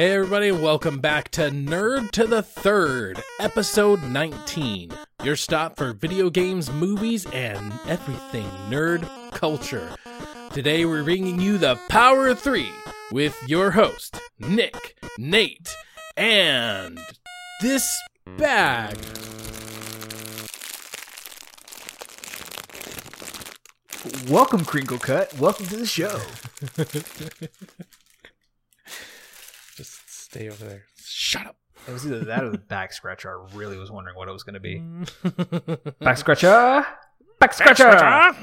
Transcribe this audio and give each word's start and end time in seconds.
Hey, 0.00 0.12
everybody, 0.12 0.50
welcome 0.50 0.98
back 1.00 1.28
to 1.32 1.50
Nerd 1.50 2.12
to 2.12 2.26
the 2.26 2.42
Third, 2.42 3.22
episode 3.38 4.02
19. 4.02 4.92
Your 5.22 5.36
stop 5.36 5.76
for 5.76 5.92
video 5.92 6.30
games, 6.30 6.72
movies, 6.72 7.26
and 7.34 7.70
everything 7.86 8.48
nerd 8.70 9.06
culture. 9.32 9.94
Today, 10.54 10.86
we're 10.86 11.04
bringing 11.04 11.38
you 11.38 11.58
the 11.58 11.78
Power 11.90 12.28
of 12.28 12.38
Three 12.38 12.70
with 13.12 13.36
your 13.46 13.72
host, 13.72 14.18
Nick, 14.38 14.96
Nate, 15.18 15.76
and 16.16 16.98
this 17.60 17.86
bag. 18.38 18.96
Welcome, 24.30 24.64
Crinkle 24.64 24.98
Cut. 24.98 25.38
Welcome 25.38 25.66
to 25.66 25.76
the 25.76 25.84
show. 25.84 26.18
Just 30.30 30.38
stay 30.38 30.48
over 30.48 30.64
there. 30.64 30.84
Shut 30.96 31.46
up. 31.46 31.56
It 31.88 31.92
was 31.92 32.06
either 32.06 32.24
that 32.24 32.44
or 32.44 32.50
the 32.50 32.58
back 32.58 32.92
scratcher. 32.92 33.30
I 33.30 33.54
really 33.54 33.78
was 33.78 33.90
wondering 33.90 34.16
what 34.16 34.28
it 34.28 34.32
was 34.32 34.42
going 34.42 34.54
to 34.54 34.60
be. 34.60 34.82
Back 36.00 36.18
scratcher. 36.18 36.86
Back 37.38 37.54
scratcher. 37.54 38.36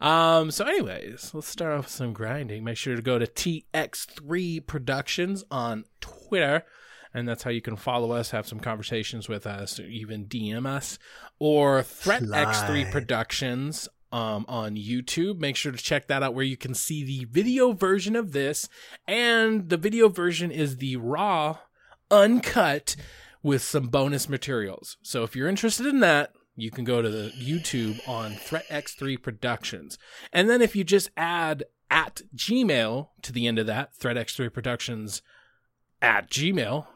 Um, 0.00 0.50
so 0.50 0.64
anyways, 0.64 1.32
let's 1.34 1.48
start 1.48 1.72
off 1.72 1.84
with 1.84 1.92
some 1.92 2.12
grinding. 2.12 2.64
Make 2.64 2.76
sure 2.76 2.96
to 2.96 3.02
go 3.02 3.18
to 3.18 3.26
TX3 3.26 4.66
Productions 4.66 5.44
on 5.50 5.84
Twitter. 6.00 6.64
And 7.14 7.26
that's 7.26 7.42
how 7.42 7.50
you 7.50 7.62
can 7.62 7.76
follow 7.76 8.12
us, 8.12 8.30
have 8.32 8.46
some 8.46 8.60
conversations 8.60 9.26
with 9.28 9.46
us, 9.46 9.80
or 9.80 9.84
even 9.84 10.26
DM 10.26 10.66
us. 10.66 10.98
Or 11.38 11.82
Threat 11.82 12.22
X3 12.22 12.90
Productions 12.90 13.88
um, 14.12 14.44
on 14.48 14.76
YouTube. 14.76 15.38
Make 15.38 15.56
sure 15.56 15.72
to 15.72 15.78
check 15.78 16.06
that 16.08 16.22
out 16.22 16.34
where 16.34 16.44
you 16.44 16.56
can 16.56 16.74
see 16.74 17.04
the 17.04 17.26
video 17.26 17.72
version 17.72 18.16
of 18.16 18.32
this. 18.32 18.68
And 19.06 19.68
the 19.68 19.76
video 19.76 20.08
version 20.08 20.50
is 20.50 20.76
the 20.76 20.96
raw, 20.96 21.58
uncut, 22.10 22.96
with 23.42 23.62
some 23.62 23.86
bonus 23.86 24.28
materials. 24.28 24.96
So 25.02 25.22
if 25.22 25.36
you're 25.36 25.48
interested 25.48 25.86
in 25.86 26.00
that, 26.00 26.32
you 26.56 26.70
can 26.70 26.84
go 26.84 27.02
to 27.02 27.08
the 27.08 27.30
YouTube 27.38 28.00
on 28.08 28.32
Threat 28.32 28.66
X3 28.68 29.22
Productions. 29.22 29.98
And 30.32 30.48
then 30.48 30.62
if 30.62 30.74
you 30.74 30.82
just 30.84 31.10
add 31.16 31.64
at 31.90 32.22
Gmail 32.34 33.10
to 33.22 33.32
the 33.32 33.46
end 33.46 33.58
of 33.58 33.66
that, 33.66 33.94
Threat 33.94 34.16
X3 34.16 34.52
Productions 34.52 35.22
at 36.00 36.30
Gmail, 36.30 36.86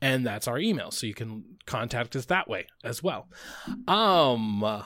and 0.00 0.26
that's 0.26 0.48
our 0.48 0.58
email. 0.58 0.90
So 0.90 1.06
you 1.06 1.14
can 1.14 1.44
contact 1.66 2.16
us 2.16 2.24
that 2.26 2.48
way 2.48 2.66
as 2.82 3.02
well. 3.02 3.28
Um 3.86 4.82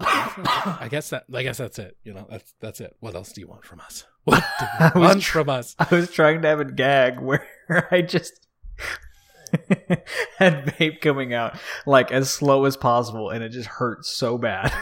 I 0.00 0.88
guess 0.90 1.10
that 1.10 1.24
I 1.32 1.42
guess 1.42 1.58
that's 1.58 1.78
it. 1.78 1.96
You 2.04 2.14
know, 2.14 2.26
that's 2.28 2.54
that's 2.60 2.80
it. 2.80 2.96
What 3.00 3.14
else 3.14 3.32
do 3.32 3.40
you 3.40 3.46
want 3.46 3.64
from 3.64 3.80
us? 3.80 4.04
What 4.24 4.42
do 4.58 4.66
you 4.94 5.00
want 5.00 5.22
tr- 5.22 5.38
from 5.38 5.50
us? 5.50 5.76
I 5.78 5.86
was 5.94 6.10
trying 6.10 6.42
to 6.42 6.48
have 6.48 6.60
a 6.60 6.64
gag 6.64 7.20
where 7.20 7.46
I 7.90 8.02
just 8.02 8.46
had 10.38 10.66
vape 10.66 11.00
coming 11.00 11.32
out 11.34 11.56
like 11.86 12.10
as 12.10 12.30
slow 12.30 12.64
as 12.64 12.76
possible, 12.76 13.30
and 13.30 13.44
it 13.44 13.50
just 13.50 13.68
hurt 13.68 14.04
so 14.04 14.38
bad. 14.38 14.72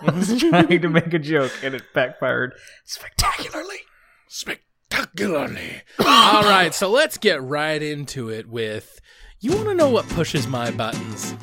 I 0.00 0.10
was 0.10 0.38
trying 0.38 0.80
to 0.80 0.88
make 0.88 1.12
a 1.12 1.18
joke, 1.18 1.52
and 1.62 1.74
it 1.74 1.82
backfired 1.94 2.54
spectacularly. 2.84 3.80
spectacularly. 4.28 5.82
All 5.98 6.42
right, 6.44 6.74
so 6.74 6.88
let's 6.90 7.18
get 7.18 7.42
right 7.42 7.82
into 7.82 8.30
it 8.30 8.48
with 8.48 9.00
you 9.40 9.52
want 9.52 9.68
to 9.68 9.74
know 9.74 9.90
what 9.90 10.08
pushes 10.10 10.46
my 10.46 10.70
buttons? 10.70 11.34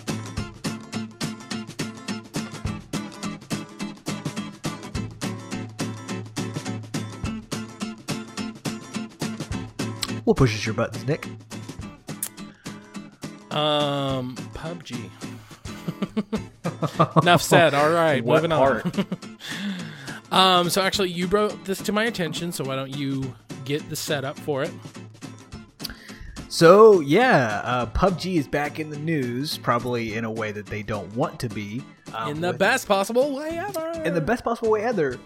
What 10.30 10.38
pushes 10.38 10.64
your 10.64 10.76
buttons, 10.76 11.08
Nick? 11.08 11.26
Um, 13.50 14.36
PUBG. 14.54 15.10
Enough 17.24 17.42
said. 17.42 17.74
All 17.74 17.90
right, 17.90 18.24
What 18.24 18.44
moving 18.44 18.52
on. 18.52 18.92
um, 20.32 20.70
so 20.70 20.84
actually, 20.84 21.10
you 21.10 21.26
brought 21.28 21.66
this 21.66 21.82
to 21.82 21.92
my 21.92 22.04
attention, 22.04 22.52
so 22.52 22.64
why 22.64 22.76
don't 22.76 22.96
you 22.96 23.34
get 23.66 23.90
the 23.90 23.96
setup 23.96 24.38
for 24.38 24.62
it? 24.62 24.72
So 26.48 27.00
yeah, 27.00 27.62
uh, 27.64 27.86
PUBG 27.88 28.36
is 28.38 28.48
back 28.48 28.80
in 28.80 28.92
the 28.92 29.00
news, 29.00 29.58
probably 29.58 30.14
in 30.14 30.26
a 30.26 30.32
way 30.32 30.52
that 30.52 30.68
they 30.68 30.84
don't 30.84 31.12
want 31.16 31.40
to 31.40 31.50
be. 31.50 31.82
um, 32.14 32.30
In 32.36 32.42
the 32.42 32.50
with- 32.50 32.60
best 32.60 32.88
possible 32.88 33.36
way 33.36 33.58
ever. 33.58 34.04
in 34.06 34.14
the 34.14 34.22
best 34.22 34.44
possible 34.44 34.70
way 34.70 34.84
ever 34.84 35.18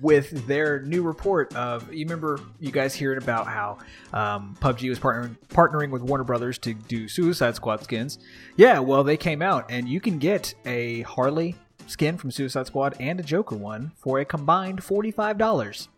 with 0.00 0.46
their 0.46 0.82
new 0.82 1.02
report 1.02 1.54
of 1.54 1.92
you 1.92 2.04
remember 2.04 2.40
you 2.60 2.70
guys 2.70 2.94
hearing 2.94 3.18
about 3.18 3.46
how 3.46 3.78
um, 4.12 4.56
PUBG 4.60 4.88
was 4.88 4.98
partnering 4.98 5.36
partnering 5.48 5.90
with 5.90 6.02
Warner 6.02 6.24
Brothers 6.24 6.58
to 6.58 6.74
do 6.74 7.08
Suicide 7.08 7.56
Squad 7.56 7.82
skins. 7.82 8.18
Yeah, 8.56 8.78
well 8.80 9.04
they 9.04 9.16
came 9.16 9.42
out 9.42 9.70
and 9.70 9.88
you 9.88 10.00
can 10.00 10.18
get 10.18 10.54
a 10.66 11.02
Harley 11.02 11.56
skin 11.86 12.18
from 12.18 12.30
Suicide 12.30 12.66
Squad 12.66 12.94
and 13.00 13.18
a 13.18 13.22
Joker 13.22 13.56
one 13.56 13.92
for 13.96 14.18
a 14.18 14.24
combined 14.24 14.82
forty 14.84 15.10
five 15.10 15.38
dollars. 15.38 15.88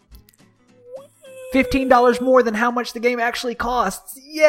Fifteen 1.52 1.88
dollars 1.88 2.20
more 2.20 2.42
than 2.42 2.54
how 2.54 2.70
much 2.70 2.92
the 2.92 3.00
game 3.00 3.18
actually 3.18 3.56
costs. 3.56 4.16
Yay! 4.22 4.42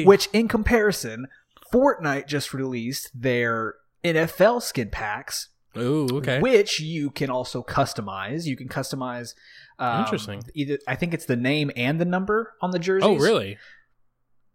Yay! 0.00 0.04
Which, 0.04 0.28
in 0.32 0.46
comparison, 0.46 1.26
Fortnite 1.72 2.28
just 2.28 2.54
released 2.54 3.10
their 3.20 3.74
NFL 4.04 4.62
skin 4.62 4.90
packs 4.90 5.48
Ooh, 5.76 6.06
okay. 6.18 6.40
which 6.40 6.80
you 6.80 7.10
can 7.10 7.30
also 7.30 7.62
customize. 7.62 8.44
You 8.44 8.56
can 8.56 8.68
customize. 8.68 9.34
Um, 9.78 10.00
Interesting. 10.02 10.42
Either 10.54 10.78
I 10.86 10.94
think 10.94 11.14
it's 11.14 11.26
the 11.26 11.36
name 11.36 11.70
and 11.76 12.00
the 12.00 12.04
number 12.04 12.54
on 12.60 12.70
the 12.70 12.78
jerseys. 12.78 13.08
oh, 13.08 13.16
really? 13.16 13.58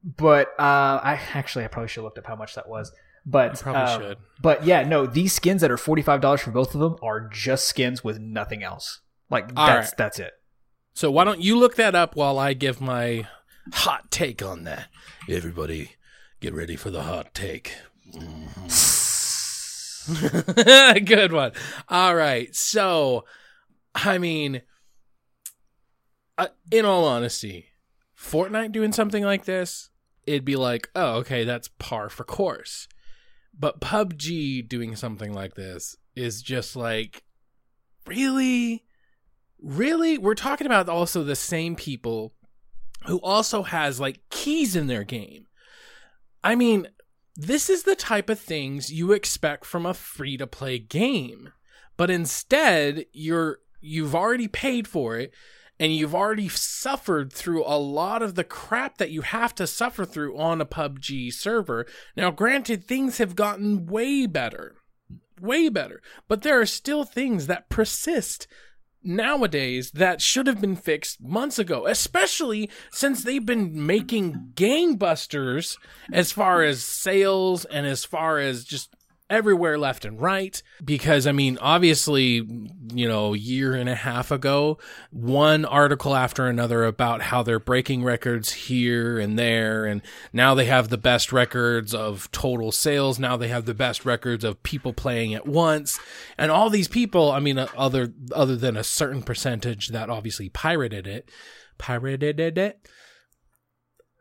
But 0.04 0.48
uh, 0.60 1.02
I 1.04 1.20
actually 1.34 1.66
I 1.66 1.68
probably 1.68 1.90
should 1.90 2.00
have 2.00 2.06
looked 2.06 2.18
up 2.18 2.26
how 2.28 2.36
much 2.36 2.56
that 2.56 2.70
was. 2.70 2.92
But 3.26 3.54
You 3.54 3.60
probably 3.60 3.82
um, 3.82 4.02
should. 4.02 4.18
But 4.42 4.66
yeah, 4.66 4.84
no, 4.84 5.06
these 5.06 5.34
skins 5.34 5.62
that 5.62 5.72
are 5.72 5.78
forty 5.78 6.02
five 6.02 6.22
dollars 6.22 6.42
for 6.42 6.52
both 6.52 6.74
of 6.74 6.80
them 6.80 6.96
are 7.02 7.28
just 7.28 7.68
skins 7.68 8.04
with 8.04 8.20
nothing 8.20 8.64
else. 8.64 9.02
Like 9.30 9.52
All 9.56 9.68
that's 9.68 9.90
right. 9.90 9.98
that's 9.98 10.20
it. 10.20 10.34
So 10.94 11.12
why 11.12 11.24
don't 11.24 11.42
you 11.42 11.58
look 11.58 11.76
that 11.76 11.96
up 11.96 12.16
while 12.16 12.40
I 12.40 12.54
give 12.54 12.82
my 12.82 13.28
hot 13.74 14.10
take 14.10 14.42
on 14.42 14.64
that? 14.64 14.88
Everybody, 15.30 15.92
get 16.40 16.54
ready 16.54 16.76
for 16.76 16.92
the 16.92 17.04
hot 17.04 17.34
take. 17.34 17.76
Good 21.06 21.32
one. 21.32 21.52
All 21.88 22.16
right. 22.16 22.56
So, 22.56 23.26
I 23.94 24.18
mean, 24.18 24.62
uh, 26.38 26.48
in 26.72 26.86
all 26.86 27.06
honesty, 27.06 27.68
Fortnite 28.18 28.72
doing 28.72 28.92
something 28.92 29.24
like 29.24 29.46
this, 29.46 29.90
it'd 30.26 30.46
be 30.46 30.56
like, 30.56 30.90
oh, 30.96 31.18
okay, 31.18 31.44
that's 31.44 31.70
par 31.80 32.10
for 32.10 32.24
course. 32.24 32.88
But 33.58 33.82
PUBG 33.82 34.68
doing 34.68 34.96
something 34.96 35.34
like 35.34 35.56
this 35.56 35.96
is 36.16 36.42
just 36.42 36.76
like, 36.76 37.24
really? 38.08 38.86
Really? 39.62 40.18
We're 40.18 40.36
talking 40.36 40.68
about 40.68 40.88
also 40.88 41.24
the 41.24 41.36
same 41.36 41.76
people 41.76 42.34
who 43.06 43.20
also 43.20 43.64
has 43.64 44.00
like 44.00 44.22
keys 44.30 44.76
in 44.76 44.88
their 44.88 45.04
game. 45.04 45.48
I 46.44 46.56
mean, 46.56 46.88
this 47.40 47.70
is 47.70 47.84
the 47.84 47.96
type 47.96 48.30
of 48.30 48.38
things 48.38 48.92
you 48.92 49.14
expect 49.14 49.66
from 49.66 49.86
a 49.86 49.94
free 49.94 50.36
to 50.36 50.46
play 50.46 50.78
game. 50.78 51.54
But 51.96 52.10
instead, 52.10 53.06
you're 53.14 53.60
you've 53.80 54.14
already 54.14 54.50
paid 54.50 54.90
for 54.90 55.16
it 55.16 55.34
and 55.80 55.96
you've 55.96 56.14
already 56.14 56.50
suffered 56.50 57.32
through 57.32 57.64
a 57.64 57.80
lot 57.80 58.22
of 58.22 58.36
the 58.36 58.44
crap 58.44 58.98
that 58.98 59.12
you 59.12 59.22
have 59.22 59.56
to 59.56 59.66
suffer 59.66 60.04
through 60.04 60.38
on 60.38 60.60
a 60.60 60.66
PUBG 60.66 61.32
server. 61.32 61.86
Now, 62.18 62.30
granted, 62.30 62.84
things 62.84 63.20
have 63.20 63.38
gotten 63.38 63.86
way 63.86 64.26
better. 64.26 64.76
Way 65.40 65.70
better. 65.70 66.02
But 66.28 66.42
there 66.42 66.60
are 66.60 66.66
still 66.66 67.06
things 67.06 67.48
that 67.48 67.70
persist 67.70 68.48
nowadays 69.04 69.92
that 69.92 70.22
should 70.22 70.48
have 70.48 70.62
been 70.62 70.76
fixed 70.76 71.22
months 71.22 71.60
ago, 71.60 71.86
especially 71.86 72.70
since 72.92 73.24
they've 73.24 73.46
been 73.46 73.86
making 73.86 74.52
gangbusters 74.56 75.78
as 76.12 76.32
far 76.32 76.64
as 76.64 76.84
sales 76.84 77.66
and 77.66 77.86
as 77.86 78.06
far 78.06 78.40
as 78.40 78.64
just 78.64 78.96
everywhere 79.30 79.78
left 79.78 80.06
and 80.06 80.20
right. 80.20 80.62
Because, 80.84 81.28
I 81.28 81.32
mean, 81.32 81.58
obviously, 81.62 82.48
you 82.94 83.08
know, 83.08 83.34
a 83.34 83.38
year 83.38 83.74
and 83.74 83.90
a 83.90 83.96
half 83.96 84.32
ago, 84.32 84.78
one 85.12 85.66
article 85.66 86.16
after 86.16 86.48
another 86.48 86.84
about 86.84 87.22
how 87.22 87.44
they're 87.44 87.60
breaking 87.60 88.04
records 88.04 88.52
here 88.52 89.20
and 89.20 89.38
there. 89.38 89.86
And 89.86 90.02
now 90.34 90.56
they 90.56 90.66
have 90.66 90.90
the 90.90 90.98
best 90.98 91.32
records 91.32 91.94
of 91.94 92.30
total 92.32 92.72
sales. 92.72 93.20
Now 93.20 93.38
they 93.38 93.50
have 93.50 93.66
the 93.66 93.74
best 93.74 94.06
records 94.06 94.44
of 94.44 94.64
people 94.64 94.94
playing 94.94 95.34
at 95.34 95.48
once. 95.48 96.00
And 96.38 96.52
all 96.52 96.70
these 96.70 96.88
people, 96.88 97.32
I 97.32 97.40
mean, 97.40 97.58
other, 97.58 98.14
other 98.34 98.56
than 98.56 98.76
a 98.76 98.84
certain 98.84 99.22
percentage 99.22 99.90
that 99.90 100.10
obviously 100.10 100.50
pirated 100.50 101.06
it, 101.06 101.30
pirated 101.78 102.58
it. 102.58 102.90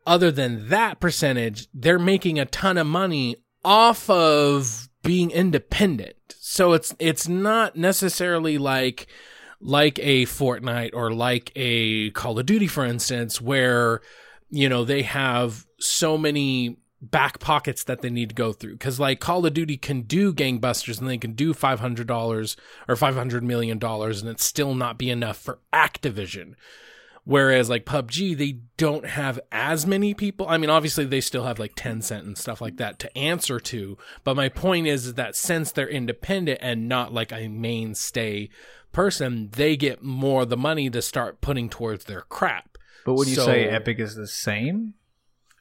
Other 0.07 0.31
than 0.31 0.71
that 0.71 1.01
percentage, 1.01 1.69
they're 1.75 1.99
making 1.99 2.39
a 2.39 2.47
ton 2.47 2.79
of 2.79 2.87
money 2.87 3.37
off 3.63 4.09
of 4.09 4.89
being 5.03 5.31
independent. 5.31 6.17
So 6.41 6.73
it's 6.73 6.95
it's 6.99 7.29
not 7.29 7.77
necessarily 7.77 8.59
like 8.59 9.07
like 9.61 9.99
a 10.01 10.25
Fortnite 10.25 10.91
or 10.95 11.13
like 11.13 11.53
a 11.57 12.11
Call 12.11 12.39
of 12.39 12.47
Duty, 12.47 12.67
for 12.67 12.85
instance, 12.85 13.41
where, 13.41 14.01
you 14.51 14.69
know, 14.69 14.85
they 14.85 15.03
have 15.03 15.67
so 15.81 16.17
many 16.17 16.79
back 17.01 17.39
pockets 17.39 17.85
that 17.85 18.03
they 18.03 18.11
need 18.11 18.31
to 18.31 18.35
go 18.35 18.53
through. 18.53 18.77
Cause 18.77 18.99
like 18.99 19.21
Call 19.21 19.47
of 19.47 19.55
Duty 19.55 19.77
can 19.77 20.03
do 20.03 20.33
gangbusters 20.33 21.01
and 21.01 21.09
they 21.09 21.19
can 21.19 21.33
do 21.33 21.55
$500 21.55 22.57
or 22.89 22.95
$500 22.95 23.43
million 23.43 23.79
and 23.83 24.29
it's 24.29 24.45
still 24.45 24.75
not 24.75 24.99
be 24.99 25.11
enough 25.11 25.37
for 25.37 25.61
Activision. 25.73 26.55
Whereas 27.29 27.69
like 27.69 27.85
PUBG, 27.85 28.39
they 28.39 28.61
don't 28.79 29.05
have 29.05 29.39
as 29.53 29.87
many 29.87 30.15
people. 30.15 30.47
I 30.49 30.57
mean, 30.57 30.71
obviously 30.71 31.05
they 31.05 31.21
still 31.21 31.45
have 31.45 31.59
like 31.59 31.75
Tencent 31.75 32.21
and 32.21 32.39
stuff 32.39 32.63
like 32.63 32.79
that 32.79 32.99
to 33.01 33.19
answer 33.19 33.61
to. 33.61 33.99
But 34.25 34.35
my 34.35 34.49
point 34.49 34.87
is, 34.87 35.05
is 35.09 35.15
that 35.15 35.37
since 35.37 35.71
they're 35.71 35.91
independent 35.91 36.61
and 36.63 36.89
not 36.89 37.13
like 37.13 37.31
a 37.31 37.49
mainstay 37.49 38.49
person, 38.93 39.51
they 39.53 39.77
get 39.77 40.03
more 40.03 40.45
of 40.45 40.49
the 40.49 40.57
money 40.57 40.89
to 40.89 41.03
start 41.03 41.43
putting 41.43 41.69
towards 41.69 42.07
their 42.07 42.23
crap. 42.23 42.79
But 43.05 43.13
would 43.17 43.29
you 43.29 43.35
So- 43.35 43.45
say 43.45 43.67
Epic 43.67 43.99
is 43.99 44.15
the 44.15 44.27
same? 44.27 44.95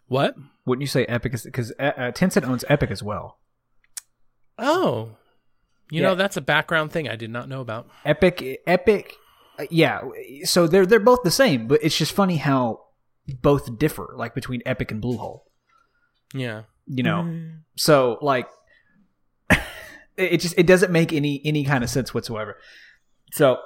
What? 0.08 0.36
Wouldn't 0.66 0.82
you 0.84 0.88
say 0.88 1.04
Epic 1.08 1.34
is 1.34 1.44
because 1.44 1.74
uh, 1.78 1.84
uh, 1.98 2.12
Tencent 2.14 2.48
owns 2.48 2.64
Epic 2.70 2.92
as 2.92 3.04
well? 3.04 3.40
Oh, 4.58 5.18
you 5.92 6.00
Yeah. 6.02 6.08
know 6.08 6.16
that's 6.16 6.38
a 6.38 6.42
background 6.42 6.94
thing 6.94 7.10
I 7.10 7.18
did 7.18 7.30
not 7.30 7.50
know 7.50 7.60
about. 7.60 7.90
Epic, 8.06 8.62
Epic, 8.66 9.16
yeah. 9.70 10.02
So 10.44 10.68
they're 10.68 10.86
they're 10.86 11.00
both 11.00 11.24
the 11.24 11.32
same, 11.32 11.68
but 11.68 11.84
it's 11.84 11.98
just 11.98 12.12
funny 12.12 12.38
how 12.38 12.82
both 13.42 13.78
differ, 13.78 14.14
like 14.16 14.34
between 14.34 14.62
Epic 14.66 14.92
and 14.92 15.02
Bluehole. 15.02 15.42
Yeah. 16.34 16.64
You 16.86 17.04
know, 17.04 17.50
so 17.76 18.18
like 18.22 18.48
it 20.18 20.38
just 20.38 20.58
it 20.58 20.66
doesn't 20.68 20.92
make 20.92 21.12
any 21.12 21.42
any 21.44 21.64
kind 21.66 21.84
of 21.84 21.90
sense 21.90 22.14
whatsoever. 22.14 22.58
So 23.34 23.60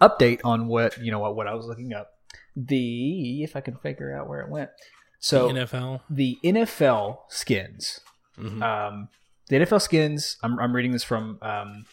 update 0.00 0.40
on 0.44 0.66
what 0.66 0.98
you 0.98 1.10
know 1.10 1.20
what 1.20 1.36
what 1.36 1.46
I 1.46 1.54
was 1.54 1.66
looking 1.66 1.92
up. 1.92 2.10
The 2.56 3.42
if 3.44 3.54
I 3.54 3.60
can 3.60 3.76
figure 3.76 4.16
out 4.16 4.28
where 4.28 4.40
it 4.40 4.50
went. 4.50 4.70
So 5.18 5.48
NFL. 5.50 6.00
the 6.10 6.38
NFL 6.44 7.18
skins. 7.28 8.00
Mhm. 8.38 8.62
Um, 8.62 9.08
the 9.48 9.56
NFL 9.56 9.80
skins. 9.80 10.36
I'm, 10.42 10.58
I'm 10.58 10.74
reading 10.74 10.92
this 10.92 11.04
from 11.04 11.38
um, 11.42 11.86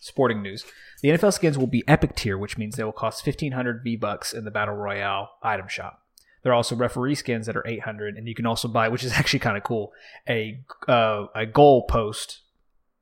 Sporting 0.00 0.42
News. 0.42 0.64
The 1.02 1.10
NFL 1.10 1.32
skins 1.32 1.56
will 1.56 1.66
be 1.66 1.86
epic 1.88 2.14
tier, 2.14 2.36
which 2.36 2.58
means 2.58 2.76
they 2.76 2.84
will 2.84 2.92
cost 2.92 3.26
1,500 3.26 3.82
V 3.82 3.96
bucks 3.96 4.32
in 4.32 4.44
the 4.44 4.50
Battle 4.50 4.74
Royale 4.74 5.30
item 5.42 5.68
shop. 5.68 6.02
There 6.42 6.52
are 6.52 6.56
also 6.56 6.76
referee 6.76 7.14
skins 7.16 7.46
that 7.46 7.56
are 7.56 7.66
800, 7.66 8.16
and 8.16 8.26
you 8.26 8.34
can 8.34 8.46
also 8.46 8.68
buy, 8.68 8.88
which 8.88 9.04
is 9.04 9.12
actually 9.18 9.40
kind 9.40 9.56
of 9.56 9.62
cool, 9.62 9.92
a 10.28 10.60
uh, 10.88 11.26
a 11.34 11.46
goal 11.46 11.84
post 11.86 12.40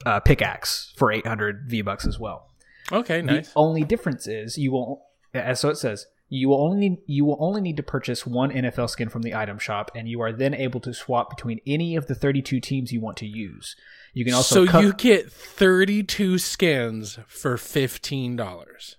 uh, 0.06 0.20
pickaxe 0.20 0.92
for 0.96 1.12
800 1.12 1.64
V 1.66 1.82
bucks 1.82 2.06
as 2.06 2.18
well. 2.18 2.50
Okay, 2.90 3.20
nice. 3.20 3.48
The 3.48 3.52
only 3.58 3.84
difference 3.84 4.26
is 4.26 4.56
you 4.56 4.72
will, 4.72 5.02
as 5.34 5.60
so 5.60 5.68
it 5.68 5.76
says, 5.76 6.06
you 6.28 6.48
will 6.48 6.62
only 6.62 6.88
need, 6.88 6.98
you 7.06 7.24
will 7.24 7.36
only 7.40 7.60
need 7.60 7.76
to 7.76 7.82
purchase 7.82 8.26
one 8.26 8.50
NFL 8.50 8.90
skin 8.90 9.08
from 9.08 9.22
the 9.22 9.34
item 9.34 9.58
shop, 9.58 9.90
and 9.94 10.08
you 10.08 10.20
are 10.20 10.32
then 10.32 10.54
able 10.54 10.80
to 10.80 10.94
swap 10.94 11.30
between 11.30 11.60
any 11.66 11.96
of 11.96 12.06
the 12.06 12.14
32 12.14 12.60
teams 12.60 12.92
you 12.92 13.00
want 13.00 13.16
to 13.18 13.26
use. 13.26 13.76
You 14.14 14.24
can 14.24 14.34
also 14.34 14.66
so 14.66 14.80
you 14.80 14.92
get 14.94 15.30
32 15.32 16.38
skins 16.38 17.18
for 17.26 17.56
$15. 17.56 18.96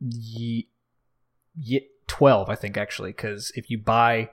ye, 0.00 0.68
ye, 1.56 1.86
12, 2.06 2.48
I 2.48 2.54
think 2.54 2.76
actually, 2.76 3.10
because 3.10 3.52
if 3.54 3.70
you 3.70 3.78
buy 3.78 4.30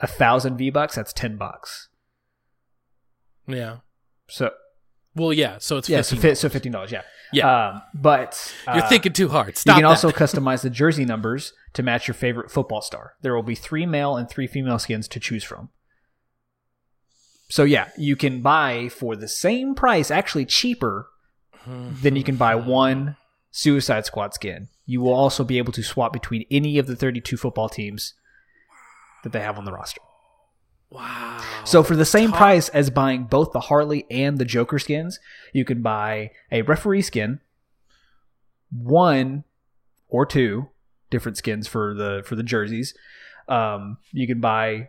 a 0.00 0.06
thousand 0.06 0.56
V 0.56 0.70
bucks, 0.70 0.94
that's 0.96 1.12
10 1.12 1.36
bucks. 1.36 1.88
Yeah. 3.46 3.78
So 4.28 4.50
Well, 5.14 5.32
yeah, 5.32 5.58
so 5.58 5.76
it's 5.76 5.88
yeah, 5.88 6.00
so, 6.00 6.16
15. 6.16 6.30
fi- 6.30 6.34
so 6.34 6.48
15 6.48 6.72
dollars, 6.72 6.92
yeah, 6.92 7.02
Yeah. 7.32 7.68
Um, 7.68 7.82
but 7.94 8.54
You're 8.66 8.84
uh, 8.84 8.88
thinking 8.88 9.12
too 9.12 9.28
hard. 9.28 9.48
You 9.66 9.72
can 9.74 9.82
that. 9.82 9.84
also 9.88 10.10
customize 10.12 10.62
the 10.62 10.70
jersey 10.70 11.04
numbers 11.04 11.52
to 11.74 11.82
match 11.82 12.08
your 12.08 12.14
favorite 12.14 12.50
football 12.50 12.80
star. 12.80 13.14
There 13.22 13.34
will 13.34 13.42
be 13.42 13.54
three 13.54 13.86
male 13.86 14.16
and 14.16 14.28
three 14.28 14.46
female 14.46 14.78
skins 14.78 15.08
to 15.08 15.20
choose 15.20 15.44
from. 15.44 15.68
So 17.54 17.62
yeah, 17.62 17.90
you 17.96 18.16
can 18.16 18.42
buy 18.42 18.88
for 18.88 19.14
the 19.14 19.28
same 19.28 19.76
price, 19.76 20.10
actually 20.10 20.44
cheaper 20.44 21.08
than 21.64 22.16
you 22.16 22.24
can 22.24 22.34
buy 22.34 22.56
one 22.56 23.16
Suicide 23.52 24.04
Squad 24.04 24.34
skin. 24.34 24.70
You 24.86 25.00
will 25.00 25.14
also 25.14 25.44
be 25.44 25.58
able 25.58 25.72
to 25.74 25.82
swap 25.84 26.12
between 26.12 26.46
any 26.50 26.78
of 26.78 26.88
the 26.88 26.96
32 26.96 27.36
football 27.36 27.68
teams 27.68 28.14
that 29.22 29.30
they 29.30 29.38
have 29.38 29.56
on 29.56 29.66
the 29.66 29.72
roster. 29.72 30.00
Wow. 30.90 31.40
So 31.64 31.84
for 31.84 31.94
the 31.94 32.04
same 32.04 32.30
Top- 32.30 32.38
price 32.38 32.70
as 32.70 32.90
buying 32.90 33.22
both 33.22 33.52
the 33.52 33.60
Harley 33.60 34.04
and 34.10 34.38
the 34.38 34.44
Joker 34.44 34.80
skins, 34.80 35.20
you 35.52 35.64
can 35.64 35.80
buy 35.80 36.32
a 36.50 36.62
referee 36.62 37.02
skin, 37.02 37.38
one 38.72 39.44
or 40.08 40.26
two 40.26 40.70
different 41.08 41.38
skins 41.38 41.68
for 41.68 41.94
the 41.94 42.24
for 42.26 42.34
the 42.34 42.42
jerseys. 42.42 42.94
Um, 43.46 43.98
you 44.10 44.26
can 44.26 44.40
buy 44.40 44.88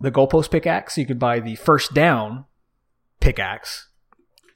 the 0.00 0.10
goalpost 0.10 0.50
pickaxe. 0.50 0.96
You 0.98 1.06
could 1.06 1.18
buy 1.18 1.40
the 1.40 1.56
first 1.56 1.94
down 1.94 2.44
pickaxe, 3.20 3.88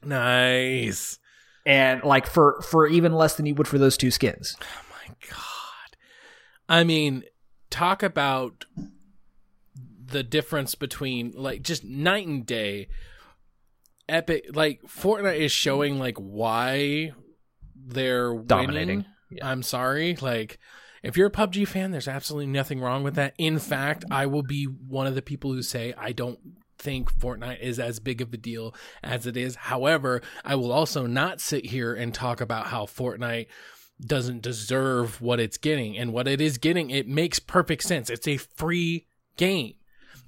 Nice. 0.04 1.18
and 1.64 2.02
like 2.04 2.26
for 2.26 2.60
for 2.62 2.86
even 2.86 3.12
less 3.12 3.36
than 3.36 3.46
you 3.46 3.54
would 3.54 3.68
for 3.68 3.78
those 3.78 3.96
two 3.96 4.10
skins. 4.10 4.56
Oh 4.60 4.82
my 5.08 5.14
god. 5.28 5.96
I 6.68 6.84
mean, 6.84 7.24
talk 7.70 8.02
about 8.02 8.64
the 10.10 10.22
difference 10.22 10.74
between 10.74 11.32
like 11.34 11.62
just 11.62 11.84
night 11.84 12.26
and 12.26 12.44
day. 12.46 12.88
Epic 14.08 14.46
like 14.54 14.80
Fortnite 14.84 15.38
is 15.38 15.52
showing 15.52 15.98
like 15.98 16.16
why 16.16 17.12
they're 17.76 18.34
Dominating. 18.38 19.04
winning. 19.30 19.42
I'm 19.42 19.62
sorry. 19.62 20.16
Like 20.16 20.58
if 21.08 21.16
you're 21.16 21.28
a 21.28 21.32
PUBG 21.32 21.66
fan, 21.66 21.90
there's 21.90 22.06
absolutely 22.06 22.48
nothing 22.48 22.80
wrong 22.80 23.02
with 23.02 23.14
that. 23.14 23.32
In 23.38 23.58
fact, 23.58 24.04
I 24.10 24.26
will 24.26 24.42
be 24.42 24.64
one 24.64 25.06
of 25.06 25.14
the 25.14 25.22
people 25.22 25.50
who 25.52 25.62
say 25.62 25.94
I 25.96 26.12
don't 26.12 26.38
think 26.78 27.10
Fortnite 27.18 27.60
is 27.60 27.78
as 27.78 27.98
big 27.98 28.20
of 28.20 28.34
a 28.34 28.36
deal 28.36 28.74
as 29.02 29.26
it 29.26 29.34
is. 29.34 29.56
However, 29.56 30.20
I 30.44 30.54
will 30.54 30.70
also 30.70 31.06
not 31.06 31.40
sit 31.40 31.64
here 31.64 31.94
and 31.94 32.12
talk 32.12 32.42
about 32.42 32.66
how 32.66 32.84
Fortnite 32.84 33.46
doesn't 34.04 34.42
deserve 34.42 35.22
what 35.22 35.40
it's 35.40 35.56
getting 35.56 35.96
and 35.96 36.12
what 36.12 36.28
it 36.28 36.42
is 36.42 36.58
getting 36.58 36.90
it 36.90 37.08
makes 37.08 37.40
perfect 37.40 37.82
sense 37.82 38.08
it's 38.08 38.28
a 38.28 38.36
free 38.36 39.04
game 39.36 39.74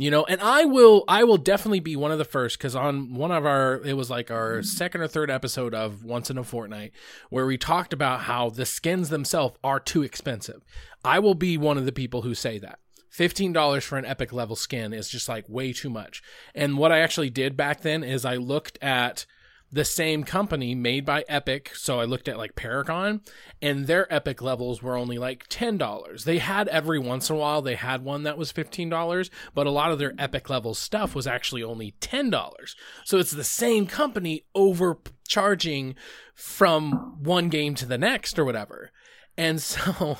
you 0.00 0.10
know 0.10 0.24
and 0.24 0.40
i 0.40 0.64
will 0.64 1.04
i 1.08 1.22
will 1.22 1.36
definitely 1.36 1.78
be 1.78 1.94
one 1.94 2.10
of 2.10 2.16
the 2.16 2.24
first 2.24 2.56
because 2.56 2.74
on 2.74 3.12
one 3.14 3.30
of 3.30 3.44
our 3.44 3.82
it 3.84 3.92
was 3.92 4.08
like 4.08 4.30
our 4.30 4.62
second 4.62 5.02
or 5.02 5.06
third 5.06 5.30
episode 5.30 5.74
of 5.74 6.02
once 6.02 6.30
in 6.30 6.38
a 6.38 6.44
fortnight 6.44 6.92
where 7.28 7.44
we 7.44 7.58
talked 7.58 7.92
about 7.92 8.22
how 8.22 8.48
the 8.48 8.64
skins 8.64 9.10
themselves 9.10 9.56
are 9.62 9.78
too 9.78 10.02
expensive. 10.02 10.62
I 11.04 11.18
will 11.18 11.34
be 11.34 11.58
one 11.58 11.76
of 11.76 11.84
the 11.84 11.92
people 11.92 12.22
who 12.22 12.34
say 12.34 12.58
that. 12.58 12.78
$15 13.14 13.82
for 13.82 13.98
an 13.98 14.06
epic 14.06 14.32
level 14.32 14.56
skin 14.56 14.92
is 14.92 15.08
just 15.08 15.28
like 15.28 15.48
way 15.48 15.72
too 15.72 15.90
much. 15.90 16.22
And 16.54 16.78
what 16.78 16.92
i 16.92 17.00
actually 17.00 17.30
did 17.30 17.56
back 17.56 17.82
then 17.82 18.02
is 18.02 18.24
i 18.24 18.36
looked 18.36 18.78
at 18.80 19.26
the 19.72 19.84
same 19.84 20.24
company 20.24 20.74
made 20.74 21.04
by 21.04 21.24
Epic. 21.28 21.70
So 21.76 22.00
I 22.00 22.04
looked 22.04 22.26
at 22.28 22.36
like 22.38 22.56
Paragon 22.56 23.20
and 23.62 23.86
their 23.86 24.12
Epic 24.12 24.42
levels 24.42 24.82
were 24.82 24.96
only 24.96 25.16
like 25.18 25.48
$10. 25.48 26.24
They 26.24 26.38
had 26.38 26.66
every 26.68 26.98
once 26.98 27.30
in 27.30 27.36
a 27.36 27.38
while, 27.38 27.62
they 27.62 27.76
had 27.76 28.02
one 28.04 28.24
that 28.24 28.36
was 28.36 28.52
$15, 28.52 29.30
but 29.54 29.66
a 29.66 29.70
lot 29.70 29.92
of 29.92 29.98
their 30.00 30.12
Epic 30.18 30.50
level 30.50 30.74
stuff 30.74 31.14
was 31.14 31.26
actually 31.26 31.62
only 31.62 31.94
$10. 32.00 32.74
So 33.04 33.18
it's 33.18 33.30
the 33.30 33.44
same 33.44 33.86
company 33.86 34.44
overcharging 34.54 35.94
from 36.34 37.18
one 37.22 37.48
game 37.48 37.74
to 37.76 37.86
the 37.86 37.98
next 37.98 38.38
or 38.38 38.44
whatever. 38.44 38.90
And 39.36 39.60
so, 39.62 40.18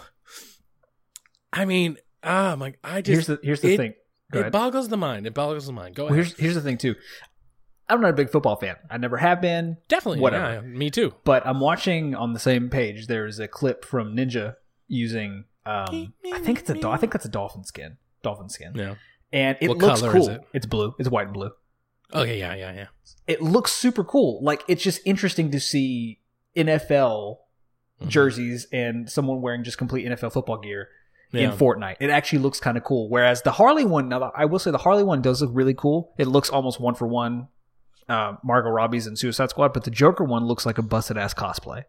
I 1.53 1.65
mean, 1.65 1.97
ah, 2.23 2.55
my, 2.57 2.75
I 2.85 3.01
just, 3.03 3.09
Here's 3.13 3.27
the 3.27 3.39
here's 3.43 3.61
the 3.61 3.75
it- 3.75 3.77
thing. 3.77 3.95
Go 4.33 4.39
it 4.39 4.43
ahead. 4.43 4.53
boggles 4.53 4.89
the 4.89 4.97
mind. 4.97 5.27
It 5.27 5.35
boggles 5.35 5.67
the 5.67 5.73
mind. 5.73 5.97
Go 5.97 6.05
Well, 6.05 6.13
ahead. 6.15 6.27
here's 6.27 6.39
here's 6.39 6.55
the 6.55 6.61
thing 6.61 6.79
too. 6.79 6.95
I'm 7.91 8.01
not 8.01 8.11
a 8.11 8.15
big 8.15 8.31
football 8.31 8.57
fan. 8.57 8.77
I 8.91 8.97
never 8.99 9.17
have 9.17 9.41
been. 9.41 9.77
Definitely. 9.89 10.21
whatever. 10.21 10.55
Yeah, 10.55 10.61
me 10.61 10.91
too. 10.91 11.13
But 11.25 11.47
I'm 11.47 11.61
watching 11.61 12.15
on 12.15 12.33
the 12.33 12.39
same 12.41 12.71
page. 12.71 13.07
There's 13.07 13.39
a 13.39 13.49
clip 13.49 13.85
from 13.85 14.15
Ninja 14.17 14.57
using. 14.89 15.45
Um, 15.67 16.15
I 16.33 16.39
think 16.41 16.61
it's 16.61 16.71
a. 16.71 16.89
I 16.89 16.97
think 16.97 17.13
that's 17.13 17.25
a 17.27 17.31
dolphin 17.31 17.65
skin. 17.65 17.97
Dolphin 18.23 18.49
skin. 18.49 18.73
Yeah. 18.75 18.95
And 19.33 19.57
it 19.61 19.69
What 19.69 19.79
looks 19.79 20.01
color 20.01 20.13
cool. 20.13 20.23
is 20.23 20.29
it? 20.29 20.41
It's 20.53 20.67
blue. 20.67 20.95
It's 20.99 21.09
white 21.09 21.27
and 21.27 21.35
blue. 21.35 21.51
Okay. 22.13 22.39
Yeah. 22.39 22.55
Yeah. 22.55 22.73
Yeah. 22.73 22.87
It 23.27 23.41
looks 23.43 23.73
super 23.73 24.03
cool. 24.05 24.43
Like 24.43 24.63
it's 24.69 24.83
just 24.83 25.01
interesting 25.05 25.51
to 25.53 25.61
see 25.61 26.21
NFL 26.57 27.39
Mhm. 28.03 28.09
jerseys 28.09 28.67
and 28.73 29.09
someone 29.11 29.41
wearing 29.43 29.63
just 29.63 29.79
complete 29.79 30.07
NFL 30.07 30.31
football 30.33 30.59
gear 30.59 30.89
in 31.33 31.53
Fortnite. 31.53 31.97
It 32.01 32.11
actually 32.11 32.41
looks 32.41 32.59
kind 32.59 32.77
of 32.77 32.83
cool. 32.83 33.09
Whereas 33.09 33.43
the 33.43 33.53
Harley 33.53 33.85
one, 33.85 34.09
now 34.09 34.33
I 34.35 34.47
will 34.47 34.59
say 34.59 34.73
the 34.73 34.79
Harley 34.79 35.05
one 35.05 35.23
does 35.23 35.41
look 35.43 35.51
really 35.53 35.75
cool. 35.75 36.13
It 36.19 36.27
looks 36.27 36.51
almost 36.51 36.81
one 36.81 36.95
for 36.97 37.07
one, 37.07 37.47
uh, 38.11 38.37
Margot 38.45 38.69
Robbie's 38.71 39.07
and 39.07 39.19
Suicide 39.19 39.49
Squad. 39.51 39.73
But 39.73 39.85
the 39.85 39.91
Joker 39.91 40.25
one 40.25 40.45
looks 40.45 40.67
like 40.67 40.77
a 40.79 40.83
busted 40.83 41.17
ass 41.17 41.33
cosplay. 41.33 41.85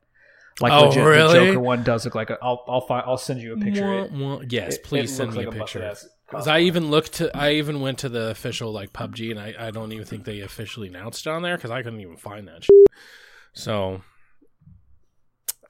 Like 0.59 0.73
Oh, 0.73 0.87
legit, 0.89 1.03
really? 1.05 1.39
the 1.39 1.45
Joker 1.47 1.59
one 1.59 1.83
does 1.83 2.05
look 2.05 2.15
like 2.15 2.29
a. 2.29 2.37
I'll 2.41 2.63
I'll 2.67 2.81
find. 2.81 3.03
I'll 3.07 3.17
send 3.17 3.41
you 3.41 3.53
a 3.53 3.57
picture. 3.57 3.99
It- 4.05 4.11
Wah, 4.11 4.35
wah. 4.37 4.41
Yes, 4.47 4.75
it- 4.75 4.83
please 4.83 5.11
it 5.11 5.15
send 5.15 5.31
me 5.33 5.45
like 5.45 5.55
a 5.55 5.57
picture. 5.57 5.93
Because. 6.27 6.47
I 6.47 6.59
even 6.59 6.89
looked 6.91 7.13
to, 7.15 7.35
I 7.35 7.53
even 7.55 7.81
went 7.81 7.99
to 7.99 8.09
the 8.09 8.29
official 8.29 8.71
like 8.71 8.93
PUBG, 8.93 9.31
and 9.31 9.39
I, 9.39 9.53
I 9.67 9.71
don't 9.71 9.91
even 9.91 10.05
think 10.05 10.23
they 10.23 10.39
officially 10.39 10.87
announced 10.87 11.25
it 11.25 11.29
on 11.29 11.41
there 11.41 11.57
because 11.57 11.71
I 11.71 11.81
couldn't 11.83 11.99
even 11.99 12.15
find 12.15 12.47
that. 12.47 12.63
Shit. 12.63 12.71
So, 13.51 14.01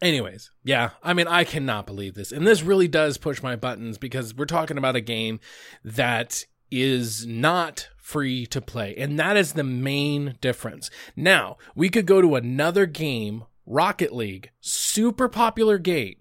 anyways, 0.01 0.51
yeah, 0.63 0.91
I 1.03 1.13
mean, 1.13 1.27
I 1.27 1.43
cannot 1.43 1.85
believe 1.85 2.13
this. 2.13 2.31
And 2.31 2.45
this 2.45 2.61
really 2.63 2.87
does 2.87 3.17
push 3.17 3.41
my 3.41 3.55
buttons 3.55 3.97
because 3.97 4.35
we're 4.35 4.45
talking 4.45 4.77
about 4.77 4.95
a 4.95 5.01
game 5.01 5.39
that 5.83 6.45
is 6.71 7.25
not 7.27 7.89
free 7.97 8.45
to 8.47 8.61
play. 8.61 8.95
And 8.97 9.19
that 9.19 9.37
is 9.37 9.53
the 9.53 9.63
main 9.63 10.37
difference. 10.41 10.89
Now, 11.15 11.57
we 11.75 11.89
could 11.89 12.05
go 12.05 12.21
to 12.21 12.35
another 12.35 12.85
game, 12.85 13.43
Rocket 13.65 14.13
League, 14.13 14.49
super 14.59 15.27
popular 15.29 15.77
game, 15.77 16.15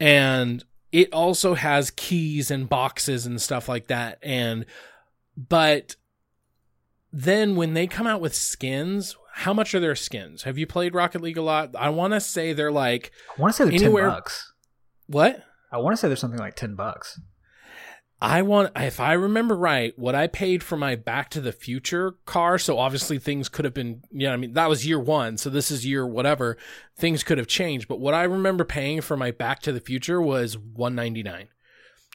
and 0.00 0.64
it 0.92 1.12
also 1.12 1.54
has 1.54 1.90
keys 1.90 2.50
and 2.50 2.68
boxes 2.68 3.26
and 3.26 3.40
stuff 3.42 3.68
like 3.68 3.88
that. 3.88 4.18
And, 4.22 4.64
but 5.36 5.96
then 7.12 7.56
when 7.56 7.74
they 7.74 7.86
come 7.86 8.06
out 8.06 8.20
with 8.20 8.34
skins, 8.34 9.16
how 9.34 9.52
much 9.52 9.74
are 9.74 9.80
their 9.80 9.94
skins? 9.96 10.44
Have 10.44 10.58
you 10.58 10.66
played 10.66 10.94
Rocket 10.94 11.20
League 11.22 11.36
a 11.38 11.42
lot? 11.42 11.70
I 11.76 11.90
want 11.90 12.14
to 12.14 12.20
say 12.20 12.52
they're 12.52 12.72
like 12.72 13.10
I 13.36 13.40
want 13.42 13.54
to 13.54 13.56
say 13.56 13.64
they're 13.64 13.74
Anywhere- 13.86 14.04
ten 14.04 14.12
bucks. 14.14 14.52
what? 15.06 15.42
I 15.72 15.78
want 15.78 15.94
to 15.94 16.00
say 16.00 16.08
there's 16.08 16.20
something 16.20 16.40
like 16.40 16.56
ten 16.56 16.74
bucks. 16.74 17.20
I 18.20 18.40
want 18.42 18.72
if 18.76 18.98
I 18.98 19.12
remember 19.12 19.54
right, 19.54 19.96
what 19.98 20.14
I 20.14 20.26
paid 20.26 20.62
for 20.62 20.76
my 20.76 20.96
Back 20.96 21.28
to 21.30 21.40
the 21.40 21.52
Future 21.52 22.12
car, 22.24 22.58
so 22.58 22.78
obviously 22.78 23.18
things 23.18 23.50
could 23.50 23.66
have 23.66 23.74
been, 23.74 24.02
you 24.10 24.26
know, 24.26 24.32
I 24.32 24.36
mean, 24.36 24.54
that 24.54 24.70
was 24.70 24.86
year 24.86 24.98
1, 24.98 25.36
so 25.36 25.50
this 25.50 25.70
is 25.70 25.84
year 25.84 26.06
whatever. 26.06 26.56
Things 26.96 27.22
could 27.22 27.36
have 27.36 27.46
changed, 27.46 27.88
but 27.88 28.00
what 28.00 28.14
I 28.14 28.22
remember 28.22 28.64
paying 28.64 29.02
for 29.02 29.18
my 29.18 29.32
Back 29.32 29.60
to 29.62 29.72
the 29.72 29.80
Future 29.80 30.20
was 30.20 30.56
199. 30.56 31.48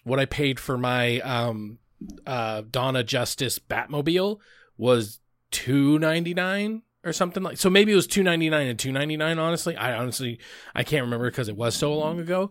What 0.03 0.19
I 0.19 0.25
paid 0.25 0.59
for 0.59 0.77
my 0.77 1.19
um 1.19 1.77
uh 2.25 2.63
Dawn 2.69 2.95
of 2.95 3.05
Justice 3.05 3.59
Batmobile 3.59 4.39
was 4.77 5.19
299 5.51 6.81
or 7.03 7.13
something 7.13 7.43
like. 7.43 7.57
So 7.57 7.69
maybe 7.69 7.91
it 7.91 7.95
was 7.95 8.07
299 8.07 8.67
and 8.67 8.79
299 8.79 9.37
honestly. 9.37 9.75
I 9.77 9.95
honestly 9.95 10.39
I 10.73 10.83
can't 10.83 11.03
remember 11.03 11.29
because 11.29 11.47
it 11.47 11.55
was 11.55 11.75
so 11.75 11.93
long 11.93 12.19
ago. 12.19 12.49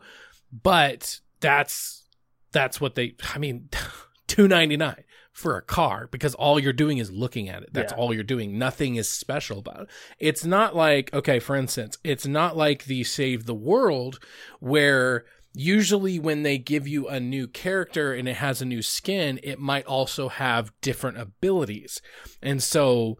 But 0.53 1.21
that's 1.41 2.00
that's 2.53 2.81
what 2.81 2.95
they 2.95 3.15
i 3.35 3.39
mean 3.39 3.69
299 4.27 5.05
for 5.33 5.57
a 5.57 5.63
car 5.63 6.09
because 6.11 6.35
all 6.35 6.59
you're 6.61 6.73
doing 6.73 6.99
is 6.99 7.11
looking 7.11 7.49
at 7.49 7.63
it. 7.63 7.71
That's 7.73 7.93
Yeah. 7.93 7.99
all 7.99 8.13
you're 8.13 8.23
doing. 8.25 8.59
Nothing 8.59 8.97
is 8.97 9.09
special 9.09 9.59
about 9.61 9.83
it. 9.83 9.89
It's 10.19 10.45
not 10.45 10.77
like 10.77 11.13
okay 11.15 11.39
for 11.41 11.57
instance 11.57 11.99
it's 12.05 12.27
not 12.27 12.57
like 12.57 12.85
the 12.85 13.03
save 13.05 13.47
the 13.47 13.55
world 13.55 14.19
where 14.61 15.25
usually 15.53 16.19
when 16.19 16.43
they 16.43 16.59
give 16.59 16.87
you 16.87 17.09
a 17.09 17.19
new 17.19 17.47
character 17.49 18.13
and 18.13 18.29
it 18.29 18.37
has 18.37 18.61
a 18.61 18.65
new 18.65 18.83
skin 18.83 19.41
it 19.43 19.59
might 19.59 19.87
also 19.87 20.29
have 20.29 20.73
different 20.81 21.19
abilities. 21.19 22.01
And 22.43 22.63
so 22.63 23.17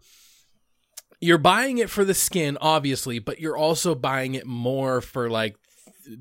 you're 1.19 1.37
buying 1.37 1.77
it 1.77 1.89
for 1.89 2.03
the 2.05 2.13
skin 2.13 2.57
obviously 2.61 3.19
but 3.19 3.39
you're 3.39 3.57
also 3.57 3.95
buying 3.95 4.33
it 4.35 4.45
more 4.45 5.01
for 5.01 5.29
like 5.29 5.55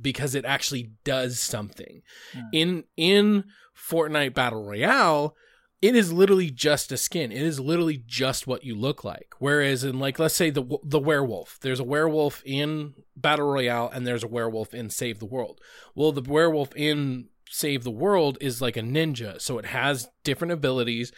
because 0.01 0.35
it 0.35 0.45
actually 0.45 0.93
does 1.05 1.41
something. 1.41 2.03
Hmm. 2.33 2.41
in 2.53 2.85
in 2.97 3.45
Fortnite 3.77 4.35
Battle 4.35 4.65
Royale 4.65 5.37
it 5.83 5.97
is 5.97 6.13
literally 6.13 6.51
just 6.51 6.93
a 6.93 6.97
skin. 6.99 7.33
It 7.33 7.41
is 7.41 7.59
literally 7.59 8.03
just 8.07 8.47
what 8.47 8.65
you 8.65 8.75
look 8.75 9.03
like. 9.03 9.33
Whereas 9.39 9.83
in 9.83 9.99
like 9.99 10.19
let's 10.19 10.35
say 10.35 10.51
the 10.51 10.79
the 10.85 10.99
werewolf. 10.99 11.59
There's 11.61 11.81
a 11.81 11.85
werewolf 11.85 12.43
in 12.45 12.95
Battle 13.17 13.51
Royale 13.51 13.91
and 13.93 14.07
there's 14.07 14.25
a 14.25 14.29
werewolf 14.29 14.75
in 14.75 14.91
Save 14.91 15.19
the 15.19 15.27
World. 15.27 15.61
Well 15.95 16.13
the 16.13 16.29
werewolf 16.29 16.77
in 16.77 17.29
Save 17.49 17.85
the 17.85 17.91
World 17.91 18.37
is 18.41 18.61
like 18.61 18.77
a 18.77 18.83
ninja 18.83 19.41
so 19.41 19.59
it 19.59 19.67
has 19.67 20.09
different 20.23 20.53
abilities 20.53 21.13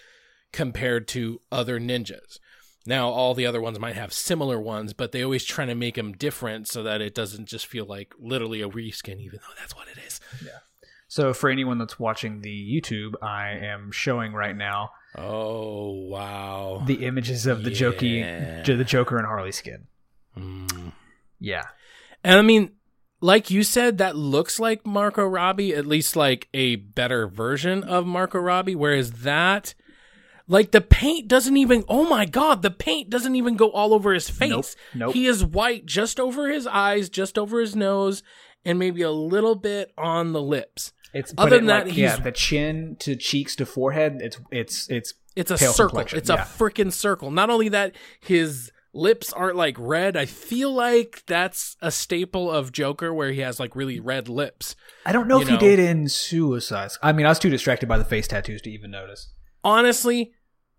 compared 0.52 1.08
to 1.08 1.40
other 1.50 1.80
ninjas 1.80 2.38
now, 2.86 3.08
all 3.10 3.34
the 3.34 3.46
other 3.46 3.60
ones 3.60 3.78
might 3.78 3.94
have 3.96 4.12
similar 4.12 4.60
ones, 4.60 4.92
but 4.92 5.12
they 5.12 5.22
always 5.22 5.44
try 5.44 5.66
to 5.66 5.74
make 5.74 5.94
them 5.94 6.12
different 6.12 6.66
so 6.68 6.82
that 6.82 7.00
it 7.00 7.14
doesn't 7.14 7.46
just 7.46 7.66
feel 7.66 7.84
like 7.86 8.12
literally 8.18 8.60
a 8.62 8.68
reskin, 8.68 9.20
even 9.20 9.38
though 9.42 9.54
that's 9.58 9.76
what 9.76 9.86
it 9.88 9.98
is. 10.06 10.20
Yeah. 10.44 10.58
So 11.08 11.32
for 11.34 11.50
anyone 11.50 11.78
that's 11.78 11.98
watching 11.98 12.40
the 12.40 12.50
YouTube, 12.80 13.12
I 13.22 13.50
am 13.50 13.92
showing 13.92 14.32
right 14.32 14.56
now 14.56 14.90
Oh, 15.16 15.92
wow. 16.08 16.82
the 16.86 17.04
images 17.04 17.46
of 17.46 17.64
the 17.64 17.70
Yeah. 17.70 17.76
Jokey, 17.76 18.64
the 18.78 18.84
Joker 18.84 19.18
and 19.18 19.26
Harley 19.26 19.52
skin. 19.52 19.86
Mm. 20.38 20.92
Yeah, 21.38 21.64
And 22.24 22.38
I 22.38 22.42
mean, 22.42 22.70
like 23.20 23.50
you 23.50 23.62
said, 23.62 23.98
that 23.98 24.16
looks 24.16 24.58
like 24.58 24.86
Margot 24.86 25.26
Robbie, 25.26 25.74
at 25.74 25.86
least 25.86 26.16
like 26.16 26.48
a 26.54 26.76
better 26.76 27.26
version 27.28 27.84
of 27.84 28.06
Margot 28.06 28.38
Robbie, 28.38 28.74
whereas 28.74 29.12
that. 29.22 29.74
Like 30.52 30.70
the 30.70 30.82
paint 30.82 31.28
doesn't 31.28 31.56
even 31.56 31.82
oh 31.88 32.06
my 32.06 32.26
god, 32.26 32.60
the 32.60 32.70
paint 32.70 33.08
doesn't 33.08 33.34
even 33.36 33.56
go 33.56 33.70
all 33.70 33.94
over 33.94 34.12
his 34.12 34.28
face. 34.28 34.50
Nope, 34.50 34.66
nope. 34.94 35.14
He 35.14 35.26
is 35.26 35.42
white 35.42 35.86
just 35.86 36.20
over 36.20 36.48
his 36.50 36.66
eyes, 36.66 37.08
just 37.08 37.38
over 37.38 37.58
his 37.58 37.74
nose, 37.74 38.22
and 38.62 38.78
maybe 38.78 39.00
a 39.00 39.10
little 39.10 39.54
bit 39.54 39.92
on 39.96 40.32
the 40.34 40.42
lips. 40.42 40.92
it's 41.14 41.32
Other 41.38 41.50
but 41.50 41.54
it, 41.54 41.58
than 41.60 41.66
that, 41.68 41.84
like, 41.86 41.94
he's- 41.94 42.18
yeah, 42.18 42.22
the 42.22 42.32
chin 42.32 42.96
to 43.00 43.16
cheeks 43.16 43.56
to 43.56 43.64
forehead. 43.66 44.18
It's 44.20 44.38
it's 44.50 44.88
it's 44.90 45.14
It's 45.34 45.50
a 45.50 45.56
Pale 45.56 45.72
circle. 45.72 45.88
complexion, 45.88 46.18
It's 46.18 46.28
a 46.28 46.36
freaking 46.36 46.92
circle. 46.92 47.30
Not 47.30 47.48
only 47.48 47.70
that, 47.70 47.94
his 48.20 48.70
lips 48.92 49.32
aren't 49.32 49.56
like 49.56 49.76
red. 49.78 50.18
I 50.18 50.26
feel 50.26 50.70
like 50.74 51.22
that's 51.26 51.78
a 51.80 51.90
staple 51.90 52.50
of 52.50 52.72
Joker 52.72 53.14
where 53.14 53.32
he 53.32 53.40
has 53.40 53.58
like 53.58 53.74
really 53.74 54.00
red 54.00 54.28
lips. 54.28 54.76
I 55.06 55.12
don't 55.12 55.28
know 55.28 55.40
if 55.40 55.48
he 55.48 55.56
did 55.56 55.78
in 55.78 56.08
Suicide. 56.10 56.90
I 57.02 57.12
mean, 57.12 57.24
I 57.24 57.30
was 57.30 57.38
too 57.38 57.48
distracted 57.48 57.88
by 57.88 57.96
the 57.96 58.04
face 58.04 58.28
tattoos 58.28 58.60
to 58.62 58.70
even 58.70 58.90
notice. 58.90 59.32
honestly, 59.64 60.32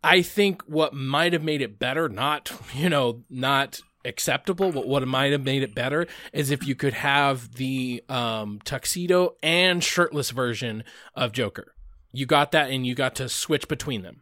I 0.03 0.21
think 0.21 0.61
what 0.63 0.93
might 0.93 1.33
have 1.33 1.43
made 1.43 1.61
it 1.61 1.79
better, 1.79 2.09
not, 2.09 2.51
you 2.73 2.89
know, 2.89 3.23
not 3.29 3.79
acceptable, 4.05 4.71
but 4.71 4.87
what 4.87 5.07
might 5.07 5.31
have 5.31 5.43
made 5.43 5.63
it 5.63 5.73
better 5.73 6.07
is 6.33 6.51
if 6.51 6.67
you 6.67 6.75
could 6.75 6.93
have 6.93 7.53
the 7.55 8.03
um, 8.09 8.59
tuxedo 8.65 9.35
and 9.41 9.83
shirtless 9.83 10.31
version 10.31 10.83
of 11.15 11.31
Joker. 11.31 11.73
You 12.11 12.25
got 12.25 12.51
that 12.51 12.69
and 12.69 12.85
you 12.85 12.95
got 12.95 13.15
to 13.15 13.29
switch 13.29 13.67
between 13.67 14.01
them. 14.01 14.21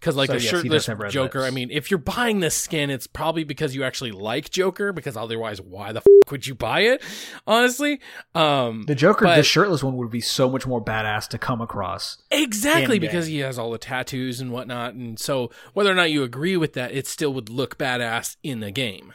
Because, 0.00 0.14
like, 0.14 0.28
So, 0.28 0.34
the 0.34 0.40
yes, 0.40 0.50
shirtless 0.50 0.86
Joker, 1.12 1.40
lips. 1.40 1.50
I 1.50 1.50
mean, 1.50 1.70
if 1.72 1.90
you're 1.90 1.98
buying 1.98 2.38
this 2.38 2.54
skin, 2.54 2.88
it's 2.88 3.08
probably 3.08 3.42
because 3.42 3.74
you 3.74 3.82
actually 3.82 4.12
like 4.12 4.48
Joker, 4.50 4.92
because 4.92 5.16
otherwise, 5.16 5.60
why 5.60 5.90
the 5.92 5.98
f 5.98 6.30
would 6.30 6.46
you 6.46 6.54
buy 6.54 6.80
it? 6.80 7.02
Honestly. 7.46 8.00
Um, 8.34 8.84
The 8.86 8.94
Joker, 8.94 9.24
But- 9.24 9.36
the 9.36 9.42
shirtless 9.42 9.82
one, 9.82 9.96
would 9.96 10.10
be 10.10 10.20
so 10.20 10.48
much 10.48 10.66
more 10.66 10.84
badass 10.84 11.26
to 11.30 11.38
come 11.38 11.60
across. 11.60 12.22
Exactly, 12.30 12.98
because 12.98 13.26
he 13.26 13.38
has 13.38 13.58
all 13.58 13.72
the 13.72 13.78
tattoos 13.78 14.40
and 14.40 14.52
whatnot. 14.52 14.94
And 14.94 15.18
so, 15.18 15.50
whether 15.74 15.90
or 15.90 15.94
not 15.94 16.10
you 16.12 16.22
agree 16.22 16.56
with 16.56 16.74
that, 16.74 16.92
it 16.92 17.06
still 17.06 17.32
would 17.34 17.48
look 17.48 17.76
badass 17.76 18.36
in 18.42 18.60
the 18.60 18.70
game. 18.70 19.12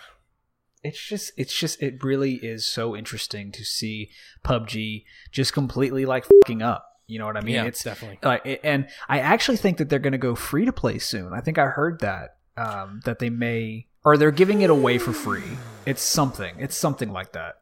It's 0.83 1.01
just, 1.01 1.31
it's 1.37 1.57
just, 1.57 1.81
it 1.81 2.03
really 2.03 2.33
is 2.43 2.65
so 2.65 2.93
interesting 2.93 3.53
to 3.53 3.63
see 3.63 4.09
PUBG 4.43 5.05
just 5.31 5.53
completely 5.53 6.05
like 6.05 6.25
fucking 6.25 6.61
up. 6.61 6.89
You 7.07 7.19
know 7.19 7.25
what 7.25 7.37
I 7.37 7.41
mean? 7.41 7.55
yeah, 7.55 7.65
it's 7.65 7.83
definitely. 7.83 8.19
like, 8.23 8.61
and 8.63 8.87
I 9.09 9.19
actually 9.19 9.57
think 9.57 9.77
that 9.77 9.89
they're 9.89 9.99
going 9.99 10.13
to 10.13 10.17
go 10.17 10.35
free 10.35 10.65
to 10.65 10.71
play 10.73 10.99
soon. 10.99 11.33
I 11.33 11.41
think 11.41 11.57
I 11.57 11.65
heard 11.65 11.99
that 11.99 12.37
um, 12.55 13.01
that 13.05 13.19
they 13.19 13.29
may, 13.29 13.87
or 14.05 14.17
they're 14.17 14.31
giving 14.31 14.61
it 14.61 14.69
away 14.69 14.97
for 14.97 15.11
free. 15.13 15.43
It's 15.85 16.01
something. 16.01 16.55
It's 16.59 16.77
something 16.77 17.11
like 17.11 17.33
that. 17.33 17.55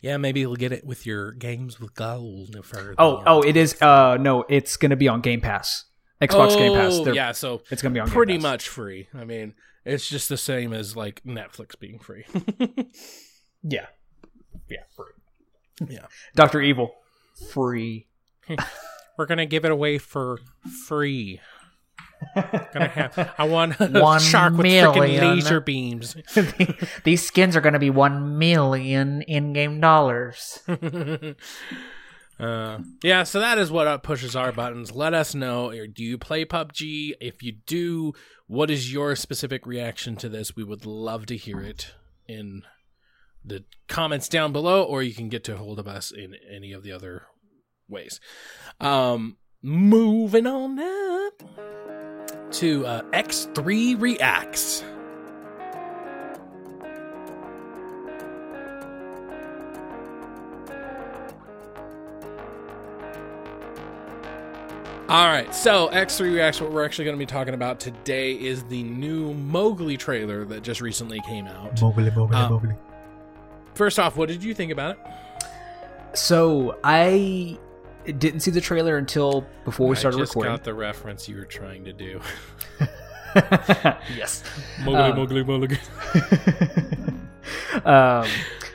Yeah, 0.00 0.16
maybe 0.18 0.40
you'll 0.40 0.56
get 0.56 0.72
it 0.72 0.84
with 0.84 1.06
your 1.06 1.32
games 1.32 1.80
with 1.80 1.94
gold. 1.94 2.54
Oh, 2.98 3.22
oh, 3.26 3.40
it 3.42 3.56
is. 3.56 3.80
Uh, 3.80 4.18
no, 4.20 4.44
it's 4.50 4.76
going 4.76 4.90
to 4.90 4.96
be 4.96 5.08
on 5.08 5.22
Game 5.22 5.40
Pass, 5.40 5.84
Xbox 6.20 6.56
Game 6.58 6.74
Pass. 6.74 6.92
Oh, 6.94 7.04
They're- 7.04 7.14
yeah, 7.14 7.32
so 7.32 7.62
it's 7.70 7.80
going 7.80 7.92
to 7.92 7.96
be 7.96 8.00
on 8.00 8.08
Game 8.08 8.12
pretty 8.14 8.36
much 8.38 8.68
free. 8.68 9.08
I 9.14 9.24
mean, 9.24 9.54
it's 9.84 10.06
just 10.08 10.28
the 10.28 10.36
same 10.36 10.74
as 10.74 10.94
like 10.96 11.22
Netflix 11.24 11.78
being 11.78 11.98
free. 12.00 12.24
Yeah, 13.66 13.86
yeah, 14.68 14.82
free. 14.94 15.88
Yeah. 15.88 16.06
Doctor 16.34 16.60
Evil, 16.60 16.94
free. 17.50 18.08
We're 19.18 19.26
gonna 19.26 19.46
give 19.46 19.64
it 19.64 19.70
away 19.70 19.98
for 19.98 20.38
free. 20.86 21.40
Gonna 22.34 22.88
have. 22.88 23.34
I 23.38 23.44
want 23.44 23.78
a 23.80 23.88
One 24.00 24.20
shark 24.20 24.56
with 24.56 24.66
freaking 24.66 25.20
laser 25.20 25.60
beams. 25.60 26.16
These 27.04 27.26
skins 27.26 27.54
are 27.54 27.60
going 27.60 27.74
to 27.74 27.78
be 27.78 27.90
1 27.90 28.38
million 28.38 29.22
in 29.22 29.52
game 29.52 29.80
dollars. 29.80 30.60
Uh, 32.38 32.80
yeah, 33.02 33.22
so 33.22 33.38
that 33.40 33.58
is 33.58 33.70
what 33.70 33.86
uh, 33.86 33.98
pushes 33.98 34.34
our 34.34 34.52
buttons. 34.52 34.92
Let 34.92 35.14
us 35.14 35.34
know. 35.34 35.70
Do 35.86 36.02
you 36.02 36.18
play 36.18 36.44
PUBG? 36.44 37.12
If 37.20 37.42
you 37.42 37.52
do, 37.66 38.12
what 38.46 38.70
is 38.70 38.92
your 38.92 39.14
specific 39.14 39.66
reaction 39.66 40.16
to 40.16 40.28
this? 40.28 40.56
We 40.56 40.64
would 40.64 40.84
love 40.84 41.26
to 41.26 41.36
hear 41.36 41.60
it 41.60 41.92
in 42.26 42.62
the 43.44 43.64
comments 43.88 44.28
down 44.28 44.52
below, 44.52 44.82
or 44.82 45.02
you 45.02 45.14
can 45.14 45.28
get 45.28 45.44
to 45.44 45.56
hold 45.56 45.78
of 45.78 45.86
us 45.86 46.10
in 46.10 46.34
any 46.50 46.72
of 46.72 46.82
the 46.82 46.92
other 46.92 47.26
ways. 47.88 48.20
Um, 48.80 49.36
moving 49.62 50.46
on 50.46 50.78
up 50.78 51.42
to 52.52 52.86
uh, 52.86 53.02
X3 53.12 54.00
Reacts. 54.00 54.82
All 65.06 65.26
right, 65.26 65.54
so 65.54 65.88
X3 65.90 66.32
Reacts, 66.34 66.60
what 66.62 66.72
we're 66.72 66.84
actually 66.84 67.04
going 67.04 67.16
to 67.16 67.18
be 67.18 67.26
talking 67.26 67.52
about 67.52 67.78
today 67.78 68.32
is 68.32 68.64
the 68.64 68.82
new 68.84 69.34
Mowgli 69.34 69.98
trailer 69.98 70.46
that 70.46 70.62
just 70.62 70.80
recently 70.80 71.20
came 71.20 71.46
out. 71.46 71.80
Mowgli, 71.80 72.10
Mowgli, 72.10 72.34
Uh, 72.36 72.48
Mowgli. 72.48 72.74
first 73.74 73.98
off, 73.98 74.16
what 74.16 74.28
did 74.28 74.42
you 74.42 74.54
think 74.54 74.72
about 74.72 74.96
it? 74.96 76.18
So 76.18 76.78
I 76.82 77.58
didn't 78.12 78.40
see 78.40 78.50
the 78.50 78.60
trailer 78.60 78.96
until 78.96 79.46
before 79.64 79.88
we 79.88 79.96
started 79.96 80.18
I 80.18 80.20
just 80.20 80.32
recording. 80.32 80.52
got 80.52 80.64
the 80.64 80.74
reference 80.74 81.28
you 81.28 81.36
were 81.36 81.44
trying 81.44 81.84
to 81.84 81.92
do. 81.92 82.20
yes. 84.16 84.42
Mowgli, 84.84 85.00
Um, 85.00 85.16
Mowgli, 85.16 85.44
Mowgli. 85.44 85.76
um, 87.84 88.26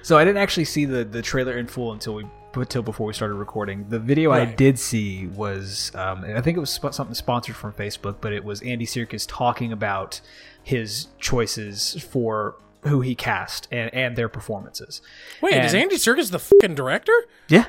so 0.01 0.17
I 0.17 0.25
didn't 0.25 0.37
actually 0.37 0.65
see 0.65 0.85
the 0.85 1.03
the 1.03 1.21
trailer 1.21 1.57
in 1.57 1.67
full 1.67 1.91
until 1.93 2.15
we 2.15 2.25
until 2.55 2.81
before 2.81 3.07
we 3.07 3.13
started 3.13 3.35
recording. 3.35 3.87
The 3.89 3.99
video 3.99 4.31
I 4.31 4.45
did 4.45 4.79
see 4.79 5.27
was 5.27 5.91
um, 5.95 6.23
I 6.25 6.41
think 6.41 6.57
it 6.57 6.59
was 6.59 6.71
sp- 6.73 6.93
something 6.93 7.15
sponsored 7.15 7.55
from 7.55 7.73
Facebook, 7.73 8.17
but 8.21 8.33
it 8.33 8.43
was 8.43 8.61
Andy 8.61 8.85
Serkis 8.85 9.25
talking 9.27 9.71
about 9.71 10.21
his 10.63 11.07
choices 11.19 12.01
for 12.09 12.55
who 12.83 13.01
he 13.01 13.13
cast 13.15 13.67
and 13.71 13.93
and 13.93 14.15
their 14.15 14.29
performances. 14.29 15.01
Wait, 15.41 15.53
is 15.63 15.73
Andy 15.73 15.95
Serkis 15.97 16.31
the 16.31 16.39
fucking 16.39 16.75
director? 16.75 17.13
Yeah. 17.47 17.65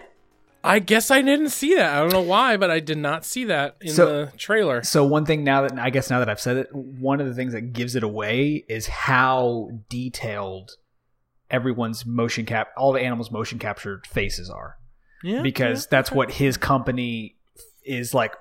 I 0.62 0.78
guess 0.78 1.10
I 1.10 1.22
didn't 1.22 1.50
see 1.50 1.74
that. 1.76 1.94
I 1.96 2.00
don't 2.00 2.12
know 2.12 2.20
why, 2.20 2.56
but 2.56 2.70
I 2.70 2.80
did 2.80 2.98
not 2.98 3.24
see 3.24 3.44
that 3.46 3.76
in 3.80 3.92
So- 3.92 4.26
the 4.26 4.32
trailer. 4.36 4.82
So 4.82 5.04
one 5.04 5.24
thing 5.24 5.42
now 5.42 5.62
that 5.62 5.78
I 5.78 5.90
guess 5.90 6.10
now 6.10 6.18
that 6.18 6.28
I've 6.28 6.40
said 6.40 6.56
it, 6.58 6.68
one 6.74 7.20
of 7.20 7.26
the 7.26 7.34
things 7.34 7.52
that 7.54 7.72
gives 7.72 7.94
it 7.94 8.02
away 8.02 8.64
is 8.68 8.86
how 8.86 9.70
detailed 9.88 10.72
everyone's 11.50 12.04
motion 12.04 12.44
cap, 12.44 12.68
all 12.76 12.92
the 12.92 13.00
animals' 13.00 13.30
motion 13.30 13.58
captured 13.58 14.06
faces 14.06 14.50
are. 14.50 14.76
Yeah, 15.22 15.42
because 15.42 15.84
yeah, 15.84 15.88
that's 15.90 16.12
what 16.12 16.32
his 16.32 16.56
company 16.56 17.36
is 17.84 18.14
like 18.14 18.34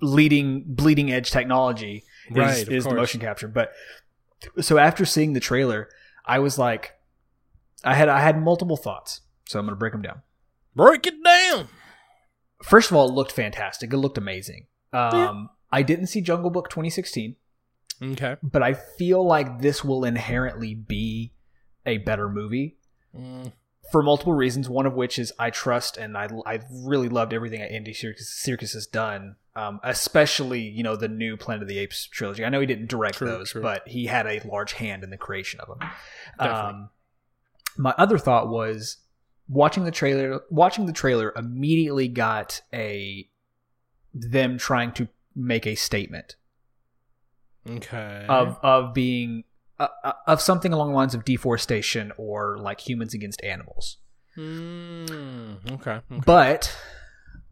leading 0.00 0.64
bleeding 0.66 1.10
edge 1.12 1.30
technology 1.30 2.04
is, 2.30 2.36
Right, 2.36 2.68
is 2.68 2.84
the 2.84 2.94
motion 2.94 3.20
capture 3.20 3.48
but 3.48 3.72
so 4.60 4.76
after 4.76 5.04
seeing 5.06 5.32
the 5.32 5.40
trailer 5.40 5.88
i 6.26 6.38
was 6.38 6.58
like 6.58 6.94
i 7.84 7.94
had 7.94 8.08
i 8.08 8.20
had 8.20 8.38
multiple 8.42 8.76
thoughts 8.76 9.20
so 9.46 9.58
i'm 9.58 9.64
going 9.64 9.74
to 9.74 9.78
break 9.78 9.92
them 9.92 10.02
down 10.02 10.20
break 10.74 11.06
it 11.06 11.14
down. 11.24 11.68
first 12.62 12.90
of 12.90 12.96
all 12.96 13.08
it 13.08 13.12
looked 13.14 13.32
fantastic 13.32 13.92
it 13.92 13.96
looked 13.96 14.18
amazing 14.18 14.66
um 14.92 15.10
Yeah. 15.12 15.42
i 15.72 15.82
didn't 15.82 16.06
see 16.06 16.20
jungle 16.20 16.50
book 16.50 16.68
2016 16.70 17.36
Okay. 18.02 18.36
but 18.42 18.62
i 18.62 18.74
feel 18.74 19.24
like 19.24 19.60
this 19.60 19.84
will 19.84 20.04
inherently 20.04 20.74
be 20.74 21.32
a 21.86 21.98
better 21.98 22.28
movie 22.28 22.76
Mm, 23.16 23.52
for 23.92 24.02
multiple 24.02 24.32
reasons. 24.32 24.68
One 24.68 24.86
of 24.86 24.94
which 24.94 25.20
is 25.20 25.32
I 25.38 25.50
trust 25.50 25.96
and 25.96 26.16
I 26.18 26.26
I 26.46 26.58
really 26.68 27.08
loved 27.08 27.32
everything 27.32 27.60
that 27.60 27.70
Andy 27.70 27.92
Serkis, 27.92 28.22
Serkis 28.44 28.72
has 28.72 28.88
done, 28.88 29.36
um, 29.54 29.78
especially 29.84 30.62
you 30.62 30.82
know 30.82 30.96
the 30.96 31.06
new 31.06 31.36
Planet 31.36 31.62
of 31.62 31.68
the 31.68 31.78
Apes 31.78 32.06
trilogy. 32.08 32.44
I 32.44 32.48
know 32.48 32.58
he 32.58 32.66
didn't 32.66 32.88
direct 32.88 33.18
True, 33.18 33.28
those, 33.28 33.52
true. 33.52 33.62
but 33.62 33.86
he 33.86 34.06
had 34.06 34.26
a 34.26 34.40
large 34.48 34.72
hand 34.72 35.04
in 35.04 35.10
the 35.10 35.16
creation 35.16 35.60
of 35.60 35.68
them. 35.68 35.88
Definitely. 36.40 36.70
Um, 36.70 36.88
my 37.76 37.94
other 37.96 38.18
thought 38.18 38.48
was 38.48 38.96
watching 39.48 39.84
the 39.84 39.90
trailer. 39.90 40.40
Watching 40.50 40.86
the 40.86 40.92
trailer 40.92 41.32
immediately 41.36 42.08
got 42.08 42.60
a 42.72 43.28
them 44.12 44.58
trying 44.58 44.92
to 44.92 45.08
make 45.34 45.66
a 45.66 45.74
statement 45.74 46.36
okay. 47.68 48.26
of 48.28 48.58
of 48.62 48.94
being. 48.94 49.44
Uh, 49.76 49.88
uh, 50.04 50.12
of 50.28 50.40
something 50.40 50.72
along 50.72 50.90
the 50.90 50.94
lines 50.94 51.16
of 51.16 51.24
deforestation 51.24 52.12
or 52.16 52.56
like 52.58 52.88
humans 52.88 53.12
against 53.12 53.42
animals. 53.42 53.96
Mm, 54.36 55.72
okay. 55.72 55.90
okay. 55.90 56.22
But 56.24 56.76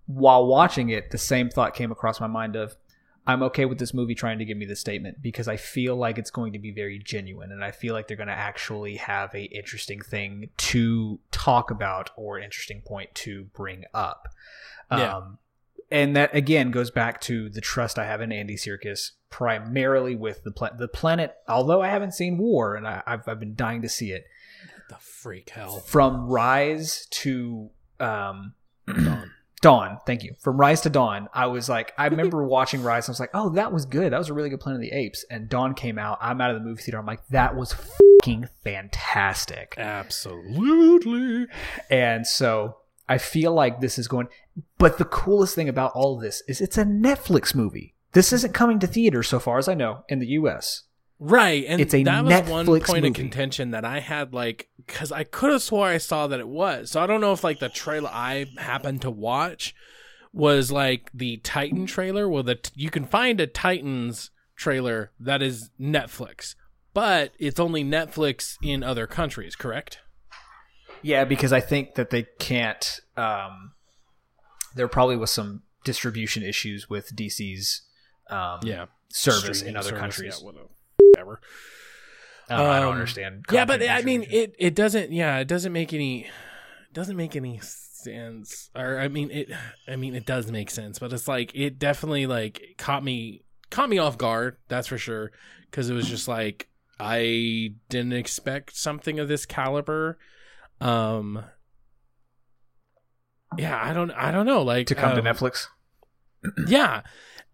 while 0.07 0.47
watching 0.47 0.91
it, 0.91 1.11
the 1.11 1.19
same 1.19 1.49
thought 1.49 1.75
came 1.75 1.91
across 1.91 2.21
my 2.21 2.29
mind 2.29 2.55
of 2.55 2.77
I'm 3.27 3.43
okay 3.45 3.67
with 3.67 3.79
this 3.79 3.95
movie 3.95 4.15
trying 4.15 4.39
to 4.41 4.45
give 4.45 4.57
me 4.57 4.67
this 4.67 4.81
statement 4.81 5.23
because 5.23 5.47
I 5.47 5.57
feel 5.57 5.95
like 5.95 6.19
it's 6.19 6.31
going 6.31 6.53
to 6.55 6.59
be 6.59 6.73
very 6.73 6.99
genuine 6.99 7.53
and 7.53 7.65
I 7.65 7.71
feel 7.71 7.95
like 7.95 8.09
they're 8.09 8.17
going 8.17 8.27
to 8.29 8.33
actually 8.33 8.97
have 8.97 9.33
a 9.35 9.45
interesting 9.45 10.01
thing 10.01 10.51
to 10.57 11.21
talk 11.31 11.71
about 11.71 12.11
or 12.17 12.39
interesting 12.39 12.83
point 12.83 13.15
to 13.17 13.45
bring 13.55 13.85
up. 13.95 14.29
Yeah. 14.91 15.17
Um, 15.17 15.39
and 15.91 16.17
that 16.17 16.35
again 16.35 16.71
goes 16.71 16.91
back 16.91 17.21
to 17.23 17.49
the 17.51 17.61
trust 17.61 17.99
I 17.99 18.07
have 18.07 18.21
in 18.23 18.33
Andy 18.33 18.57
Serkis, 18.57 19.13
primarily 19.31 20.17
with 20.17 20.43
the 20.43 20.51
pla- 20.51 20.75
the 20.77 20.89
planet. 20.89 21.35
Although 21.47 21.83
I 21.83 21.89
haven't 21.89 22.13
seen 22.13 22.39
War, 22.39 22.75
and 22.75 22.89
I, 22.89 23.03
I've 23.07 23.29
I've 23.29 23.39
been 23.39 23.55
dying 23.55 23.83
to 23.83 23.91
see 23.91 24.11
it 24.11 24.25
the 24.89 24.97
freak 24.97 25.51
hell. 25.51 25.81
from 25.81 26.29
Rise 26.29 27.07
to 27.11 27.71
um, 28.01 28.55
Dawn. 29.63 29.99
Thank 30.05 30.25
you. 30.25 30.35
From 30.41 30.59
Rise 30.59 30.83
to 30.83 30.91
Dawn, 30.91 31.29
I 31.33 31.47
was 31.47 31.69
like, 31.71 31.95
I 31.97 32.07
remember 32.09 32.45
watching 32.45 32.83
Rise. 32.83 33.09
I 33.09 33.13
was 33.13 33.21
like, 33.21 33.31
oh, 33.33 33.49
that 33.51 33.73
was 33.73 33.87
good. 33.87 34.13
That 34.13 34.19
was 34.19 34.29
a 34.29 34.35
really 34.35 34.51
good 34.51 34.61
Planet 34.61 34.83
of 34.83 34.83
the 34.83 34.95
Apes. 34.95 35.25
And 35.31 35.49
Dawn 35.49 35.73
came 35.75 35.99
out. 35.99 36.19
I'm 36.21 36.41
out 36.41 36.51
of 36.51 36.57
the 36.61 36.69
movie 36.69 36.83
theater. 36.83 36.99
I'm 36.99 37.07
like, 37.07 37.27
that 37.29 37.57
was 37.57 37.73
fucking 37.73 38.49
fantastic. 38.63 39.75
Absolutely. 39.79 41.47
And 41.89 42.27
so 42.27 42.77
I 43.09 43.19
feel 43.19 43.55
like 43.55 43.81
this 43.81 43.99
is 43.99 44.09
going. 44.09 44.29
But 44.79 44.99
the 44.99 45.05
coolest 45.05 45.55
thing 45.55 45.69
about 45.69 45.93
all 45.95 46.17
of 46.17 46.23
this 46.23 46.43
is 46.47 46.61
it's 46.61 46.77
a 46.77 46.85
Netflix 46.85 47.55
movie. 47.55 47.95
This 48.13 48.33
isn't 48.33 48.53
coming 48.53 48.79
to 48.81 48.87
theaters, 48.87 49.29
so 49.29 49.39
far 49.39 49.57
as 49.57 49.69
I 49.69 49.75
know, 49.75 50.05
in 50.09 50.19
the 50.19 50.27
U.S. 50.27 50.83
Right, 51.25 51.65
and 51.69 51.81
It's 51.81 51.95
a 51.95 52.03
that 52.03 52.25
was 52.25 52.49
one 52.51 52.67
point 52.67 52.89
movie. 52.89 53.09
of 53.09 53.15
contention 53.15 53.71
that 53.71 53.85
I 53.85 54.01
had, 54.01 54.35
like, 54.35 54.69
because 54.77 55.13
I 55.13 55.23
could 55.23 55.53
have 55.53 55.63
swore 55.63 55.87
I 55.87 55.99
saw 55.99 56.27
that 56.27 56.41
it 56.41 56.49
was. 56.49 56.91
So 56.91 57.01
I 57.01 57.07
don't 57.07 57.21
know 57.21 57.33
if 57.33 57.45
like 57.45 57.61
the 57.61 57.69
trailer 57.69 58.11
I 58.13 58.47
happened 58.59 59.03
to 59.03 59.11
watch 59.11 59.73
was 60.33 60.73
like 60.73 61.11
the 61.15 61.37
Titan 61.39 61.87
trailer. 61.87 62.29
Well, 62.29 62.43
the 62.43 62.59
you 62.75 62.91
can 62.91 63.05
find 63.05 63.41
a 63.41 63.47
Titans 63.47 64.33
trailer 64.57 65.13
that 65.21 65.43
is 65.43 65.71
Netflix, 65.81 66.57
but 66.93 67.35
it's 67.39 67.61
only 67.61 67.85
Netflix 67.85 68.57
in 68.61 68.83
other 68.83 69.07
countries. 69.07 69.55
Correct? 69.55 70.01
Yeah, 71.03 71.25
because 71.25 71.53
I 71.53 71.61
think 71.61 71.95
that 71.95 72.11
they 72.11 72.27
can't. 72.41 72.99
Um, 73.17 73.75
there 74.75 74.89
probably 74.89 75.17
was 75.17 75.31
some 75.31 75.63
distribution 75.85 76.43
issues 76.43 76.91
with 76.91 77.15
DC's 77.15 77.83
um, 78.29 78.59
Yeah, 78.65 78.87
service 79.09 79.63
in 79.63 79.77
other 79.77 79.91
service, 79.91 80.01
countries. 80.01 80.43
Yeah, 80.45 80.51
whatever. 81.27 81.41
I, 82.49 82.57
don't, 82.57 82.67
I 82.67 82.81
don't 82.81 82.89
Um, 82.89 82.95
understand. 82.95 83.45
Yeah, 83.51 83.65
but 83.65 83.83
I 83.89 84.03
mean, 84.03 84.27
it 84.31 84.55
it 84.59 84.75
doesn't. 84.75 85.13
Yeah, 85.13 85.39
it 85.39 85.49
doesn't 85.49 85.73
make 85.73 85.93
any. 85.93 86.29
Doesn't 86.93 87.17
make 87.17 87.37
any 87.37 87.59
sense. 87.63 88.69
Or 88.75 88.99
I 88.99 89.09
mean, 89.09 89.31
it. 89.31 89.51
I 89.89 89.97
mean, 89.97 90.15
it 90.15 90.27
does 90.27 90.51
make 90.51 90.71
sense, 90.71 90.99
but 90.99 91.13
it's 91.13 91.29
like 91.29 91.53
it 91.55 91.79
definitely 91.79 92.27
like 92.27 92.75
caught 92.79 93.03
me 93.03 93.45
caught 93.71 93.89
me 93.89 93.99
off 93.99 94.19
guard. 94.19 94.57
That's 94.69 94.89
for 94.89 94.99
sure. 94.99 95.33
Because 95.71 95.89
it 95.89 95.95
was 95.95 96.09
just 96.09 96.29
like 96.29 96.69
I 97.01 97.75
didn't 97.89 98.13
expect 98.13 98.77
something 98.77 99.19
of 99.19 99.29
this 99.29 99.47
caliber. 99.47 100.19
Um. 100.81 101.45
Yeah, 103.57 103.79
I 103.83 103.93
don't. 103.93 104.11
I 104.13 104.31
don't 104.33 104.47
know. 104.47 104.63
Like 104.63 104.87
to 104.89 104.95
come 104.95 105.15
to 105.15 105.21
um, 105.21 105.25
Netflix. 105.37 105.67
Yeah. 106.67 107.03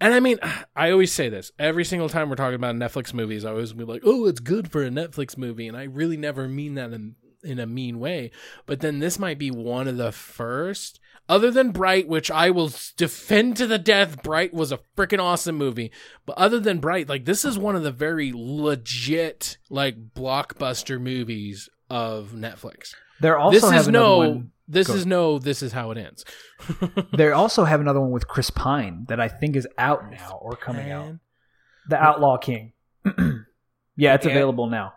And 0.00 0.14
I 0.14 0.20
mean, 0.20 0.38
I 0.76 0.90
always 0.90 1.12
say 1.12 1.28
this 1.28 1.52
every 1.58 1.84
single 1.84 2.08
time 2.08 2.28
we're 2.28 2.36
talking 2.36 2.54
about 2.54 2.76
Netflix 2.76 3.12
movies. 3.12 3.44
I 3.44 3.50
always 3.50 3.72
be 3.72 3.84
like, 3.84 4.02
"Oh, 4.04 4.26
it's 4.26 4.40
good 4.40 4.70
for 4.70 4.82
a 4.82 4.90
Netflix 4.90 5.36
movie," 5.36 5.68
and 5.68 5.76
I 5.76 5.84
really 5.84 6.16
never 6.16 6.48
mean 6.48 6.74
that 6.74 6.92
in 6.92 7.16
in 7.44 7.58
a 7.58 7.66
mean 7.66 7.98
way. 8.00 8.30
But 8.66 8.80
then 8.80 8.98
this 8.98 9.18
might 9.18 9.38
be 9.38 9.50
one 9.50 9.88
of 9.88 9.96
the 9.96 10.12
first, 10.12 11.00
other 11.28 11.50
than 11.50 11.70
Bright, 11.70 12.08
which 12.08 12.30
I 12.30 12.50
will 12.50 12.72
defend 12.96 13.56
to 13.58 13.66
the 13.66 13.78
death. 13.78 14.22
Bright 14.22 14.52
was 14.52 14.72
a 14.72 14.80
freaking 14.96 15.20
awesome 15.20 15.56
movie, 15.56 15.92
but 16.26 16.36
other 16.38 16.60
than 16.60 16.80
Bright, 16.80 17.08
like 17.08 17.24
this 17.24 17.44
is 17.44 17.58
one 17.58 17.76
of 17.76 17.82
the 17.82 17.92
very 17.92 18.32
legit, 18.34 19.58
like 19.70 20.14
blockbuster 20.14 21.00
movies 21.00 21.68
of 21.90 22.32
Netflix. 22.32 22.94
They're 23.20 23.38
also 23.38 23.60
this 23.60 23.80
is 23.80 23.88
no. 23.88 24.18
one. 24.18 24.52
This 24.68 24.88
is 24.90 25.06
no. 25.06 25.38
This 25.38 25.62
is 25.62 25.72
how 25.72 25.90
it 25.90 25.98
ends. 25.98 26.24
They 27.16 27.30
also 27.30 27.64
have 27.64 27.80
another 27.80 28.00
one 28.00 28.10
with 28.10 28.28
Chris 28.28 28.50
Pine 28.50 29.06
that 29.08 29.18
I 29.18 29.28
think 29.28 29.56
is 29.56 29.66
out 29.78 30.10
now 30.10 30.38
or 30.42 30.52
coming 30.56 30.90
out. 30.90 31.14
The 31.88 31.96
Outlaw 31.96 32.36
King. 32.36 32.72
yeah, 33.96 34.14
it's 34.14 34.26
available 34.26 34.66
now. 34.68 34.92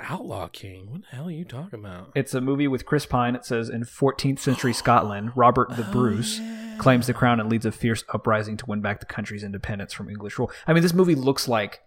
Outlaw 0.00 0.48
King. 0.48 0.90
What 0.90 1.02
the 1.02 1.16
hell 1.16 1.28
are 1.28 1.30
you 1.30 1.44
talking 1.44 1.78
about? 1.78 2.10
It's 2.14 2.34
a 2.34 2.40
movie 2.40 2.66
with 2.68 2.84
Chris 2.84 3.06
Pine. 3.06 3.36
It 3.36 3.44
says 3.44 3.68
in 3.68 3.82
14th 3.84 4.38
century 4.38 4.72
Scotland, 4.82 5.32
Robert 5.36 5.70
the 5.76 5.86
Oh, 5.86 5.92
Bruce 5.92 6.38
yeah. 6.40 6.76
claims 6.78 7.06
the 7.06 7.14
crown 7.14 7.38
and 7.40 7.48
leads 7.50 7.66
a 7.66 7.72
fierce 7.72 8.02
uprising 8.12 8.56
to 8.58 8.66
win 8.66 8.80
back 8.80 9.00
the 9.00 9.06
country's 9.06 9.44
independence 9.44 9.92
from 9.92 10.08
English 10.08 10.38
rule. 10.38 10.50
I 10.66 10.72
mean, 10.72 10.82
this 10.82 10.94
movie 10.94 11.14
looks 11.14 11.46
like, 11.48 11.80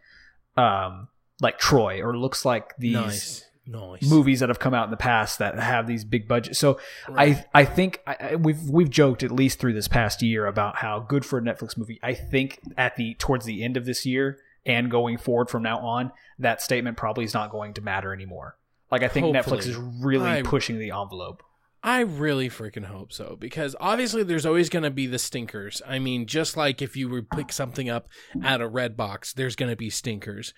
um, 0.55 1.09
like 1.41 1.59
Troy, 1.59 2.01
or 2.01 2.17
looks 2.17 2.45
like 2.45 2.75
these 2.77 2.93
nice, 2.93 3.43
nice 3.67 4.09
movies 4.09 4.39
that 4.39 4.49
have 4.49 4.59
come 4.59 4.73
out 4.73 4.85
in 4.85 4.91
the 4.91 4.97
past 4.97 5.39
that 5.39 5.59
have 5.59 5.87
these 5.87 6.03
big 6.05 6.27
budgets. 6.27 6.57
So 6.59 6.79
Right. 7.07 7.45
I 7.53 7.61
I 7.61 7.65
think 7.65 8.01
I, 8.07 8.35
we've 8.35 8.69
we've 8.69 8.89
joked 8.89 9.23
at 9.23 9.31
least 9.31 9.59
through 9.59 9.73
this 9.73 9.87
past 9.87 10.21
year 10.21 10.45
about 10.45 10.77
how 10.77 10.99
good 10.99 11.25
for 11.25 11.37
a 11.39 11.41
Netflix 11.41 11.77
movie. 11.77 11.99
I 12.01 12.13
think 12.13 12.59
at 12.77 12.95
the 12.95 13.15
towards 13.15 13.45
the 13.45 13.63
end 13.63 13.77
of 13.77 13.85
this 13.85 14.05
year 14.05 14.39
and 14.65 14.89
going 14.91 15.17
forward 15.17 15.49
from 15.49 15.63
now 15.63 15.79
on, 15.79 16.11
that 16.39 16.61
statement 16.61 16.97
probably 16.97 17.23
is 17.25 17.33
not 17.33 17.51
going 17.51 17.73
to 17.75 17.81
matter 17.81 18.13
anymore. 18.13 18.57
Like 18.91 19.03
I 19.03 19.07
think 19.09 19.33
Hopefully. 19.35 19.59
Netflix 19.59 19.67
is 19.67 19.75
really 19.77 20.29
I- 20.29 20.41
pushing 20.43 20.79
the 20.79 20.91
envelope. 20.91 21.43
I 21.83 22.01
really 22.01 22.49
freaking 22.49 22.85
hope 22.85 23.13
so 23.13 23.37
because 23.39 23.75
obviously 23.79 24.23
there's 24.23 24.45
always 24.47 24.67
going 24.67 24.83
to 24.83 24.89
be 24.89 25.05
the 25.07 25.19
stinkers. 25.19 25.81
I 25.87 25.99
mean, 25.99 26.25
just 26.25 26.57
like 26.57 26.81
if 26.81 26.97
you 26.97 27.07
would 27.09 27.29
pick 27.29 27.51
something 27.53 27.87
up 27.87 28.09
at 28.43 28.61
a 28.61 28.67
red 28.67 28.97
box, 28.97 29.31
there's 29.31 29.55
going 29.55 29.69
to 29.69 29.75
be 29.77 29.89
stinkers. 29.91 30.53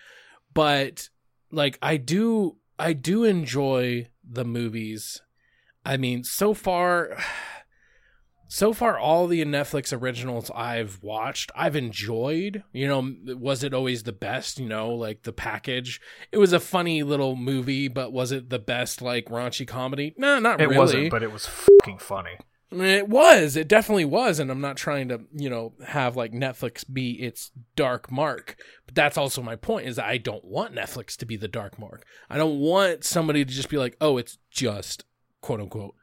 But 0.54 1.10
like 1.52 1.78
I 1.82 1.98
do 1.98 2.56
I 2.80 2.94
do 2.94 3.26
enjoy 3.26 4.08
the 4.24 4.46
movies, 4.46 5.22
I 5.86 5.98
mean, 5.98 6.24
so 6.24 6.54
far, 6.54 7.18
so 8.48 8.74
far, 8.74 8.98
all 8.98 9.28
the 9.28 9.44
Netflix 9.46 9.96
originals 9.96 10.50
I've 10.56 11.00
watched, 11.02 11.52
I've 11.56 11.76
enjoyed. 11.76 12.64
You 12.72 12.88
know, 12.88 13.16
was 13.36 13.64
it 13.64 13.74
always 13.74 14.04
the 14.04 14.12
best? 14.14 14.60
You 14.60 14.68
know, 14.68 14.90
like 14.90 15.24
the 15.24 15.34
package. 15.34 16.00
It 16.32 16.38
was 16.38 16.54
a 16.54 16.60
funny 16.60 17.04
little 17.04 17.36
movie, 17.36 17.88
but 17.88 18.12
was 18.12 18.32
it 18.32 18.50
the 18.50 18.60
best 18.60 19.02
like 19.02 19.26
raunchy 19.26 19.68
comedy? 19.68 20.14
No, 20.18 20.40
not 20.40 20.62
It 20.62 20.66
really. 20.66 20.76
It 20.76 20.80
wasn't, 20.80 21.12
but 21.12 21.24
it 21.24 21.32
was 21.32 21.46
fucking 21.46 22.00
funny. 22.00 22.38
It 22.72 23.10
was. 23.10 23.56
It 23.56 23.68
definitely 23.68 24.06
was. 24.06 24.40
And 24.40 24.52
I'm 24.52 24.62
not 24.62 24.78
trying 24.78 25.08
to, 25.10 25.22
you 25.34 25.50
know, 25.50 25.74
have 25.88 26.16
like 26.16 26.32
Netflix 26.32 26.86
be 26.92 27.12
its 27.14 27.52
dark 27.76 28.12
mark. 28.12 28.58
But 28.86 28.96
that's 28.96 29.18
also 29.18 29.42
my 29.42 29.56
point 29.56 29.88
is 29.88 29.98
I 29.98 30.18
don't 30.18 30.46
want 30.46 30.76
Netflix 30.76 31.18
to 31.18 31.26
be 31.26 31.36
the 31.36 31.48
dark 31.48 31.80
mark. 31.80 32.06
I 32.30 32.38
don't 32.38 32.60
want 32.60 33.04
somebody 33.04 33.44
to 33.44 33.52
just 33.52 33.70
be 33.70 33.78
like, 33.78 33.98
oh, 34.00 34.18
it's 34.18 34.38
just 34.52 35.04
quote 35.42 35.60
unquote 35.62 35.96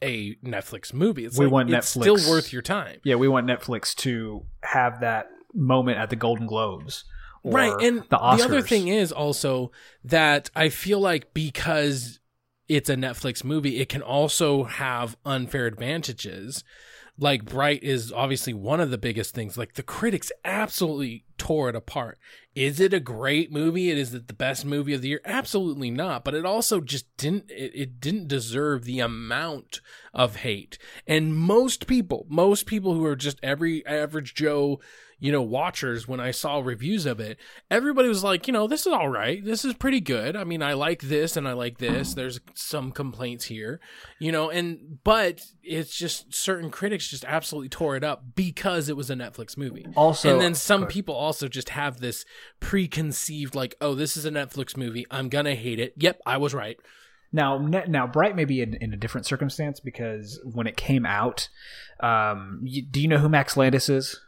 a 0.00 0.36
Netflix 0.36 0.92
movie. 0.92 1.24
It's 1.24 1.38
We 1.38 1.46
like, 1.46 1.52
want 1.52 1.70
Netflix- 1.70 2.02
still 2.02 2.30
worth 2.30 2.52
your 2.52 2.62
time. 2.62 3.00
Yeah, 3.04 3.16
we 3.16 3.28
want 3.28 3.46
Netflix 3.46 3.94
to 3.96 4.44
have 4.62 5.00
that 5.00 5.26
moment 5.54 5.98
at 5.98 6.10
the 6.10 6.16
Golden 6.16 6.46
Globes. 6.46 7.04
right. 7.44 7.74
And 7.80 7.98
the 7.98 8.04
the, 8.10 8.18
other 8.18 8.62
thing 8.62 8.88
is 8.88 9.10
also 9.12 9.72
that 10.04 10.50
I 10.54 10.68
feel 10.68 11.00
like 11.00 11.34
because 11.34 12.20
it's 12.68 12.90
a 12.90 12.96
Netflix 12.96 13.44
movie, 13.44 13.80
it 13.80 13.88
can 13.88 14.02
also 14.02 14.64
have 14.64 15.16
unfair 15.24 15.66
advantages. 15.66 16.64
Like 17.18 17.44
Bright 17.44 17.82
is 17.82 18.10
obviously 18.12 18.54
one 18.54 18.80
of 18.80 18.90
the 18.90 18.98
biggest 18.98 19.34
things. 19.34 19.58
Like 19.58 19.74
the 19.74 19.82
critics 19.82 20.32
absolutely 20.44 21.24
tore 21.42 21.68
it 21.68 21.74
apart. 21.74 22.20
Is 22.54 22.78
it 22.78 22.94
a 22.94 23.00
great 23.00 23.50
movie? 23.50 23.90
It 23.90 23.98
is 23.98 24.14
it 24.14 24.28
the 24.28 24.32
best 24.32 24.64
movie 24.64 24.94
of 24.94 25.02
the 25.02 25.08
year? 25.08 25.20
Absolutely 25.24 25.90
not. 25.90 26.22
But 26.24 26.34
it 26.34 26.46
also 26.46 26.80
just 26.80 27.04
didn't 27.16 27.50
it, 27.50 27.72
it 27.74 28.00
didn't 28.00 28.28
deserve 28.28 28.84
the 28.84 29.00
amount 29.00 29.80
of 30.14 30.36
hate. 30.36 30.78
And 31.04 31.36
most 31.36 31.88
people, 31.88 32.26
most 32.28 32.66
people 32.66 32.94
who 32.94 33.04
are 33.04 33.16
just 33.16 33.40
every 33.42 33.84
average 33.84 34.34
Joe 34.34 34.78
you 35.22 35.30
know, 35.30 35.40
watchers, 35.40 36.08
when 36.08 36.18
I 36.18 36.32
saw 36.32 36.58
reviews 36.58 37.06
of 37.06 37.20
it, 37.20 37.38
everybody 37.70 38.08
was 38.08 38.24
like, 38.24 38.48
you 38.48 38.52
know, 38.52 38.66
this 38.66 38.88
is 38.88 38.92
all 38.92 39.08
right. 39.08 39.42
This 39.42 39.64
is 39.64 39.72
pretty 39.72 40.00
good. 40.00 40.34
I 40.34 40.42
mean, 40.42 40.64
I 40.64 40.72
like 40.72 41.00
this 41.00 41.36
and 41.36 41.46
I 41.46 41.52
like 41.52 41.78
this. 41.78 42.14
There's 42.14 42.40
some 42.54 42.90
complaints 42.90 43.44
here, 43.44 43.78
you 44.18 44.32
know, 44.32 44.50
and, 44.50 44.98
but 45.04 45.42
it's 45.62 45.96
just 45.96 46.34
certain 46.34 46.72
critics 46.72 47.06
just 47.06 47.24
absolutely 47.24 47.68
tore 47.68 47.94
it 47.94 48.02
up 48.02 48.34
because 48.34 48.88
it 48.88 48.96
was 48.96 49.10
a 49.10 49.14
Netflix 49.14 49.56
movie. 49.56 49.86
Also, 49.94 50.32
and 50.32 50.40
then 50.40 50.56
some 50.56 50.88
people 50.88 51.14
also 51.14 51.31
just 51.48 51.70
have 51.70 52.00
this 52.00 52.24
preconceived, 52.60 53.54
like, 53.54 53.74
oh, 53.80 53.94
this 53.94 54.16
is 54.16 54.24
a 54.24 54.30
Netflix 54.30 54.76
movie. 54.76 55.06
I'm 55.10 55.28
going 55.28 55.44
to 55.46 55.54
hate 55.54 55.78
it. 55.78 55.94
Yep, 55.96 56.20
I 56.26 56.36
was 56.36 56.54
right. 56.54 56.78
Now, 57.32 57.56
now, 57.58 58.06
Bright 58.06 58.36
may 58.36 58.44
be 58.44 58.60
in, 58.60 58.74
in 58.74 58.92
a 58.92 58.96
different 58.96 59.26
circumstance 59.26 59.80
because 59.80 60.38
when 60.44 60.66
it 60.66 60.76
came 60.76 61.06
out, 61.06 61.48
um, 62.00 62.60
y 62.62 62.82
do 62.90 63.00
you 63.00 63.08
know 63.08 63.18
who 63.18 63.28
Max 63.28 63.56
Landis 63.56 63.88
is? 63.88 64.20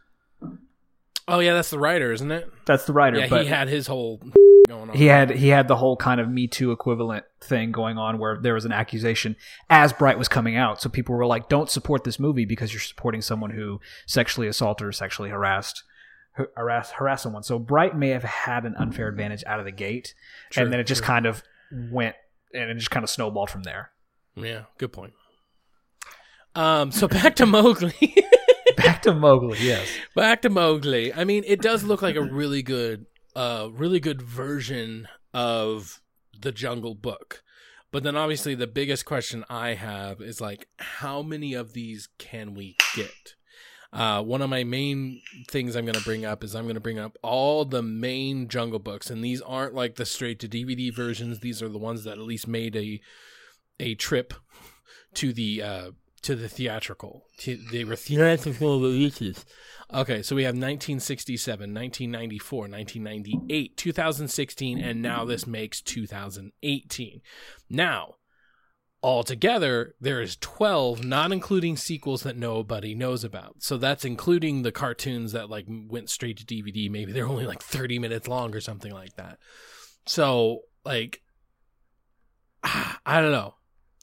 Oh, 1.29 1.41
yeah, 1.41 1.53
that's 1.55 1.71
the 1.71 1.79
writer, 1.79 2.13
isn't 2.13 2.31
it? 2.31 2.51
That's 2.67 2.87
the 2.87 2.93
writer. 2.93 3.19
Yeah, 3.19 3.29
but 3.29 3.43
he 3.43 3.49
had 3.49 3.69
his 3.69 3.87
whole 3.87 4.23
going 4.69 4.91
on. 4.91 4.97
he 4.97 5.07
had 5.07 5.31
he 5.31 5.49
had 5.49 5.69
the 5.69 5.77
whole 5.77 5.97
kind 5.97 6.21
of 6.21 6.29
Me 6.31 6.47
Too 6.47 6.73
equivalent 6.73 7.25
thing 7.43 7.73
going 7.73 7.99
on 7.99 8.19
where 8.19 8.39
there 8.41 8.55
was 8.55 8.65
an 8.65 8.73
accusation 8.73 9.37
as 9.69 9.93
Bright 9.93 10.19
was 10.19 10.29
coming 10.29 10.57
out. 10.57 10.81
So 10.81 10.89
people 10.89 11.15
were 11.15 11.27
like, 11.27 11.49
"Don't 11.49 11.71
support 11.71 12.05
this 12.05 12.19
movie 12.19 12.45
because 12.47 12.73
you're 12.73 12.81
supporting 12.81 13.21
someone 13.23 13.51
who 13.51 13.81
sexually 14.07 14.49
assaulted 14.49 14.87
or 14.87 14.93
sexually 14.93 15.31
harassed." 15.31 15.83
Har- 16.35 16.51
Harass, 16.57 16.91
harass 16.93 17.23
someone. 17.23 17.43
So 17.43 17.59
Bright 17.59 17.97
may 17.97 18.11
have 18.11 18.25
had 18.25 18.65
an 18.65 18.75
unfair 18.79 19.09
advantage 19.09 19.43
out 19.47 19.59
of 19.59 19.65
the 19.65 19.73
gate, 19.73 20.15
True, 20.51 20.65
and 20.65 20.73
then 20.73 20.81
it 20.81 20.85
just 20.87 21.01
true. 21.03 21.07
kind 21.07 21.27
of 21.27 21.43
went 21.73 22.15
and 22.53 22.71
it 22.71 22.75
just 22.75 22.91
kind 22.91 23.03
of 23.05 23.11
snowballed 23.11 23.51
from 23.51 23.63
there. 23.65 23.91
Yeah, 24.37 24.65
good 24.79 24.93
point. 24.93 25.13
Um, 26.55 26.93
so 26.93 27.09
back 27.09 27.37
to 27.37 27.47
Mowgli. 27.47 27.93
Back 28.77 29.03
to 29.03 29.15
Mowgli, 29.15 29.59
yes. 29.61 29.87
back 30.17 30.43
to 30.43 30.51
Mowgli. 30.51 31.13
I 31.15 31.25
mean, 31.25 31.45
it 31.47 31.63
does 31.63 31.85
look 31.85 32.03
like 32.03 32.17
a 32.17 32.23
really 32.23 32.61
good, 32.63 33.07
uh, 33.37 33.69
really 33.73 34.01
good 34.01 34.21
version 34.21 35.07
of 35.33 36.01
the 36.39 36.51
Jungle 36.51 36.95
Book. 36.95 37.43
But 37.93 38.03
then, 38.03 38.17
obviously, 38.17 38.55
the 38.57 38.67
biggest 38.67 39.05
question 39.05 39.45
I 39.49 39.75
have 39.75 40.21
is 40.21 40.41
like, 40.41 40.67
how 40.79 41.23
many 41.23 41.55
of 41.55 41.73
these 41.73 42.09
can 42.19 42.53
we 42.55 42.77
get? 42.97 43.35
Uh, 43.95 44.21
one 44.21 44.43
of 44.43 44.51
my 44.51 44.65
main 44.65 45.23
things 45.49 45.77
I'm 45.77 45.85
going 45.85 45.95
to 45.97 46.05
bring 46.05 46.25
up 46.25 46.43
is 46.43 46.57
I'm 46.57 46.65
going 46.65 46.75
to 46.75 46.81
bring 46.81 46.99
up 46.99 47.17
all 47.23 47.65
the 47.65 47.81
main 47.81 48.49
Jungle 48.49 48.81
Books, 48.81 49.09
and 49.09 49.23
these 49.23 49.41
aren't 49.41 49.75
like 49.75 49.95
the 49.95 50.05
straight 50.05 50.41
to 50.41 50.49
DVD 50.49 50.93
versions. 50.93 51.39
These 51.39 51.63
are 51.63 51.69
the 51.69 51.79
ones 51.79 52.03
that 52.03 52.19
at 52.19 52.19
least 52.19 52.49
made 52.49 52.75
a 52.75 53.01
a 53.79 53.95
trip 53.95 54.35
to 55.15 55.33
the 55.33 55.63
uh, 55.63 55.91
to 56.23 56.35
the 56.35 56.49
theatrical. 56.49 57.27
To, 57.39 57.57
they 57.71 57.85
were 57.85 57.95
theatrical 57.95 58.81
releases. 58.81 59.45
Okay, 59.93 60.23
so 60.23 60.35
we 60.35 60.43
have 60.43 60.55
1967, 60.55 61.73
1994, 61.73 62.59
1998, 62.59 63.77
2016, 63.77 64.81
and 64.81 65.03
now 65.03 65.25
this 65.25 65.47
makes 65.47 65.81
2018. 65.81 67.21
Now, 67.71 68.15
altogether, 69.05 69.95
there 70.01 70.23
is 70.23 70.37
12, 70.37 71.05
not 71.05 71.31
including 71.31 71.77
sequels 71.77 72.23
that 72.23 72.39
nobody 72.39 72.95
knows 72.95 73.23
about. 73.23 73.57
So 73.59 73.77
that's 73.77 74.03
including 74.05 74.63
the 74.63 74.73
cartoons 74.73 75.33
that 75.33 75.51
like 75.51 75.67
went 75.69 76.09
straight 76.09 76.39
to 76.39 76.45
DVD. 76.47 76.91
Maybe 76.91 77.13
they're 77.13 77.29
only 77.29 77.47
like 77.47 77.63
30 77.63 77.99
minutes 77.99 78.27
long 78.27 78.55
or 78.55 78.61
something 78.61 78.93
like 78.93 79.15
that. 79.17 79.39
So 80.07 80.63
like, 80.87 81.21
I 82.63 83.21
don't 83.21 83.33
know. 83.33 83.55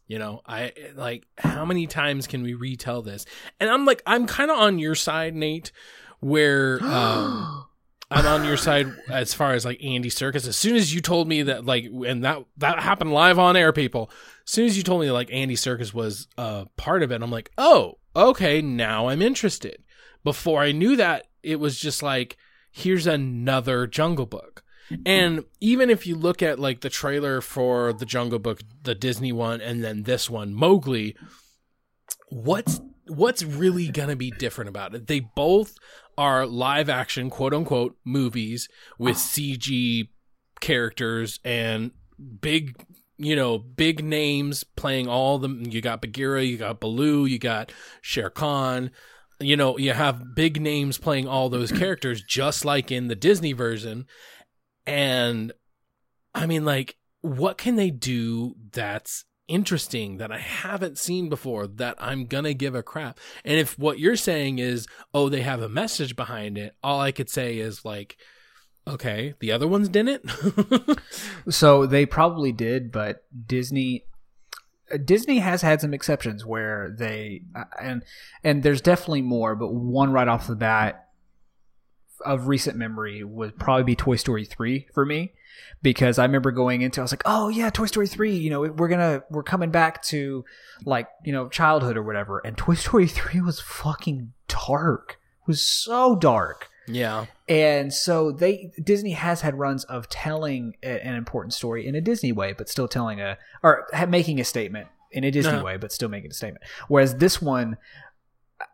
You 0.07 0.19
know, 0.19 0.41
I 0.45 0.73
like 0.95 1.25
how 1.37 1.65
many 1.65 1.87
times 1.87 2.27
can 2.27 2.43
we 2.43 2.53
retell 2.53 3.01
this? 3.01 3.25
And 3.59 3.69
I'm 3.69 3.85
like, 3.85 4.03
I'm 4.05 4.27
kind 4.27 4.51
of 4.51 4.59
on 4.59 4.77
your 4.77 4.93
side, 4.93 5.33
Nate, 5.33 5.71
where 6.19 6.79
um, 6.83 7.65
I'm 8.11 8.27
on 8.27 8.45
your 8.45 8.57
side 8.57 8.87
as 9.09 9.33
far 9.33 9.53
as 9.53 9.63
like 9.63 9.81
Andy 9.83 10.09
Serkis. 10.09 10.47
As 10.47 10.57
soon 10.57 10.75
as 10.75 10.93
you 10.93 11.01
told 11.01 11.27
me 11.27 11.43
that, 11.43 11.65
like, 11.65 11.85
and 11.85 12.23
that 12.23 12.43
that 12.57 12.79
happened 12.79 13.13
live 13.13 13.39
on 13.39 13.55
air, 13.55 13.71
people. 13.71 14.11
As 14.45 14.51
soon 14.51 14.65
as 14.65 14.75
you 14.75 14.83
told 14.83 15.01
me 15.01 15.09
like 15.11 15.31
Andy 15.31 15.55
Serkis 15.55 15.93
was 15.93 16.27
a 16.37 16.65
part 16.75 17.03
of 17.03 17.11
it, 17.11 17.21
I'm 17.21 17.31
like, 17.31 17.51
oh, 17.57 17.99
okay, 18.15 18.61
now 18.61 19.07
I'm 19.07 19.21
interested. 19.21 19.83
Before 20.23 20.61
I 20.61 20.71
knew 20.71 20.95
that, 20.97 21.27
it 21.41 21.59
was 21.59 21.79
just 21.79 22.03
like, 22.03 22.37
here's 22.71 23.07
another 23.07 23.87
Jungle 23.87 24.25
Book. 24.25 24.63
And 25.05 25.45
even 25.61 25.89
if 25.89 26.05
you 26.05 26.15
look 26.15 26.43
at 26.43 26.59
like 26.59 26.81
the 26.81 26.89
trailer 26.89 27.39
for 27.39 27.93
the 27.93 28.05
Jungle 28.05 28.39
Book, 28.39 28.61
the 28.83 28.95
Disney 28.95 29.31
one, 29.31 29.61
and 29.61 29.83
then 29.83 30.03
this 30.03 30.29
one, 30.29 30.53
Mowgli, 30.53 31.15
what's 32.29 32.81
what's 33.07 33.43
really 33.43 33.87
gonna 33.87 34.15
be 34.15 34.31
different 34.31 34.69
about 34.69 34.93
it? 34.93 35.07
They 35.07 35.21
both 35.21 35.75
are 36.17 36.45
live 36.45 36.89
action, 36.89 37.29
quote 37.29 37.53
unquote, 37.53 37.95
movies 38.05 38.67
with 38.97 39.15
ah. 39.15 39.19
CG 39.19 40.09
characters 40.59 41.39
and 41.43 41.91
big 42.41 42.85
you 43.17 43.35
know, 43.35 43.59
big 43.59 44.03
names 44.03 44.63
playing 44.63 45.07
all 45.07 45.37
the 45.37 45.47
you 45.47 45.79
got 45.79 46.01
Bagheera, 46.01 46.43
you 46.43 46.57
got 46.57 46.79
Baloo, 46.79 47.25
you 47.25 47.37
got 47.37 47.71
Shere 48.01 48.31
Khan, 48.31 48.89
you 49.39 49.55
know, 49.55 49.77
you 49.77 49.93
have 49.93 50.33
big 50.33 50.59
names 50.59 50.97
playing 50.97 51.27
all 51.27 51.47
those 51.47 51.71
characters 51.79 52.23
just 52.23 52.65
like 52.65 52.91
in 52.91 53.09
the 53.09 53.15
Disney 53.15 53.53
version. 53.53 54.05
And 54.87 55.51
I 56.33 56.47
mean 56.47 56.65
like 56.65 56.97
what 57.21 57.59
can 57.59 57.75
they 57.75 57.91
do 57.91 58.55
that's 58.71 59.25
interesting 59.51 60.17
that 60.17 60.31
I 60.31 60.39
haven't 60.39 60.97
seen 60.97 61.29
before 61.29 61.67
that 61.67 61.95
I'm 61.99 62.25
going 62.25 62.45
to 62.45 62.53
give 62.53 62.73
a 62.73 62.81
crap. 62.81 63.19
And 63.43 63.59
if 63.59 63.77
what 63.77 63.99
you're 63.99 64.15
saying 64.15 64.59
is, 64.59 64.87
"Oh, 65.13 65.29
they 65.29 65.41
have 65.41 65.61
a 65.61 65.69
message 65.69 66.15
behind 66.15 66.57
it." 66.57 66.75
All 66.81 66.99
I 66.99 67.11
could 67.11 67.29
say 67.29 67.57
is 67.57 67.85
like 67.85 68.17
Okay, 68.87 69.35
the 69.39 69.51
other 69.51 69.67
ones 69.67 69.89
didn't. 69.89 70.29
So 71.49 71.85
they 71.85 72.05
probably 72.05 72.51
did, 72.51 72.91
but 72.91 73.23
Disney 73.47 74.05
uh, 74.93 74.97
Disney 74.97 75.39
has 75.39 75.61
had 75.61 75.81
some 75.81 75.93
exceptions 75.93 76.45
where 76.45 76.95
they 76.97 77.41
uh, 77.55 77.63
and 77.81 78.03
and 78.43 78.63
there's 78.63 78.81
definitely 78.81 79.23
more, 79.23 79.55
but 79.55 79.73
one 79.73 80.11
right 80.11 80.27
off 80.27 80.47
the 80.47 80.55
bat 80.55 81.07
of 82.23 82.47
recent 82.47 82.77
memory 82.77 83.23
would 83.23 83.57
probably 83.57 83.83
be 83.83 83.95
Toy 83.95 84.15
Story 84.15 84.45
3 84.45 84.87
for 84.93 85.05
me 85.05 85.33
because 85.81 86.19
I 86.19 86.23
remember 86.25 86.51
going 86.51 86.81
into 86.81 87.01
I 87.01 87.03
was 87.03 87.11
like, 87.11 87.23
"Oh 87.25 87.49
yeah, 87.49 87.69
Toy 87.69 87.85
Story 87.85 88.07
3, 88.07 88.35
you 88.35 88.49
know, 88.49 88.61
we're 88.61 88.87
going 88.87 88.99
to 88.99 89.23
we're 89.29 89.43
coming 89.43 89.71
back 89.71 90.01
to 90.03 90.45
like, 90.85 91.07
you 91.25 91.31
know, 91.33 91.49
childhood 91.49 91.97
or 91.97 92.03
whatever." 92.03 92.39
And 92.45 92.57
Toy 92.57 92.75
Story 92.75 93.07
3 93.19 93.41
was 93.41 93.59
fucking 93.59 94.33
dark. 94.47 95.17
It 95.41 95.47
was 95.47 95.63
so 95.67 96.15
dark. 96.15 96.69
yeah. 96.87 97.25
And 97.49 97.93
so 97.93 98.31
they 98.31 98.71
Disney 98.81 99.11
has 99.11 99.41
had 99.41 99.55
runs 99.59 99.83
of 99.85 100.07
telling 100.07 100.75
a, 100.83 101.05
an 101.05 101.15
important 101.15 101.53
story 101.53 101.85
in 101.85 101.95
a 101.95 102.01
Disney 102.01 102.31
way, 102.31 102.53
but 102.53 102.69
still 102.69 102.87
telling 102.87 103.19
a 103.19 103.37
or 103.63 103.87
making 104.07 104.39
a 104.39 104.43
statement 104.45 104.87
in 105.11 105.23
a 105.25 105.31
Disney 105.31 105.51
Uh-huh. 105.53 105.63
way, 105.65 105.77
but 105.77 105.91
still 105.91 106.07
making 106.09 106.31
a 106.31 106.33
statement. 106.33 106.63
Whereas 106.87 107.15
this 107.15 107.41
one, 107.41 107.75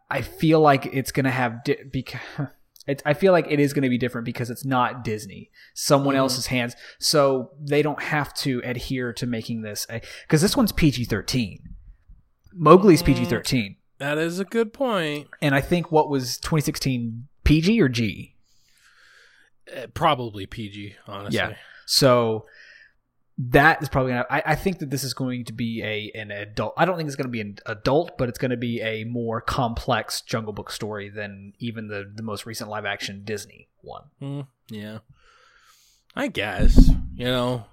I 0.10 0.22
feel 0.22 0.60
like 0.62 0.86
it's 0.88 1.12
going 1.12 1.24
to 1.24 1.32
have 1.32 1.64
di- 1.64 1.84
because 1.92 2.20
It, 2.88 3.04
I 3.06 3.14
feel 3.14 3.32
like 3.34 3.46
it 3.50 3.60
is 3.60 3.74
going 3.74 3.84
to 3.84 3.90
be 3.90 3.98
different 3.98 4.26
because 4.26 4.50
it's 4.50 4.64
not 4.66 5.04
Disney, 5.04 5.52
someone 5.74 6.16
Mhm. 6.16 6.20
else's 6.20 6.48
hands, 6.48 6.76
so 7.00 7.52
they 7.60 7.82
don't 7.82 8.02
have 8.02 8.34
to 8.36 8.62
adhere 8.64 9.12
to 9.14 9.26
making 9.26 9.62
this 9.62 9.86
because 10.24 10.42
this 10.42 10.56
one's 10.58 10.72
PG 10.72 11.06
thirteen. 11.06 11.76
Mowgli's 12.54 13.04
Mm. 13.04 13.08
PG 13.08 13.26
thirteen, 13.26 13.76
That 14.00 14.18
is 14.18 14.40
a 14.40 14.46
good 14.46 14.74
point. 14.74 15.28
and 15.42 15.54
I 15.54 15.62
think 15.62 15.92
what 15.92 16.10
was 16.10 16.38
2016 16.38 17.28
PG 17.44 17.80
or 17.82 17.90
G. 17.90 18.36
Uh, 19.76 19.88
probably 19.94 20.46
PG, 20.46 20.96
honestly. 21.08 21.38
Yeah. 21.38 21.56
So 21.86 22.46
that 23.38 23.82
is 23.84 23.90
probably 23.90 24.14
gonna. 24.14 24.26
I, 24.30 24.44
I 24.48 24.56
think 24.56 24.80
that 24.80 24.90
this 24.90 25.04
is 25.04 25.14
going 25.14 25.46
to 25.46 25.54
be 25.54 25.84
a 25.84 26.12
an 26.20 26.32
adult. 26.32 26.74
I 26.78 26.86
don't 26.86 26.98
think 26.98 27.08
it's 27.08 27.16
going 27.16 27.28
to 27.28 27.32
be 27.32 27.42
an 27.42 27.58
adult, 27.66 28.18
but 28.18 28.30
it's 28.30 28.40
going 28.40 28.52
to 28.52 28.58
be 28.58 28.82
a 28.82 29.04
more 29.04 29.42
complex 29.42 30.22
Jungle 30.22 30.54
Book 30.54 30.72
story 30.72 31.10
than 31.10 31.54
even 31.60 31.88
the 31.88 32.12
the 32.14 32.24
most 32.24 32.46
recent 32.46 32.70
live 32.70 32.86
action 32.86 33.24
Disney 33.24 33.68
one. 33.82 34.04
Hmm, 34.20 34.42
yeah. 34.70 35.00
I 36.16 36.28
guess. 36.28 36.90
You 37.16 37.26
know, 37.26 37.66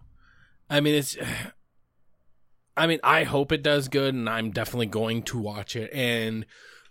I 0.69 0.81
mean, 0.81 0.95
it's. 0.95 1.17
I 2.77 2.89
mean, 2.89 2.99
I 3.05 3.23
hope 3.23 3.53
it 3.53 3.63
does 3.63 3.87
good, 3.87 4.15
and 4.15 4.29
I'm 4.29 4.51
definitely 4.51 4.87
going 4.87 5.23
to 5.25 5.39
watch 5.39 5.77
it. 5.77 5.93
And 5.95 6.45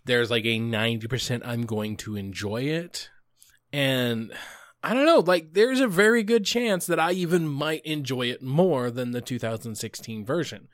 there's 0.05 0.31
like 0.31 0.45
a 0.45 0.57
90% 0.57 1.41
I'm 1.43 1.65
going 1.65 1.97
to 1.97 2.15
enjoy 2.15 2.61
it. 2.61 3.09
And 3.73 4.31
I 4.83 4.93
don't 4.93 5.05
know, 5.05 5.19
like, 5.19 5.53
there's 5.53 5.79
a 5.79 5.87
very 5.87 6.23
good 6.23 6.45
chance 6.45 6.85
that 6.87 6.99
I 6.99 7.13
even 7.13 7.47
might 7.47 7.85
enjoy 7.85 8.23
it 8.27 8.41
more 8.41 8.91
than 8.91 9.11
the 9.11 9.21
2016 9.21 10.25
version. 10.25 10.67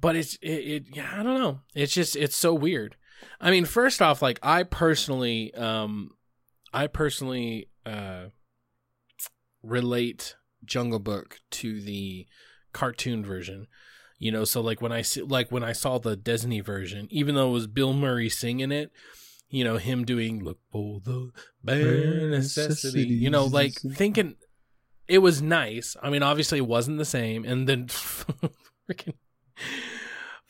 But 0.00 0.16
it's, 0.16 0.36
it, 0.36 0.48
it 0.48 0.84
yeah, 0.94 1.10
I 1.14 1.22
don't 1.22 1.38
know. 1.38 1.60
It's 1.74 1.92
just, 1.92 2.16
it's 2.16 2.36
so 2.36 2.54
weird. 2.54 2.96
I 3.40 3.50
mean, 3.50 3.66
first 3.66 4.00
off, 4.00 4.22
like, 4.22 4.38
I 4.42 4.62
personally, 4.62 5.52
um, 5.54 6.12
I 6.72 6.86
personally, 6.86 7.68
uh, 7.84 8.28
relate 9.62 10.36
Jungle 10.64 10.98
Book 10.98 11.40
to 11.50 11.80
the 11.80 12.26
cartoon 12.72 13.24
version. 13.24 13.66
You 14.18 14.32
know, 14.32 14.44
so 14.44 14.60
like 14.60 14.82
when 14.82 14.92
I 14.92 15.02
see, 15.02 15.22
like 15.22 15.52
when 15.52 15.62
I 15.62 15.72
saw 15.72 15.98
the 15.98 16.16
Disney 16.16 16.60
version, 16.60 17.06
even 17.10 17.34
though 17.34 17.50
it 17.50 17.52
was 17.52 17.66
Bill 17.68 17.92
Murray 17.92 18.28
singing 18.28 18.72
it, 18.72 18.90
you 19.50 19.64
know, 19.64 19.76
him 19.78 20.04
doing 20.04 20.42
"Look 20.44 20.58
for 20.70 21.00
the 21.04 21.30
bare 21.64 22.28
necessity," 22.30 23.06
you 23.06 23.30
know, 23.30 23.44
like 23.46 23.74
thinking 23.74 24.36
it 25.06 25.18
was 25.18 25.40
nice. 25.42 25.96
I 26.02 26.10
mean, 26.10 26.22
obviously 26.22 26.58
it 26.58 26.66
wasn't 26.66 26.98
the 26.98 27.04
same, 27.04 27.44
and 27.44 27.68
then 27.68 27.86
freaking, 27.88 29.14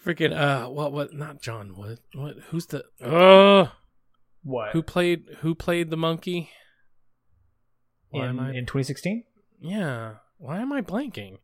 freaking, 0.04 0.36
uh, 0.36 0.68
what, 0.68 0.92
what? 0.92 1.12
Not 1.14 1.40
John 1.40 1.76
Wood. 1.76 2.00
What? 2.14 2.36
Who's 2.50 2.66
the? 2.66 2.84
Uh, 3.02 3.68
What 4.42 4.70
who 4.72 4.82
played? 4.82 5.24
Who 5.40 5.54
played 5.54 5.90
the 5.90 5.96
monkey? 5.96 6.50
Why 8.10 8.28
in, 8.28 8.38
I? 8.38 8.48
in 8.50 8.64
2016? 8.66 9.24
Yeah. 9.60 10.14
Why 10.38 10.58
am 10.60 10.72
I 10.72 10.80
blanking? 10.80 11.38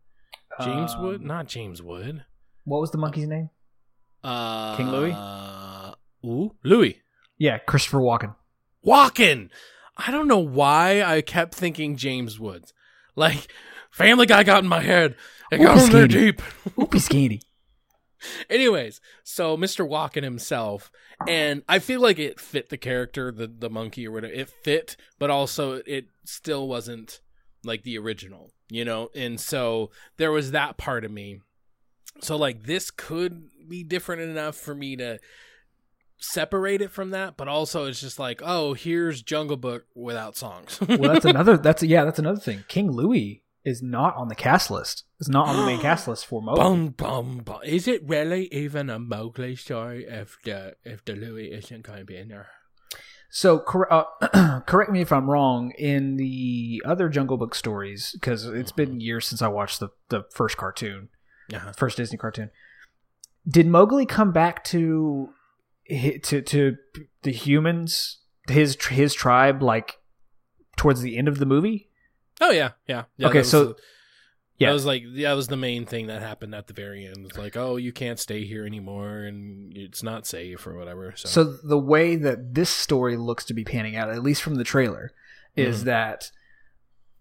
James 0.63 0.95
Um, 0.95 1.03
Wood? 1.03 1.21
Not 1.21 1.47
James 1.49 1.83
Wood. 1.83 2.25
What 2.65 2.81
was 2.81 2.91
the 2.91 2.99
monkey's 2.99 3.29
name? 3.29 3.51
Uh, 4.23 4.77
King 4.77 4.89
Louie? 4.89 5.11
Ooh, 6.25 6.55
Louis. 6.63 7.03
Yeah, 7.39 7.59
Christopher 7.59 7.99
Walken. 7.99 8.35
Walken. 8.87 9.51
I 9.97 10.11
don't 10.11 10.29
know 10.29 10.39
why 10.39 11.03
I 11.03 11.21
kept 11.21 11.55
thinking 11.55 11.97
James 11.97 12.39
Woods. 12.39 12.73
Like, 13.17 13.49
Family 13.91 14.27
Guy 14.27 14.43
got 14.43 14.65
in 14.65 14.69
my 14.69 14.81
head. 14.81 15.15
It 15.53 15.59
got 15.59 15.85
in 15.85 15.93
there 15.93 16.09
deep. 16.09 16.43
Oopie 16.77 17.01
skeety. 17.01 17.41
Anyways, 18.51 19.01
so 19.23 19.57
Mr. 19.57 19.89
Walken 19.89 20.23
himself, 20.23 20.91
and 21.29 21.63
I 21.69 21.79
feel 21.79 22.01
like 22.01 22.19
it 22.19 22.41
fit 22.41 22.69
the 22.69 22.77
character, 22.77 23.31
the 23.31 23.47
the 23.47 23.71
monkey 23.71 24.07
or 24.07 24.13
whatever. 24.13 24.33
It 24.33 24.49
fit, 24.49 24.97
but 25.19 25.31
also 25.31 25.83
it 25.87 26.07
still 26.25 26.67
wasn't 26.67 27.21
like 27.65 27.83
the 27.83 27.99
original, 27.99 28.51
you 28.71 28.85
know. 28.85 29.11
And 29.15 29.41
so 29.41 29.91
there 30.17 30.33
was 30.33 30.51
that 30.53 30.77
part 30.77 31.05
of 31.05 31.11
me. 31.11 31.41
So 32.21 32.37
like 32.37 32.65
this 32.65 32.91
could 32.91 33.49
be 33.69 33.83
different 33.83 34.23
enough 34.23 34.57
for 34.57 34.75
me 34.75 34.97
to 34.97 35.19
separate 36.25 36.81
it 36.83 36.91
from 36.91 37.11
that, 37.11 37.37
but 37.37 37.49
also 37.49 37.85
it's 37.87 38.01
just 38.01 38.19
like, 38.19 38.41
oh, 38.45 38.75
here's 38.75 39.23
Jungle 39.23 39.57
Book 39.57 39.85
without 39.95 40.37
songs. 40.37 40.81
Well, 40.81 41.13
that's 41.13 41.25
another. 41.25 41.57
That's 41.57 41.83
yeah, 41.83 42.05
that's 42.05 42.19
another 42.19 42.41
thing. 42.41 42.65
King 42.69 42.91
Louie 42.91 43.43
is 43.65 43.83
not 43.83 44.15
on 44.17 44.29
the 44.29 44.35
cast 44.35 44.71
list. 44.71 45.05
Is 45.21 45.29
not 45.29 45.49
on 45.49 45.57
the 45.57 45.65
main 45.67 45.81
cast 45.83 46.07
list 46.09 46.27
for 46.27 46.43
Mowgli. 46.43 46.63
Bum 46.63 46.89
bum 46.89 47.39
bum. 47.39 47.61
Is 47.65 47.87
it 47.89 48.03
really 48.07 48.47
even 48.53 48.91
a 48.91 48.99
Mowgli 48.99 49.57
story 49.57 50.05
if 50.09 50.37
the 50.45 50.75
if 50.85 51.05
the 51.05 51.15
Louis 51.15 51.47
isn't 51.53 51.83
going 51.83 52.01
to 52.01 52.05
be 52.05 52.17
in 52.17 52.29
there? 52.29 52.49
So 53.31 53.59
cor- 53.59 53.93
uh, 53.93 54.61
correct 54.67 54.93
me 54.93 55.01
if 55.01 55.11
I'm 55.13 55.29
wrong. 55.29 55.73
In 55.79 56.17
the 56.17 56.83
other 56.85 57.09
Jungle 57.09 57.37
Book 57.37 57.55
stories, 57.55 58.11
because 58.13 58.45
it's 58.47 58.71
been 58.73 59.01
years 59.01 59.27
since 59.27 59.43
I 59.43 59.49
watched 59.49 59.81
the 59.81 59.89
the 60.09 60.25
first 60.33 60.57
cartoon, 60.57 61.09
Uh-huh. 61.53 61.73
first 61.73 61.97
Disney 61.97 62.17
cartoon. 62.19 62.51
Did 63.49 63.67
Mowgli 63.67 64.07
come 64.07 64.31
back 64.33 64.63
to 64.65 65.31
to 65.89 66.43
to 66.43 66.77
the 67.23 67.33
humans, 67.33 68.19
his 68.49 68.77
his 68.87 69.15
tribe, 69.15 69.63
like 69.63 69.97
towards 70.77 71.01
the 71.03 71.17
end 71.17 71.29
of 71.29 71.39
the 71.39 71.47
movie? 71.47 71.89
Oh 72.41 72.51
yeah, 72.51 72.71
yeah. 72.89 73.05
yeah 73.17 73.29
Okay, 73.29 73.43
so- 73.43 73.65
the- 73.65 73.77
yeah. 74.59 74.69
that 74.69 74.73
was 74.75 74.85
like 74.87 75.03
that 75.17 75.33
was 75.35 75.49
the 75.49 75.57
main 75.57 75.85
thing 75.87 76.07
that 76.09 76.23
happened 76.23 76.55
at 76.55 76.67
the 76.69 76.73
very 76.75 77.05
end. 77.07 77.27
It's 77.27 77.39
like, 77.39 77.57
oh, 77.57 77.77
you 77.77 77.93
can't 77.93 78.19
stay 78.19 78.45
here 78.45 78.65
anymore, 78.67 79.25
and 79.25 79.77
it's 79.77 80.03
not 80.03 80.27
safe 80.27 80.67
or 80.67 80.77
whatever. 80.77 81.13
So, 81.17 81.29
So 81.29 81.45
the 81.45 81.79
way 81.79 82.17
that 82.17 82.55
this 82.55 82.71
story 82.71 83.17
looks 83.17 83.45
to 83.47 83.55
be 83.55 83.65
panning 83.65 83.97
out, 83.97 84.11
at 84.11 84.23
least 84.23 84.43
from 84.43 84.55
the 84.57 84.65
trailer, 84.65 85.11
is 85.57 85.83
Mhm. 85.83 85.85
that 85.87 86.31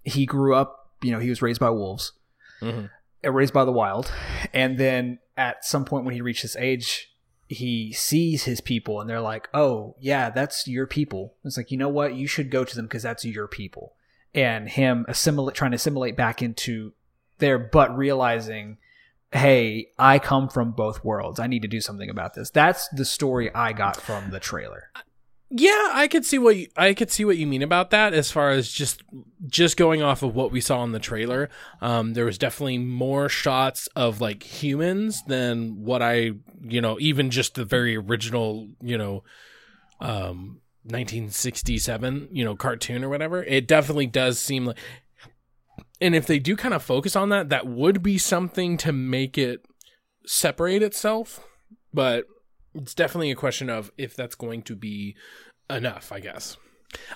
he 0.04 0.26
grew 0.26 0.56
up. 0.56 0.80
You 1.02 1.12
know, 1.12 1.20
he 1.20 1.30
was 1.30 1.42
raised 1.42 1.60
by 1.60 1.70
wolves, 1.70 2.14
Mhm. 2.62 2.90
uh, 3.26 3.32
raised 3.32 3.54
by 3.54 3.66
the 3.66 3.72
wild, 3.72 4.12
and 4.54 4.78
then 4.78 5.20
at 5.36 5.66
some 5.66 5.86
point 5.86 6.06
when 6.06 6.14
he 6.14 6.22
reached 6.22 6.44
this 6.44 6.56
age, 6.56 7.10
he 7.54 7.94
sees 7.94 8.44
his 8.44 8.62
people, 8.62 9.00
and 9.00 9.10
they're 9.10 9.22
like, 9.22 9.50
"Oh, 9.54 9.96
yeah, 10.00 10.30
that's 10.30 10.68
your 10.68 10.88
people." 10.88 11.36
It's 11.44 11.58
like, 11.58 11.72
you 11.72 11.78
know 11.78 11.90
what? 11.90 12.16
You 12.16 12.28
should 12.28 12.52
go 12.52 12.64
to 12.64 12.76
them 12.76 12.86
because 12.86 13.04
that's 13.04 13.26
your 13.26 13.48
people. 13.48 13.94
And 14.34 14.68
him 14.68 15.06
assimilate, 15.08 15.56
trying 15.56 15.72
to 15.72 15.76
assimilate 15.76 16.18
back 16.18 16.42
into 16.42 16.94
there, 17.38 17.60
but 17.60 17.96
realizing 17.96 18.78
hey, 19.34 19.90
I 19.98 20.20
come 20.20 20.48
from 20.48 20.72
both 20.72 21.04
worlds. 21.04 21.40
I 21.40 21.48
need 21.48 21.64
to 21.64 21.68
do 21.68 21.82
something 21.82 22.10
about 22.10 22.36
this. 22.36 22.50
That's 22.50 22.88
the 22.90 23.06
story 23.06 23.54
I 23.54 23.74
got 23.74 24.00
from 24.00 24.30
the 24.30 24.40
trailer. 24.40 24.92
Yeah, 25.56 25.92
I 25.94 26.08
could 26.08 26.26
see 26.26 26.40
what 26.40 26.56
you, 26.56 26.68
I 26.76 26.96
could 26.96 27.12
see 27.12 27.26
what 27.26 27.38
you 27.38 27.46
mean 27.46 27.62
about 27.62 27.92
that. 27.92 28.14
As 28.16 28.32
far 28.32 28.50
as 28.50 28.72
just 28.72 29.04
just 29.46 29.78
going 29.78 30.02
off 30.02 30.24
of 30.24 30.34
what 30.34 30.52
we 30.52 30.60
saw 30.60 30.84
in 30.84 30.94
the 30.94 31.00
trailer, 31.00 31.48
um, 31.80 32.14
there 32.14 32.26
was 32.26 32.40
definitely 32.40 32.80
more 32.80 33.30
shots 33.30 33.86
of 33.96 34.20
like 34.20 34.42
humans 34.42 35.22
than 35.28 35.84
what 35.84 36.02
I, 36.02 36.32
you 36.62 36.82
know, 36.82 36.98
even 37.00 37.30
just 37.30 37.54
the 37.54 37.66
very 37.66 37.96
original, 37.96 38.68
you 38.82 38.98
know, 38.98 39.24
um 40.02 40.60
1967 40.86 42.28
you 42.34 42.44
know 42.44 42.58
cartoon 42.58 43.06
or 43.06 43.10
whatever 43.10 43.42
it 43.44 43.70
definitely 43.70 44.06
does 44.06 44.38
seem 44.38 44.66
like 44.66 44.78
and 46.02 46.14
if 46.14 46.28
they 46.28 46.40
do 46.40 46.58
kind 46.58 46.74
of 46.74 46.84
focus 46.84 47.16
on 47.16 47.30
that 47.30 47.48
that 47.48 47.66
would 47.66 48.04
be 48.04 48.18
something 48.18 48.76
to 48.76 48.92
make 48.92 49.38
it 49.38 49.66
separate 50.26 50.84
itself 50.84 51.40
but 51.94 52.26
it's 52.76 52.94
definitely 52.94 53.32
a 53.32 53.36
question 53.36 53.70
of 53.70 53.92
if 53.98 54.16
that's 54.16 54.36
going 54.36 54.62
to 54.62 54.76
be 54.76 55.16
enough 55.70 56.12
i 56.12 56.20
guess 56.20 56.58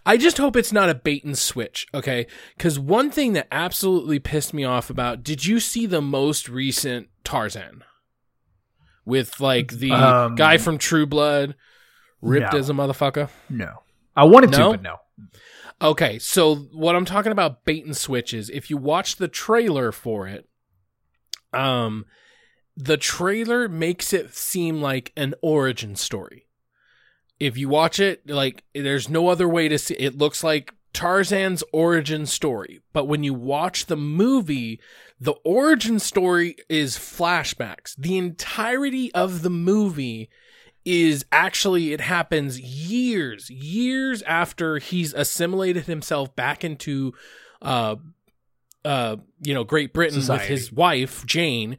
i 0.05 0.17
just 0.17 0.37
hope 0.37 0.55
it's 0.55 0.71
not 0.73 0.89
a 0.89 0.95
bait 0.95 1.23
and 1.23 1.37
switch 1.37 1.85
okay 1.93 2.25
because 2.57 2.79
one 2.79 3.11
thing 3.11 3.33
that 3.33 3.47
absolutely 3.51 4.19
pissed 4.19 4.53
me 4.53 4.63
off 4.63 4.89
about 4.89 5.23
did 5.23 5.45
you 5.45 5.59
see 5.59 5.85
the 5.85 6.01
most 6.01 6.47
recent 6.49 7.07
tarzan 7.23 7.83
with 9.05 9.39
like 9.39 9.71
the 9.73 9.91
Um, 9.91 10.35
guy 10.35 10.57
from 10.57 10.77
true 10.77 11.05
blood 11.05 11.55
ripped 12.21 12.53
no. 12.53 12.59
as 12.59 12.69
a 12.69 12.73
motherfucker 12.73 13.29
No. 13.49 13.83
I 14.15 14.23
wanted 14.23 14.49
No? 14.51 14.71
to, 14.71 14.77
but 14.77 14.81
no. 14.81 14.95
Okay, 15.79 16.17
so 16.17 16.55
what 16.55 16.95
I'm 16.95 17.05
talking 17.05 17.31
about 17.31 17.63
bait 17.63 17.85
and 17.85 17.95
switch 17.95 18.33
is 18.33 18.49
if 18.49 18.71
you 18.71 18.77
watch 18.77 19.17
the 19.17 19.27
trailer 19.27 19.91
for 19.91 20.27
it, 20.27 20.49
um 21.53 22.05
the 22.77 22.95
trailer 22.95 23.67
makes 23.67 24.13
it 24.13 24.35
seem 24.35 24.79
like 24.81 25.11
an 25.17 25.33
origin 25.41 25.95
story. 25.95 26.45
If 27.39 27.57
you 27.57 27.69
watch 27.69 27.99
it, 27.99 28.29
like 28.29 28.63
there's 28.73 29.09
no 29.09 29.29
other 29.29 29.47
way 29.49 29.67
to 29.67 29.79
see 29.79 29.95
it 29.95 30.17
looks 30.17 30.43
like 30.43 30.73
Tarzan's 30.93 31.63
origin 31.73 32.27
story. 32.27 32.81
But 32.93 33.05
when 33.05 33.23
you 33.23 33.33
watch 33.33 33.87
the 33.87 33.97
movie, 33.97 34.79
the 35.19 35.33
origin 35.43 35.97
story 35.97 36.55
is 36.69 36.97
flashbacks. 36.97 37.95
The 37.97 38.17
entirety 38.17 39.11
of 39.13 39.41
the 39.41 39.49
movie 39.49 40.29
is 40.85 41.25
actually 41.31 41.91
it 41.91 41.99
happens 41.99 42.59
years 42.61 43.49
years 43.49 44.21
after 44.21 44.77
he's 44.77 45.13
assimilated 45.13 45.83
himself 45.83 46.33
back 46.33 46.63
into 46.63 47.13
uh 47.61 47.97
uh 48.85 49.17
you 49.41 49.53
know 49.53 49.65
Great 49.65 49.93
Britain 49.93 50.21
Society. 50.21 50.43
with 50.43 50.59
his 50.59 50.71
wife 50.71 51.25
Jane 51.25 51.77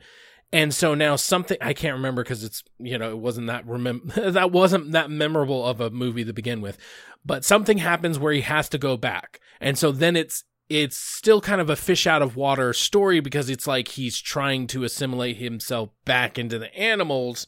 And 0.53 0.73
so 0.75 0.95
now 0.95 1.17
something 1.17 1.59
I 1.61 1.75
can't 1.75 1.97
remember 1.97 2.23
because 2.23 2.43
it's 2.43 2.63
you 2.79 2.97
know 2.97 3.11
it 3.11 3.19
wasn't 3.19 3.49
that 3.49 3.67
remem- 3.67 4.15
that 4.33 4.51
wasn't 4.51 4.93
that 4.93 5.11
memorable 5.11 5.67
of 5.67 5.81
a 5.81 5.91
movie 5.91 6.25
to 6.25 6.33
begin 6.33 6.61
with, 6.61 6.79
but 7.25 7.45
something 7.45 7.79
happens 7.79 8.19
where 8.19 8.33
he 8.33 8.41
has 8.43 8.69
to 8.71 8.79
go 8.79 8.97
back, 8.97 9.41
and 9.61 9.77
so 9.77 9.93
then 9.93 10.17
it's 10.17 10.45
it's 10.69 10.97
still 10.97 11.41
kind 11.41 11.61
of 11.61 11.71
a 11.71 11.77
fish 11.77 12.07
out 12.07 12.23
of 12.23 12.37
water 12.37 12.73
story 12.73 13.21
because 13.21 13.49
it's 13.49 13.67
like 13.67 13.89
he's 13.89 14.19
trying 14.19 14.67
to 14.69 14.85
assimilate 14.85 15.37
himself 15.37 15.91
back 16.05 16.39
into 16.39 16.59
the 16.59 16.75
animals 16.75 17.47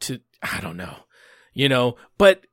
to 0.00 0.20
I 0.42 0.60
don't 0.60 0.76
know, 0.76 0.96
you 1.52 1.68
know, 1.68 1.96
but 2.18 2.44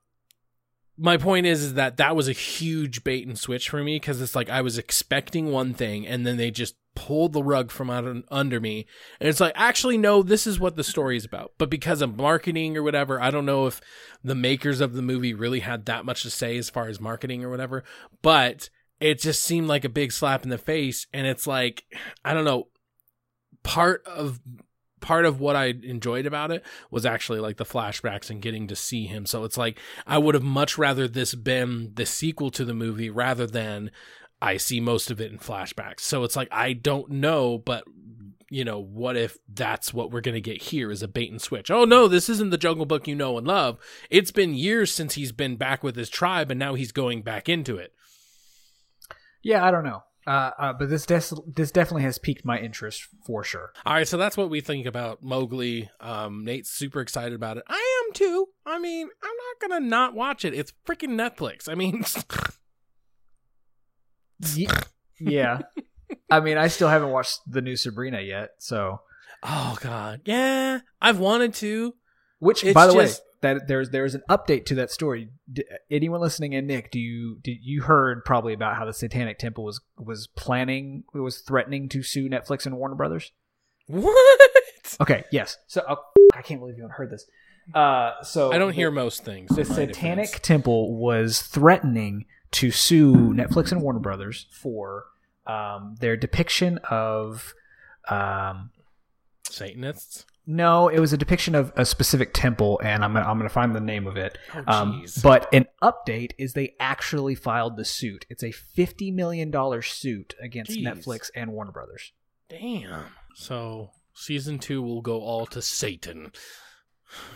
my 1.00 1.18
point 1.18 1.46
is, 1.46 1.64
is 1.64 1.74
that 1.76 1.98
that 1.98 2.16
was 2.16 2.28
a 2.28 2.34
huge 2.34 3.04
bait 3.04 3.26
and 3.26 3.40
switch 3.40 3.70
for 3.70 3.82
me 3.82 3.96
because 3.96 4.22
it's 4.22 4.36
like 4.36 4.50
I 4.50 4.62
was 4.62 4.78
expecting 4.78 5.52
one 5.52 5.74
thing 5.74 6.06
and 6.06 6.28
then 6.28 6.38
they 6.38 6.52
just 6.52 6.76
pulled 6.96 7.32
the 7.32 7.44
rug 7.44 7.72
from 7.72 7.90
out 7.90 8.24
under 8.30 8.60
me. 8.60 8.86
And 9.20 9.30
it's 9.30 9.40
like 9.40 9.54
actually 9.56 9.98
no 9.98 10.22
this 10.22 10.46
is 10.46 10.60
what 10.60 10.76
the 10.76 10.84
story 10.84 11.16
is 11.16 11.24
about. 11.24 11.54
But 11.58 11.70
because 11.70 12.02
of 12.02 12.18
marketing 12.18 12.76
or 12.76 12.84
whatever 12.84 13.22
i 13.22 13.32
don't 13.32 13.46
know 13.46 13.68
if 13.68 13.80
the 14.24 14.36
makers 14.36 14.82
of 14.82 14.94
the 14.94 15.02
movie 15.02 15.34
really 15.34 15.62
had 15.62 15.86
that 15.86 16.04
much 16.04 16.24
to 16.24 16.30
say 16.30 16.58
as 16.58 16.70
far 16.70 16.88
as 16.88 17.00
marketing 17.00 17.44
or 17.44 17.50
whatever 17.50 17.84
but 18.22 18.70
it 19.00 19.22
just 19.22 19.42
seemed 19.42 19.68
like 19.68 19.86
a 19.86 19.90
big 19.90 20.12
slap 20.12 20.44
in 20.44 20.50
the 20.50 20.58
face. 20.58 21.08
And 21.14 21.26
it's 21.26 21.48
like 21.48 21.86
i 22.26 22.34
don't 22.34 22.46
know 22.46 22.68
part 23.64 24.06
of 24.06 24.42
part 25.02 25.26
of 25.26 25.40
what 25.40 25.56
I 25.56 25.74
enjoyed 25.84 26.26
about 26.26 26.52
it 26.52 26.64
was 26.92 27.06
actually 27.06 27.40
like 27.40 27.58
the 27.58 27.66
flashbacks 27.66 28.30
and 28.30 28.42
getting 28.42 28.68
to 28.68 28.76
see 28.76 29.06
him. 29.06 29.26
So 29.26 29.44
it's 29.44 29.58
like 29.58 29.80
I 30.06 30.18
would 30.18 30.36
have 30.36 30.44
much 30.44 30.78
rather 30.78 31.08
this 31.08 31.36
been 31.36 31.92
the 31.96 32.06
sequel 32.06 32.52
to 32.52 32.66
the 32.66 32.74
movie 32.74 33.10
rather 33.10 33.48
than 33.48 33.92
I 34.42 34.58
see 34.58 34.80
most 34.80 35.12
of 35.12 35.20
it 35.20 35.32
in 35.32 35.40
flashbacks. 35.40 36.02
So 36.02 36.24
it's 36.24 36.36
like 36.36 36.50
I 36.52 36.74
don't 36.74 37.10
know, 37.10 37.58
but 37.58 37.84
you 38.52 38.66
know, 38.66 38.80
what 38.80 39.16
if 39.16 39.38
that's 39.48 39.94
what 39.94 40.12
we're 40.12 40.22
going 40.22 40.36
to 40.36 40.42
get 40.42 40.62
here 40.62 40.90
is 40.90 41.04
a 41.04 41.08
bait 41.08 41.32
and 41.32 41.42
switch? 41.42 41.70
Oh 41.70 41.86
no, 41.86 42.08
this 42.08 42.30
isn't 42.30 42.50
the 42.50 42.58
Jungle 42.58 42.86
Book 42.86 43.08
you 43.08 43.16
know 43.16 43.38
and 43.38 43.46
love. 43.46 43.78
It's 44.10 44.32
been 44.32 44.54
years 44.54 44.92
since 44.92 45.14
he's 45.14 45.32
been 45.32 45.56
back 45.56 45.84
with 45.84 45.96
his 45.96 46.10
tribe 46.10 46.50
and 46.50 46.60
now 46.60 46.74
he's 46.74 46.92
going 46.92 47.22
back 47.22 47.48
into 47.48 47.78
it. 47.78 47.94
Yeah, 49.42 49.64
I 49.64 49.72
don't 49.72 49.86
know. 49.86 50.04
Uh, 50.28 50.52
uh, 50.60 50.74
but 50.74 50.90
this 50.90 51.06
des- 51.06 51.36
this 51.48 51.72
definitely 51.72 52.04
has 52.04 52.18
piqued 52.20 52.46
my 52.46 52.60
interest 52.60 53.08
for 53.26 53.44
sure. 53.44 53.72
All 53.86 53.94
right, 53.94 54.08
so 54.08 54.18
that's 54.18 54.38
what 54.38 54.50
we 54.50 54.62
think 54.62 54.86
about 54.86 55.24
Mowgli. 55.24 55.90
Um, 56.00 56.44
Nate's 56.44 56.70
super 56.70 57.02
excited 57.02 57.34
about 57.34 57.58
it. 57.58 57.64
I 57.68 58.04
am 58.08 58.14
too. 58.14 58.48
I 58.66 58.78
mean, 58.80 59.08
I'm 59.24 59.30
not 59.30 59.70
gonna 59.70 59.86
not 59.88 60.14
watch 60.14 60.46
it. 60.46 60.54
It's 60.54 60.74
freaking 60.88 61.12
Netflix. 61.16 61.68
I 61.70 61.76
mean, 61.76 62.04
Ye- 64.56 64.68
yeah, 65.20 65.60
I 66.30 66.40
mean, 66.40 66.58
I 66.58 66.68
still 66.70 66.88
haven't 66.88 67.10
watched 67.10 67.40
the 67.48 67.62
new 67.62 67.76
Sabrina 67.76 68.22
yet. 68.22 68.52
So, 68.60 69.02
oh 69.44 69.78
god, 69.82 70.22
yeah, 70.26 70.80
I've 71.02 71.20
wanted 71.20 71.54
to. 71.56 71.94
which 72.40 72.64
It's 72.64 72.74
by 72.74 72.88
the 72.88 72.94
just- 72.94 73.22
way, 73.22 73.26
that 73.42 73.68
there's 73.68 73.90
there's 73.92 74.16
an 74.16 74.24
update 74.30 74.66
to 74.66 74.76
that 74.76 74.92
story. 74.92 75.30
D- 75.52 75.64
anyone 75.90 76.20
listening 76.22 76.54
in, 76.54 76.68
Nick, 76.68 76.92
do 76.92 77.00
you 77.00 77.38
did 77.42 77.58
you 77.62 77.84
heard 77.84 78.26
probably 78.26 78.54
about 78.54 78.76
how 78.76 78.86
the 78.86 78.94
Satanic 78.94 79.38
Temple 79.40 79.64
was 79.64 79.80
was 79.98 80.28
planning 80.28 81.04
was 81.14 81.40
threatening 81.40 81.88
to 81.90 82.04
sue 82.04 82.30
Netflix 82.30 82.66
and 82.66 82.78
Warner 82.78 82.96
Brothers? 82.96 83.32
What? 83.88 84.52
Okay, 85.02 85.24
yes. 85.32 85.58
So 85.68 85.84
oh, 85.88 85.98
I 86.36 86.42
can't 86.42 86.60
believe 86.60 86.76
you 86.78 86.84
haven't 86.84 86.96
heard 86.98 87.10
this. 87.12 87.26
Uh, 87.74 88.22
so 88.24 88.52
I 88.52 88.58
don't 88.58 88.70
the- 88.70 88.76
hear 88.76 88.92
most 88.92 89.24
things. 89.24 89.56
the 89.56 89.64
Satanic 89.64 90.28
defense. 90.28 90.40
Temple 90.42 90.96
was 90.96 91.42
threatening 91.42 92.26
to 92.52 92.72
sue 92.72 93.14
Netflix 93.34 93.72
and 93.72 93.82
Warner 93.82 94.00
Brothers 94.00 94.48
for 94.52 95.06
um, 95.48 95.96
their 96.00 96.18
depiction 96.18 96.80
of. 96.90 97.54
Um, 98.10 98.72
Satanists. 99.50 100.26
No, 100.52 100.88
it 100.88 101.00
was 101.00 101.14
a 101.14 101.18
depiction 101.18 101.54
of 101.54 101.72
a 101.76 101.86
specific 101.86 102.34
temple, 102.34 102.82
and 102.84 103.06
I'm 103.06 103.16
I'm 103.16 103.38
going 103.38 103.48
to 103.48 103.54
find 103.54 103.76
the 103.76 103.80
name 103.80 104.08
of 104.08 104.18
it. 104.18 104.36
Oh, 104.56 104.64
Um, 104.66 105.06
but 105.22 105.48
an 105.54 105.68
update 105.84 106.32
is 106.40 106.54
they 106.54 106.74
actually 106.80 107.36
filed 107.36 107.78
the 107.78 107.86
suit. 107.86 108.26
It's 108.32 108.44
a 108.44 108.52
fifty 108.52 109.12
million 109.12 109.52
dollar 109.52 109.84
suit 109.84 110.34
against 110.42 110.72
Jeez. 110.72 110.84
Netflix 110.84 111.30
and 111.36 111.52
Warner 111.54 111.72
Brothers. 111.72 112.14
Damn. 112.50 113.06
So 113.36 113.92
season 114.16 114.58
two 114.58 114.82
will 114.82 115.04
go 115.04 115.22
all 115.22 115.46
to 115.46 115.62
Satan. 115.62 116.32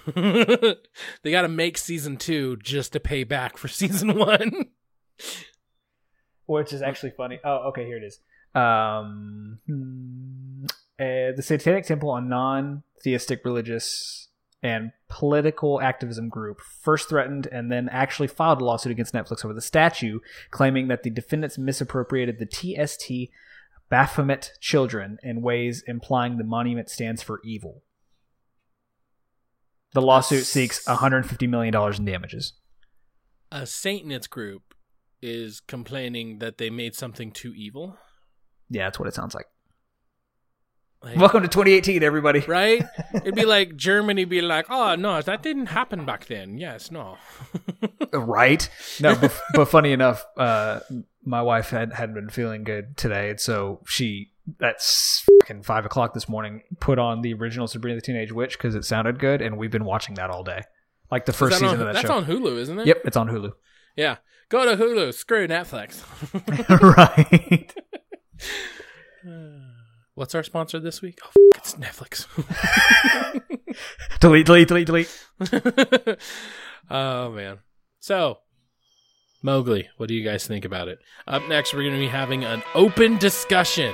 they 0.15 0.75
got 1.29 1.43
to 1.43 1.47
make 1.49 1.77
season 1.77 2.17
two 2.17 2.57
just 2.57 2.93
to 2.93 2.99
pay 2.99 3.23
back 3.23 3.57
for 3.57 3.67
season 3.67 4.17
one. 4.17 4.69
which 6.47 6.73
is 6.73 6.81
actually 6.81 7.11
funny. 7.15 7.39
Oh, 7.45 7.67
okay, 7.69 7.85
here 7.85 7.97
it 7.97 8.03
is. 8.03 8.19
Um, 8.55 9.59
uh, 10.99 11.33
the 11.35 11.43
Satanic 11.43 11.85
Temple, 11.85 12.15
a 12.15 12.21
non-theistic 13.03 13.43
religious 13.45 14.29
and 14.61 14.91
political 15.09 15.81
activism 15.81 16.29
group, 16.29 16.61
first 16.61 17.09
threatened 17.09 17.47
and 17.51 17.71
then 17.71 17.89
actually 17.89 18.27
filed 18.27 18.61
a 18.61 18.65
lawsuit 18.65 18.91
against 18.91 19.13
Netflix 19.13 19.43
over 19.43 19.53
the 19.53 19.61
statue, 19.61 20.19
claiming 20.51 20.87
that 20.87 21.03
the 21.03 21.09
defendants 21.09 21.57
misappropriated 21.57 22.39
the 22.39 22.45
TST 22.45 23.31
Baphomet 23.89 24.53
children 24.59 25.17
in 25.21 25.41
ways 25.41 25.83
implying 25.85 26.37
the 26.37 26.43
monument 26.43 26.89
stands 26.89 27.21
for 27.21 27.41
evil. 27.43 27.83
The 29.93 30.01
lawsuit 30.01 30.45
seeks 30.45 30.87
150 30.87 31.45
million 31.45 31.73
dollars 31.73 31.99
in 31.99 32.05
damages. 32.05 32.53
A 33.51 33.67
Satanist 33.67 34.31
group 34.31 34.73
is 35.21 35.59
complaining 35.59 36.39
that 36.39 36.57
they 36.57 36.71
made 36.71 36.95
something 36.95 37.31
too 37.31 37.53
evil. 37.55 37.97
Yeah, 38.69 38.85
that's 38.85 38.97
what 38.97 39.07
it 39.07 39.13
sounds 39.13 39.35
like. 39.35 39.45
Like, 41.03 41.17
Welcome 41.17 41.41
to 41.41 41.49
2018, 41.49 42.01
everybody. 42.01 42.39
right? 42.47 42.81
It'd 43.13 43.35
be 43.35 43.43
like 43.43 43.75
Germany 43.75 44.23
be 44.23 44.41
like, 44.41 44.67
"Oh 44.69 44.95
no, 44.95 45.21
that 45.21 45.43
didn't 45.43 45.65
happen 45.65 46.05
back 46.05 46.27
then." 46.27 46.57
Yes, 46.57 46.91
no. 46.91 47.17
right 48.13 48.69
no 48.99 49.15
but, 49.15 49.41
but 49.55 49.65
funny 49.65 49.91
enough 49.91 50.23
uh 50.37 50.79
my 51.25 51.41
wife 51.41 51.71
had 51.71 51.91
hadn't 51.93 52.13
been 52.13 52.29
feeling 52.29 52.63
good 52.63 52.95
today 52.95 53.31
and 53.31 53.39
so 53.39 53.81
she 53.87 54.29
that's 54.59 55.25
fucking 55.41 55.63
five 55.63 55.83
o'clock 55.83 56.13
this 56.13 56.29
morning 56.29 56.61
put 56.79 56.99
on 56.99 57.21
the 57.21 57.33
original 57.33 57.65
sabrina 57.65 57.95
the 57.95 58.01
teenage 58.01 58.31
witch 58.31 58.55
because 58.55 58.75
it 58.75 58.85
sounded 58.85 59.17
good 59.17 59.41
and 59.41 59.57
we've 59.57 59.71
been 59.71 59.85
watching 59.85 60.13
that 60.13 60.29
all 60.29 60.43
day 60.43 60.61
like 61.09 61.25
the 61.25 61.33
first 61.33 61.53
season 61.53 61.69
on, 61.69 61.73
of 61.73 61.79
that 61.87 61.93
that's 61.93 62.05
show 62.07 62.13
on 62.13 62.25
Hulu, 62.25 62.55
isn't 62.59 62.79
it? 62.79 62.85
yep 62.85 63.01
it's 63.03 63.17
on 63.17 63.27
hulu 63.27 63.53
Yeah. 63.95 64.17
Go 64.49 64.63
to 64.65 64.81
Hulu. 64.81 65.11
Screw 65.13 65.47
Netflix. 65.47 66.03
right 66.95 67.73
What's 70.15 70.35
our 70.35 70.43
sponsor 70.43 70.79
this 70.79 71.01
week? 71.01 71.19
Oh, 71.23 71.29
f- 71.29 71.57
it's 71.57 71.73
Netflix. 71.75 72.27
delete 74.19 74.45
delete 74.45 74.67
delete 74.67 74.87
delete 74.87 75.09
oh 76.91 77.31
man. 77.31 77.57
So, 77.99 78.39
Mowgli, 79.41 79.89
what 79.97 80.09
do 80.09 80.13
you 80.15 80.23
guys 80.23 80.45
think 80.45 80.65
about 80.65 80.87
it? 80.87 80.99
Up 81.27 81.47
next, 81.47 81.73
we're 81.73 81.81
going 81.81 81.93
to 81.93 81.99
be 81.99 82.07
having 82.07 82.43
an 82.43 82.61
open 82.75 83.17
discussion. 83.17 83.93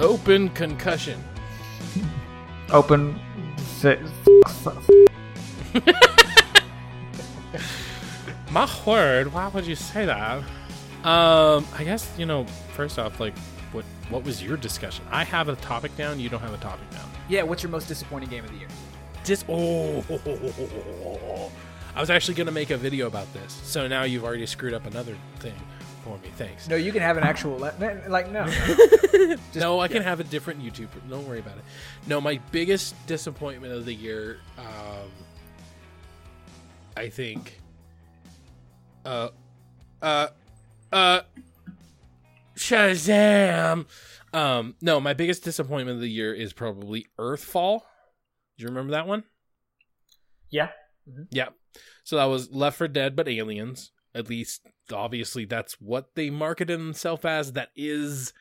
Open 0.00 0.48
concussion. 0.50 1.22
open 2.70 3.18
fi- 3.78 3.96
My 8.50 8.68
word, 8.86 9.32
why 9.32 9.48
would 9.48 9.66
you 9.66 9.74
say 9.74 10.06
that? 10.06 10.38
Um, 11.04 11.66
I 11.76 11.82
guess 11.84 12.10
you 12.16 12.26
know. 12.26 12.46
First 12.74 12.98
off, 12.98 13.20
like, 13.20 13.36
what 13.72 13.84
what 14.08 14.24
was 14.24 14.42
your 14.42 14.56
discussion? 14.56 15.04
I 15.10 15.24
have 15.24 15.48
a 15.48 15.56
topic 15.56 15.96
down. 15.96 16.18
You 16.20 16.28
don't 16.28 16.40
have 16.40 16.54
a 16.54 16.58
topic 16.58 16.88
down. 16.90 17.08
yeah 17.28 17.42
what's 17.42 17.62
your 17.62 17.70
most 17.70 17.88
disappointing 17.88 18.28
game 18.28 18.44
of 18.44 18.50
the 18.50 18.56
year 18.58 18.68
Dis. 19.24 19.44
Oh, 19.48 20.04
I 21.96 22.00
was 22.00 22.10
actually 22.10 22.34
gonna 22.34 22.50
make 22.52 22.70
a 22.70 22.76
video 22.76 23.06
about 23.06 23.32
this. 23.32 23.52
So 23.64 23.86
now 23.88 24.02
you've 24.02 24.24
already 24.24 24.44
screwed 24.46 24.74
up 24.74 24.86
another 24.86 25.16
thing 25.38 25.54
for 26.02 26.18
me. 26.18 26.28
Thanks. 26.36 26.68
no 26.68 26.76
you 26.76 26.92
can 26.92 27.00
have 27.02 27.16
an 27.16 27.22
actual 27.24 27.58
le- 27.58 27.74
like 28.08 28.30
no 28.30 28.44
no, 29.54 29.80
I 29.80 29.88
can 29.88 30.02
have 30.02 30.20
a 30.20 30.24
different 30.24 30.62
YouTube. 30.62 30.88
Don't 31.08 31.26
worry 31.26 31.38
about 31.40 31.56
it. 31.58 31.64
No, 32.06 32.20
my 32.20 32.40
biggest 32.52 32.94
disappointment 33.06 33.72
of 33.72 33.84
the 33.86 33.94
year, 33.94 34.38
um, 34.58 35.08
I 36.96 37.08
think, 37.08 37.60
uh, 39.04 39.28
uh, 40.00 40.28
uh, 40.92 41.20
Shazam. 42.56 43.86
Um, 44.32 44.74
no, 44.80 45.00
my 45.00 45.14
biggest 45.14 45.44
disappointment 45.44 45.96
of 45.96 46.00
the 46.00 46.08
year 46.08 46.32
is 46.34 46.52
probably 46.52 47.06
Earthfall. 47.18 47.80
Do 48.56 48.62
you 48.62 48.68
remember 48.68 48.92
that 48.92 49.06
one? 49.06 49.24
yeah 50.50 50.68
Yeah. 51.30 51.48
So 52.04 52.16
that 52.16 52.24
was 52.26 52.50
Left 52.50 52.78
for 52.78 52.88
Dead, 52.88 53.16
but 53.16 53.28
aliens. 53.28 53.90
At 54.14 54.28
least, 54.28 54.66
obviously, 54.92 55.44
that's 55.44 55.74
what 55.80 56.14
they 56.14 56.30
marketed 56.30 56.78
themselves 56.78 57.24
as. 57.24 57.52
That 57.52 57.70
is 57.74 58.32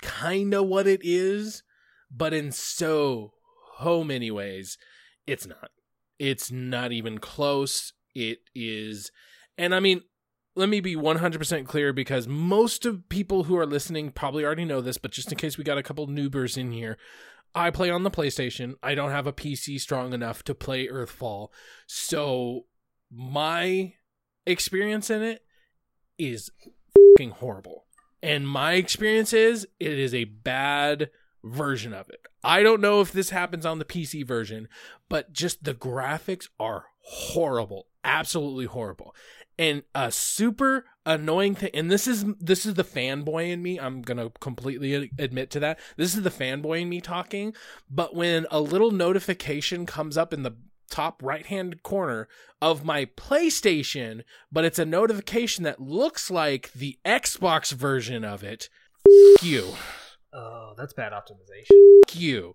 kind 0.00 0.54
of 0.54 0.66
what 0.66 0.86
it 0.86 1.00
is, 1.02 1.64
but 2.10 2.32
in 2.32 2.52
so 2.52 3.32
so 3.80 4.04
many 4.04 4.30
ways, 4.30 4.78
it's 5.26 5.46
not. 5.46 5.70
It's 6.20 6.52
not 6.52 6.92
even 6.92 7.18
close. 7.18 7.94
It 8.14 8.40
is, 8.54 9.10
and 9.56 9.74
I 9.74 9.80
mean, 9.80 10.02
let 10.54 10.68
me 10.68 10.80
be 10.80 10.94
100% 10.94 11.66
clear 11.66 11.92
because 11.92 12.28
most 12.28 12.84
of 12.84 13.08
people 13.08 13.44
who 13.44 13.56
are 13.56 13.66
listening 13.66 14.10
probably 14.10 14.44
already 14.44 14.66
know 14.66 14.80
this, 14.80 14.98
but 14.98 15.12
just 15.12 15.32
in 15.32 15.38
case 15.38 15.56
we 15.56 15.64
got 15.64 15.78
a 15.78 15.82
couple 15.82 16.06
noobers 16.06 16.58
in 16.58 16.72
here, 16.72 16.98
I 17.54 17.70
play 17.70 17.88
on 17.90 18.02
the 18.02 18.10
PlayStation. 18.10 18.74
I 18.82 18.94
don't 18.94 19.12
have 19.12 19.26
a 19.26 19.32
PC 19.32 19.80
strong 19.80 20.12
enough 20.12 20.42
to 20.44 20.54
play 20.54 20.86
Earthfall. 20.86 21.48
So 21.86 22.66
my 23.10 23.94
experience 24.44 25.08
in 25.08 25.22
it 25.22 25.42
is 26.18 26.50
fucking 27.16 27.30
horrible. 27.30 27.86
And 28.22 28.46
my 28.46 28.74
experience 28.74 29.32
is 29.32 29.66
it 29.78 29.98
is 29.98 30.14
a 30.14 30.24
bad 30.24 31.10
version 31.44 31.92
of 31.92 32.08
it. 32.08 32.26
I 32.42 32.62
don't 32.62 32.80
know 32.80 33.00
if 33.00 33.12
this 33.12 33.30
happens 33.30 33.66
on 33.66 33.78
the 33.78 33.84
PC 33.84 34.26
version, 34.26 34.68
but 35.08 35.32
just 35.32 35.64
the 35.64 35.74
graphics 35.74 36.48
are 36.58 36.86
horrible. 37.02 37.86
Absolutely 38.04 38.66
horrible. 38.66 39.14
And 39.58 39.82
a 39.94 40.10
super 40.10 40.86
annoying 41.04 41.54
thing 41.54 41.70
and 41.74 41.90
this 41.90 42.06
is 42.06 42.24
this 42.38 42.64
is 42.64 42.74
the 42.74 42.84
fanboy 42.84 43.50
in 43.50 43.62
me. 43.62 43.78
I'm 43.78 44.00
going 44.00 44.16
to 44.18 44.30
completely 44.40 45.10
admit 45.18 45.50
to 45.50 45.60
that. 45.60 45.78
This 45.96 46.14
is 46.14 46.22
the 46.22 46.30
fanboy 46.30 46.82
in 46.82 46.88
me 46.88 47.00
talking, 47.00 47.54
but 47.90 48.14
when 48.14 48.46
a 48.50 48.60
little 48.60 48.90
notification 48.90 49.86
comes 49.86 50.16
up 50.16 50.32
in 50.32 50.42
the 50.42 50.56
top 50.90 51.22
right 51.22 51.46
hand 51.46 51.82
corner 51.82 52.28
of 52.60 52.84
my 52.84 53.04
PlayStation, 53.04 54.22
but 54.52 54.64
it's 54.64 54.78
a 54.78 54.84
notification 54.84 55.64
that 55.64 55.80
looks 55.80 56.30
like 56.30 56.72
the 56.72 56.98
Xbox 57.04 57.72
version 57.72 58.24
of 58.24 58.42
it. 58.42 58.68
F- 59.36 59.44
you. 59.44 59.74
Oh, 60.32 60.74
that's 60.76 60.92
bad 60.92 61.12
optimization. 61.12 61.70
You. 62.12 62.54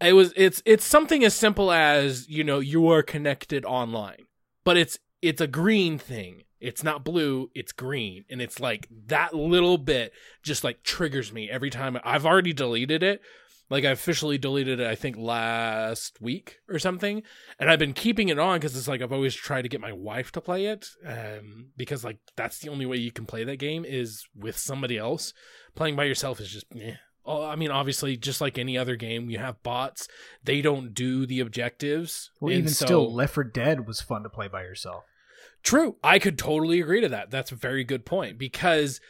It 0.00 0.14
was 0.14 0.32
it's 0.36 0.62
it's 0.64 0.84
something 0.84 1.24
as 1.24 1.34
simple 1.34 1.70
as, 1.70 2.28
you 2.28 2.42
know, 2.42 2.58
you 2.58 2.88
are 2.88 3.02
connected 3.02 3.64
online. 3.64 4.26
But 4.64 4.76
it's 4.76 4.98
it's 5.20 5.40
a 5.40 5.46
green 5.46 5.98
thing. 5.98 6.42
It's 6.60 6.84
not 6.84 7.04
blue, 7.04 7.50
it's 7.54 7.72
green. 7.72 8.24
And 8.30 8.40
it's 8.40 8.60
like 8.60 8.88
that 9.06 9.34
little 9.34 9.78
bit 9.78 10.12
just 10.42 10.62
like 10.62 10.82
triggers 10.82 11.32
me 11.32 11.50
every 11.50 11.70
time. 11.70 11.98
I've 12.04 12.24
already 12.24 12.52
deleted 12.52 13.02
it, 13.02 13.20
like 13.68 13.84
I 13.84 13.90
officially 13.90 14.38
deleted 14.38 14.78
it, 14.78 14.86
I 14.86 14.94
think 14.94 15.16
last 15.16 16.20
week 16.20 16.60
or 16.68 16.78
something, 16.78 17.22
and 17.58 17.68
I've 17.68 17.80
been 17.80 17.94
keeping 17.94 18.28
it 18.28 18.38
on 18.38 18.58
because 18.60 18.76
it's 18.76 18.86
like 18.86 19.02
I've 19.02 19.12
always 19.12 19.34
tried 19.34 19.62
to 19.62 19.68
get 19.68 19.80
my 19.80 19.92
wife 19.92 20.30
to 20.32 20.40
play 20.40 20.66
it, 20.66 20.86
um, 21.06 21.70
because 21.76 22.04
like 22.04 22.18
that's 22.36 22.60
the 22.60 22.68
only 22.68 22.86
way 22.86 22.96
you 22.96 23.10
can 23.10 23.26
play 23.26 23.42
that 23.44 23.56
game 23.56 23.84
is 23.84 24.24
with 24.36 24.56
somebody 24.56 24.98
else. 24.98 25.32
Playing 25.74 25.96
by 25.96 26.04
yourself 26.04 26.40
is 26.40 26.50
just, 26.50 26.66
eh. 26.78 26.94
Oh, 27.24 27.44
I 27.44 27.54
mean, 27.54 27.70
obviously, 27.70 28.16
just 28.16 28.40
like 28.40 28.58
any 28.58 28.76
other 28.76 28.96
game, 28.96 29.30
you 29.30 29.38
have 29.38 29.62
bots. 29.62 30.08
They 30.42 30.60
don't 30.60 30.92
do 30.92 31.24
the 31.24 31.40
objectives. 31.40 32.30
Well, 32.40 32.52
even 32.52 32.68
so- 32.68 32.84
still, 32.84 33.14
Left 33.14 33.34
4 33.34 33.44
Dead 33.44 33.86
was 33.86 34.00
fun 34.00 34.22
to 34.24 34.28
play 34.28 34.48
by 34.48 34.62
yourself. 34.62 35.04
True. 35.62 35.96
I 36.02 36.18
could 36.18 36.36
totally 36.36 36.80
agree 36.80 37.00
to 37.00 37.08
that. 37.10 37.30
That's 37.30 37.52
a 37.52 37.56
very 37.56 37.84
good 37.84 38.04
point 38.04 38.38
because 38.38 39.00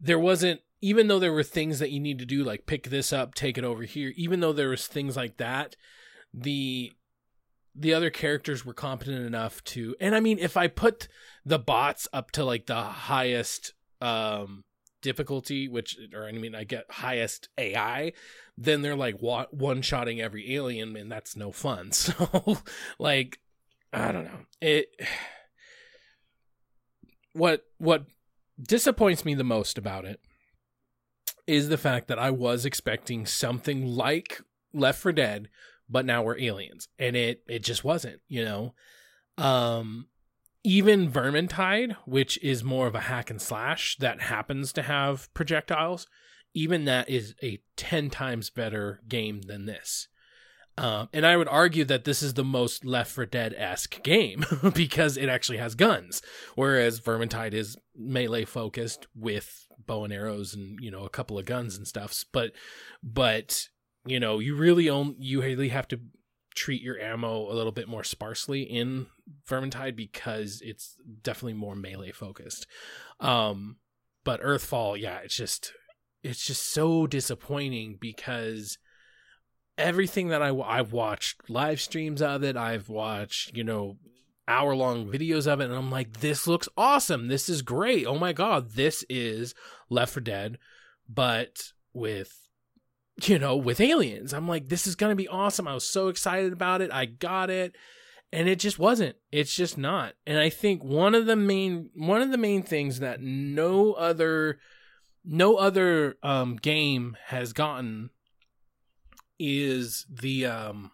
there 0.00 0.18
wasn't 0.18 0.60
even 0.80 1.08
though 1.08 1.18
there 1.18 1.32
were 1.32 1.42
things 1.42 1.78
that 1.78 1.90
you 1.90 2.00
need 2.00 2.18
to 2.18 2.24
do 2.24 2.42
like 2.42 2.66
pick 2.66 2.88
this 2.88 3.12
up, 3.12 3.34
take 3.34 3.58
it 3.58 3.64
over 3.64 3.82
here, 3.82 4.12
even 4.16 4.40
though 4.40 4.52
there 4.52 4.70
was 4.70 4.86
things 4.86 5.16
like 5.16 5.36
that, 5.36 5.76
the 6.32 6.92
the 7.74 7.94
other 7.94 8.10
characters 8.10 8.64
were 8.64 8.74
competent 8.74 9.24
enough 9.24 9.62
to 9.62 9.94
and 10.00 10.14
I 10.14 10.20
mean 10.20 10.38
if 10.40 10.56
I 10.56 10.66
put 10.66 11.06
the 11.44 11.58
bots 11.58 12.08
up 12.12 12.32
to 12.32 12.44
like 12.44 12.66
the 12.66 12.82
highest 12.82 13.74
um 14.00 14.64
difficulty 15.02 15.68
which 15.68 15.96
or 16.14 16.26
I 16.26 16.32
mean 16.32 16.54
I 16.54 16.64
get 16.64 16.84
highest 16.90 17.48
AI 17.58 18.12
then 18.56 18.82
they're 18.82 18.96
like 18.96 19.16
one 19.20 19.82
shotting 19.82 20.20
every 20.20 20.54
alien 20.54 20.96
and 20.96 21.10
that's 21.10 21.36
no 21.36 21.52
fun. 21.52 21.90
So 22.00 22.58
like 22.98 23.40
I 23.92 24.12
don't 24.12 24.24
know. 24.24 24.46
It 24.60 24.88
what 27.32 27.64
what 27.78 28.04
disappoints 28.60 29.24
me 29.24 29.34
the 29.34 29.44
most 29.44 29.78
about 29.78 30.04
it 30.04 30.20
is 31.46 31.68
the 31.68 31.78
fact 31.78 32.08
that 32.08 32.18
I 32.18 32.30
was 32.30 32.64
expecting 32.64 33.26
something 33.26 33.86
like 33.86 34.40
Left 34.72 35.00
for 35.00 35.12
Dead, 35.12 35.48
but 35.88 36.04
now 36.04 36.22
we're 36.22 36.38
aliens, 36.38 36.88
and 36.98 37.16
it 37.16 37.42
it 37.48 37.64
just 37.64 37.82
wasn't. 37.82 38.20
You 38.28 38.44
know, 38.44 38.74
um, 39.38 40.06
even 40.62 41.10
Vermintide, 41.10 41.96
which 42.04 42.42
is 42.42 42.62
more 42.62 42.86
of 42.86 42.94
a 42.94 43.00
hack 43.00 43.30
and 43.30 43.40
slash 43.40 43.96
that 43.98 44.22
happens 44.22 44.72
to 44.74 44.82
have 44.82 45.32
projectiles, 45.34 46.06
even 46.54 46.84
that 46.84 47.08
is 47.08 47.34
a 47.42 47.60
ten 47.76 48.10
times 48.10 48.50
better 48.50 49.00
game 49.08 49.42
than 49.42 49.66
this. 49.66 50.08
Um, 50.78 51.08
and 51.12 51.26
I 51.26 51.36
would 51.36 51.48
argue 51.48 51.84
that 51.84 52.04
this 52.04 52.22
is 52.22 52.34
the 52.34 52.44
most 52.44 52.84
Left 52.84 53.10
for 53.10 53.26
Dead 53.26 53.54
esque 53.56 54.02
game 54.02 54.44
because 54.74 55.16
it 55.16 55.28
actually 55.28 55.58
has 55.58 55.74
guns, 55.74 56.22
whereas 56.54 57.00
Vermintide 57.00 57.52
is 57.52 57.76
melee 57.94 58.44
focused 58.44 59.06
with 59.14 59.66
bow 59.86 60.04
and 60.04 60.12
arrows 60.12 60.54
and 60.54 60.78
you 60.80 60.90
know 60.90 61.04
a 61.04 61.10
couple 61.10 61.38
of 61.38 61.44
guns 61.44 61.76
and 61.76 61.86
stuffs. 61.86 62.24
But 62.24 62.52
but 63.02 63.68
you 64.06 64.20
know 64.20 64.38
you 64.38 64.56
really 64.56 64.88
only 64.88 65.16
you 65.18 65.42
really 65.42 65.68
have 65.68 65.88
to 65.88 66.00
treat 66.54 66.82
your 66.82 66.98
ammo 66.98 67.50
a 67.50 67.54
little 67.54 67.72
bit 67.72 67.88
more 67.88 68.04
sparsely 68.04 68.62
in 68.62 69.06
Vermintide 69.48 69.96
because 69.96 70.62
it's 70.64 70.96
definitely 71.22 71.54
more 71.54 71.74
melee 71.74 72.12
focused. 72.12 72.66
Um, 73.20 73.76
but 74.24 74.42
Earthfall, 74.42 75.00
yeah, 75.00 75.18
it's 75.18 75.36
just 75.36 75.72
it's 76.22 76.44
just 76.44 76.72
so 76.72 77.06
disappointing 77.06 77.98
because 78.00 78.78
everything 79.78 80.28
that 80.28 80.42
I 80.42 80.54
I've 80.54 80.92
watched 80.92 81.48
live 81.48 81.80
streams 81.80 82.20
of 82.20 82.42
it, 82.42 82.56
I've 82.56 82.88
watched, 82.88 83.56
you 83.56 83.64
know, 83.64 83.96
hour 84.46 84.74
long 84.74 85.06
videos 85.06 85.46
of 85.46 85.60
it 85.60 85.66
and 85.66 85.74
I'm 85.74 85.90
like 85.90 86.20
this 86.20 86.46
looks 86.46 86.68
awesome. 86.76 87.28
This 87.28 87.48
is 87.48 87.62
great. 87.62 88.06
Oh 88.06 88.18
my 88.18 88.32
god, 88.32 88.72
this 88.72 89.04
is 89.08 89.54
Left 89.88 90.12
for 90.12 90.20
Dead 90.20 90.58
but 91.12 91.72
with 91.92 92.48
you 93.24 93.38
know, 93.38 93.56
with 93.56 93.80
aliens. 93.80 94.32
I'm 94.32 94.48
like 94.48 94.68
this 94.68 94.86
is 94.86 94.96
going 94.96 95.10
to 95.10 95.16
be 95.16 95.28
awesome. 95.28 95.68
I 95.68 95.74
was 95.74 95.88
so 95.88 96.08
excited 96.08 96.52
about 96.52 96.80
it. 96.80 96.92
I 96.92 97.06
got 97.06 97.50
it. 97.50 97.76
And 98.32 98.48
it 98.48 98.60
just 98.60 98.78
wasn't. 98.78 99.16
It's 99.32 99.54
just 99.54 99.76
not. 99.76 100.14
And 100.24 100.38
I 100.38 100.50
think 100.50 100.84
one 100.84 101.14
of 101.14 101.26
the 101.26 101.36
main 101.36 101.90
one 101.94 102.22
of 102.22 102.30
the 102.30 102.38
main 102.38 102.62
things 102.62 103.00
that 103.00 103.20
no 103.20 103.92
other 103.94 104.58
no 105.24 105.56
other 105.56 106.16
um 106.22 106.56
game 106.56 107.16
has 107.26 107.52
gotten 107.52 108.10
is 109.38 110.06
the 110.08 110.46
um 110.46 110.92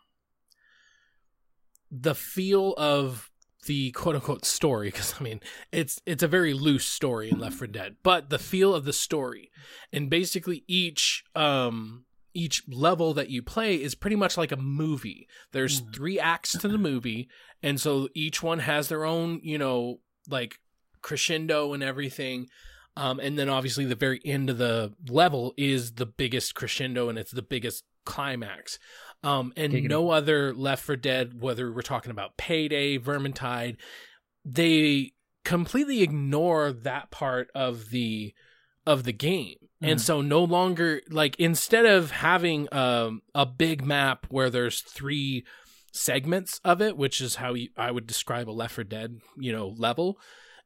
the 1.91 2.15
feel 2.15 2.75
of 2.75 3.31
the 3.67 3.91
quote 3.93 4.15
unquote 4.15 4.45
story 4.45 4.89
because 4.89 5.15
I 5.21 5.23
mean 5.23 5.41
it's 5.73 6.01
it's 6.07 6.23
a 6.23 6.29
very 6.29 6.55
loose 6.55 6.87
story 6.87 7.31
in 7.31 7.39
Left 7.39 7.57
4 7.57 7.67
Dead, 7.67 7.97
but 8.03 8.31
the 8.31 8.39
feel 8.39 8.75
of 8.75 8.85
the 8.85 8.93
story 8.93 9.51
and 9.93 10.09
basically 10.09 10.65
each 10.67 11.25
um 11.35 12.05
each 12.37 12.63
level 12.69 13.15
that 13.15 13.31
you 13.31 13.43
play 13.43 13.75
is 13.83 13.95
pretty 13.95 14.17
much 14.17 14.37
like 14.37 14.53
a 14.53 14.57
movie. 14.57 15.27
There's 15.53 15.81
Mm. 15.81 15.95
three 15.95 16.21
acts 16.21 16.53
to 16.59 16.69
the 16.69 16.79
movie, 16.79 17.29
and 17.63 17.81
so 17.81 18.09
each 18.15 18.43
one 18.43 18.61
has 18.61 18.89
their 18.89 19.05
own 19.05 19.41
you 19.43 19.59
know 19.59 20.01
like 20.29 20.59
crescendo 21.03 21.73
and 21.73 21.83
everything. 21.83 22.49
Um, 22.97 23.21
and 23.21 23.39
then 23.39 23.49
obviously 23.49 23.85
the 23.85 23.95
very 23.95 24.21
end 24.25 24.49
of 24.51 24.59
the 24.59 24.95
level 25.09 25.53
is 25.57 25.93
the 25.95 26.07
biggest 26.07 26.55
crescendo 26.55 27.09
and 27.11 27.19
it's 27.19 27.31
the 27.31 27.43
biggest 27.43 27.85
climax. 28.05 28.79
Um, 29.23 29.53
and 29.57 29.73
no 29.85 30.11
other 30.11 30.55
Left 30.55 30.83
for 30.83 30.97
Dead, 30.97 31.41
whether 31.41 31.71
we're 31.73 31.83
talking 31.83 32.11
about 32.11 32.37
Payday, 32.39 32.99
Vermintide, 32.99 33.77
they 34.45 35.13
completely 35.45 36.03
ignore 36.03 36.73
that 36.73 37.11
part 37.11 37.51
of 37.55 37.91
the 37.91 38.35
of 38.87 39.05
the 39.05 39.13
game. 39.13 39.57
And 39.83 39.99
Mhm. 40.01 40.03
so 40.03 40.21
no 40.23 40.43
longer 40.43 41.03
like 41.11 41.37
instead 41.39 41.85
of 41.85 42.11
having 42.11 42.67
um, 42.73 43.23
a 43.35 43.45
big 43.45 43.85
map 43.85 44.27
where 44.31 44.49
there's 44.49 44.81
three 44.81 45.45
segments 45.93 46.61
of 46.65 46.81
it, 46.81 46.97
which 46.97 47.21
is 47.21 47.37
how 47.37 47.55
you, 47.55 47.69
I 47.77 47.91
would 47.91 48.07
describe 48.07 48.49
a 48.49 48.53
Left 48.53 48.75
for 48.75 48.85
Dead, 48.85 49.21
you 49.37 49.53
know, 49.53 49.69
level, 49.69 50.19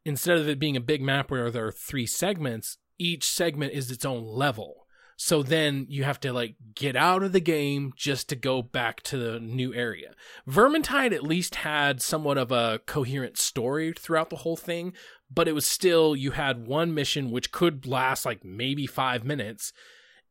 instead 0.05 0.37
of 0.37 0.47
it 0.47 0.59
being 0.59 0.77
a 0.77 0.81
big 0.81 1.01
map 1.01 1.29
where 1.31 1.51
there 1.51 1.67
are 1.67 1.71
three 1.71 2.05
segments, 2.05 2.77
each 2.97 3.27
segment 3.27 3.73
is 3.73 3.91
its 3.91 4.05
own 4.05 4.23
level. 4.25 4.87
So 5.17 5.43
then 5.43 5.85
you 5.87 6.03
have 6.03 6.19
to 6.21 6.33
like 6.33 6.55
get 6.73 6.95
out 6.95 7.21
of 7.21 7.31
the 7.31 7.39
game 7.39 7.93
just 7.95 8.27
to 8.29 8.35
go 8.35 8.63
back 8.63 9.03
to 9.03 9.17
the 9.17 9.39
new 9.39 9.71
area. 9.73 10.15
Vermintide 10.47 11.13
at 11.13 11.21
least 11.23 11.55
had 11.55 12.01
somewhat 12.01 12.39
of 12.39 12.51
a 12.51 12.79
coherent 12.87 13.37
story 13.37 13.93
throughout 13.93 14.31
the 14.31 14.37
whole 14.37 14.57
thing, 14.57 14.93
but 15.33 15.47
it 15.47 15.53
was 15.53 15.65
still 15.65 16.15
you 16.15 16.31
had 16.31 16.67
one 16.67 16.93
mission 16.93 17.31
which 17.31 17.51
could 17.51 17.85
last 17.85 18.25
like 18.25 18.43
maybe 18.43 18.85
5 18.85 19.23
minutes 19.23 19.73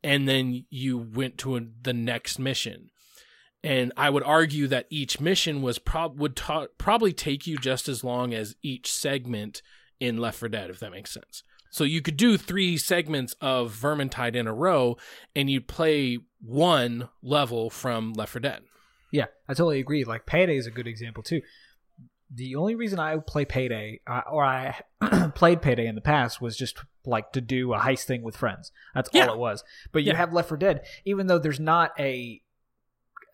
and 0.02 0.28
then 0.28 0.64
you 0.70 0.98
went 0.98 1.38
to 1.38 1.56
a, 1.56 1.62
the 1.82 1.92
next 1.92 2.38
mission. 2.38 2.90
And 3.62 3.92
I 3.96 4.08
would 4.08 4.22
argue 4.22 4.66
that 4.68 4.86
each 4.88 5.20
mission 5.20 5.60
was 5.60 5.78
prob 5.78 6.18
would 6.18 6.36
ta- 6.36 6.68
probably 6.78 7.12
take 7.12 7.46
you 7.46 7.58
just 7.58 7.88
as 7.88 8.02
long 8.02 8.32
as 8.32 8.56
each 8.62 8.90
segment 8.90 9.60
in 9.98 10.16
Left 10.16 10.38
4 10.38 10.48
Dead, 10.48 10.70
if 10.70 10.80
that 10.80 10.92
makes 10.92 11.12
sense. 11.12 11.42
So 11.70 11.84
you 11.84 12.00
could 12.00 12.16
do 12.16 12.36
three 12.36 12.78
segments 12.78 13.34
of 13.40 13.78
Vermintide 13.78 14.34
in 14.34 14.46
a 14.46 14.54
row, 14.54 14.96
and 15.36 15.48
you'd 15.50 15.68
play 15.68 16.18
one 16.40 17.10
level 17.22 17.68
from 17.68 18.14
Left 18.14 18.32
4 18.32 18.40
Dead. 18.40 18.62
Yeah, 19.12 19.26
I 19.46 19.52
totally 19.52 19.80
agree. 19.80 20.04
Like 20.04 20.24
Payday 20.24 20.56
is 20.56 20.66
a 20.66 20.70
good 20.70 20.86
example 20.86 21.22
too. 21.22 21.42
The 22.32 22.54
only 22.56 22.74
reason 22.74 22.98
I 22.98 23.16
play 23.18 23.44
Payday 23.44 24.00
uh, 24.06 24.22
or 24.30 24.44
I 24.44 24.80
played 25.34 25.62
Payday 25.62 25.86
in 25.86 25.94
the 25.96 26.00
past 26.00 26.40
was 26.40 26.56
just 26.56 26.78
like 27.04 27.32
to 27.32 27.40
do 27.40 27.72
a 27.72 27.78
heist 27.78 28.04
thing 28.04 28.22
with 28.22 28.36
friends. 28.36 28.70
That's 28.94 29.08
Yeah. 29.12 29.26
all 29.26 29.34
it 29.34 29.38
was. 29.38 29.64
But 29.92 30.02
you 30.04 30.12
Yeah. 30.12 30.18
have 30.18 30.32
Left 30.32 30.48
for 30.48 30.56
Dead, 30.56 30.84
even 31.04 31.26
though 31.26 31.38
there's 31.38 31.58
not 31.60 31.92
a 31.98 32.40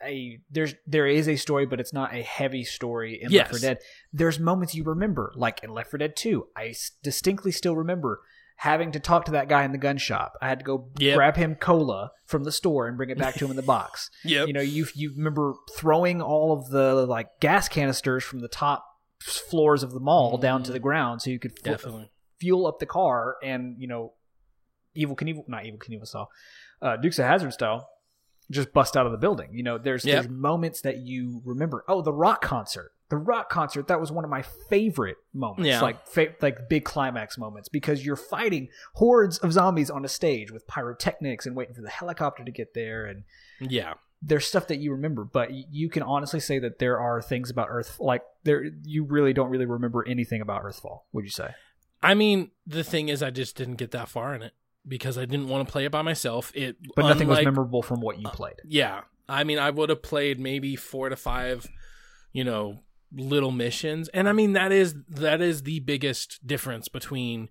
a 0.04 0.38
there's 0.50 0.74
there 0.86 1.06
is 1.06 1.26
a 1.28 1.36
story, 1.36 1.64
but 1.66 1.80
it's 1.80 1.92
not 1.92 2.14
a 2.14 2.22
heavy 2.22 2.64
story 2.64 3.18
in 3.20 3.32
Left 3.32 3.52
for 3.52 3.58
Dead. 3.58 3.78
There's 4.12 4.38
moments 4.38 4.74
you 4.74 4.84
remember, 4.84 5.32
like 5.36 5.62
in 5.64 5.70
Left 5.70 5.90
for 5.90 5.98
Dead 5.98 6.14
2. 6.16 6.48
I 6.54 6.66
s- 6.68 6.92
distinctly 7.02 7.50
still 7.50 7.74
remember 7.74 8.20
having 8.56 8.92
to 8.92 9.00
talk 9.00 9.26
to 9.26 9.32
that 9.32 9.48
guy 9.48 9.64
in 9.64 9.72
the 9.72 9.78
gun 9.78 9.98
shop. 9.98 10.32
I 10.40 10.48
had 10.48 10.60
to 10.60 10.64
go 10.64 10.88
Yep. 10.98 11.16
grab 11.16 11.36
him 11.36 11.54
cola 11.56 12.10
from 12.24 12.44
the 12.44 12.52
store 12.52 12.88
and 12.88 12.96
bring 12.96 13.10
it 13.10 13.18
back 13.18 13.34
to 13.34 13.44
him 13.44 13.50
in 13.50 13.56
the 13.56 13.62
box. 13.62 14.10
Yep. 14.24 14.46
You 14.48 14.52
know, 14.54 14.60
you 14.62 14.86
you 14.94 15.12
remember 15.16 15.54
throwing 15.76 16.22
all 16.22 16.52
of 16.52 16.70
the 16.70 17.06
like 17.06 17.28
gas 17.40 17.68
canisters 17.68 18.24
from 18.24 18.40
the 18.40 18.48
top 18.48 18.84
floors 19.22 19.82
of 19.82 19.92
the 19.92 20.00
mall 20.00 20.38
down 20.38 20.62
to 20.62 20.72
the 20.72 20.78
ground 20.78 21.22
so 21.22 21.30
you 21.30 21.38
could 21.38 21.54
Definitely. 21.62 22.10
fuel 22.40 22.66
up 22.66 22.78
the 22.78 22.86
car 22.86 23.36
and 23.42 23.76
you 23.78 23.88
know, 23.88 24.12
Evel 24.96 25.16
Knievel, 25.16 25.44
not 25.48 25.64
Evel 25.64 25.78
Knievel 25.78 26.06
style, 26.06 26.28
uh, 26.80 26.96
Dukes 26.96 27.18
of 27.18 27.26
Hazzard 27.26 27.52
style, 27.52 27.88
just 28.50 28.72
bust 28.72 28.96
out 28.96 29.04
of 29.06 29.12
the 29.12 29.18
building. 29.18 29.50
You 29.52 29.62
know, 29.62 29.76
there's 29.78 30.04
Yep. 30.04 30.14
there's 30.14 30.28
moments 30.30 30.80
that 30.82 30.98
you 30.98 31.42
remember. 31.44 31.84
Oh, 31.88 32.00
the 32.00 32.12
rock 32.12 32.40
concert. 32.42 32.92
The 33.08 33.16
rock 33.16 33.48
concert 33.50 33.86
that 33.88 34.00
was 34.00 34.10
one 34.10 34.24
of 34.24 34.30
my 34.30 34.42
favorite 34.68 35.16
moments, 35.32 35.68
Yeah. 35.68 35.80
like 35.80 36.06
fa- 36.08 36.34
like 36.42 36.68
big 36.68 36.84
climax 36.84 37.38
moments, 37.38 37.68
because 37.68 38.04
you're 38.04 38.16
fighting 38.16 38.68
hordes 38.94 39.38
of 39.38 39.52
zombies 39.52 39.90
on 39.90 40.04
a 40.04 40.08
stage 40.08 40.50
with 40.50 40.66
pyrotechnics 40.66 41.46
and 41.46 41.54
waiting 41.54 41.74
for 41.74 41.82
the 41.82 41.88
helicopter 41.90 42.44
to 42.44 42.50
get 42.50 42.74
there, 42.74 43.06
and 43.06 43.22
Yeah. 43.60 43.94
there's 44.20 44.44
stuff 44.46 44.66
that 44.68 44.78
you 44.78 44.90
remember, 44.90 45.22
but 45.24 45.52
you 45.52 45.88
can 45.88 46.02
honestly 46.02 46.40
say 46.40 46.58
that 46.58 46.78
there 46.80 46.98
are 46.98 47.22
things 47.22 47.48
about 47.50 47.68
Earth 47.70 47.96
like 48.00 48.22
there 48.42 48.64
you 48.84 49.04
really 49.04 49.32
don't 49.32 49.50
really 49.50 49.66
remember 49.66 50.04
anything 50.08 50.40
about 50.40 50.64
Earthfall. 50.64 51.02
Would 51.12 51.24
you 51.24 51.30
say? 51.30 51.54
I 52.02 52.14
mean, 52.14 52.50
the 52.66 52.82
thing 52.84 53.08
is, 53.08 53.22
I 53.22 53.30
just 53.30 53.56
didn't 53.56 53.76
get 53.76 53.90
that 53.92 54.08
far 54.08 54.34
in 54.34 54.42
it 54.42 54.52
because 54.86 55.16
I 55.16 55.26
didn't 55.26 55.48
want 55.48 55.66
to 55.66 55.72
play 55.72 55.84
it 55.84 55.90
by 55.92 56.02
myself. 56.02 56.50
It, 56.54 56.76
But 56.94 57.06
nothing 57.06 57.28
was 57.28 57.44
memorable 57.44 57.82
from 57.82 58.00
what 58.00 58.18
you 58.20 58.28
played. 58.28 58.56
Yeah, 58.64 59.02
I 59.28 59.44
mean, 59.44 59.58
I 59.58 59.70
would 59.70 59.90
have 59.90 60.02
played 60.02 60.38
maybe 60.40 60.76
four 60.76 61.08
to 61.08 61.16
five, 61.16 61.66
you 62.32 62.44
know, 62.44 62.80
little 63.14 63.50
missions, 63.50 64.08
and 64.08 64.28
I 64.28 64.32
mean 64.32 64.52
that 64.54 64.72
is 64.72 64.94
that 65.08 65.40
is 65.40 65.62
the 65.62 65.80
biggest 65.80 66.46
difference 66.46 66.88
between, 66.88 67.48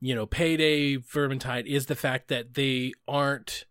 you 0.00 0.14
know, 0.14 0.26
Payday, 0.26 0.96
Vermintide 0.98 1.66
is 1.66 1.86
the 1.86 1.96
fact 1.96 2.28
that 2.28 2.54
they 2.54 2.92
aren't. 3.06 3.66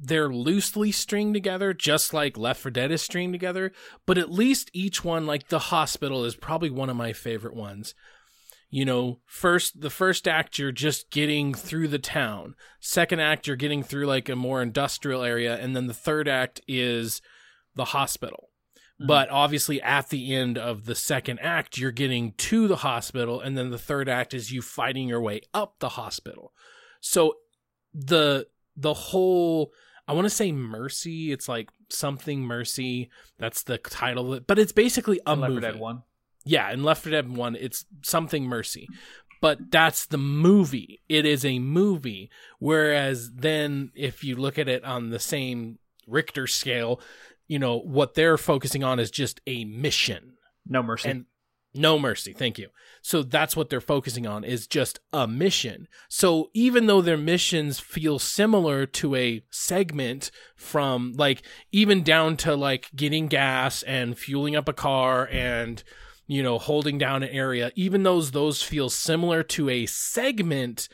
They're 0.00 0.32
loosely 0.32 0.92
stringed 0.92 1.34
together, 1.34 1.74
just 1.74 2.14
like 2.14 2.38
Left 2.38 2.60
for 2.60 2.70
Dead 2.70 2.92
is 2.92 3.02
stringed 3.02 3.34
together. 3.34 3.72
But 4.06 4.16
at 4.16 4.30
least 4.30 4.70
each 4.72 5.02
one, 5.04 5.26
like 5.26 5.48
the 5.48 5.58
hospital, 5.58 6.24
is 6.24 6.36
probably 6.36 6.70
one 6.70 6.88
of 6.88 6.96
my 6.96 7.12
favorite 7.12 7.56
ones. 7.56 7.94
You 8.70 8.84
know, 8.84 9.20
first 9.24 9.80
the 9.80 9.90
first 9.90 10.28
act 10.28 10.58
you're 10.58 10.72
just 10.72 11.10
getting 11.10 11.54
through 11.54 11.88
the 11.88 11.98
town. 11.98 12.54
Second 12.80 13.20
act 13.20 13.46
you're 13.46 13.56
getting 13.56 13.82
through 13.82 14.06
like 14.06 14.28
a 14.28 14.36
more 14.36 14.60
industrial 14.60 15.22
area 15.22 15.56
and 15.56 15.74
then 15.74 15.86
the 15.86 15.94
third 15.94 16.28
act 16.28 16.60
is 16.68 17.22
the 17.74 17.86
hospital. 17.86 18.47
Mhm. 19.00 19.06
But 19.06 19.28
obviously 19.30 19.80
at 19.82 20.08
the 20.08 20.34
end 20.34 20.58
of 20.58 20.84
the 20.86 20.94
second 20.94 21.38
act 21.40 21.78
you're 21.78 21.90
getting 21.90 22.32
to 22.32 22.66
the 22.68 22.76
hospital 22.76 23.40
and 23.40 23.56
then 23.56 23.70
the 23.70 23.78
third 23.78 24.08
act 24.08 24.34
is 24.34 24.52
you 24.52 24.62
fighting 24.62 25.08
your 25.08 25.20
way 25.20 25.42
up 25.54 25.78
the 25.78 25.90
hospital. 25.90 26.52
So 27.00 27.38
the 27.94 28.46
the 28.76 28.94
whole 28.94 29.72
I 30.06 30.12
want 30.12 30.24
to 30.24 30.30
say 30.30 30.52
mercy, 30.52 31.32
it's 31.32 31.48
like 31.48 31.68
something 31.90 32.40
mercy. 32.40 33.10
That's 33.38 33.62
the 33.62 33.76
title 33.76 34.32
of 34.32 34.38
it. 34.38 34.46
But 34.46 34.58
it's 34.58 34.72
basically 34.72 35.20
a 35.26 35.36
Left 35.36 35.40
4 35.40 35.48
movie. 35.48 35.60
Dead 35.60 35.76
One. 35.76 36.02
Yeah, 36.44 36.72
in 36.72 36.82
Left 36.82 37.02
4 37.02 37.12
Dead 37.12 37.36
1, 37.36 37.56
it's 37.56 37.84
something 38.02 38.46
Mercy. 38.46 38.88
But 39.42 39.70
that's 39.70 40.06
the 40.06 40.16
movie. 40.18 41.02
It 41.08 41.26
is 41.26 41.44
a 41.44 41.58
movie. 41.58 42.30
Whereas 42.58 43.30
then, 43.32 43.92
if 43.94 44.24
you 44.24 44.34
look 44.34 44.58
at 44.58 44.66
it 44.68 44.82
on 44.82 45.10
the 45.10 45.18
same 45.18 45.78
Richter 46.06 46.46
scale, 46.46 47.00
you 47.48 47.58
know, 47.58 47.80
what 47.80 48.14
they're 48.14 48.38
focusing 48.38 48.84
on 48.84 49.00
is 49.00 49.10
just 49.10 49.40
a 49.46 49.64
mission. 49.64 50.34
No 50.66 50.82
mercy. 50.82 51.08
And 51.08 51.24
no 51.74 51.98
mercy, 51.98 52.32
thank 52.32 52.58
you. 52.58 52.68
So 53.02 53.22
that's 53.22 53.54
what 53.54 53.70
they're 53.70 53.80
focusing 53.80 54.26
on 54.26 54.42
is 54.44 54.66
just 54.66 55.00
a 55.12 55.26
mission. 55.26 55.86
So 56.08 56.50
even 56.54 56.86
though 56.86 57.00
their 57.00 57.16
missions 57.16 57.78
feel 57.78 58.18
similar 58.18 58.86
to 58.86 59.14
a 59.14 59.44
segment 59.50 60.30
from 60.56 61.14
like 61.16 61.42
even 61.72 62.02
down 62.02 62.36
to 62.38 62.56
like 62.56 62.90
getting 62.96 63.28
gas 63.28 63.82
and 63.82 64.18
fueling 64.18 64.56
up 64.56 64.68
a 64.68 64.72
car 64.72 65.28
and 65.30 65.82
you 66.26 66.42
know 66.42 66.58
holding 66.58 66.98
down 66.98 67.22
an 67.22 67.28
area, 67.30 67.70
even 67.74 68.02
those 68.02 68.30
those 68.30 68.62
feel 68.62 68.88
similar 68.88 69.42
to 69.42 69.68
a 69.68 69.86
segment 69.86 70.88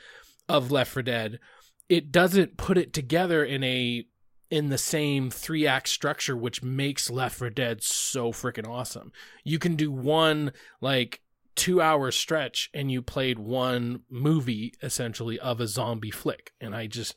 of 0.49 0.71
Left 0.71 0.93
4 0.93 1.03
Dead, 1.03 1.41
it 1.89 2.11
doesn't 2.13 2.57
put 2.57 2.79
it 2.79 2.93
together 2.93 3.45
in 3.45 3.63
a 3.63 4.05
in 4.51 4.69
the 4.69 4.79
same 4.79 5.31
three 5.31 5.67
act 5.67 5.89
structure, 5.89 6.37
which 6.37 6.63
makes 6.63 7.11
Left 7.11 7.37
4 7.37 7.51
Dead 7.51 7.83
so 7.83 8.33
freaking 8.33 8.69
awesome. 8.69 9.13
You 9.43 9.59
can 9.59 9.77
do 9.77 9.91
one 9.91 10.53
like 10.81 11.21
two 11.55 11.81
hour 11.81 12.11
stretch 12.11 12.71
and 12.75 12.91
you 12.91 13.01
played 13.03 13.39
one 13.39 14.03
movie 14.11 14.75
essentially 14.83 15.39
of 15.39 15.61
a 15.61 15.67
zombie 15.67 16.11
flick. 16.11 16.53
And 16.61 16.75
I 16.75 16.87
just, 16.87 17.15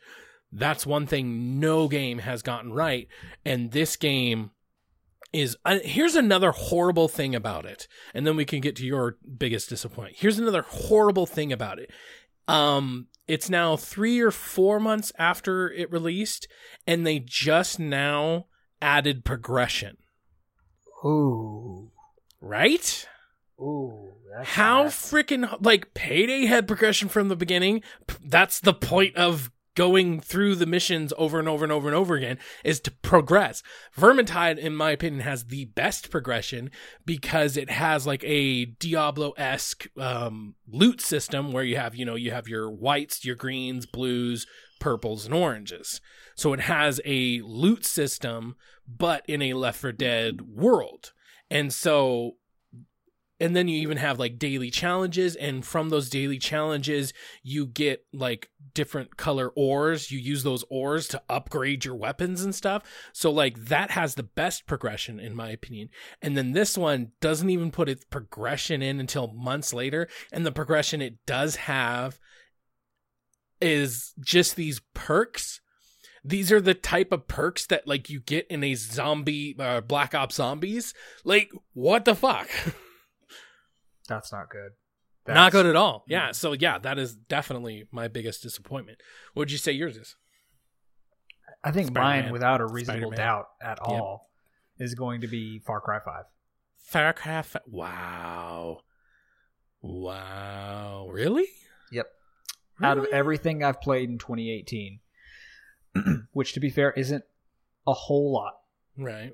that's 0.52 0.86
one 0.86 1.08
thing 1.08 1.60
no 1.60 1.88
game 1.88 2.20
has 2.20 2.42
gotten 2.42 2.72
right. 2.72 3.08
And 3.44 3.72
this 3.72 3.96
game 3.96 4.52
is, 5.34 5.58
uh, 5.66 5.80
here's 5.84 6.16
another 6.16 6.52
horrible 6.52 7.08
thing 7.08 7.36
about 7.36 7.66
it. 7.66 7.88
And 8.14 8.26
then 8.26 8.36
we 8.36 8.46
can 8.46 8.62
get 8.62 8.76
to 8.78 8.86
your 8.86 9.18
biggest 9.38 9.70
disappointment. 9.70 10.18
Here's 10.20 10.40
another 10.40 10.64
horrible 10.68 11.26
thing 11.26 11.52
about 11.52 11.80
it. 11.80 11.92
Um, 12.48 13.08
it's 13.28 13.50
now 13.50 13.76
three 13.76 14.20
or 14.22 14.32
four 14.32 14.80
months 14.80 15.12
after 15.18 15.70
it 15.72 15.92
released, 15.92 16.48
and 16.86 17.06
they 17.06 17.20
just 17.20 17.80
now 17.80 18.46
added 18.82 19.26
progression, 19.26 19.98
Ooh. 21.04 21.92
right? 22.42 23.08
Ooh. 23.60 24.14
That's 24.38 24.50
How 24.50 24.86
freaking 24.86 25.58
like 25.64 25.94
Payday 25.94 26.46
had 26.46 26.68
progression 26.68 27.10
from 27.10 27.28
the 27.28 27.36
beginning. 27.36 27.82
That's 28.24 28.60
the 28.60 28.74
point 28.74 29.16
of 29.16 29.52
going 29.78 30.20
through 30.20 30.56
the 30.56 30.66
missions 30.66 31.14
over 31.20 31.38
and 31.38 31.48
over 31.48 31.64
and 31.64 31.72
over 31.72 31.88
and 31.88 31.96
over 31.96 32.16
again 32.16 32.40
is 32.66 32.80
to 32.80 32.90
progress. 32.90 33.62
Vermintide, 33.96 34.58
in 34.58 34.76
my 34.76 34.90
opinion, 34.90 35.22
has 35.22 35.46
the 35.46 35.66
best 35.66 36.10
progression 36.10 36.72
because 37.06 37.56
it 37.56 37.70
has 37.70 38.08
like 38.08 38.24
a 38.24 38.66
Diablo 38.66 39.34
esque 39.38 39.86
um, 39.96 40.56
loot 40.68 41.00
system 41.00 41.52
where 41.52 41.64
you 41.64 41.78
have, 41.78 41.94
you 41.94 42.06
know, 42.06 42.16
you 42.16 42.32
have 42.32 42.48
your 42.48 42.72
whites, 42.72 43.24
your 43.24 43.36
greens, 43.36 43.86
blues, 43.86 44.48
purples, 44.80 45.26
and 45.26 45.34
oranges. 45.36 46.02
So 46.36 46.54
it 46.54 46.62
has 46.62 47.00
a 47.06 47.42
loot 47.42 47.86
system, 47.86 48.56
but 48.88 49.24
in 49.28 49.44
a 49.44 49.54
Left 49.54 49.80
4 49.80 49.92
Dead 49.92 50.42
world. 50.42 51.14
And 51.52 51.72
so 51.72 52.38
and 53.40 53.56
then 53.56 53.68
you 53.68 53.80
even 53.80 53.98
have 53.98 54.20
like 54.20 54.40
daily 54.40 54.72
challenges 54.72 55.36
and 55.36 55.66
from 55.66 55.90
those 55.90 56.10
daily 56.10 56.40
challenges 56.40 57.14
you 57.44 57.66
get 57.66 58.06
like 58.12 58.50
different 58.78 59.18
color 59.18 59.50
ores. 59.56 60.12
You 60.12 60.20
use 60.20 60.44
those 60.44 60.64
ores 60.70 61.08
to 61.08 61.22
upgrade 61.28 61.84
your 61.84 61.96
weapons 61.96 62.44
and 62.44 62.54
stuff. 62.54 62.84
So 63.12 63.32
like 63.32 63.58
that 63.66 63.90
has 63.90 64.14
the 64.14 64.22
best 64.22 64.68
progression 64.68 65.20
in 65.20 65.36
my 65.36 65.50
opinion. 65.50 65.90
And 66.22 66.38
then 66.38 66.52
this 66.52 66.78
one 66.78 67.14
doesn't 67.20 67.50
even 67.50 67.72
put 67.72 67.90
its 67.90 68.06
progression 68.06 68.84
in 68.84 69.00
until 69.00 69.34
months 69.34 69.74
later. 69.74 70.08
And 70.32 70.46
the 70.46 70.52
progression 70.52 71.02
it 71.02 71.26
does 71.26 71.56
have 71.56 72.20
is 73.60 74.14
just 74.20 74.56
these 74.56 74.80
perks. 74.94 75.60
These 76.24 76.52
are 76.52 76.62
the 76.62 76.76
type 76.76 77.12
of 77.12 77.28
perks 77.28 77.66
that 77.66 77.88
like 77.88 78.12
you 78.12 78.20
get 78.20 78.46
in 78.46 78.64
a 78.64 78.76
zombie 78.76 79.56
uh, 79.58 79.82
black 79.82 80.14
ops 80.14 80.36
zombies. 80.36 80.94
Like 81.26 81.50
what 81.74 82.06
the 82.06 82.14
fuck? 82.14 82.48
That's 84.08 84.32
not 84.32 84.52
good. 84.52 84.74
Not 85.36 85.52
good 85.52 85.66
at 85.66 85.76
all. 85.76 86.04
Yeah. 86.08 86.32
So 86.32 86.54
yeah, 86.54 86.78
that 86.80 86.98
is 86.98 87.16
definitely 87.16 87.86
my 87.92 88.08
biggest 88.08 88.44
disappointment. 88.44 89.00
What 89.34 89.42
would 89.42 89.52
you 89.52 89.58
say 89.58 89.72
yours 89.72 89.98
is? 89.98 90.16
I 91.64 91.72
think 91.72 91.88
Spider-Man. 91.88 92.24
mine, 92.26 92.32
without 92.34 92.62
a 92.62 92.66
reasonable 92.66 93.12
Spider-Man. 93.12 93.18
doubt 93.18 93.46
at 93.62 93.80
all, 93.80 94.30
is 94.78 94.94
going 94.96 95.22
to 95.22 95.28
be 95.28 95.60
Far 95.60 95.82
Cry 95.82 96.00
Five. 96.04 96.26
Far 96.78 97.14
Cry. 97.14 97.42
Fi- 97.42 97.60
Wow. 97.68 98.82
Wow. 99.82 101.08
Really? 101.12 101.46
Yep. 101.92 102.08
Out 102.82 102.98
of 102.98 103.06
everything 103.12 103.64
I've 103.64 103.82
played 103.82 104.10
in 104.10 104.18
2018, 104.18 105.00
which 106.34 106.54
to 106.54 106.60
be 106.60 106.70
fair 106.70 106.92
isn't 106.92 107.24
a 107.88 107.94
whole 107.94 108.32
lot, 108.34 108.54
Right. 108.98 109.34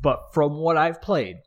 but 0.00 0.32
from 0.32 0.58
what 0.58 0.76
I've 0.76 1.00
played, 1.02 1.38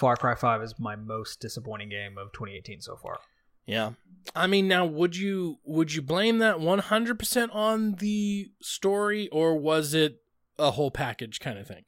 Far 0.00 0.16
Cry 0.16 0.34
5 0.34 0.62
is 0.62 0.74
my 0.78 0.96
most 0.96 1.40
disappointing 1.40 1.90
game 1.90 2.16
of 2.16 2.32
2018 2.32 2.80
so 2.80 2.96
far. 2.96 3.18
Yeah. 3.66 3.90
I 4.34 4.46
mean, 4.46 4.66
now 4.66 4.86
would 4.86 5.14
you 5.14 5.58
would 5.64 5.92
you 5.92 6.00
blame 6.00 6.38
that 6.38 6.58
one 6.58 6.78
hundred 6.78 7.18
percent 7.18 7.52
on 7.52 7.96
the 7.96 8.50
story, 8.62 9.28
or 9.28 9.56
was 9.56 9.92
it 9.94 10.22
a 10.58 10.70
whole 10.72 10.90
package 10.90 11.38
kind 11.38 11.58
of 11.58 11.66
thing? 11.68 11.84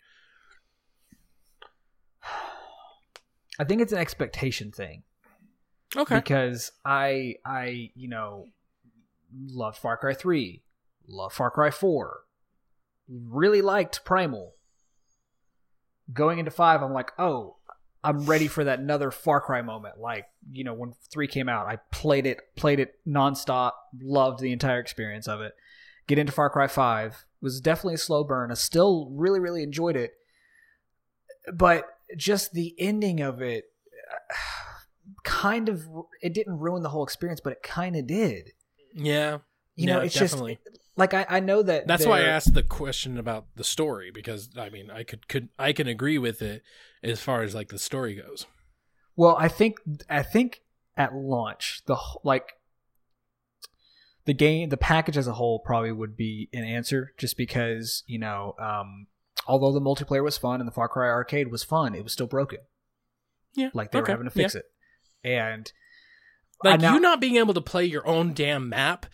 I 3.58 3.64
think 3.64 3.80
it's 3.82 3.92
an 3.92 3.98
expectation 3.98 4.70
thing 4.72 5.02
Okay. 5.96 6.16
because 6.16 6.70
I 6.84 7.36
I 7.44 7.90
you 7.94 8.08
know 8.08 8.46
loved 9.34 9.78
Far 9.78 9.96
Cry 9.96 10.14
three, 10.14 10.62
loved 11.08 11.34
Far 11.34 11.50
Cry 11.50 11.70
four, 11.70 12.20
really 13.08 13.62
liked 13.62 14.04
Primal. 14.04 14.54
Going 16.12 16.38
into 16.38 16.50
five, 16.50 16.82
I'm 16.82 16.92
like, 16.92 17.12
oh, 17.18 17.56
I'm 18.04 18.24
ready 18.26 18.48
for 18.48 18.64
that 18.64 18.78
another 18.80 19.10
Far 19.10 19.40
Cry 19.40 19.62
moment. 19.62 19.98
Like 19.98 20.26
you 20.50 20.64
know 20.64 20.74
when 20.74 20.92
three 21.12 21.28
came 21.28 21.48
out, 21.48 21.66
I 21.66 21.76
played 21.92 22.26
it, 22.26 22.38
played 22.56 22.80
it 22.80 22.94
nonstop, 23.06 23.72
loved 24.00 24.40
the 24.40 24.52
entire 24.52 24.80
experience 24.80 25.28
of 25.28 25.40
it. 25.40 25.54
Get 26.06 26.18
into 26.18 26.32
Far 26.32 26.50
Cry 26.50 26.66
five 26.66 27.24
was 27.40 27.60
definitely 27.60 27.94
a 27.94 27.98
slow 27.98 28.24
burn. 28.24 28.50
I 28.50 28.54
still 28.54 29.08
really 29.12 29.40
really 29.40 29.62
enjoyed 29.62 29.96
it, 29.96 30.14
but 31.52 31.86
just 32.16 32.52
the 32.52 32.74
ending 32.78 33.20
of 33.20 33.40
it 33.40 33.64
kind 35.24 35.68
of 35.68 35.86
it 36.20 36.34
didn't 36.34 36.58
ruin 36.58 36.82
the 36.82 36.88
whole 36.90 37.04
experience, 37.04 37.40
but 37.40 37.52
it 37.52 37.62
kind 37.62 37.96
of 37.96 38.06
did. 38.06 38.52
Yeah. 38.94 39.38
You 39.76 39.86
Yeah, 39.88 39.94
know, 39.94 40.00
it's 40.00 40.14
definitely. 40.14 40.58
just 40.64 40.78
like 40.96 41.14
I, 41.14 41.26
I 41.28 41.40
know 41.40 41.62
that 41.62 41.86
That's 41.86 42.06
why 42.06 42.20
I 42.20 42.24
asked 42.24 42.54
the 42.54 42.62
question 42.62 43.18
about 43.18 43.46
the 43.56 43.64
story 43.64 44.10
because 44.10 44.50
I 44.56 44.68
mean 44.68 44.90
I 44.90 45.04
could 45.04 45.28
could 45.28 45.48
I 45.58 45.72
can 45.72 45.86
agree 45.86 46.18
with 46.18 46.42
it 46.42 46.62
as 47.02 47.20
far 47.20 47.42
as 47.42 47.54
like 47.54 47.68
the 47.68 47.78
story 47.78 48.14
goes. 48.14 48.46
Well, 49.16 49.36
I 49.38 49.48
think 49.48 49.78
I 50.08 50.22
think 50.22 50.62
at 50.96 51.14
launch 51.14 51.82
the 51.86 51.96
like 52.24 52.52
the 54.24 54.34
game 54.34 54.68
the 54.68 54.76
package 54.76 55.16
as 55.16 55.26
a 55.26 55.32
whole 55.32 55.58
probably 55.58 55.92
would 55.92 56.16
be 56.16 56.48
an 56.52 56.64
answer 56.64 57.12
just 57.18 57.36
because 57.36 58.04
you 58.06 58.18
know 58.18 58.54
um, 58.58 59.06
although 59.46 59.72
the 59.72 59.80
multiplayer 59.80 60.22
was 60.22 60.38
fun 60.38 60.60
and 60.60 60.68
the 60.68 60.72
Far 60.72 60.88
Cry 60.88 61.08
arcade 61.08 61.50
was 61.50 61.64
fun, 61.64 61.94
it 61.94 62.04
was 62.04 62.12
still 62.12 62.26
broken. 62.26 62.58
Yeah. 63.54 63.70
Like 63.74 63.90
they 63.90 63.98
okay, 63.98 64.12
were 64.12 64.18
having 64.18 64.28
to 64.28 64.30
fix 64.30 64.54
it, 64.54 64.66
and 65.24 65.70
Like 66.62 66.80
now- 66.80 66.94
you 66.94 67.00
not 67.00 67.20
being 67.20 67.36
able 67.36 67.54
to 67.54 67.60
play 67.60 67.84
your 67.84 68.06
own 68.06 68.34
damn 68.34 68.68
map 68.68 69.06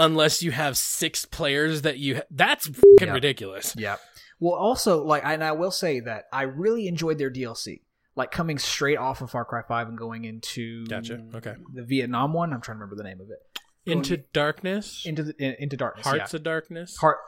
unless 0.00 0.42
you 0.42 0.50
have 0.50 0.76
six 0.76 1.24
players 1.24 1.82
that 1.82 1.98
you 1.98 2.16
ha- 2.16 2.22
that's 2.30 2.66
fucking 2.66 2.84
Yeah. 3.08 3.12
ridiculous. 3.12 3.74
Yeah. 3.78 3.96
Well, 4.40 4.54
also, 4.54 5.04
like, 5.04 5.22
and 5.24 5.44
I 5.44 5.52
will 5.52 5.70
say 5.70 6.00
that 6.00 6.24
I 6.32 6.42
really 6.42 6.88
enjoyed 6.88 7.18
their 7.18 7.30
DLC. 7.30 7.82
Like 8.16 8.32
coming 8.32 8.58
straight 8.58 8.98
off 8.98 9.20
of 9.22 9.30
Far 9.30 9.44
Cry 9.44 9.62
Five 9.68 9.86
and 9.88 9.96
going 9.96 10.24
into 10.24 10.84
Gotcha. 10.86 11.22
Okay. 11.34 11.54
the 11.72 11.84
Vietnam 11.84 12.32
one. 12.32 12.52
I'm 12.52 12.60
trying 12.60 12.76
to 12.78 12.80
remember 12.80 12.96
the 12.96 13.04
name 13.08 13.20
of 13.20 13.30
it. 13.30 13.38
Into 13.86 14.16
Going 14.16 14.26
darkness, 14.32 15.06
into 15.06 15.22
the 15.22 15.34
in, 15.38 15.54
into 15.58 15.76
darkness. 15.76 16.06
hearts 16.06 16.32
yeah. 16.32 16.36
of 16.36 16.42
darkness. 16.42 16.96
heart 16.96 17.18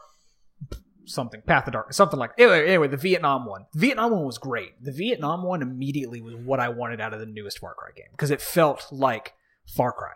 something 1.04 1.42
path 1.42 1.66
of 1.66 1.72
darkness 1.72 1.96
something 1.96 2.18
like 2.18 2.30
anyway, 2.38 2.64
anyway 2.68 2.86
the 2.86 2.96
vietnam 2.96 3.44
one 3.44 3.66
the 3.72 3.80
vietnam 3.80 4.12
one 4.12 4.24
was 4.24 4.38
great 4.38 4.70
the 4.80 4.92
vietnam 4.92 5.42
one 5.42 5.60
immediately 5.60 6.20
was 6.20 6.32
what 6.36 6.60
i 6.60 6.68
wanted 6.68 7.00
out 7.00 7.12
of 7.12 7.18
the 7.18 7.26
newest 7.26 7.58
far 7.58 7.74
cry 7.74 7.90
game 7.96 8.06
because 8.12 8.30
it 8.30 8.40
felt 8.40 8.86
like 8.92 9.32
far 9.66 9.90
cry 9.90 10.14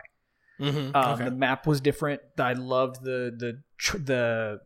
Mhm, 0.59 0.95
um, 0.95 1.13
okay. 1.13 1.25
The 1.25 1.31
map 1.31 1.67
was 1.67 1.79
different. 1.81 2.21
I 2.37 2.53
loved 2.53 3.03
the 3.03 3.33
the 3.35 3.61
the 3.99 4.61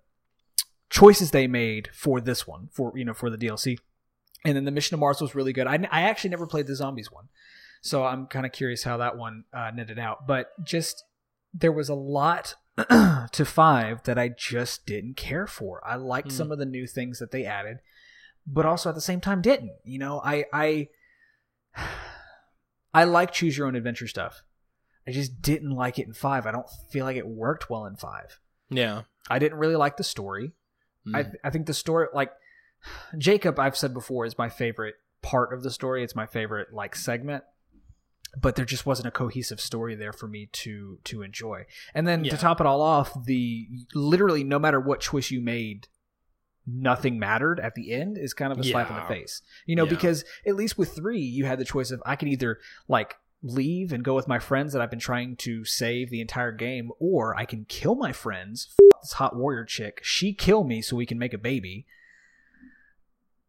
choices 0.90 1.32
they 1.32 1.48
made 1.48 1.90
for 1.94 2.20
this 2.22 2.46
one 2.48 2.70
for 2.72 2.94
you 2.98 3.06
know 3.06 3.14
for 3.14 3.30
the 3.30 3.38
DLC, 3.38 3.78
and 4.46 4.56
then 4.56 4.66
the 4.66 4.72
Mission 4.72 4.96
to 4.96 5.00
Mars 5.00 5.22
was 5.22 5.36
really 5.36 5.54
good. 5.54 5.68
I, 5.68 5.76
I 5.92 6.02
actually 6.04 6.30
never 6.32 6.48
played 6.48 6.68
the 6.68 6.76
zombies 6.76 7.12
one, 7.12 7.28
so 7.82 8.04
I'm 8.06 8.28
kind 8.28 8.46
of 8.46 8.52
curious 8.52 8.84
how 8.84 8.98
that 8.98 9.18
one 9.18 9.46
uh, 9.54 9.72
netted 9.74 10.00
out. 10.00 10.28
But 10.28 10.52
just 10.64 11.04
there 11.54 11.72
was 11.72 11.90
a 11.90 11.96
lot 11.96 12.56
to 12.78 13.46
five 13.46 14.04
that 14.04 14.18
I 14.18 14.30
just 14.30 14.86
didn't 14.86 15.16
care 15.18 15.48
for. 15.48 15.82
I 15.86 15.96
liked 15.96 16.30
Hmm. 16.32 16.38
some 16.38 16.52
of 16.52 16.58
the 16.58 16.66
new 16.66 16.88
things 16.88 17.20
that 17.20 17.32
they 17.32 17.44
added, 17.46 17.80
but 18.48 18.66
also 18.66 18.88
at 18.90 18.96
the 18.96 19.02
same 19.02 19.20
time 19.20 19.42
didn't. 19.42 19.74
You 19.84 20.00
know, 20.00 20.22
I 20.24 20.46
I 20.54 20.88
I 22.94 23.04
like 23.06 23.32
choose 23.32 23.58
your 23.58 23.68
own 23.68 23.76
adventure 23.76 24.08
stuff. 24.08 24.44
I 25.08 25.12
just 25.12 25.42
didn't 25.42 25.72
like 25.72 25.98
it 26.00 26.08
in 26.08 26.14
five. 26.14 26.46
I 26.46 26.52
don't 26.52 26.68
feel 26.92 27.06
like 27.06 27.18
it 27.18 27.28
worked 27.28 27.70
well 27.70 27.86
in 27.86 27.96
five. 27.96 28.40
yeah. 28.70 29.04
I 29.30 29.38
didn't 29.40 29.60
really 29.60 29.76
like 29.76 29.98
the 29.98 30.04
story. 30.04 30.54
I 31.14 31.24
Mm. 31.24 31.36
I 31.44 31.50
think 31.52 31.68
the 31.68 31.74
story 31.74 32.08
like 32.14 32.32
Jacob 33.18 33.60
I've 33.60 33.78
said 33.78 33.94
before 33.94 34.26
is 34.26 34.38
my 34.38 34.50
favorite 34.50 34.96
part 35.22 35.54
of 35.54 35.62
the 35.64 35.70
story. 35.70 36.04
It's 36.04 36.16
my 36.16 36.26
favorite 36.26 36.74
like 36.74 36.96
segment. 36.96 37.44
But 38.40 38.56
there 38.56 38.66
just 38.66 38.86
wasn't 38.86 39.08
a 39.08 39.12
cohesive 39.12 39.60
story 39.60 39.94
there 39.96 40.14
for 40.14 40.28
me 40.28 40.48
to 40.54 40.98
to 41.06 41.22
enjoy. 41.22 41.66
And 41.94 42.08
then 42.08 42.24
Yeah. 42.24 42.32
to 42.32 42.38
top 42.38 42.60
it 42.62 42.66
all 42.68 42.82
off, 42.82 43.12
the 43.26 43.68
literally 43.94 44.44
no 44.44 44.58
matter 44.58 44.80
what 44.80 45.02
choice 45.02 45.30
you 45.32 45.42
made, 45.42 45.88
nothing 46.66 47.20
mattered 47.20 47.60
at 47.60 47.76
the 47.76 47.92
end 47.92 48.18
is 48.18 48.34
kind 48.34 48.52
of 48.52 48.60
a 48.60 48.64
slap 48.64 48.90
in 48.90 48.96
the 48.96 49.02
face. 49.04 49.42
You 49.66 49.76
know, 49.76 49.84
Yeah. 49.84 49.90
because 49.90 50.24
at 50.48 50.56
least 50.56 50.78
with 50.78 50.96
3 50.96 51.20
you 51.20 51.46
had 51.46 51.60
the 51.60 51.66
choice 51.66 51.92
of 51.92 52.02
I 52.06 52.16
could 52.16 52.28
either 52.30 52.60
like 52.88 53.18
leave 53.44 53.92
and 53.92 54.04
go 54.04 54.14
with 54.16 54.28
my 54.28 54.40
friends 54.40 54.74
that 54.74 54.82
I've 54.82 54.90
been 54.90 55.00
trying 55.00 55.36
to 55.38 55.66
save 55.66 56.10
the 56.10 56.22
entire 56.22 56.52
game, 56.52 56.92
or 57.00 57.36
I 57.36 57.46
can 57.46 57.66
kill 57.66 57.96
my 57.96 58.12
friends, 58.12 58.70
f- 58.72 59.00
this 59.02 59.14
hot 59.14 59.36
warrior 59.36 59.66
chick, 59.66 60.00
she 60.04 60.34
kill 60.34 60.64
me 60.64 60.82
so 60.82 60.96
we 60.96 61.06
can 61.06 61.18
make 61.18 61.34
a 61.34 61.38
baby, 61.40 61.86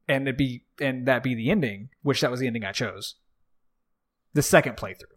and 0.09 0.26
it 0.28 0.36
be 0.38 0.64
and 0.80 1.07
that 1.07 1.22
be 1.22 1.34
the 1.34 1.51
ending, 1.51 1.90
which 2.03 2.20
that 2.20 2.30
was 2.30 2.40
the 2.40 2.47
ending 2.47 2.64
I 2.64 2.72
chose. 2.72 3.16
The 4.34 4.43
second 4.43 4.76
playthrough. 4.76 5.12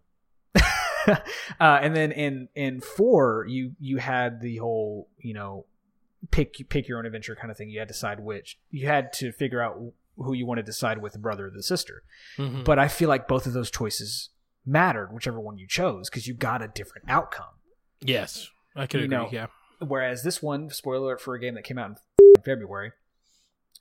uh, 1.07 1.19
and 1.59 1.95
then 1.95 2.11
in 2.11 2.49
in 2.55 2.81
four, 2.81 3.45
you 3.47 3.75
you 3.79 3.97
had 3.97 4.41
the 4.41 4.57
whole 4.57 5.07
you 5.17 5.33
know 5.33 5.65
pick 6.31 6.55
pick 6.69 6.87
your 6.87 6.99
own 6.99 7.05
adventure 7.05 7.35
kind 7.35 7.49
of 7.51 7.57
thing. 7.57 7.69
You 7.69 7.79
had 7.79 7.87
to 7.87 7.93
decide 7.93 8.19
which 8.19 8.59
you 8.71 8.87
had 8.87 9.13
to 9.13 9.31
figure 9.31 9.61
out 9.61 9.79
who 10.17 10.33
you 10.33 10.45
wanted 10.45 10.65
to 10.65 10.73
side 10.73 11.01
with, 11.01 11.13
the 11.13 11.19
brother 11.19 11.47
or 11.47 11.49
the 11.49 11.63
sister. 11.63 12.03
Mhm. 12.37 12.63
But 12.63 12.79
I 12.79 12.87
feel 12.87 13.09
like 13.09 13.27
both 13.27 13.45
of 13.45 13.53
those 13.53 13.69
choices 13.69 14.29
mattered, 14.65 15.11
whichever 15.13 15.39
one 15.39 15.57
you 15.57 15.67
chose, 15.67 16.09
because 16.09 16.27
you 16.27 16.33
got 16.33 16.61
a 16.61 16.67
different 16.67 17.09
outcome. 17.09 17.45
yes, 18.01 18.49
I 18.75 18.87
could 18.87 18.99
you 19.01 19.05
agree. 19.05 19.17
know, 19.17 19.29
yeah. 19.31 19.47
Whereas 19.79 20.23
this 20.23 20.41
one, 20.41 20.69
spoiler 20.69 21.05
alert 21.07 21.21
for 21.21 21.35
a 21.35 21.39
game 21.39 21.55
that 21.55 21.63
came 21.63 21.77
out 21.77 21.91
in 22.19 22.41
February, 22.43 22.91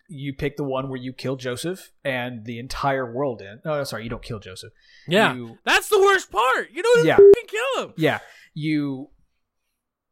you 0.08 0.34
pick 0.34 0.56
the 0.56 0.64
one 0.64 0.88
where 0.88 0.98
you 1.00 1.12
kill 1.12 1.36
Joseph 1.36 1.90
and 2.04 2.44
the 2.44 2.58
entire 2.58 3.10
world 3.10 3.40
in. 3.40 3.60
Oh, 3.64 3.82
sorry, 3.84 4.04
you 4.04 4.10
don't 4.10 4.22
kill 4.22 4.38
Joseph. 4.38 4.72
Yeah. 5.08 5.34
You, 5.34 5.58
That's 5.64 5.88
the 5.88 5.98
worst 5.98 6.30
part. 6.30 6.68
You 6.72 6.82
don't 6.82 7.06
Yeah. 7.06 7.16
kill 7.46 7.84
him. 7.84 7.94
yeah, 7.96 8.18
you 8.52 9.08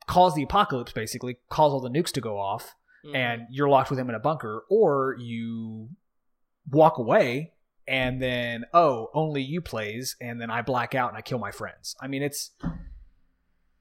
cause 0.06 0.34
the 0.34 0.42
apocalypse 0.42 0.92
basically, 0.92 1.36
cause 1.50 1.72
all 1.72 1.80
the 1.80 1.90
nukes 1.90 2.12
to 2.12 2.20
go 2.20 2.38
off, 2.38 2.74
Mm. 3.04 3.16
and 3.16 3.42
you're 3.50 3.68
locked 3.68 3.90
with 3.90 3.98
him 3.98 4.08
in 4.08 4.14
a 4.14 4.20
bunker, 4.20 4.64
or 4.70 5.16
you 5.18 5.88
walk 6.70 6.98
away 6.98 7.52
and 7.92 8.20
then 8.20 8.64
oh, 8.74 9.10
only 9.14 9.42
you 9.42 9.60
plays, 9.60 10.16
and 10.20 10.40
then 10.40 10.50
I 10.50 10.62
black 10.62 10.94
out 10.96 11.10
and 11.10 11.16
I 11.18 11.20
kill 11.20 11.38
my 11.38 11.50
friends. 11.52 11.94
I 12.00 12.08
mean, 12.08 12.22
it's 12.22 12.50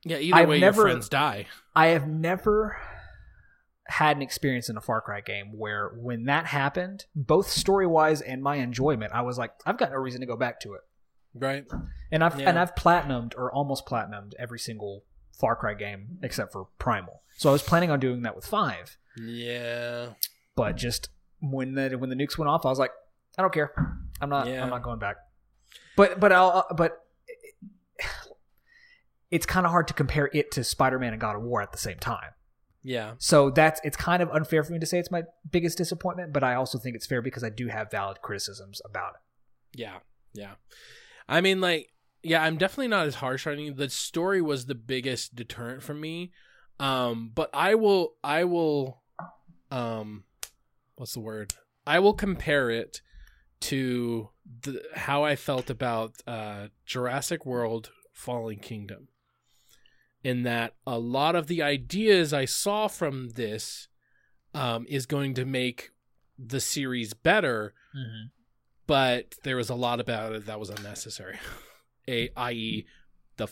yeah, 0.04 0.18
either 0.18 0.36
I've 0.38 0.50
way, 0.50 0.60
never- 0.60 0.82
your 0.84 0.90
friends 0.92 1.10
die. 1.10 1.48
I 1.76 1.88
have 1.88 2.08
never 2.08 2.78
had 3.88 4.16
an 4.16 4.22
experience 4.22 4.70
in 4.70 4.78
a 4.78 4.82
Far 4.82 5.02
Cry 5.02 5.22
game 5.22 5.58
where 5.58 5.90
when 5.96 6.26
that 6.26 6.46
happened, 6.46 7.06
both 7.16 7.50
story 7.50 7.88
wise 7.88 8.22
and 8.22 8.42
my 8.42 8.56
enjoyment, 8.58 9.12
I 9.14 9.22
was 9.22 9.38
like, 9.38 9.52
I've 9.66 9.78
got 9.78 9.92
no 9.92 9.98
reason 9.98 10.22
to 10.22 10.28
go 10.28 10.36
back 10.38 10.60
to 10.62 10.74
it. 10.74 10.82
Right. 11.34 11.66
And 12.12 12.24
I've 12.24 12.40
Yeah. 12.40 12.50
and 12.50 12.60
I've 12.60 12.76
platinumed 12.76 13.34
or 13.38 13.52
almost 13.52 13.86
platinumed 13.86 14.34
every 14.40 14.60
single 14.60 15.04
Far 15.40 15.56
Cry 15.56 15.74
game 15.74 16.20
except 16.22 16.52
for 16.52 16.68
Primal. 16.78 17.22
So 17.38 17.50
I 17.50 17.54
was 17.54 17.64
planning 17.64 17.90
on 17.92 18.00
doing 18.00 18.22
that 18.24 18.36
with 18.36 18.46
five, 18.46 18.98
Yeah. 19.18 20.10
but 20.56 20.76
just 20.78 21.10
when 21.42 21.74
the 21.76 21.92
when 21.98 22.10
the 22.10 22.16
nukes 22.16 22.38
went 22.38 22.50
off, 22.50 22.66
I 22.66 22.70
was 22.70 22.80
like, 22.80 22.92
I 23.38 23.42
don't 23.42 23.54
care. 23.54 23.74
I'm 24.20 24.30
not. 24.30 24.48
Yeah. 24.48 24.64
I'm 24.64 24.70
not 24.70 24.84
going 24.84 25.00
back. 25.00 25.18
But 25.96 26.20
but 26.20 26.32
I'll 26.32 26.66
but 26.76 26.98
it's 29.32 29.46
kind 29.46 29.66
of 29.66 29.72
hard 29.72 29.88
to 29.88 29.94
compare 29.94 30.30
it 30.34 30.52
to 30.52 30.64
Spider 30.64 31.00
Man 31.00 31.14
and 31.14 31.22
God 31.22 31.36
of 31.36 31.44
War 31.44 31.62
at 31.62 31.72
the 31.72 31.78
same 31.78 31.98
time. 31.98 32.32
Yeah. 32.84 33.14
So 33.20 33.50
that's 33.50 33.80
it's 33.84 33.98
kind 33.98 34.24
of 34.24 34.30
unfair 34.32 34.64
for 34.64 34.74
me 34.74 34.80
to 34.80 34.86
say 34.86 35.00
it's 35.00 35.12
my 35.12 35.24
biggest 35.50 35.78
disappointment, 35.78 36.34
but 36.34 36.44
I 36.44 36.56
also 36.56 36.78
think 36.78 36.96
it's 36.96 37.06
fair 37.06 37.22
because 37.22 37.44
I 37.44 37.50
do 37.50 37.68
have 37.68 37.92
valid 37.92 38.22
criticisms 38.22 38.82
about 38.84 39.14
it. 39.16 39.80
Yeah. 39.80 39.98
Yeah. 40.34 40.54
I 41.28 41.42
mean, 41.42 41.62
like, 41.62 41.90
yeah, 42.24 42.44
I'm 42.44 42.58
definitely 42.58 42.90
not 42.90 43.08
as 43.08 43.16
harsh 43.16 43.48
on 43.48 43.60
you. 43.60 43.74
The 43.74 43.90
story 43.90 44.42
was 44.42 44.66
the 44.66 44.76
biggest 44.76 45.36
deterrent 45.36 45.84
for 45.84 45.94
me. 45.94 46.32
Um, 46.80 47.32
but 47.34 47.50
I 47.54 47.76
will, 47.76 48.16
I 48.24 48.44
will, 48.46 49.02
um, 49.70 50.24
what's 50.96 51.14
the 51.14 51.20
word? 51.20 51.54
I 51.86 52.00
will 52.00 52.14
compare 52.14 52.70
it 52.70 53.02
to 53.62 54.30
the, 54.64 54.82
how 54.96 55.24
I 55.24 55.36
felt 55.36 55.70
about 55.70 56.16
uh, 56.28 56.68
Jurassic 56.86 57.46
World 57.46 57.92
Fallen 58.12 58.58
Kingdom. 58.58 59.08
In 60.24 60.44
that 60.44 60.76
a 60.86 61.00
lot 61.00 61.36
of 61.36 61.48
the 61.48 61.64
ideas 61.64 62.32
I 62.34 62.46
saw 62.46 62.88
from 62.88 63.30
this 63.30 63.88
um, 64.54 64.86
is 64.88 65.06
going 65.06 65.34
to 65.36 65.46
make 65.46 65.92
the 66.38 66.60
series 66.60 67.14
better, 67.14 67.74
but 68.86 69.36
there 69.44 69.56
was 69.56 69.70
a 69.70 69.76
lot 69.76 70.00
about 70.00 70.34
it 70.34 70.46
that 70.46 70.60
was 70.60 70.70
unnecessary. 70.70 71.40
A, 72.08 72.30
i.e., 72.36 72.86
the 73.38 73.48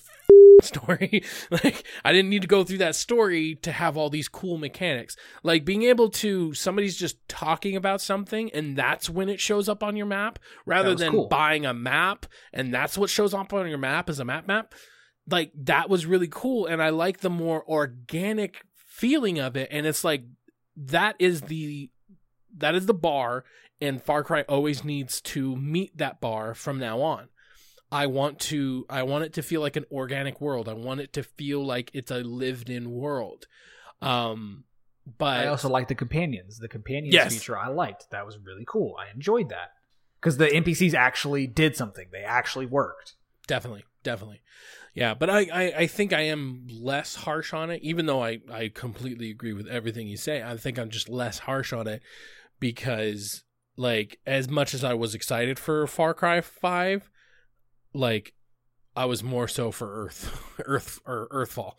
story. 0.63 1.23
like 1.51 1.85
I 2.03 2.11
didn't 2.11 2.29
need 2.29 2.41
to 2.41 2.47
go 2.47 2.63
through 2.63 2.79
that 2.79 2.95
story 2.95 3.55
to 3.61 3.71
have 3.71 3.97
all 3.97 4.09
these 4.09 4.27
cool 4.27 4.57
mechanics. 4.57 5.15
Like 5.43 5.65
being 5.65 5.83
able 5.83 6.09
to 6.09 6.53
somebody's 6.53 6.97
just 6.97 7.27
talking 7.27 7.75
about 7.75 8.01
something 8.01 8.49
and 8.53 8.75
that's 8.75 9.09
when 9.09 9.29
it 9.29 9.39
shows 9.39 9.69
up 9.69 9.83
on 9.83 9.95
your 9.95 10.05
map 10.05 10.39
rather 10.65 10.95
than 10.95 11.11
cool. 11.11 11.27
buying 11.27 11.65
a 11.65 11.73
map 11.73 12.25
and 12.53 12.73
that's 12.73 12.97
what 12.97 13.09
shows 13.09 13.33
up 13.33 13.53
on 13.53 13.67
your 13.67 13.77
map 13.77 14.09
as 14.09 14.19
a 14.19 14.25
map 14.25 14.47
map. 14.47 14.73
Like 15.29 15.51
that 15.55 15.89
was 15.89 16.05
really 16.05 16.29
cool 16.29 16.65
and 16.65 16.81
I 16.81 16.89
like 16.89 17.19
the 17.19 17.29
more 17.29 17.63
organic 17.69 18.63
feeling 18.75 19.39
of 19.39 19.55
it 19.55 19.69
and 19.71 19.85
it's 19.85 20.03
like 20.03 20.23
that 20.75 21.15
is 21.19 21.41
the 21.41 21.89
that 22.57 22.75
is 22.75 22.85
the 22.85 22.93
bar 22.93 23.43
and 23.81 24.01
Far 24.01 24.23
Cry 24.23 24.43
always 24.43 24.83
needs 24.83 25.21
to 25.21 25.55
meet 25.55 25.97
that 25.97 26.19
bar 26.19 26.53
from 26.53 26.79
now 26.79 27.01
on. 27.01 27.29
I 27.91 28.07
want 28.07 28.39
to 28.39 28.85
I 28.89 29.03
want 29.03 29.23
it 29.25 29.33
to 29.33 29.41
feel 29.41 29.61
like 29.61 29.75
an 29.75 29.85
organic 29.91 30.39
world. 30.39 30.69
I 30.69 30.73
want 30.73 30.99
it 31.01 31.13
to 31.13 31.23
feel 31.23 31.65
like 31.65 31.89
it's 31.93 32.11
a 32.11 32.19
lived 32.19 32.69
in 32.69 32.91
world. 32.91 33.47
Um 34.01 34.65
but 35.17 35.39
I 35.39 35.47
also 35.47 35.69
like 35.69 35.87
the 35.87 35.95
companions. 35.95 36.59
The 36.59 36.67
companions 36.67 37.13
Yes. 37.13 37.33
feature 37.33 37.57
I 37.57 37.67
liked. 37.69 38.11
That 38.11 38.25
was 38.25 38.37
really 38.37 38.65
cool. 38.67 38.95
I 38.99 39.11
enjoyed 39.13 39.49
that 39.49 39.71
because 40.21 40.37
the 40.37 40.47
NPCs 40.47 40.93
actually 40.93 41.47
did 41.47 41.75
something. 41.75 42.07
They 42.11 42.23
actually 42.23 42.67
worked. 42.67 43.15
definitely 43.47 43.83
definitely 44.03 44.41
yeah 44.93 45.13
but 45.13 45.29
I, 45.29 45.39
I 45.51 45.73
i 45.79 45.87
think 45.87 46.13
i 46.13 46.21
am 46.21 46.67
less 46.71 47.15
harsh 47.15 47.53
on 47.53 47.69
it 47.69 47.81
even 47.83 48.05
though 48.05 48.23
i 48.23 48.39
i 48.49 48.69
completely 48.73 49.29
agree 49.29 49.51
with 49.51 49.67
everything 49.67 50.07
you 50.07 50.15
say 50.15 50.41
i 50.41 50.55
think 50.55 50.79
i'm 50.79 50.89
just 50.89 51.09
less 51.09 51.39
harsh 51.39 51.73
on 51.73 51.85
it 51.87 52.01
because 52.59 53.43
like 53.75 54.19
as 54.25 54.47
much 54.49 54.73
as 54.73 54.83
i 54.85 54.93
was 54.93 55.15
excited 55.15 55.59
for 55.59 55.85
far 55.87 56.13
cry 56.13 56.39
5 56.39 57.09
like 57.93 58.33
i 58.95 59.05
was 59.05 59.23
more 59.23 59.47
so 59.47 59.71
for 59.71 60.05
earth 60.05 60.59
earth 60.65 60.99
or 61.05 61.27
earthfall 61.31 61.73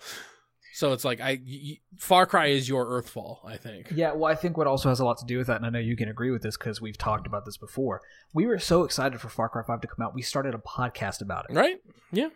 so 0.74 0.92
it's 0.92 1.04
like 1.04 1.20
i 1.20 1.38
y- 1.46 1.78
far 1.98 2.26
cry 2.26 2.46
is 2.46 2.68
your 2.68 2.86
earthfall 2.86 3.38
i 3.46 3.56
think 3.56 3.88
Yeah, 3.90 4.12
well, 4.12 4.30
I 4.30 4.34
think 4.36 4.56
what 4.56 4.66
also 4.66 4.88
has 4.88 5.00
a 5.00 5.04
lot 5.04 5.18
to 5.18 5.26
do 5.26 5.38
with 5.38 5.48
that, 5.48 5.56
and 5.56 5.66
I 5.66 5.70
know 5.70 5.78
you 5.80 5.96
can 5.96 6.08
agree 6.08 6.30
with 6.30 6.42
this 6.42 6.56
because 6.56 6.80
we've 6.80 6.96
talked 6.96 7.26
about 7.26 7.44
this 7.44 7.56
before. 7.56 8.00
We 8.32 8.46
were 8.46 8.58
so 8.60 8.84
excited 8.84 9.20
for 9.20 9.28
Far 9.28 9.48
Cry 9.48 9.62
5 9.66 9.80
to 9.80 9.88
come 9.88 10.04
out, 10.06 10.14
we 10.14 10.22
started 10.22 10.54
a 10.54 10.58
podcast 10.58 11.20
about 11.20 11.46
it. 11.50 11.54
right 11.54 11.78
Yeah. 12.12 12.28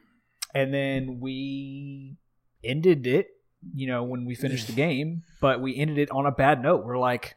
And 0.54 0.74
then 0.74 1.20
we 1.20 2.16
ended 2.62 3.06
it, 3.06 3.28
you 3.74 3.86
know, 3.86 4.02
when 4.02 4.24
we 4.24 4.34
finished 4.34 4.66
the 4.66 4.72
game, 4.86 5.22
but 5.40 5.60
we 5.62 5.76
ended 5.76 5.98
it 5.98 6.10
on 6.10 6.26
a 6.26 6.32
bad 6.32 6.60
note. 6.62 6.84
We're 6.84 6.98
like, 6.98 7.36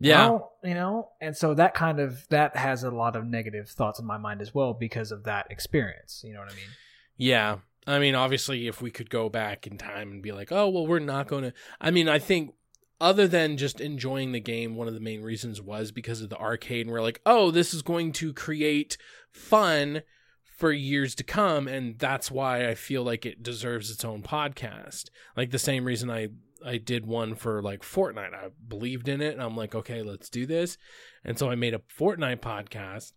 yeah 0.00 0.28
well, 0.28 0.52
you 0.62 0.74
know, 0.74 1.10
and 1.20 1.36
so 1.36 1.54
that 1.54 1.74
kind 1.74 2.00
of 2.00 2.26
that 2.28 2.56
has 2.56 2.82
a 2.82 2.90
lot 2.90 3.16
of 3.16 3.26
negative 3.26 3.68
thoughts 3.68 3.98
in 3.98 4.06
my 4.06 4.18
mind 4.18 4.40
as 4.40 4.54
well 4.54 4.74
because 4.74 5.12
of 5.12 5.24
that 5.24 5.46
experience. 5.50 6.22
You 6.24 6.34
know 6.34 6.40
what 6.40 6.52
I 6.52 6.56
mean? 6.56 6.70
Yeah. 7.16 7.58
I 7.86 7.98
mean, 7.98 8.14
obviously, 8.14 8.66
if 8.66 8.82
we 8.82 8.90
could 8.90 9.08
go 9.08 9.30
back 9.30 9.66
in 9.66 9.78
time 9.78 10.10
and 10.10 10.22
be 10.22 10.30
like, 10.32 10.52
oh, 10.52 10.68
well, 10.68 10.86
we're 10.86 10.98
not 10.98 11.26
going 11.26 11.44
to. 11.44 11.52
I 11.80 11.90
mean, 11.90 12.06
I 12.06 12.18
think 12.18 12.52
other 13.00 13.26
than 13.26 13.56
just 13.56 13.80
enjoying 13.80 14.32
the 14.32 14.40
game, 14.40 14.76
one 14.76 14.88
of 14.88 14.94
the 14.94 15.00
main 15.00 15.22
reasons 15.22 15.62
was 15.62 15.90
because 15.90 16.20
of 16.20 16.28
the 16.28 16.36
arcade. 16.36 16.86
And 16.86 16.92
we're 16.92 17.00
like, 17.00 17.20
oh, 17.24 17.50
this 17.50 17.72
is 17.72 17.82
going 17.82 18.12
to 18.12 18.32
create 18.34 18.98
fun 19.30 20.02
for 20.42 20.70
years 20.70 21.14
to 21.14 21.24
come. 21.24 21.66
And 21.66 21.98
that's 21.98 22.30
why 22.30 22.68
I 22.68 22.74
feel 22.74 23.02
like 23.04 23.24
it 23.24 23.42
deserves 23.42 23.90
its 23.90 24.04
own 24.04 24.22
podcast. 24.22 25.08
Like 25.36 25.50
the 25.50 25.58
same 25.58 25.84
reason 25.84 26.10
I. 26.10 26.28
I 26.64 26.78
did 26.78 27.06
one 27.06 27.34
for 27.34 27.62
like 27.62 27.82
Fortnite. 27.82 28.34
I 28.34 28.48
believed 28.66 29.08
in 29.08 29.20
it. 29.20 29.32
And 29.34 29.42
I'm 29.42 29.56
like, 29.56 29.74
okay, 29.74 30.02
let's 30.02 30.28
do 30.28 30.46
this. 30.46 30.78
And 31.24 31.38
so 31.38 31.50
I 31.50 31.54
made 31.54 31.74
a 31.74 31.82
Fortnite 31.98 32.40
podcast 32.40 33.12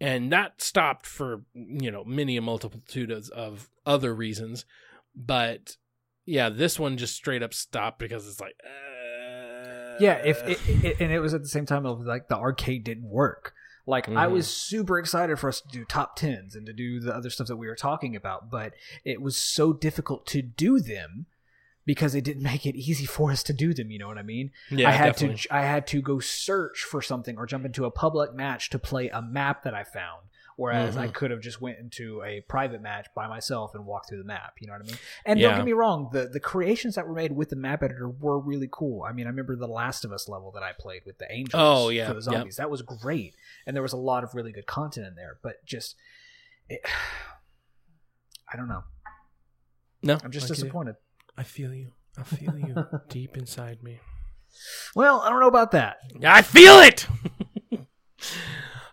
and 0.00 0.30
that 0.30 0.60
stopped 0.60 1.06
for 1.06 1.42
you 1.54 1.90
know 1.90 2.04
many 2.04 2.36
a 2.36 2.42
multitude 2.42 3.10
of, 3.10 3.30
of 3.30 3.70
other 3.86 4.14
reasons 4.14 4.66
but 5.14 5.76
yeah 6.26 6.50
this 6.50 6.78
one 6.78 6.98
just 6.98 7.14
straight 7.14 7.42
up 7.42 7.54
stopped 7.54 7.98
because 7.98 8.28
it's 8.28 8.38
like 8.40 8.56
uh, 8.62 9.96
Yeah, 9.98 10.20
if 10.24 10.46
it, 10.46 10.58
it, 10.84 11.00
and 11.00 11.10
it 11.10 11.20
was 11.20 11.32
at 11.32 11.40
the 11.42 11.48
same 11.48 11.64
time 11.64 11.86
of 11.86 12.00
like 12.02 12.28
the 12.28 12.36
arcade 12.36 12.84
didn't 12.84 13.08
work. 13.08 13.54
Like 13.86 14.08
I 14.08 14.26
Mhm. 14.26 14.32
was 14.32 14.46
super 14.48 14.98
excited 14.98 15.38
for 15.38 15.48
us 15.48 15.62
to 15.62 15.68
do 15.68 15.84
top 15.86 16.16
tens 16.16 16.54
and 16.54 16.66
to 16.66 16.72
do 16.74 17.00
the 17.00 17.14
other 17.14 17.30
stuff 17.30 17.46
that 17.46 17.56
we 17.56 17.66
were 17.68 17.76
talking 17.76 18.14
about, 18.14 18.50
but 18.50 18.74
it 19.04 19.22
was 19.22 19.36
so 19.38 19.72
difficult 19.72 20.26
to 20.26 20.42
do 20.42 20.80
them 20.80 21.26
because 21.86 22.14
it 22.14 22.24
didn't 22.24 22.42
make 22.42 22.66
it 22.66 22.76
easy 22.76 23.06
for 23.06 23.30
us 23.30 23.42
to 23.44 23.54
do 23.54 23.72
them. 23.72 23.90
You 23.90 23.98
know 23.98 24.08
what 24.08 24.18
I 24.18 24.22
mean? 24.22 24.50
yeah 24.70 24.88
I 24.88 24.92
had 24.92 25.06
definitely. 25.14 25.38
to 25.38 25.54
I 25.54 25.62
had 25.62 25.86
to 25.88 26.02
go 26.02 26.18
search 26.20 26.82
for 26.82 27.00
something 27.00 27.38
or 27.38 27.46
jump 27.46 27.64
into 27.64 27.86
a 27.86 27.90
public 27.90 28.34
match 28.34 28.68
to 28.70 28.78
play 28.78 29.08
a 29.08 29.22
map 29.22 29.62
that 29.62 29.72
I 29.72 29.84
found. 29.84 30.22
Whereas 30.58 30.96
I 30.96 31.08
Mhm. 31.08 31.12
could 31.12 31.30
have 31.32 31.42
just 31.42 31.60
went 31.60 31.78
into 31.78 32.22
a 32.22 32.40
private 32.40 32.80
match 32.80 33.08
by 33.14 33.28
myself 33.28 33.74
and 33.74 33.84
walked 33.84 34.08
through 34.08 34.16
the 34.18 34.24
map. 34.24 34.54
You 34.58 34.66
know 34.66 34.72
what 34.72 34.80
I 34.82 34.86
mean? 34.86 34.96
And 35.26 35.38
Yeah. 35.38 35.48
don't 35.48 35.58
get 35.58 35.64
me 35.66 35.74
wrong, 35.74 36.08
the 36.14 36.28
the 36.28 36.40
creations 36.40 36.94
that 36.94 37.06
were 37.06 37.12
made 37.14 37.32
with 37.32 37.50
the 37.50 37.56
map 37.56 37.82
editor 37.82 38.08
were 38.08 38.38
really 38.40 38.68
cool. 38.72 39.02
I 39.02 39.12
mean, 39.12 39.26
I 39.26 39.28
remember 39.28 39.54
the 39.54 39.68
Last 39.68 40.02
of 40.06 40.12
Us 40.12 40.28
level 40.30 40.50
that 40.52 40.62
I 40.62 40.72
played 40.72 41.02
with 41.04 41.18
the 41.18 41.30
angels. 41.30 41.60
Oh, 41.62 41.90
yeah. 41.90 42.06
for 42.08 42.14
the 42.14 42.20
Yep. 42.20 42.22
zombies. 42.24 42.56
That 42.56 42.70
was 42.70 42.80
great, 42.80 43.36
and 43.66 43.76
there 43.76 43.82
was 43.82 43.92
a 43.92 43.98
lot 43.98 44.24
of 44.24 44.34
really 44.34 44.50
good 44.50 44.66
content 44.66 45.06
in 45.06 45.14
there. 45.14 45.36
But 45.42 45.62
just, 45.66 45.94
it, 46.70 46.80
I 48.52 48.56
don't 48.56 48.68
know. 48.68 48.84
no 50.02 50.18
I'm 50.24 50.30
just 50.30 50.46
I 50.46 50.54
disappointed. 50.54 50.96
I 51.36 51.42
feel 51.42 51.72
you. 51.74 51.92
I 52.18 52.22
feel 52.22 52.58
you 52.58 52.74
deep 53.08 53.36
inside 53.36 53.82
me. 53.82 54.00
Well, 54.94 55.20
I 55.20 55.28
don't 55.28 55.40
know 55.40 55.48
about 55.48 55.72
that. 55.72 55.98
i 56.24 56.42
feel 56.42 56.78
it! 56.80 57.06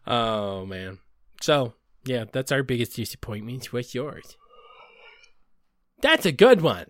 Oh 0.05 0.65
man. 0.65 0.99
So 1.41 1.73
yeah 2.05 2.25
that's 2.31 2.51
our 2.51 2.61
biggest 2.63 2.95
disappointment 2.95 3.71
what's 3.71 3.95
yours? 3.95 4.35
That's 6.01 6.25
a 6.25 6.31
good 6.31 6.61
one. 6.61 6.87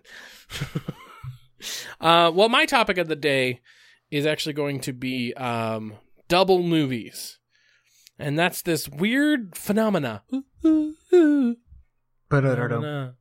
Uh 1.98 2.30
well 2.34 2.50
my 2.50 2.66
topic 2.66 2.98
of 2.98 3.08
the 3.08 3.16
day 3.16 3.60
is 4.10 4.26
actually 4.26 4.52
going 4.52 4.80
to 4.80 4.92
be 4.92 5.32
um 5.34 5.94
double 6.28 6.62
movies. 6.62 7.38
And 8.18 8.38
that's 8.38 8.60
this 8.62 8.86
weird 8.88 9.56
phenomena. 9.56 10.22
Phenomena. 12.28 13.14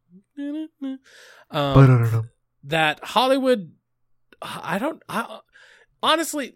Um, 1.51 2.29
that 2.63 2.99
Hollywood 3.03 3.71
I 4.41 4.79
don't 4.79 5.01
I, 5.07 5.39
honestly 6.01 6.55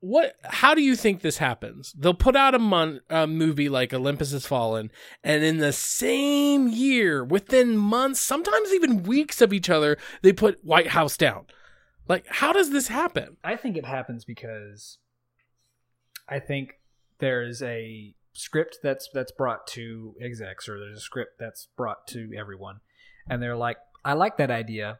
what 0.00 0.34
how 0.44 0.74
do 0.74 0.82
you 0.82 0.94
think 0.94 1.20
this 1.20 1.38
happens? 1.38 1.92
They'll 1.98 2.14
put 2.14 2.36
out 2.36 2.54
a 2.54 2.58
mon, 2.58 3.00
a 3.10 3.26
movie 3.26 3.68
like 3.68 3.92
Olympus 3.92 4.32
Has 4.32 4.46
Fallen 4.46 4.90
and 5.24 5.42
in 5.42 5.58
the 5.58 5.72
same 5.72 6.68
year 6.68 7.24
within 7.24 7.76
months, 7.76 8.20
sometimes 8.20 8.72
even 8.72 9.02
weeks 9.02 9.40
of 9.40 9.52
each 9.52 9.70
other, 9.70 9.96
they 10.22 10.32
put 10.32 10.64
White 10.64 10.88
House 10.88 11.16
down. 11.16 11.46
Like 12.08 12.26
how 12.28 12.52
does 12.52 12.70
this 12.70 12.88
happen? 12.88 13.36
I 13.42 13.56
think 13.56 13.76
it 13.76 13.86
happens 13.86 14.24
because 14.24 14.98
I 16.28 16.38
think 16.40 16.74
there's 17.18 17.62
a 17.62 18.14
script 18.32 18.78
that's 18.82 19.08
that's 19.14 19.32
brought 19.32 19.66
to 19.66 20.14
execs 20.22 20.68
or 20.68 20.78
there's 20.78 20.98
a 20.98 21.00
script 21.00 21.38
that's 21.38 21.68
brought 21.76 22.06
to 22.08 22.30
everyone 22.36 22.80
and 23.28 23.42
they're 23.42 23.56
like 23.56 23.78
I 24.04 24.12
like 24.14 24.36
that 24.38 24.50
idea. 24.50 24.98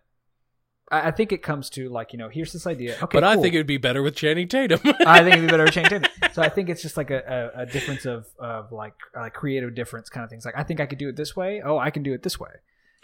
I, 0.91 1.09
I 1.09 1.11
think 1.11 1.33
it 1.33 1.43
comes 1.43 1.71
to 1.71 1.89
like, 1.89 2.13
you 2.13 2.19
know, 2.19 2.29
here's 2.29 2.53
this 2.53 2.67
idea. 2.67 2.95
Okay. 3.03 3.07
but 3.17 3.25
I 3.25 3.35
cool. 3.35 3.43
think 3.43 3.55
it 3.55 3.59
would 3.59 3.67
be 3.67 3.77
better 3.79 4.03
with 4.03 4.15
Channing 4.17 4.49
Tatum. 4.49 4.81
I 5.07 5.21
think 5.23 5.37
it'd 5.37 5.47
be 5.47 5.51
better 5.51 5.65
with 5.65 5.75
change 5.75 5.93
it. 5.93 6.09
So 6.33 6.43
I 6.43 6.49
think 6.51 6.69
it's 6.69 6.83
just 6.83 6.97
like 6.99 7.11
a, 7.11 7.51
a, 7.57 7.63
a 7.63 7.67
difference 7.67 8.05
of, 8.05 8.27
of 8.39 8.71
like 8.73 8.93
uh, 9.19 9.31
creative 9.31 9.75
difference 9.75 10.09
kind 10.11 10.23
of 10.23 10.29
things. 10.31 10.45
Like 10.45 10.57
I 10.57 10.63
think 10.65 10.81
I 10.81 10.87
could 10.87 10.99
do 10.99 11.09
it 11.09 11.17
this 11.17 11.35
way. 11.35 11.63
Oh, 11.65 11.79
I 11.79 11.91
can 11.91 12.03
do 12.03 12.13
it 12.13 12.23
this 12.23 12.39
way. 12.39 12.51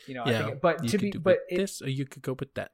You 0.06 0.14
know, 0.14 0.22
I 0.24 0.30
yeah, 0.32 0.44
think, 0.46 0.60
but 0.60 0.82
you 0.84 0.90
to 0.90 0.98
could 0.98 1.02
be, 1.02 1.10
do 1.12 1.18
but 1.20 1.38
it, 1.48 1.56
this 1.56 1.80
or 1.80 1.88
you 1.88 2.04
could 2.04 2.22
go 2.22 2.34
with 2.38 2.52
that. 2.54 2.72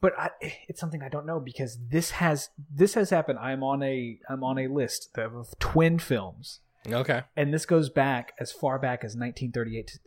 but 0.00 0.12
I, 0.18 0.30
it's 0.68 0.78
something 0.78 1.02
I 1.02 1.08
don't 1.08 1.26
know 1.26 1.40
because 1.40 1.78
this 1.90 2.10
has 2.12 2.50
this 2.72 2.94
has 2.94 3.10
happened. 3.10 3.38
I'm 3.38 3.62
on 3.64 3.82
a 3.82 4.18
I'm 4.28 4.44
on 4.44 4.58
a 4.58 4.68
list 4.68 5.08
of 5.16 5.54
twin 5.58 5.98
films, 5.98 6.60
Okay. 6.86 7.22
and 7.36 7.52
this 7.52 7.64
goes 7.66 7.88
back 7.88 8.32
as 8.38 8.52
far 8.52 8.78
back 8.78 9.00
as 9.00 9.16
1938. 9.16 9.98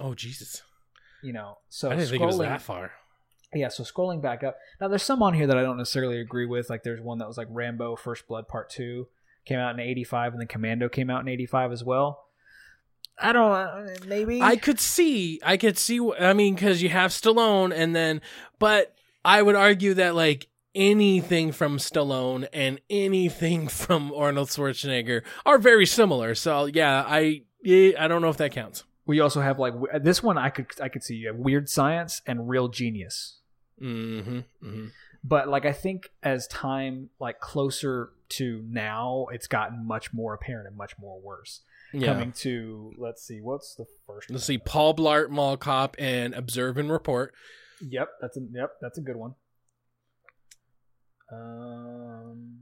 Oh 0.00 0.14
Jesus! 0.14 0.62
You 1.22 1.32
know, 1.32 1.58
so 1.68 1.90
I 1.90 1.96
didn't 1.96 2.06
scrolling, 2.06 2.10
think 2.10 2.22
it 2.22 2.26
was 2.26 2.38
that 2.38 2.62
far. 2.62 2.92
yeah. 3.54 3.68
So 3.68 3.82
scrolling 3.82 4.22
back 4.22 4.44
up 4.44 4.56
now, 4.80 4.88
there's 4.88 5.02
some 5.02 5.22
on 5.22 5.34
here 5.34 5.46
that 5.46 5.58
I 5.58 5.62
don't 5.62 5.76
necessarily 5.76 6.20
agree 6.20 6.46
with. 6.46 6.70
Like 6.70 6.82
there's 6.84 7.00
one 7.00 7.18
that 7.18 7.28
was 7.28 7.36
like 7.36 7.48
Rambo: 7.50 7.96
First 7.96 8.28
Blood 8.28 8.46
Part 8.48 8.70
Two 8.70 9.08
came 9.44 9.58
out 9.58 9.74
in 9.74 9.80
'85, 9.80 10.32
and 10.32 10.40
then 10.40 10.48
Commando 10.48 10.88
came 10.88 11.10
out 11.10 11.22
in 11.22 11.28
'85 11.28 11.72
as 11.72 11.82
well. 11.84 12.24
I 13.20 13.32
don't 13.32 13.50
uh, 13.50 13.86
maybe 14.06 14.40
I 14.40 14.56
could 14.56 14.78
see, 14.78 15.40
I 15.44 15.56
could 15.56 15.76
see. 15.76 16.00
I 16.20 16.34
mean, 16.34 16.54
because 16.54 16.82
you 16.82 16.88
have 16.90 17.10
Stallone, 17.10 17.72
and 17.74 17.96
then, 17.96 18.20
but 18.60 18.94
I 19.24 19.42
would 19.42 19.56
argue 19.56 19.94
that 19.94 20.14
like 20.14 20.46
anything 20.74 21.50
from 21.50 21.78
Stallone 21.78 22.46
and 22.52 22.80
anything 22.88 23.66
from 23.68 24.12
Arnold 24.14 24.48
Schwarzenegger 24.48 25.22
are 25.44 25.58
very 25.58 25.86
similar. 25.86 26.36
So 26.36 26.66
yeah, 26.66 27.04
I 27.06 27.42
I 27.66 28.06
don't 28.06 28.22
know 28.22 28.28
if 28.28 28.36
that 28.36 28.52
counts. 28.52 28.84
We 29.08 29.18
also 29.18 29.40
have 29.40 29.58
like 29.58 29.74
this 30.00 30.22
one. 30.22 30.38
I 30.38 30.50
could 30.50 30.66
I 30.80 30.88
could 30.88 31.02
see 31.02 31.16
you 31.16 31.26
have 31.26 31.36
Weird 31.36 31.68
Science 31.68 32.22
and 32.26 32.48
Real 32.48 32.68
Genius. 32.68 33.34
Mm-hmm. 33.80 34.38
mm-hmm. 34.38 34.86
but 35.22 35.46
like 35.46 35.64
i 35.64 35.70
think 35.70 36.10
as 36.24 36.48
time 36.48 37.10
like 37.20 37.38
closer 37.38 38.10
to 38.28 38.60
now 38.68 39.28
it's 39.30 39.46
gotten 39.46 39.86
much 39.86 40.12
more 40.12 40.34
apparent 40.34 40.66
and 40.66 40.76
much 40.76 40.98
more 40.98 41.20
worse 41.20 41.60
Yeah. 41.92 42.12
coming 42.12 42.32
to 42.32 42.92
let's 42.98 43.22
see, 43.22 43.40
what's 43.40 43.76
the 43.76 43.86
first? 44.04 44.30
Let's 44.30 44.44
see, 44.44 44.58
Paul 44.58 44.94
Blart 44.94 45.30
Mall 45.30 45.56
Cop 45.56 45.94
and 45.96 46.34
Observe 46.34 46.76
and 46.76 46.90
Report. 46.90 47.32
Yep, 47.80 48.08
that's 48.20 48.36
a 48.36 48.40
yep, 48.52 48.72
that's 48.80 48.98
a 48.98 49.00
good 49.00 49.16
one. 49.16 49.34
Um, 51.32 52.58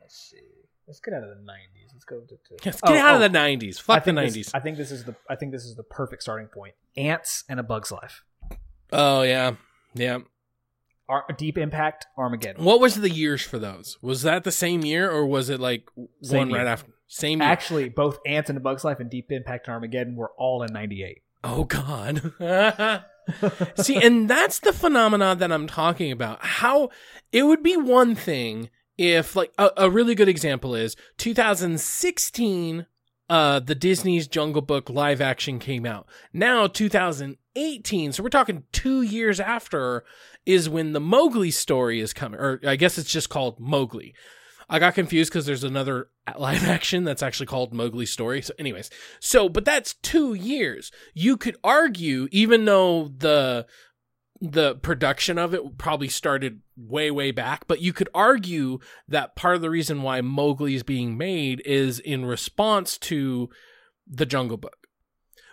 let's 0.00 0.16
see. 0.30 0.59
Let's 0.90 0.98
get 1.00 1.14
out 1.14 1.22
of 1.22 1.28
the 1.28 1.36
'90s. 1.36 1.92
Let's 1.92 2.04
go 2.04 2.18
to. 2.20 2.26
to 2.26 2.56
get 2.62 2.80
Oh, 2.82 2.92
out 2.96 3.12
oh, 3.20 3.24
of 3.24 3.32
the 3.32 3.38
'90s. 3.38 3.78
I 3.78 3.82
Fuck 3.82 4.04
the 4.04 4.12
think 4.12 4.18
'90s. 4.18 4.34
this- 4.34 4.54
I 4.54 4.58
think 4.58 4.76
this 4.76 4.90
is 4.90 5.04
the. 5.04 5.14
I 5.28 5.36
think 5.36 5.52
this 5.52 5.64
is 5.64 5.76
the 5.76 5.84
perfect 5.84 6.22
starting 6.22 6.48
point. 6.48 6.74
Antz 6.96 7.44
and 7.48 7.60
a 7.60 7.62
Bug's 7.62 7.92
Life. 7.92 8.24
oh 8.92 9.22
yeah, 9.22 9.52
yeah. 9.94 10.18
Ar- 11.08 11.26
Deep 11.38 11.56
Impact, 11.58 12.06
Armageddon. 12.18 12.64
What 12.64 12.80
was 12.80 12.96
the 12.96 13.08
years 13.10 13.42
for 13.42 13.58
those? 13.60 13.98
Was 14.02 14.22
that 14.22 14.42
the 14.42 14.50
same 14.52 14.82
year, 14.84 15.08
or 15.10 15.24
was 15.26 15.48
it 15.48 15.60
like 15.60 15.88
Same 16.22 16.38
one 16.38 16.50
year. 16.50 16.58
right 16.58 16.66
after? 16.66 16.90
Same 17.06 17.40
year. 17.40 17.48
Actually, 17.50 17.88
both 17.88 18.18
Antz 18.26 18.48
and 18.50 18.56
a 18.56 18.60
Bug's 18.60 18.82
Life 18.84 18.98
and 19.00 19.08
Deep 19.10 19.30
Impact 19.30 19.66
and 19.68 19.74
Armageddon 19.74 20.16
were 20.16 20.30
all 20.38 20.62
in 20.64 20.72
'98. 20.72 21.22
Oh 21.44 21.64
God. 21.64 22.32
See, 23.76 23.96
and 23.96 24.28
that's 24.28 24.58
the 24.58 24.72
phenomenon 24.72 25.38
that 25.38 25.52
I'm 25.52 25.66
talking 25.66 26.10
about. 26.10 26.44
How 26.44 26.90
it 27.32 27.44
would 27.44 27.62
be 27.62 27.76
one 27.76 28.14
thing 28.14 28.70
if, 29.00 29.34
like, 29.34 29.50
a, 29.56 29.70
a 29.78 29.90
really 29.90 30.14
good 30.14 30.28
example 30.28 30.74
is 30.74 30.94
2016. 31.16 32.86
Uh, 33.30 33.60
the 33.60 33.74
Disney's 33.76 34.26
Jungle 34.26 34.60
Book 34.60 34.90
live 34.90 35.20
action 35.20 35.58
came 35.58 35.86
out. 35.86 36.06
Now 36.32 36.66
2018, 36.66 38.12
so 38.12 38.22
we're 38.22 38.28
talking 38.28 38.64
two 38.72 39.02
years 39.02 39.38
after, 39.38 40.04
is 40.44 40.68
when 40.68 40.92
the 40.92 41.00
Mowgli 41.00 41.52
story 41.52 42.00
is 42.00 42.12
coming, 42.12 42.40
or 42.40 42.60
I 42.66 42.76
guess 42.76 42.98
it's 42.98 43.10
just 43.10 43.30
called 43.30 43.58
Mowgli. 43.58 44.14
I 44.68 44.78
got 44.78 44.94
confused 44.94 45.32
because 45.32 45.46
there's 45.46 45.64
another 45.64 46.08
live 46.38 46.66
action 46.68 47.04
that's 47.04 47.22
actually 47.22 47.46
called 47.46 47.72
Mowgli 47.72 48.06
Story. 48.06 48.42
So, 48.42 48.52
anyways, 48.58 48.90
so 49.18 49.48
but 49.48 49.64
that's 49.64 49.94
two 49.94 50.34
years. 50.34 50.92
You 51.14 51.36
could 51.36 51.56
argue, 51.64 52.28
even 52.32 52.64
though 52.66 53.12
the 53.16 53.66
the 54.40 54.76
production 54.76 55.38
of 55.38 55.54
it 55.54 55.76
probably 55.76 56.08
started 56.08 56.60
way 56.76 57.10
way 57.10 57.30
back, 57.30 57.66
but 57.66 57.80
you 57.80 57.92
could 57.92 58.08
argue 58.14 58.78
that 59.08 59.36
part 59.36 59.56
of 59.56 59.62
the 59.62 59.70
reason 59.70 60.02
why 60.02 60.20
Mowgli 60.20 60.74
is 60.74 60.82
being 60.82 61.18
made 61.18 61.62
is 61.66 61.98
in 62.00 62.24
response 62.24 62.96
to 62.98 63.50
the 64.06 64.26
Jungle 64.26 64.56
Book. 64.56 64.76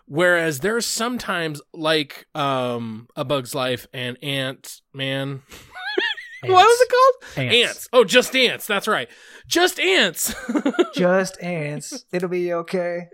Whereas 0.06 0.62
there's 0.62 0.86
sometimes 0.86 1.62
like 1.74 2.28
um 2.34 3.08
A 3.16 3.26
Bug's 3.26 3.54
Life 3.54 3.88
and 3.94 4.18
Ant 4.24 4.82
Man. 4.94 5.42
what 6.42 6.66
was 6.66 6.82
it 6.82 6.90
called? 6.90 7.48
Antz. 7.48 7.56
Antz. 7.56 7.90
Oh, 7.92 8.06
just 8.06 8.36
ants. 8.36 8.68
That's 8.68 8.88
right. 8.88 9.10
Just 9.48 9.80
ants. 9.80 10.34
Just 10.96 11.42
ants. 11.42 12.06
It'll 12.12 12.30
be 12.30 12.54
okay. 12.54 13.08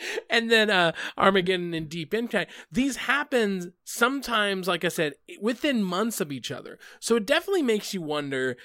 and 0.30 0.50
then 0.50 0.70
uh 0.70 0.92
Armageddon 1.16 1.74
and 1.74 1.88
Deep 1.88 2.14
Impact. 2.14 2.50
These 2.70 2.96
happen 2.96 3.72
sometimes, 3.84 4.68
like 4.68 4.84
I 4.84 4.88
said, 4.88 5.14
within 5.40 5.82
months 5.82 6.20
of 6.20 6.32
each 6.32 6.50
other. 6.50 6.78
So 7.00 7.16
it 7.16 7.26
definitely 7.26 7.62
makes 7.62 7.94
you 7.94 8.02
wonder. 8.02 8.56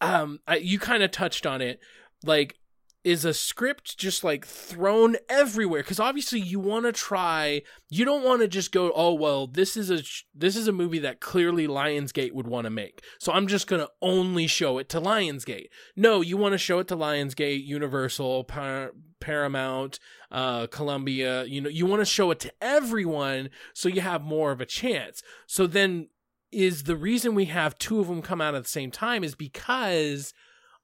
Um, 0.00 0.40
you 0.60 0.78
kind 0.78 1.02
of 1.02 1.10
touched 1.10 1.46
on 1.46 1.60
it, 1.60 1.80
like. 2.22 2.56
Is 3.04 3.26
a 3.26 3.34
script 3.34 3.98
just 3.98 4.24
like 4.24 4.46
thrown 4.46 5.16
everywhere? 5.28 5.82
Because 5.82 6.00
obviously 6.00 6.40
you 6.40 6.58
want 6.58 6.86
to 6.86 6.92
try. 6.92 7.60
You 7.90 8.06
don't 8.06 8.24
want 8.24 8.40
to 8.40 8.48
just 8.48 8.72
go, 8.72 8.92
oh 8.96 9.12
well, 9.12 9.46
this 9.46 9.76
is 9.76 9.90
a 9.90 10.02
this 10.34 10.56
is 10.56 10.66
a 10.66 10.72
movie 10.72 11.00
that 11.00 11.20
clearly 11.20 11.68
Lionsgate 11.68 12.32
would 12.32 12.46
want 12.46 12.64
to 12.64 12.70
make. 12.70 13.04
So 13.20 13.30
I'm 13.30 13.46
just 13.46 13.66
gonna 13.66 13.88
only 14.00 14.46
show 14.46 14.78
it 14.78 14.88
to 14.88 15.02
Lionsgate. 15.02 15.66
No, 15.94 16.22
you 16.22 16.38
want 16.38 16.52
to 16.52 16.58
show 16.58 16.78
it 16.78 16.88
to 16.88 16.96
Lionsgate, 16.96 17.66
Universal, 17.66 18.44
Par- 18.44 18.92
Paramount, 19.20 19.98
uh, 20.30 20.66
Columbia. 20.68 21.44
You 21.44 21.60
know, 21.60 21.68
you 21.68 21.84
want 21.84 22.00
to 22.00 22.06
show 22.06 22.30
it 22.30 22.40
to 22.40 22.52
everyone 22.62 23.50
so 23.74 23.90
you 23.90 24.00
have 24.00 24.22
more 24.22 24.50
of 24.50 24.62
a 24.62 24.66
chance. 24.66 25.22
So 25.46 25.66
then, 25.66 26.08
is 26.50 26.84
the 26.84 26.96
reason 26.96 27.34
we 27.34 27.46
have 27.46 27.78
two 27.78 28.00
of 28.00 28.06
them 28.06 28.22
come 28.22 28.40
out 28.40 28.54
at 28.54 28.62
the 28.62 28.68
same 28.68 28.90
time 28.90 29.24
is 29.24 29.34
because, 29.34 30.32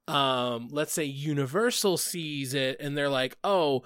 um, 0.08 0.68
let's 0.70 0.92
say 0.92 1.04
Universal 1.04 1.98
sees 1.98 2.54
it 2.54 2.78
and 2.80 2.96
they're 2.96 3.08
like, 3.08 3.36
oh. 3.44 3.82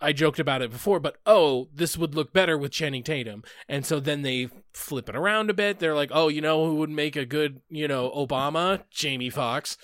I 0.00 0.12
joked 0.12 0.40
about 0.40 0.62
it 0.62 0.72
before, 0.72 0.98
but 0.98 1.18
oh, 1.26 1.68
this 1.72 1.96
would 1.96 2.16
look 2.16 2.32
better 2.32 2.58
with 2.58 2.72
Channing 2.72 3.04
Tatum. 3.04 3.44
And 3.68 3.86
so 3.86 4.00
then 4.00 4.22
they 4.22 4.48
flip 4.74 5.08
it 5.08 5.14
around 5.14 5.48
a 5.48 5.54
bit. 5.54 5.78
They're 5.78 5.94
like, 5.94 6.10
oh, 6.12 6.26
you 6.26 6.40
know 6.40 6.66
who 6.66 6.74
would 6.76 6.90
make 6.90 7.14
a 7.14 7.24
good, 7.24 7.60
you 7.68 7.86
know, 7.86 8.10
Obama? 8.10 8.82
Jamie 8.90 9.30
Foxx. 9.30 9.76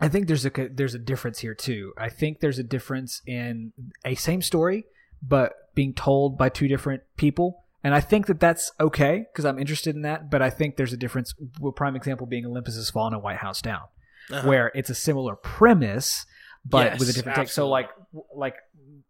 I 0.00 0.08
think 0.08 0.26
there's 0.26 0.46
a 0.46 0.50
there's 0.50 0.94
a 0.94 0.98
difference 0.98 1.40
here 1.40 1.54
too. 1.54 1.92
I 1.98 2.08
think 2.08 2.40
there's 2.40 2.58
a 2.58 2.64
difference 2.64 3.20
in 3.26 3.72
a 4.04 4.14
same 4.14 4.40
story, 4.40 4.84
but 5.22 5.52
being 5.74 5.92
told 5.92 6.38
by 6.38 6.48
two 6.48 6.66
different 6.66 7.02
people, 7.16 7.64
and 7.84 7.94
I 7.94 8.00
think 8.00 8.26
that 8.26 8.40
that's 8.40 8.70
okay 8.80 9.26
because 9.32 9.44
I'm 9.44 9.58
interested 9.58 9.94
in 9.96 10.02
that. 10.02 10.30
But 10.30 10.42
I 10.42 10.50
think 10.50 10.76
there's 10.76 10.92
a 10.92 10.96
difference. 10.96 11.34
A 11.64 11.72
prime 11.72 11.96
example 11.96 12.26
being 12.26 12.46
Olympus 12.46 12.76
Has 12.76 12.90
Fallen 12.90 13.14
and 13.14 13.22
White 13.22 13.38
House 13.38 13.60
Down, 13.62 13.82
Uh-huh. 14.30 14.46
where 14.48 14.70
it's 14.74 14.90
a 14.90 14.94
similar 14.94 15.36
premise, 15.36 16.26
but 16.64 16.92
Yes, 16.92 17.00
with 17.00 17.08
a 17.10 17.12
different 17.12 17.36
take. 17.36 17.48
So 17.48 17.68
like 17.68 17.90
like 18.34 18.56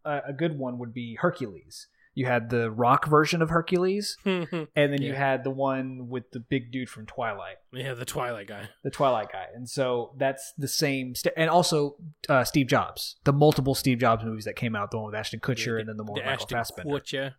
a, 0.05 0.21
a 0.29 0.33
good 0.33 0.57
one 0.57 0.77
would 0.79 0.93
be 0.93 1.15
Hercules. 1.19 1.87
You 2.15 2.27
had 2.27 2.51
the 2.51 2.69
rock 2.69 3.07
version 3.07 3.41
of 3.41 3.49
Hercules, 3.49 4.17
and 4.25 4.67
then 4.75 5.01
you 5.01 5.13
had 5.13 5.43
the 5.43 5.49
one 5.49 6.09
with 6.09 6.29
the 6.29 6.39
big 6.39 6.71
dude 6.71 6.87
from 6.87 7.07
Twilight 7.07 7.55
yeah, 7.71 7.95
the 7.95 8.05
Twilight 8.05 8.47
guy. 8.47 8.69
the 8.83 8.91
Twilight 8.91 9.31
guy, 9.31 9.47
and 9.55 9.67
so 9.67 10.13
that's 10.19 10.53
the 10.55 10.67
same. 10.67 11.15
St- 11.15 11.33
and 11.35 11.49
also 11.49 11.95
uh, 12.29 12.43
Steve 12.43 12.67
Jobs, 12.67 13.15
the 13.23 13.33
multiple 13.33 13.73
Steve 13.73 13.97
Jobs 13.97 14.23
movies 14.23 14.45
that 14.45 14.55
came 14.55 14.75
out, 14.75 14.91
the 14.91 14.97
one 14.97 15.07
with 15.07 15.15
Ashton 15.15 15.39
Kutcher, 15.39 15.79
and 15.79 15.89
then 15.89 15.97
the 15.97 16.03
one 16.03 16.13
with 16.13 16.23
Michael 16.23 16.33
Ashton 16.43 16.55
Fassbender. 16.55 16.93
Kutcher. 16.99 17.33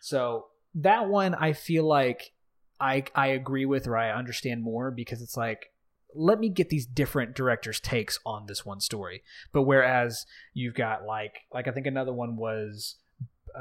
So 0.00 0.48
that 0.74 1.08
one, 1.08 1.34
I 1.34 1.52
feel 1.52 1.84
like 1.86 2.32
I 2.80 3.04
I 3.14 3.28
agree 3.28 3.66
with 3.66 3.86
or 3.86 3.96
I 3.96 4.10
understand 4.12 4.62
more 4.62 4.90
because 4.90 5.22
it's 5.22 5.36
like 5.36 5.72
let 6.14 6.38
me 6.38 6.48
get 6.48 6.68
these 6.70 6.86
different 6.86 7.34
directors' 7.34 7.80
takes 7.80 8.18
on 8.24 8.46
this 8.46 8.64
one 8.64 8.80
story. 8.80 9.22
But 9.52 9.62
whereas 9.62 10.24
you've 10.54 10.74
got 10.74 11.04
like 11.04 11.40
like 11.52 11.68
I 11.68 11.70
think 11.72 11.86
another 11.86 12.12
one 12.12 12.36
was 12.36 12.96
uh 13.54 13.60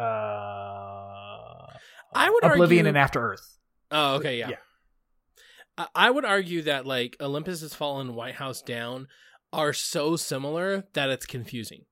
I 2.13 2.29
would 2.29 2.43
Oblivion 2.43 2.85
argue- 2.85 2.89
and 2.89 2.97
After 2.97 3.31
Earth. 3.31 3.57
Oh, 3.91 4.15
okay, 4.15 4.37
yeah. 4.39 4.49
Yeah. 4.49 4.55
I- 5.77 5.87
I 5.95 6.09
would 6.11 6.25
argue 6.25 6.61
that 6.63 6.85
like 6.85 7.17
Olympus 7.21 7.61
Has 7.61 7.73
Fallen, 7.73 8.15
White 8.15 8.35
House 8.35 8.61
Down 8.61 9.07
are 9.53 9.73
so 9.73 10.15
similar 10.15 10.85
that 10.93 11.09
it's 11.09 11.25
confusing. 11.25 11.85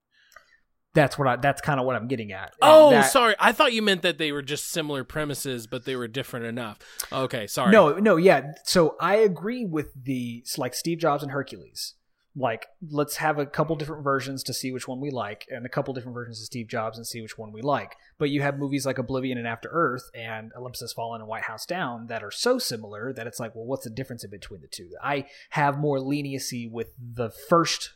That's 0.96 1.20
what 1.20 1.28
I 1.28 1.36
that's 1.36 1.62
kind 1.62 1.80
of 1.80 1.86
what 1.86 1.96
I'm 1.96 2.08
getting 2.08 2.32
at. 2.32 2.54
And 2.62 2.72
Oh, 2.72 2.90
that- 2.90 3.12
sorry. 3.12 3.36
I 3.40 3.52
thought 3.52 3.74
you 3.74 3.84
meant 3.84 4.02
that 4.02 4.18
they 4.18 4.32
were 4.32 4.42
just 4.42 4.70
similar 4.72 5.04
premises, 5.04 5.68
but 5.68 5.86
they 5.86 5.96
were 5.96 6.08
different 6.08 6.48
enough. 6.48 6.80
Okay, 7.14 7.46
sorry. 7.46 7.72
No, 7.72 8.00
no, 8.00 8.16
yeah. 8.16 8.54
So 8.64 8.96
I 9.00 9.18
agree 9.18 9.66
with 9.66 9.92
the 10.02 10.44
like 10.58 10.74
Steve 10.74 10.98
Jobs 10.98 11.22
and 11.22 11.32
Hercules. 11.32 11.94
Like, 12.38 12.68
let's 12.90 13.16
have 13.16 13.40
a 13.40 13.46
couple 13.46 13.78
different 13.78 14.04
versions 14.04 14.44
to 14.44 14.54
see 14.54 14.70
which 14.74 14.90
one 14.90 15.00
we 15.00 15.10
like, 15.10 15.46
and 15.50 15.66
a 15.66 15.70
couple 15.70 15.94
different 15.94 16.16
versions 16.16 16.42
of 16.42 16.46
Steve 16.46 16.68
Jobs 16.68 16.98
and 16.98 17.08
see 17.08 17.22
which 17.22 17.38
one 17.38 17.54
we 17.54 17.62
like. 17.62 17.96
But 18.18 18.30
you 18.30 18.42
have 18.42 18.58
movies 18.60 18.86
like 18.86 18.98
Oblivion 18.98 19.38
and 19.38 19.48
After 19.48 19.70
Earth 19.72 20.10
and 20.14 20.52
Olympus 20.58 20.82
Has 20.82 20.92
Fallen 20.92 21.22
and 21.22 21.30
White 21.30 21.44
House 21.44 21.66
Down 21.66 22.08
that 22.08 22.24
are 22.26 22.32
so 22.32 22.60
similar 22.60 23.14
that 23.14 23.26
it's 23.26 23.40
like, 23.40 23.56
well, 23.56 23.64
what's 23.64 23.86
the 23.86 23.90
difference 23.90 24.26
in 24.26 24.32
between 24.32 24.60
the 24.60 24.68
two? 24.68 24.90
I 25.02 25.28
have 25.52 25.78
more 25.78 25.98
leniency 26.02 26.68
with 26.68 26.90
the 27.00 27.30
first 27.30 27.94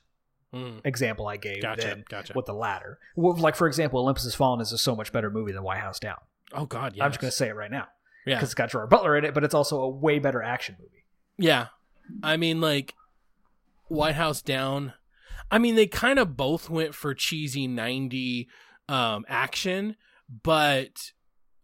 Hmm, 0.54 0.80
example 0.84 1.28
I 1.28 1.38
gave 1.38 1.62
gotcha, 1.62 1.88
than 1.88 2.06
gotcha. 2.10 2.34
with 2.36 2.48
the 2.48 2.54
latter. 2.54 2.98
Well, 3.16 3.36
like 3.36 3.56
for 3.56 3.68
example, 3.68 4.00
Olympus 4.00 4.24
Has 4.24 4.34
Fallen 4.34 4.62
is 4.62 4.72
a 4.72 4.78
so 4.78 4.96
much 4.96 5.12
better 5.12 5.30
movie 5.30 5.52
than 5.52 5.62
White 5.64 5.80
House 5.80 6.00
Down. 6.00 6.18
Oh 6.54 6.66
God, 6.66 6.96
yeah. 6.96 7.06
I'm 7.06 7.12
just 7.12 7.22
going 7.22 7.30
to 7.30 7.38
say 7.38 7.50
it 7.50 7.56
right 7.56 7.70
now 7.70 7.88
yeah, 8.26 8.36
because 8.36 8.50
it's 8.50 8.56
got 8.56 8.70
Gerard 8.70 8.90
Butler 8.90 9.18
in 9.18 9.26
it, 9.26 9.34
but 9.34 9.44
it's 9.44 9.54
also 9.54 9.82
a 9.82 9.90
way 9.90 10.20
better 10.20 10.42
action 10.42 10.76
movie. 10.80 11.06
yeah. 11.38 11.68
I 12.24 12.38
mean, 12.38 12.60
like 12.60 12.96
White 13.88 14.16
House 14.16 14.42
Down. 14.42 14.94
I 15.52 15.60
mean, 15.60 15.76
they 15.76 15.86
kind 15.86 16.18
of 16.18 16.36
both 16.36 16.70
went 16.70 16.96
for 16.96 17.14
cheesy 17.14 17.68
'90 17.68 18.50
um, 18.88 19.26
action, 19.28 19.96
but 20.44 21.12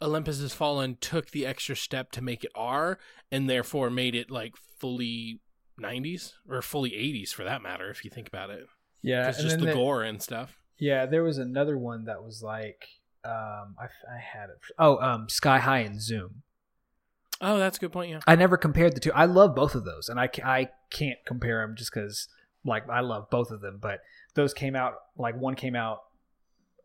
Olympus 0.02 0.40
Has 0.42 0.54
Fallen 0.54 0.98
took 1.02 1.32
the 1.32 1.46
extra 1.48 1.76
step 1.76 2.12
to 2.12 2.22
make 2.22 2.44
it 2.44 2.52
R, 2.54 3.00
and 3.32 3.50
therefore 3.50 3.90
made 3.90 4.14
it 4.14 4.30
like 4.30 4.56
fully 4.78 5.40
'90s 5.82 6.34
or 6.48 6.62
fully 6.62 6.92
'80s 6.92 7.30
for 7.30 7.44
that 7.44 7.64
matter, 7.64 7.90
if 7.90 8.06
you 8.06 8.12
think 8.12 8.28
about 8.28 8.52
it. 8.52 8.68
Yeah, 9.06 9.30
It's 9.30 9.42
just 9.42 9.60
the, 9.60 9.74
gore 9.74 10.04
and 10.04 10.22
stuff. 10.22 10.58
Yeah, 10.80 11.06
there 11.06 11.24
was 11.24 11.38
another 11.38 11.78
one 11.78 12.06
that 12.06 12.24
was 12.24 12.42
like, 12.44 12.88
um, 13.24 13.76
I, 13.80 13.86
I 14.12 14.18
had 14.20 14.50
it. 14.50 14.58
Oh, 14.80 14.98
um, 15.00 15.30
Sky 15.30 15.60
High 15.60 15.80
and 15.80 16.02
Zoom. 16.02 16.42
Oh, 17.42 17.60
that's 17.60 17.78
a 17.78 17.80
good 17.82 17.92
point. 17.92 18.10
Yeah. 18.12 18.20
I 18.26 18.36
never 18.36 18.58
compared 18.58 18.96
the 18.96 19.00
two. 19.00 19.12
I 19.14 19.26
love 19.26 19.56
both 19.56 19.76
of 19.76 19.84
those, 19.86 20.10
and 20.10 20.20
I, 20.20 20.30
I 20.44 20.70
can't 20.90 21.20
compare 21.26 21.66
them 21.66 21.76
just 21.76 21.94
because, 21.94 22.28
like, 22.64 22.90
I 22.90 23.02
love 23.02 23.30
both 23.30 23.52
of 23.52 23.62
them. 23.62 23.78
But 23.82 24.00
those 24.36 24.54
came 24.54 24.76
out 24.76 24.94
like 25.18 25.40
one 25.40 25.56
came 25.56 25.76
out 25.76 26.00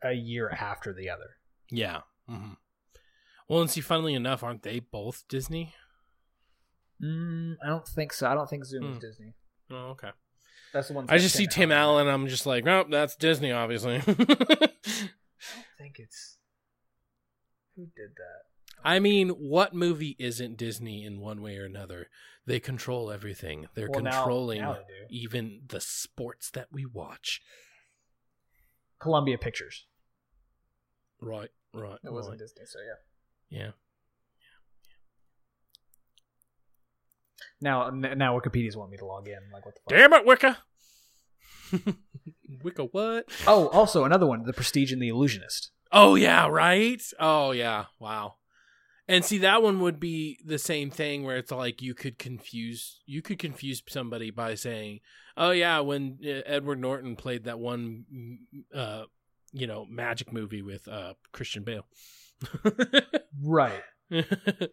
a 0.03 0.13
year 0.13 0.51
after 0.51 0.93
the 0.93 1.09
other. 1.11 1.37
Yeah. 1.71 2.01
hmm 2.29 2.55
Well, 3.49 3.61
and 3.61 3.71
see, 3.71 3.81
funnily 3.81 4.15
enough, 4.15 4.43
aren't 4.43 4.63
they 4.63 4.81
both 4.81 5.25
Disney? 5.29 5.75
Mm, 7.03 7.57
I 7.65 7.69
don't 7.69 7.87
think 7.89 8.13
so. 8.13 8.29
I 8.31 8.35
don't 8.35 8.49
think 8.49 8.65
Zoom 8.65 8.91
is 8.91 8.97
Hmm. 8.97 9.01
Disney. 9.01 9.35
Oh, 9.71 9.91
okay. 9.91 10.11
That's 10.73 10.89
the 10.89 10.95
one. 10.95 11.07
I 11.09 11.19
just 11.19 11.35
see 11.37 11.47
Tim 11.47 11.73
Allen. 11.73 12.07
I'm 12.09 12.29
just 12.29 12.47
like, 12.47 12.67
oh, 12.67 12.85
that's 12.89 13.17
Disney, 13.17 13.53
obviously. 13.53 13.97
I 14.09 14.69
think 15.79 15.99
it's 15.99 16.39
who 17.77 17.83
did 17.97 18.15
that. 18.17 18.43
I 18.85 18.99
mean, 18.99 19.31
what 19.31 19.75
movie 19.75 20.17
isn't 20.19 20.57
Disney 20.57 21.05
in 21.05 21.21
one 21.21 21.43
way 21.43 21.57
or 21.59 21.67
another? 21.67 22.09
They 22.47 22.61
control 22.61 23.11
everything. 23.11 23.67
They're 23.75 23.89
Well, 23.91 24.03
controlling 24.03 24.61
now 24.63 24.75
they 24.75 25.15
even 25.15 25.63
the 25.69 25.81
sports 25.81 26.51
that 26.53 26.69
we 26.73 26.87
watch. 26.87 27.43
Columbia 29.01 29.39
Pictures. 29.39 29.87
Right, 31.21 31.51
right. 31.75 31.99
It 32.03 32.13
wasn't 32.13 32.33
right. 32.35 32.39
Disney, 32.39 32.65
so 32.67 32.79
yeah. 33.51 33.59
Yeah. 33.61 33.71
Now, 37.61 37.91
now 37.91 38.39
Wikipedia's 38.39 38.77
want 38.77 38.91
me 38.91 38.97
to 38.99 39.05
log 39.05 39.29
in. 39.29 39.39
Like, 39.53 39.67
what 39.67 39.75
the 39.75 39.81
fuck? 39.81 39.99
Damn 39.99 40.13
it, 40.15 40.27
Wicca. 40.27 40.59
Wicca 42.63 42.85
what? 42.85 43.29
Oh, 43.47 43.69
also 43.69 44.05
another 44.05 44.27
one, 44.27 44.45
The 44.45 44.53
Prestige 44.53 44.93
and 44.93 45.03
the 45.03 45.09
Illusionist. 45.09 45.71
Oh 45.93 46.15
yeah, 46.15 46.47
right? 46.47 47.03
Oh 47.19 47.51
yeah. 47.51 47.87
Wow. 47.99 48.37
And 49.09 49.25
see 49.25 49.39
that 49.39 49.63
one 49.63 49.81
would 49.81 49.99
be 49.99 50.39
the 50.45 50.59
same 50.59 50.91
thing 50.91 51.25
where 51.25 51.37
it's 51.37 51.51
like 51.51 51.83
you 51.83 51.95
could 51.95 52.17
confuse 52.17 53.01
you 53.07 53.23
could 53.23 53.41
confuse 53.41 53.83
somebody 53.89 54.31
by 54.31 54.55
saying, 54.55 55.01
"Oh 55.37 55.51
yeah, 55.51 55.81
when 55.81 56.19
uh, 56.25 56.47
Edward 56.47 56.81
Norton 56.81 57.17
played 57.17 57.45
that 57.45 57.59
one 57.59 58.05
uh 58.73 59.05
you 59.53 59.67
know, 59.67 59.85
magic 59.91 60.33
movie 60.33 60.63
with 60.63 60.87
uh 60.87 61.15
Christian 61.33 61.65
Bale." 61.65 61.87
Right. 63.43 63.83
oh 64.13 64.69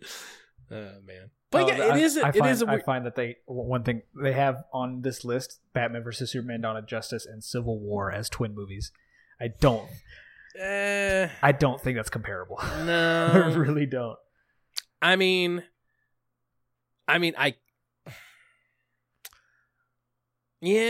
man. 0.69 1.31
But 1.50 1.64
Oh, 1.64 1.68
yeah, 1.68 1.84
I- 1.93 1.98
it 1.98 2.04
is 2.04 2.18
I 2.18 2.30
it 2.30 2.36
find, 2.36 2.52
is 2.52 2.62
a 2.62 2.68
I 2.70 2.80
find 2.82 3.06
that 3.06 3.16
they 3.16 3.38
one 3.45 3.84
thing 3.84 4.02
they 4.22 4.34
have 4.34 4.64
on 4.74 5.02
this 5.02 5.24
list: 5.24 5.60
Batman 5.74 6.04
versus 6.04 6.32
Superman, 6.32 6.62
Dawn 6.62 6.76
of 6.78 6.86
Justice, 6.88 7.26
and 7.26 7.43
Civil 7.43 7.80
War 7.80 8.12
as 8.12 8.28
twin 8.30 8.54
movies. 8.54 8.91
I 9.39 9.48
don't. 9.50 9.88
eh, 10.60 11.30
I 11.41 11.52
don't 11.54 11.80
think 11.80 11.98
that's 11.98 12.10
comparable. 12.10 12.60
No, 12.86 13.30
I 13.34 13.54
really 13.56 13.86
don't. 13.86 14.18
I 15.02 15.16
mean, 15.16 15.64
I 17.08 17.18
mean, 17.20 17.34
I, 17.38 17.56
yeah, 20.60 20.82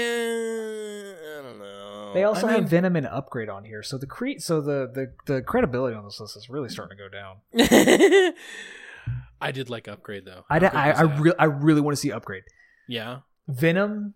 I 1.40 1.42
don't 1.44 1.60
know. 1.60 2.12
They 2.14 2.24
also 2.24 2.48
I 2.48 2.52
have 2.54 2.62
mean, 2.62 2.68
Venom 2.70 2.96
and 2.96 3.06
Upgrade 3.06 3.50
on 3.50 3.66
here, 3.66 3.84
so 3.84 3.98
the 3.98 4.08
cre- 4.08 4.40
so 4.40 4.62
the, 4.62 4.90
the 4.94 5.34
the 5.34 5.42
credibility 5.42 5.96
on 5.96 6.06
this 6.06 6.20
list 6.20 6.38
is 6.38 6.50
really 6.50 6.70
starting 6.70 6.98
to 6.98 7.04
go 7.04 7.10
down. 7.10 8.34
I 9.42 9.52
did 9.52 9.70
like 9.70 9.88
Upgrade 9.88 10.26
though. 10.26 10.44
I 10.50 10.56
I 10.58 10.58
Upgrade 10.58 10.74
I, 10.76 10.92
uh, 10.92 11.20
re- 11.22 11.34
I 11.40 11.46
really 11.46 11.82
want 11.82 11.96
to 11.96 12.00
see 12.02 12.12
Upgrade. 12.12 12.44
yeah. 12.88 13.20
Venom 13.48 14.14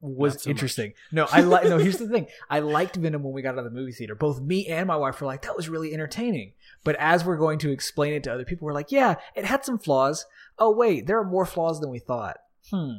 was 0.00 0.34
so 0.34 0.38
much. 0.40 0.46
interesting. 0.54 0.92
No, 1.10 1.26
I 1.32 1.40
like. 1.40 1.64
no, 1.64 1.78
here's 1.78 1.96
the 1.96 2.06
thing. 2.08 2.26
I 2.50 2.60
liked 2.60 2.96
Venom 2.96 3.22
when 3.22 3.32
we 3.32 3.40
got 3.42 3.54
out 3.54 3.58
of 3.58 3.64
the 3.64 3.70
movie 3.70 3.92
theater. 3.92 4.14
Both 4.14 4.40
me 4.40 4.66
and 4.66 4.86
my 4.86 4.96
wife 4.96 5.20
were 5.20 5.26
like, 5.26 5.42
"That 5.42 5.56
was 5.56 5.68
really 5.68 5.92
entertaining." 5.94 6.52
But 6.84 6.96
as 6.96 7.24
we're 7.24 7.38
going 7.38 7.58
to 7.60 7.70
explain 7.72 8.12
it 8.12 8.22
to 8.24 8.32
other 8.32 8.44
people, 8.44 8.66
we're 8.66 8.74
like, 8.74 8.92
"Yeah, 8.92 9.14
it 9.34 9.44
had 9.46 9.64
some 9.64 9.78
flaws. 9.78 10.26
Oh 10.58 10.70
wait, 10.70 11.06
there 11.06 11.18
are 11.18 11.24
more 11.24 11.46
flaws 11.46 11.80
than 11.80 11.90
we 11.90 11.98
thought." 11.98 12.36
Hmm. 12.70 12.92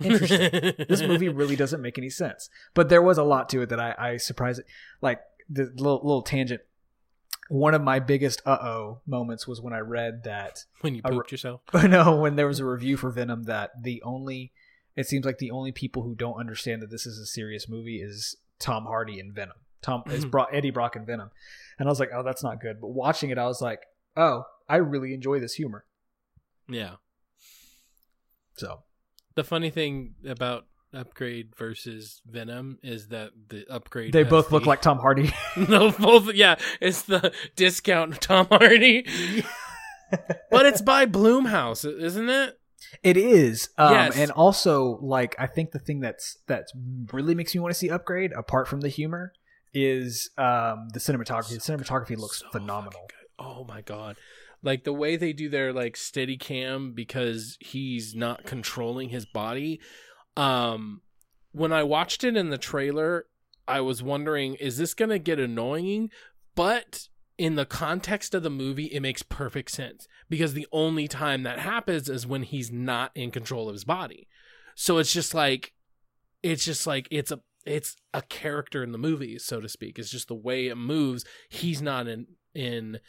Interesting. 0.04 0.72
this 0.88 1.02
movie 1.02 1.28
really 1.28 1.56
doesn't 1.56 1.82
make 1.82 1.98
any 1.98 2.10
sense. 2.10 2.48
But 2.74 2.88
there 2.90 3.02
was 3.02 3.18
a 3.18 3.24
lot 3.24 3.48
to 3.50 3.62
it 3.62 3.68
that 3.70 3.80
I, 3.80 3.94
I 3.98 4.16
surprised. 4.18 4.60
Like 5.00 5.20
the 5.48 5.64
little 5.76 6.00
little 6.02 6.22
tangent. 6.22 6.60
One 7.52 7.74
of 7.74 7.82
my 7.82 7.98
biggest 7.98 8.40
uh 8.46 8.58
oh 8.62 9.00
moments 9.06 9.46
was 9.48 9.60
when 9.60 9.72
I 9.72 9.80
read 9.80 10.22
that 10.22 10.64
when 10.82 10.94
you 10.94 11.02
pooped 11.02 11.32
yourself. 11.32 11.62
no, 11.74 12.16
when 12.16 12.36
there 12.36 12.46
was 12.46 12.60
a 12.60 12.64
review 12.64 12.96
for 12.96 13.10
Venom 13.10 13.42
that 13.44 13.70
the 13.82 14.00
only 14.04 14.52
it 14.94 15.08
seems 15.08 15.24
like 15.26 15.38
the 15.38 15.50
only 15.50 15.72
people 15.72 16.02
who 16.04 16.14
don't 16.14 16.38
understand 16.38 16.80
that 16.82 16.90
this 16.90 17.06
is 17.06 17.18
a 17.18 17.26
serious 17.26 17.68
movie 17.68 18.00
is 18.00 18.36
Tom 18.60 18.84
Hardy 18.84 19.18
and 19.18 19.34
Venom. 19.34 19.56
Tom 19.82 20.02
is 20.06 20.24
Mhm. 20.24 20.30
Bro- 20.30 20.44
Eddie 20.52 20.70
Brock 20.70 20.94
and 20.94 21.04
Venom. 21.06 21.30
And 21.78 21.88
I 21.88 21.90
was 21.90 21.98
like, 21.98 22.10
"Oh, 22.14 22.22
that's 22.22 22.42
not 22.44 22.60
good." 22.60 22.80
But 22.80 22.88
watching 22.88 23.30
it, 23.30 23.38
I 23.38 23.46
was 23.46 23.60
like, 23.60 23.80
"Oh, 24.16 24.44
I 24.68 24.76
really 24.76 25.12
enjoy 25.12 25.40
this 25.40 25.54
humor." 25.54 25.86
Yeah. 26.68 26.96
So, 28.56 28.82
The 29.34 29.44
funny 29.44 29.70
thing 29.70 30.14
about 30.24 30.66
Upgrade 30.92 31.54
versus 31.56 32.20
Venom 32.28 32.78
is 32.82 33.08
that 33.08 33.30
the 33.48 33.64
Upgrade 33.70 34.12
they 34.12 34.24
both 34.24 34.50
look 34.52 34.66
like 34.66 34.82
Tom 34.82 34.98
Hardy. 34.98 35.32
no, 35.56 35.90
both. 35.92 36.34
Yeah, 36.34 36.56
it's 36.80 37.02
the 37.02 37.32
discount 37.56 38.20
Tom 38.20 38.46
Hardy, 38.50 39.06
but 40.50 40.66
it's 40.66 40.82
by 40.82 41.06
Blumhouse, 41.06 41.84
isn't 41.84 42.28
it? 42.28 42.58
It 43.02 43.16
is, 43.16 43.68
um, 43.78 43.92
Yes. 43.92 44.16
and 44.16 44.30
also 44.32 44.98
like 45.00 45.36
I 45.38 45.46
think 45.46 45.70
the 45.70 45.78
thing 45.78 46.00
that's 46.00 46.38
that's 46.46 46.72
really 47.12 47.34
makes 47.34 47.54
me 47.54 47.60
want 47.60 47.72
to 47.72 47.78
see 47.78 47.90
upgrade, 47.90 48.32
apart 48.32 48.66
from 48.68 48.80
the 48.80 48.88
humor, 48.88 49.32
is 49.72 50.30
um, 50.38 50.88
the 50.92 50.98
cinematography. 50.98 51.50
The 51.50 51.58
cinematography 51.72 52.16
looks 52.16 52.40
So 52.40 52.48
phenomenal. 52.50 53.02
Oh 53.38 53.64
my 53.64 53.82
god. 53.82 54.16
Like 54.62 54.84
the 54.84 54.92
way 54.92 55.16
they 55.16 55.32
do 55.32 55.48
their 55.48 55.72
like 55.72 55.96
steady 55.96 56.36
cam 56.36 56.92
because 56.92 57.56
he's 57.60 58.14
not 58.14 58.44
controlling 58.44 59.08
his 59.10 59.24
body. 59.24 59.80
Um 60.40 61.02
when 61.52 61.72
I 61.72 61.82
watched 61.82 62.22
it 62.24 62.36
in 62.36 62.50
the 62.50 62.58
trailer, 62.58 63.26
I 63.66 63.80
was 63.80 64.02
wondering 64.02 64.54
is 64.54 64.78
this 64.78 64.94
going 64.94 65.10
to 65.10 65.18
get 65.18 65.38
annoying? 65.38 66.10
But 66.54 67.08
in 67.38 67.54
the 67.54 67.66
context 67.66 68.34
of 68.34 68.42
the 68.42 68.50
movie, 68.50 68.86
it 68.86 69.00
makes 69.00 69.22
perfect 69.22 69.70
sense 69.70 70.06
because 70.28 70.52
the 70.52 70.66
only 70.72 71.08
time 71.08 71.42
that 71.42 71.58
happens 71.58 72.08
is 72.08 72.26
when 72.26 72.42
he's 72.42 72.70
not 72.70 73.12
in 73.14 73.30
control 73.30 73.68
of 73.68 73.74
his 73.74 73.84
body. 73.84 74.28
So 74.74 74.98
it's 74.98 75.12
just 75.12 75.34
like 75.34 75.72
it's 76.42 76.64
just 76.64 76.86
like 76.86 77.08
it's 77.10 77.30
a 77.30 77.40
it's 77.66 77.96
a 78.14 78.22
character 78.22 78.82
in 78.82 78.92
the 78.92 78.98
movie, 78.98 79.38
so 79.38 79.60
to 79.60 79.68
speak. 79.68 79.98
It's 79.98 80.10
just 80.10 80.28
the 80.28 80.34
way 80.34 80.68
it 80.68 80.76
moves. 80.76 81.24
He's 81.48 81.82
not 81.82 82.08
in 82.08 82.26
in 82.54 83.00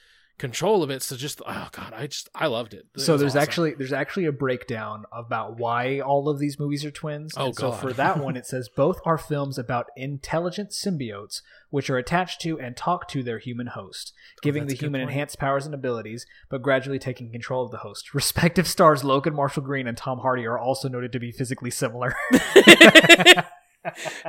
control 0.41 0.81
of 0.81 0.89
it. 0.89 1.03
So 1.03 1.15
just 1.15 1.39
oh 1.45 1.69
god, 1.71 1.93
I 1.95 2.07
just 2.07 2.27
I 2.33 2.47
loved 2.47 2.73
it. 2.73 2.87
It 2.95 3.01
so 3.01 3.15
there's 3.15 3.33
awesome. 3.33 3.41
actually 3.43 3.73
there's 3.75 3.93
actually 3.93 4.25
a 4.25 4.31
breakdown 4.31 5.05
about 5.13 5.57
why 5.57 5.99
all 5.99 6.27
of 6.27 6.39
these 6.39 6.57
movies 6.59 6.83
are 6.83 6.89
twins. 6.89 7.33
Oh, 7.37 7.45
And 7.45 7.55
so 7.55 7.69
God. 7.69 7.79
for 7.79 7.93
that 7.93 8.17
one, 8.17 8.35
it 8.41 8.47
says 8.47 8.67
both 8.67 8.99
are 9.05 9.19
films 9.19 9.59
about 9.59 9.85
intelligent 9.95 10.71
symbiotes 10.71 11.41
which 11.69 11.91
are 11.91 11.97
attached 11.97 12.41
to 12.41 12.59
and 12.59 12.75
talk 12.75 13.07
to 13.09 13.21
their 13.21 13.37
human 13.37 13.67
host, 13.67 14.13
giving 14.41 14.63
Oh, 14.63 14.65
the 14.65 14.73
human 14.73 14.99
enhanced 14.99 15.37
powers 15.37 15.67
and 15.67 15.75
abilities, 15.75 16.25
but 16.49 16.63
gradually 16.63 16.99
taking 16.99 17.31
control 17.31 17.63
of 17.63 17.71
the 17.71 17.77
host. 17.77 18.13
Respective 18.15 18.67
stars 18.67 19.03
Logan 19.03 19.35
Marshall 19.35 19.63
Green 19.63 19.87
and 19.87 19.95
Tom 19.95 20.19
Hardy 20.19 20.45
are 20.47 20.57
also 20.57 20.89
noted 20.89 21.11
to 21.11 21.19
be 21.19 21.31
physically 21.31 21.69
similar. 21.71 22.15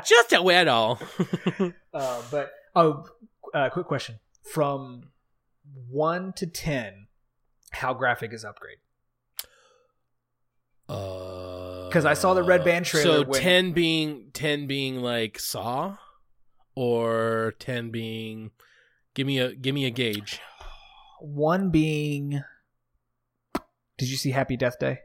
just 0.05 0.33
a 0.33 0.41
weirdo. 0.43 1.73
uh, 1.95 2.23
but 2.31 2.53
oh, 2.77 3.07
uh, 3.55 3.71
quick 3.71 3.87
question: 3.87 4.19
from 4.43 5.05
one 5.89 6.33
to 6.35 6.47
ten, 6.47 7.07
how 7.73 7.95
graphic 7.95 8.33
is 8.33 8.45
Upgrade? 8.45 8.79
Uh, 10.89 11.87
because 11.89 12.05
I 12.05 12.15
saw 12.15 12.35
the 12.35 12.43
Red 12.43 12.65
Band 12.65 12.85
trailer 12.87 13.23
So 13.25 13.29
when- 13.29 13.41
ten 13.41 13.73
being 13.73 14.31
ten 14.33 14.67
being 14.67 14.97
like 15.01 15.39
Saw, 15.39 15.97
or 16.75 17.55
ten 17.59 17.91
being 17.91 18.51
give 19.15 19.27
me 19.27 19.39
a 19.39 19.55
give 19.55 19.75
me 19.75 19.85
a 19.87 19.91
gauge. 19.91 20.41
One 21.21 21.71
being, 21.71 22.43
did 23.97 24.09
you 24.11 24.17
see 24.17 24.31
Happy 24.33 24.57
Death 24.57 24.79
Day? 24.81 24.99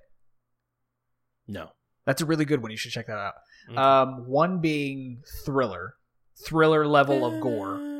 No. 1.47 1.69
That's 2.05 2.21
a 2.21 2.25
really 2.25 2.45
good 2.45 2.61
one. 2.61 2.71
You 2.71 2.77
should 2.77 2.91
check 2.91 3.07
that 3.07 3.17
out. 3.17 3.33
Okay. 3.69 3.77
Um, 3.77 4.27
one 4.27 4.59
being 4.59 5.21
thriller, 5.45 5.95
thriller 6.43 6.87
level 6.87 7.23
of 7.25 7.39
gore. 7.41 7.75
Uh, 7.75 7.96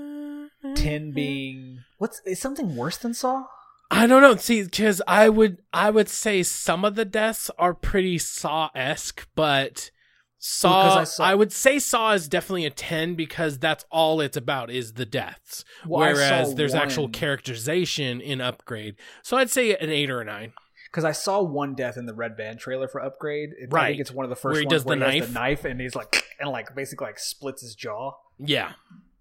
Ten 0.75 1.07
mm-hmm. 1.07 1.11
being 1.15 1.79
what's 1.97 2.21
is 2.25 2.39
something 2.39 2.75
worse 2.75 2.97
than 2.97 3.13
Saw? 3.13 3.45
I 3.89 4.05
don't 4.05 4.21
know. 4.21 4.35
See, 4.35 4.63
because 4.63 5.01
I 5.07 5.29
would 5.29 5.59
I 5.73 5.89
would 5.89 6.09
say 6.09 6.43
some 6.43 6.83
of 6.83 6.95
the 6.95 7.05
deaths 7.05 7.49
are 7.57 7.73
pretty 7.73 8.17
Saw 8.17 8.69
esque, 8.75 9.27
but 9.35 9.91
Saw 10.39 11.03
I 11.19 11.31
I, 11.31 11.35
would 11.35 11.51
say 11.51 11.79
Saw 11.79 12.11
is 12.13 12.27
definitely 12.27 12.65
a 12.65 12.69
ten 12.69 13.15
because 13.15 13.57
that's 13.57 13.85
all 13.91 14.21
it's 14.21 14.37
about 14.37 14.69
is 14.69 14.93
the 14.93 15.05
deaths. 15.05 15.65
Well, 15.85 16.01
Whereas 16.01 16.49
saw 16.49 16.55
there's 16.55 16.75
actual 16.75 17.09
characterization 17.09 18.21
in 18.21 18.41
Upgrade, 18.41 18.95
so 19.23 19.37
I'd 19.37 19.49
say 19.49 19.75
an 19.75 19.89
eight 19.89 20.09
or 20.09 20.21
a 20.21 20.25
nine. 20.25 20.53
Because 20.91 21.03
I 21.03 21.11
saw 21.11 21.41
one 21.41 21.75
death 21.75 21.97
in 21.97 22.05
the 22.05 22.13
Red 22.13 22.37
Band 22.37 22.59
trailer 22.59 22.87
for 22.87 23.01
Upgrade. 23.01 23.49
It, 23.59 23.69
I 23.71 23.75
Right. 23.75 23.87
think 23.89 24.01
it's 24.01 24.11
one 24.11 24.23
of 24.25 24.29
the 24.29 24.35
first 24.37 24.53
Where 24.53 24.61
he 24.61 24.65
ones 24.65 24.71
does 24.71 24.85
where 24.85 24.97
the 24.97 25.11
he 25.11 25.19
has 25.19 25.27
the 25.27 25.33
knife? 25.33 25.63
knife 25.63 25.65
and 25.65 25.81
he's 25.81 25.95
like 25.95 26.23
and 26.39 26.49
like 26.49 26.73
basically 26.75 27.07
like 27.07 27.19
splits 27.19 27.61
his 27.61 27.75
jaw. 27.75 28.13
Yeah, 28.39 28.73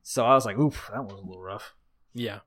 So 0.09 0.25
I 0.25 0.35
was 0.35 0.47
like, 0.47 0.57
oof, 0.57 0.89
that 0.93 1.03
was 1.03 1.15
a 1.15 1.17
little 1.17 1.43
rough. 1.43 1.75
yeah. 2.15 2.39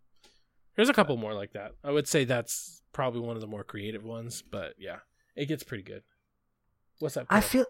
There's 0.78 0.88
a 0.88 0.93
couple 0.93 1.18
more 1.18 1.34
like 1.34 1.51
that. 1.51 1.74
I 1.84 1.91
would 1.91 2.07
say 2.07 2.24
that's 2.24 2.82
probably 2.93 3.20
one 3.20 3.36
of 3.36 3.41
the 3.41 3.47
more 3.47 3.66
creative 3.66 4.05
ones, 4.05 4.41
but 4.49 4.76
yeah, 4.78 4.99
it 5.36 5.47
gets 5.47 5.62
pretty 5.62 5.84
good. 5.84 6.03
What's 6.99 7.18
up? 7.18 7.28
I 7.30 7.41
feel 7.41 7.66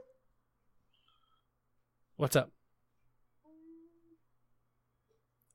What's 2.18 2.36
up? 2.36 2.52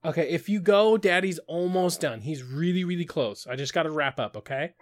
Okay, 0.04 0.30
if 0.30 0.48
you 0.48 0.58
go, 0.58 0.96
Daddy's 0.96 1.38
almost 1.46 2.00
done. 2.00 2.20
He's 2.20 2.42
really, 2.42 2.82
really 2.82 3.04
close. 3.04 3.46
I 3.48 3.54
just 3.54 3.72
got 3.72 3.84
to 3.84 3.90
wrap 3.90 4.18
up, 4.18 4.36
okay? 4.36 4.64
Okay. 4.64 4.74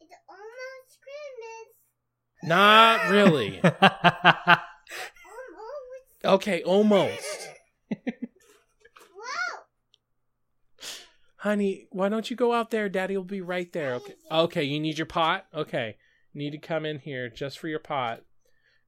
It's 0.00 0.12
almost 0.28 0.98
Christmas. 1.04 2.48
Not 2.48 3.10
really. 3.10 3.60
Almost. 6.24 6.24
Okay, 6.24 6.62
almost. 6.64 7.48
Honey, 11.42 11.88
why 11.90 12.08
don't 12.08 12.30
you 12.30 12.36
go 12.36 12.52
out 12.52 12.70
there? 12.70 12.88
Daddy 12.88 13.16
will 13.16 13.24
be 13.24 13.40
right 13.40 13.72
there. 13.72 13.94
Okay. 13.94 14.14
Okay, 14.30 14.62
you 14.62 14.78
need 14.78 14.96
your 14.96 15.08
pot? 15.08 15.44
Okay. 15.52 15.96
You 16.32 16.38
need 16.38 16.52
to 16.52 16.58
come 16.58 16.86
in 16.86 17.00
here 17.00 17.28
just 17.28 17.58
for 17.58 17.66
your 17.66 17.80
pot. 17.80 18.20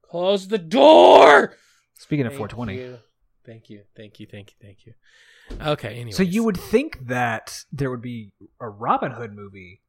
Close 0.09 0.47
the 0.47 0.57
door. 0.57 1.57
Speaking 1.95 2.25
of 2.25 2.31
Thank 2.31 2.51
420. 2.51 2.75
you. 2.75 2.99
Thank 3.45 3.69
you. 3.69 3.81
Thank 3.97 4.21
you. 4.21 4.27
Thank 4.31 4.51
you. 4.51 4.55
Thank 4.61 4.85
you. 4.85 4.93
Okay, 5.67 5.95
anyway. 5.95 6.11
So 6.11 6.23
you 6.23 6.45
would 6.45 6.55
think 6.55 7.07
that 7.07 7.65
there 7.73 7.91
would 7.91 8.01
be 8.01 8.31
a 8.61 8.69
Robin 8.69 9.11
Hood 9.11 9.33
movie 9.33 9.81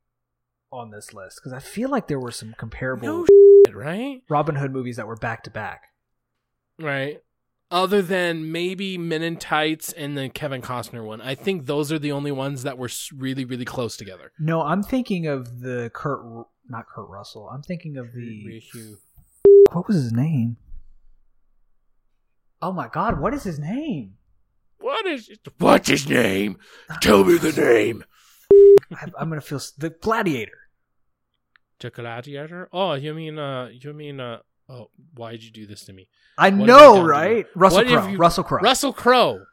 on 0.73 0.91
this 0.91 1.15
list 1.15 1.37
because 1.37 1.53
I 1.53 1.61
feel 1.61 1.89
like 1.89 2.09
there 2.09 2.19
were 2.19 2.33
some 2.33 2.53
comparable 2.59 3.07
No 3.07 3.27
shit, 3.65 3.77
right? 3.77 4.23
Robin 4.29 4.57
Hood 4.57 4.73
movies 4.73 4.97
that 4.97 5.07
were 5.07 5.15
back 5.15 5.45
to 5.45 5.51
back. 5.51 5.85
Right. 6.81 7.21
Other 7.71 8.01
than 8.01 8.53
maybe 8.53 8.97
Men 8.97 9.23
in 9.23 9.37
Tights 9.39 9.93
and 9.93 10.17
the 10.17 10.29
Kevin 10.29 10.63
Costner 10.63 11.05
one. 11.05 11.21
I 11.21 11.35
think 11.35 11.67
those 11.67 11.91
are 11.91 11.99
the 11.99 12.13
only 12.13 12.31
ones 12.31 12.63
that 12.63 12.79
were 12.79 12.91
really, 13.13 13.45
really 13.45 13.65
close 13.65 13.97
together. 13.97 14.31
No, 14.39 14.63
I'm 14.63 14.85
thinking 14.85 15.27
of 15.27 15.61
the 15.61 15.91
Kurt, 15.93 16.47
not 16.69 16.85
Kurt 16.87 17.09
Russell. 17.09 17.49
I'm 17.53 17.63
thinking 17.63 17.97
of 17.97 18.13
the 18.13 18.61
what 19.73 19.89
was 19.89 19.97
his 19.97 20.13
name? 20.13 20.57
Oh 22.63 22.73
my 22.73 22.89
God, 22.89 23.21
what 23.21 23.35
is 23.35 23.43
his 23.43 23.59
name? 23.59 24.15
What 24.79 25.05
is 25.07 25.29
What's 25.59 25.89
his 25.89 26.09
name? 26.09 26.59
Tell 27.01 27.25
me 27.25 27.37
the 27.37 27.53
name. 27.53 28.05
I'm 29.19 29.29
gonna 29.29 29.41
feel 29.41 29.61
the 29.77 29.91
gladiator. 29.91 30.59
the 31.81 31.91
Gladiator. 31.91 32.69
Oh, 32.73 32.95
you 32.95 33.13
mean 33.13 33.39
uh 33.39 33.71
you 33.73 33.93
mean 33.93 34.21
uh 34.21 34.39
oh 34.69 34.91
why'd 35.15 35.43
you 35.43 35.51
do 35.51 35.67
this 35.67 35.85
to 35.87 35.93
me? 35.93 36.09
I 36.39 36.51
What 36.51 36.69
have 36.69 36.79
I 36.79 36.81
know, 36.81 37.05
right? 37.05 37.47
Russell 37.55 37.85
Crowe. 37.85 38.07
you- 38.09 38.19
Russell 38.19 38.45
Crowe. 38.45 38.61
Russell 38.63 38.93
Crowe. 38.93 39.45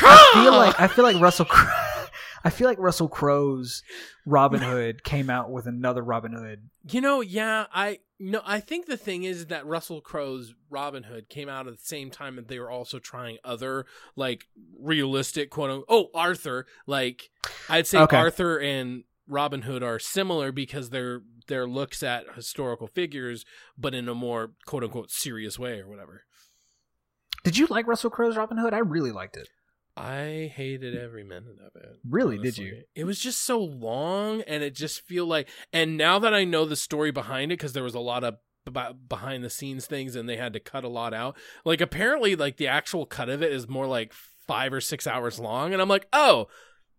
I 0.00 0.30
feel 0.34 0.52
like 0.52 0.80
I 0.80 0.88
feel 0.88 1.04
like 1.04 1.20
Russell. 1.20 1.44
Crowe, 1.46 1.72
I 2.46 2.50
feel 2.50 2.68
like 2.68 2.78
Russell 2.78 3.08
Crowe's 3.08 3.82
Robin 4.26 4.60
Hood 4.60 5.02
came 5.04 5.30
out 5.30 5.50
with 5.50 5.66
another 5.66 6.02
Robin 6.02 6.32
Hood. 6.32 6.68
You 6.90 7.00
know, 7.00 7.20
yeah, 7.20 7.66
I 7.72 8.00
no, 8.20 8.42
I 8.44 8.60
think 8.60 8.86
the 8.86 8.96
thing 8.96 9.22
is 9.24 9.46
that 9.46 9.64
Russell 9.66 10.00
Crowe's 10.00 10.52
Robin 10.68 11.04
Hood 11.04 11.28
came 11.28 11.48
out 11.48 11.66
at 11.68 11.78
the 11.78 11.84
same 11.84 12.10
time 12.10 12.36
that 12.36 12.48
they 12.48 12.58
were 12.58 12.70
also 12.70 12.98
trying 12.98 13.38
other 13.44 13.86
like 14.16 14.46
realistic 14.78 15.50
quote 15.50 15.70
unquote. 15.70 15.86
Oh, 15.88 16.18
Arthur, 16.18 16.66
like 16.86 17.30
I'd 17.68 17.86
say 17.86 17.98
Okay. 18.00 18.16
Arthur 18.16 18.58
and 18.60 19.04
Robin 19.28 19.62
Hood 19.62 19.82
are 19.82 19.98
similar 19.98 20.52
because 20.52 20.90
they're 20.90 21.22
their 21.46 21.66
looks 21.66 22.02
at 22.02 22.34
historical 22.34 22.86
figures, 22.86 23.44
but 23.76 23.94
in 23.94 24.08
a 24.08 24.14
more 24.14 24.52
quote 24.66 24.84
unquote 24.84 25.10
serious 25.10 25.58
way 25.58 25.80
or 25.80 25.88
whatever. 25.88 26.24
Did 27.42 27.58
you 27.58 27.66
like 27.66 27.86
Russell 27.86 28.10
Crowe's 28.10 28.36
Robin 28.36 28.56
Hood? 28.56 28.72
I 28.72 28.78
really 28.78 29.12
liked 29.12 29.36
it. 29.36 29.48
I 29.96 30.50
hated 30.54 30.96
every 30.96 31.22
minute 31.22 31.58
of 31.64 31.80
it. 31.80 31.98
Really, 32.08 32.38
did 32.38 32.58
you? 32.58 32.82
It 32.96 33.04
was 33.04 33.20
just 33.20 33.42
so 33.42 33.60
long, 33.60 34.42
and 34.42 34.64
it 34.64 34.74
just 34.74 35.02
feel 35.02 35.26
like. 35.26 35.48
And 35.72 35.96
now 35.96 36.18
that 36.18 36.34
I 36.34 36.44
know 36.44 36.64
the 36.64 36.74
story 36.74 37.12
behind 37.12 37.52
it, 37.52 37.58
because 37.58 37.74
there 37.74 37.84
was 37.84 37.94
a 37.94 38.00
lot 38.00 38.24
of 38.24 38.36
behind 39.08 39.44
the 39.44 39.50
scenes 39.50 39.86
things, 39.86 40.16
and 40.16 40.28
they 40.28 40.36
had 40.36 40.52
to 40.54 40.60
cut 40.60 40.84
a 40.84 40.88
lot 40.88 41.14
out. 41.14 41.36
Like 41.64 41.80
apparently, 41.80 42.34
like 42.34 42.56
the 42.56 42.66
actual 42.66 43.06
cut 43.06 43.28
of 43.28 43.42
it 43.42 43.52
is 43.52 43.68
more 43.68 43.86
like 43.86 44.12
five 44.12 44.72
or 44.72 44.80
six 44.80 45.06
hours 45.06 45.38
long, 45.38 45.72
and 45.72 45.80
I'm 45.80 45.88
like, 45.88 46.08
oh, 46.12 46.48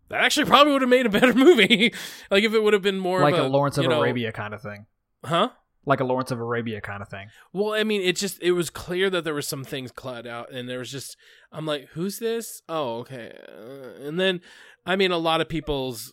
that 0.08 0.20
actually 0.22 0.46
probably 0.46 0.72
would 0.72 0.82
have 0.82 0.88
made 0.90 1.06
a 1.06 1.10
better 1.10 1.34
movie. 1.46 1.92
like 2.30 2.44
if 2.44 2.54
it 2.54 2.62
would 2.62 2.72
have 2.72 2.82
been 2.82 2.98
more 2.98 3.20
like 3.20 3.34
of 3.34 3.44
a, 3.46 3.48
Lawrence 3.48 3.78
of 3.78 3.86
know- 3.86 4.00
Arabia 4.00 4.32
kind 4.32 4.54
of 4.54 4.62
thing. 4.62 4.86
huh? 5.24 5.50
Like 5.88 6.00
a 6.00 6.04
Lawrence 6.04 6.32
of 6.32 6.40
Arabia 6.40 6.80
kind 6.80 7.00
of 7.00 7.08
thing. 7.08 7.28
Well, 7.52 7.72
I 7.72 7.84
mean, 7.84 8.02
it 8.02 8.16
just 8.16 8.42
it 8.42 8.52
was 8.52 8.70
clear 8.70 9.08
that 9.10 9.22
there 9.22 9.34
was 9.34 9.46
some 9.46 9.62
things 9.62 9.92
cut 9.92 10.26
out, 10.26 10.50
and 10.50 10.68
there 10.68 10.80
was 10.80 10.90
just 10.90 11.16
I'm 11.52 11.64
like, 11.64 11.88
who's 11.92 12.18
this? 12.18 12.60
Oh, 12.68 12.98
okay. 12.98 13.32
Uh, 13.48 14.04
and 14.04 14.18
then, 14.18 14.40
I 14.84 14.96
mean, 14.96 15.12
a 15.12 15.16
lot 15.18 15.40
of 15.40 15.48
people's 15.48 16.12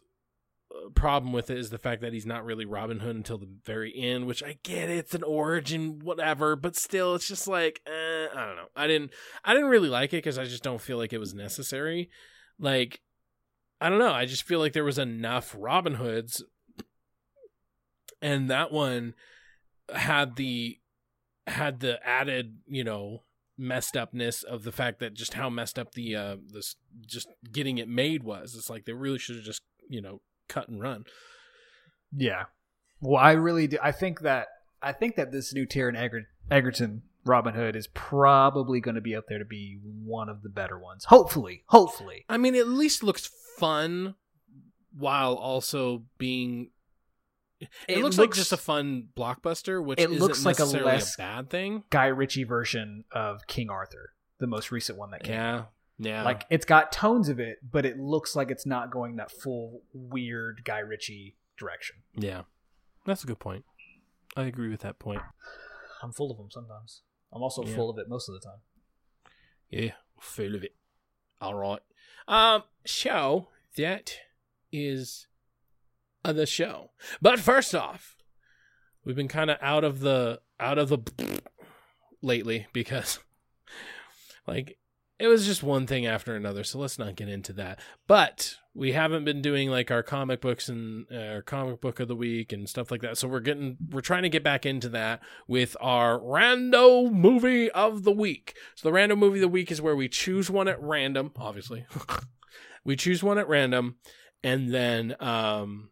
uh, 0.71 0.89
problem 0.93 1.33
with 1.33 1.49
it 1.49 1.57
is 1.57 1.71
the 1.71 1.79
fact 1.79 2.01
that 2.01 2.13
he's 2.13 2.27
not 2.27 2.45
really 2.45 2.65
Robin 2.65 2.99
Hood 2.99 3.15
until 3.15 3.39
the 3.39 3.49
very 3.65 3.91
end, 3.97 4.27
which 4.27 4.43
I 4.43 4.59
get. 4.63 4.89
It's 4.91 5.15
an 5.15 5.23
origin, 5.23 6.01
whatever, 6.03 6.55
but 6.55 6.75
still, 6.75 7.15
it's 7.15 7.27
just 7.27 7.47
like 7.47 7.81
eh, 7.87 8.27
I 8.31 8.45
don't 8.45 8.55
know. 8.55 8.67
I 8.75 8.85
didn't 8.85 9.09
I 9.43 9.53
didn't 9.55 9.69
really 9.69 9.89
like 9.89 10.13
it 10.13 10.17
because 10.17 10.37
I 10.37 10.43
just 10.43 10.61
don't 10.61 10.81
feel 10.81 10.99
like 10.99 11.13
it 11.13 11.17
was 11.19 11.33
necessary. 11.33 12.11
Like 12.59 13.01
I 13.83 13.89
don't 13.89 13.99
know. 13.99 14.13
I 14.13 14.25
just 14.25 14.43
feel 14.43 14.59
like 14.59 14.71
there 14.71 14.85
was 14.85 14.97
enough 14.97 15.53
Robin 15.59 15.95
Hoods, 15.95 16.41
and 18.21 18.49
that 18.49 18.71
one 18.71 19.13
had 19.93 20.37
the 20.37 20.79
had 21.47 21.81
the 21.81 21.99
added 22.07 22.59
you 22.65 22.83
know 22.85 23.23
messed 23.57 23.97
upness 23.97 24.41
of 24.41 24.63
the 24.63 24.71
fact 24.71 24.99
that 24.99 25.13
just 25.13 25.33
how 25.33 25.49
messed 25.49 25.77
up 25.77 25.91
the 25.93 26.15
uh 26.15 26.37
this 26.53 26.75
just 27.05 27.27
getting 27.51 27.77
it 27.77 27.89
made 27.89 28.23
was 28.23 28.55
it's 28.55 28.69
like 28.69 28.85
they 28.85 28.93
really 28.93 29.19
should 29.19 29.35
have 29.35 29.43
just 29.45 29.61
you 29.89 30.01
know 30.01 30.21
cut 30.47 30.69
and 30.69 30.81
run 30.81 31.03
Yeah. 32.15 32.45
Well, 33.01 33.21
I 33.21 33.33
really 33.33 33.67
do. 33.67 33.77
I 33.83 33.91
think 33.91 34.21
that 34.21 34.47
I 34.81 34.93
think 34.93 35.17
that 35.17 35.33
this 35.33 35.53
new 35.53 35.67
Taron 35.67 36.01
Eger- 36.01 36.29
Egerton 36.49 37.01
Robin 37.25 37.53
Hood 37.53 37.75
is 37.75 37.87
probably 37.87 38.79
going 38.79 38.95
to 38.95 39.01
be 39.01 39.15
up 39.15 39.25
there 39.27 39.39
to 39.39 39.45
be 39.45 39.79
one 39.83 40.29
of 40.29 40.41
the 40.41 40.49
better 40.49 40.79
ones. 40.79 41.05
Hopefully, 41.05 41.63
hopefully. 41.67 42.23
i 42.29 42.37
mean 42.37 42.55
it 42.55 42.59
at 42.59 42.67
least 42.69 43.03
looks 43.03 43.29
fun 43.57 44.15
while 44.97 45.35
also 45.35 46.03
being 46.17 46.69
it, 47.87 47.99
looks, 47.99 48.17
like 48.17 48.33
just 48.33 48.51
a 48.51 48.57
fun 48.57 49.07
blockbuster 49.15 49.83
which 49.83 49.99
it 49.99 50.11
looks 50.11 50.45
like 50.45 50.59
a 50.59 50.65
less- 50.65 51.15
a 51.15 51.17
bad 51.17 51.49
thing 51.49 51.83
Guy 51.89 52.07
Ritchie 52.07 52.43
version 52.43 53.05
of 53.11 53.47
King 53.47 53.69
Arthur, 53.69 54.13
the 54.39 54.47
most 54.47 54.71
recent 54.71 54.97
one 54.97 55.11
that 55.11 55.23
came. 55.23 55.39
out. 55.39 55.71
yeah 55.97 56.11
yeah 56.11 56.23
Like 56.23 56.45
it's 56.49 56.65
got 56.65 56.91
tones 56.91 57.29
of 57.29 57.39
it, 57.39 57.57
but 57.63 57.85
it 57.85 57.97
looks 57.97 58.35
like 58.35 58.51
it's 58.51 58.65
not 58.65 58.91
going 58.91 59.15
that 59.15 59.31
full 59.31 59.81
weird 59.93 60.61
Guy 60.65 60.79
Ritchie 60.79 61.37
direction. 61.57 61.97
yeah 62.15 62.41
that's 63.05 63.23
a 63.23 63.27
good 63.27 63.39
point 63.39 63.63
i 64.35 64.43
agree 64.43 64.69
with 64.69 64.81
that 64.81 64.99
point 64.99 65.21
I'm 66.01 66.11
full 66.11 66.31
of 66.31 66.37
them 66.37 66.51
sometimes. 66.51 67.01
I'm 67.31 67.41
also 67.41 67.63
Yeah. 67.63 67.75
full 67.75 67.89
of 67.89 67.97
it 67.97 68.09
most 68.09 68.27
of 68.27 68.33
the 68.35 68.41
time. 68.41 68.59
Yeah, 69.69 69.91
full 70.19 70.53
of 70.53 70.63
it. 70.65 70.75
All 71.39 71.55
right. 71.55 71.79
Um, 72.27 72.63
so 72.85 73.47
that 73.77 74.17
is 74.71 75.27
the 76.23 76.45
show. 76.45 76.91
But 77.21 77.39
first 77.39 77.75
off, 77.75 78.15
we've 79.03 79.15
been 79.15 79.27
kind 79.27 79.49
of 79.49 79.57
out 79.61 79.83
of 79.83 79.99
the 79.99 80.41
out 80.59 80.77
of 80.77 80.89
the 80.89 81.41
lately 82.21 82.67
because 82.73 83.19
like 84.47 84.77
it 85.19 85.27
was 85.27 85.45
just 85.45 85.63
one 85.63 85.87
thing 85.87 86.05
after 86.05 86.35
another. 86.35 86.63
So 86.63 86.79
let's 86.79 86.99
not 86.99 87.15
get 87.15 87.29
into 87.29 87.53
that. 87.53 87.79
But 88.07 88.57
we 88.75 88.93
haven't 88.93 89.23
been 89.23 89.41
doing 89.41 89.69
like 89.69 89.91
our 89.91 90.01
comic 90.01 90.41
books 90.41 90.67
and 90.67 91.05
uh, 91.11 91.17
our 91.17 91.41
comic 91.41 91.79
book 91.79 91.99
of 91.99 92.07
the 92.07 92.15
week 92.15 92.51
and 92.51 92.67
stuff 92.67 92.89
like 92.89 93.01
that. 93.01 93.17
So 93.17 93.27
we're 93.27 93.39
getting 93.39 93.77
we're 93.91 94.01
trying 94.01 94.23
to 94.23 94.29
get 94.29 94.43
back 94.43 94.65
into 94.65 94.89
that 94.89 95.21
with 95.47 95.77
our 95.79 96.19
rando 96.19 97.11
movie 97.11 97.69
of 97.71 98.03
the 98.03 98.11
week. 98.11 98.55
So 98.75 98.87
the 98.87 98.93
random 98.93 99.19
movie 99.19 99.37
of 99.37 99.41
the 99.41 99.47
week 99.47 99.71
is 99.71 99.81
where 99.81 99.95
we 99.95 100.09
choose 100.09 100.49
one 100.49 100.67
at 100.67 100.81
random, 100.81 101.31
obviously. 101.37 101.85
we 102.83 102.95
choose 102.95 103.21
one 103.21 103.37
at 103.37 103.47
random 103.47 103.97
and 104.43 104.73
then 104.73 105.15
um 105.19 105.89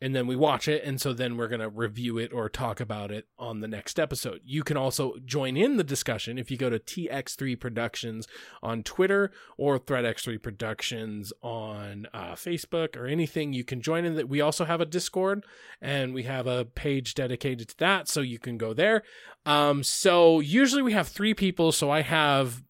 and 0.00 0.14
then 0.14 0.26
we 0.26 0.34
watch 0.34 0.66
it 0.66 0.82
and 0.84 1.00
so 1.00 1.12
then 1.12 1.36
we're 1.36 1.48
going 1.48 1.60
to 1.60 1.68
review 1.68 2.18
it 2.18 2.32
or 2.32 2.48
talk 2.48 2.80
about 2.80 3.10
it 3.10 3.26
on 3.38 3.60
the 3.60 3.68
next 3.68 4.00
episode. 4.00 4.40
You 4.44 4.62
can 4.62 4.76
also 4.76 5.16
join 5.24 5.56
in 5.56 5.76
the 5.76 5.84
discussion 5.84 6.38
if 6.38 6.50
you 6.50 6.56
go 6.56 6.70
to 6.70 6.78
TX3 6.78 7.58
Productions 7.60 8.26
on 8.62 8.82
Twitter 8.82 9.30
or 9.56 9.78
ThreadX3 9.78 10.42
Productions 10.42 11.32
on 11.42 12.06
uh, 12.14 12.32
Facebook 12.32 12.96
or 12.96 13.06
anything. 13.06 13.52
You 13.52 13.64
can 13.64 13.80
join 13.80 14.04
in 14.04 14.14
that. 14.14 14.28
We 14.28 14.40
also 14.40 14.64
have 14.64 14.80
a 14.80 14.86
Discord 14.86 15.44
and 15.80 16.14
we 16.14 16.22
have 16.24 16.46
a 16.46 16.64
page 16.64 17.14
dedicated 17.14 17.68
to 17.68 17.78
that 17.78 18.08
so 18.08 18.20
you 18.20 18.38
can 18.38 18.56
go 18.58 18.72
there. 18.72 19.02
Um 19.46 19.82
so 19.82 20.40
usually 20.40 20.82
we 20.82 20.92
have 20.92 21.08
3 21.08 21.34
people 21.34 21.72
so 21.72 21.90
I 21.90 22.02
have 22.02 22.62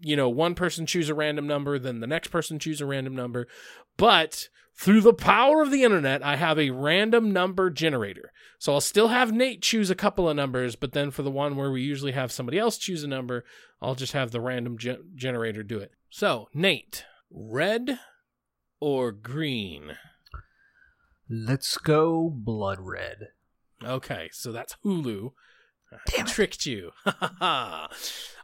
you 0.00 0.14
know, 0.14 0.28
one 0.28 0.54
person 0.54 0.86
choose 0.86 1.08
a 1.08 1.14
random 1.14 1.46
number, 1.46 1.78
then 1.78 2.00
the 2.00 2.06
next 2.06 2.28
person 2.28 2.58
choose 2.58 2.80
a 2.80 2.86
random 2.86 3.16
number. 3.16 3.48
But 3.96 4.48
through 4.78 5.00
the 5.00 5.14
power 5.14 5.62
of 5.62 5.70
the 5.70 5.82
internet, 5.82 6.22
I 6.22 6.36
have 6.36 6.58
a 6.58 6.70
random 6.70 7.32
number 7.32 7.70
generator. 7.70 8.32
So 8.58 8.74
I'll 8.74 8.80
still 8.80 9.08
have 9.08 9.32
Nate 9.32 9.62
choose 9.62 9.90
a 9.90 9.94
couple 9.94 10.28
of 10.28 10.36
numbers, 10.36 10.76
but 10.76 10.92
then 10.92 11.10
for 11.10 11.22
the 11.22 11.30
one 11.30 11.56
where 11.56 11.70
we 11.70 11.82
usually 11.82 12.12
have 12.12 12.30
somebody 12.30 12.58
else 12.58 12.76
choose 12.76 13.02
a 13.02 13.08
number, 13.08 13.44
I'll 13.80 13.94
just 13.94 14.12
have 14.12 14.30
the 14.30 14.40
random 14.40 14.76
ge- 14.78 14.98
generator 15.14 15.62
do 15.62 15.78
it. 15.78 15.92
So, 16.10 16.48
Nate, 16.52 17.04
red 17.30 17.98
or 18.80 19.12
green? 19.12 19.96
Let's 21.28 21.78
go 21.78 22.30
blood 22.30 22.78
red. 22.80 23.28
Okay, 23.82 24.28
so 24.32 24.52
that's 24.52 24.76
Hulu. 24.84 25.32
I 26.18 26.22
tricked 26.22 26.66
you. 26.66 26.90
All 27.40 27.88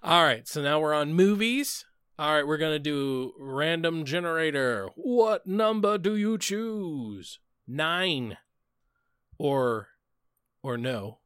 right, 0.02 0.46
so 0.48 0.62
now 0.62 0.80
we're 0.80 0.94
on 0.94 1.14
movies. 1.14 1.84
All 2.18 2.34
right, 2.34 2.46
we're 2.46 2.58
going 2.58 2.74
to 2.74 2.78
do 2.78 3.32
random 3.38 4.04
generator. 4.04 4.90
What 4.96 5.46
number 5.46 5.98
do 5.98 6.16
you 6.16 6.38
choose? 6.38 7.38
9 7.66 8.36
or 9.38 9.88
or 10.62 10.76
no. 10.78 11.18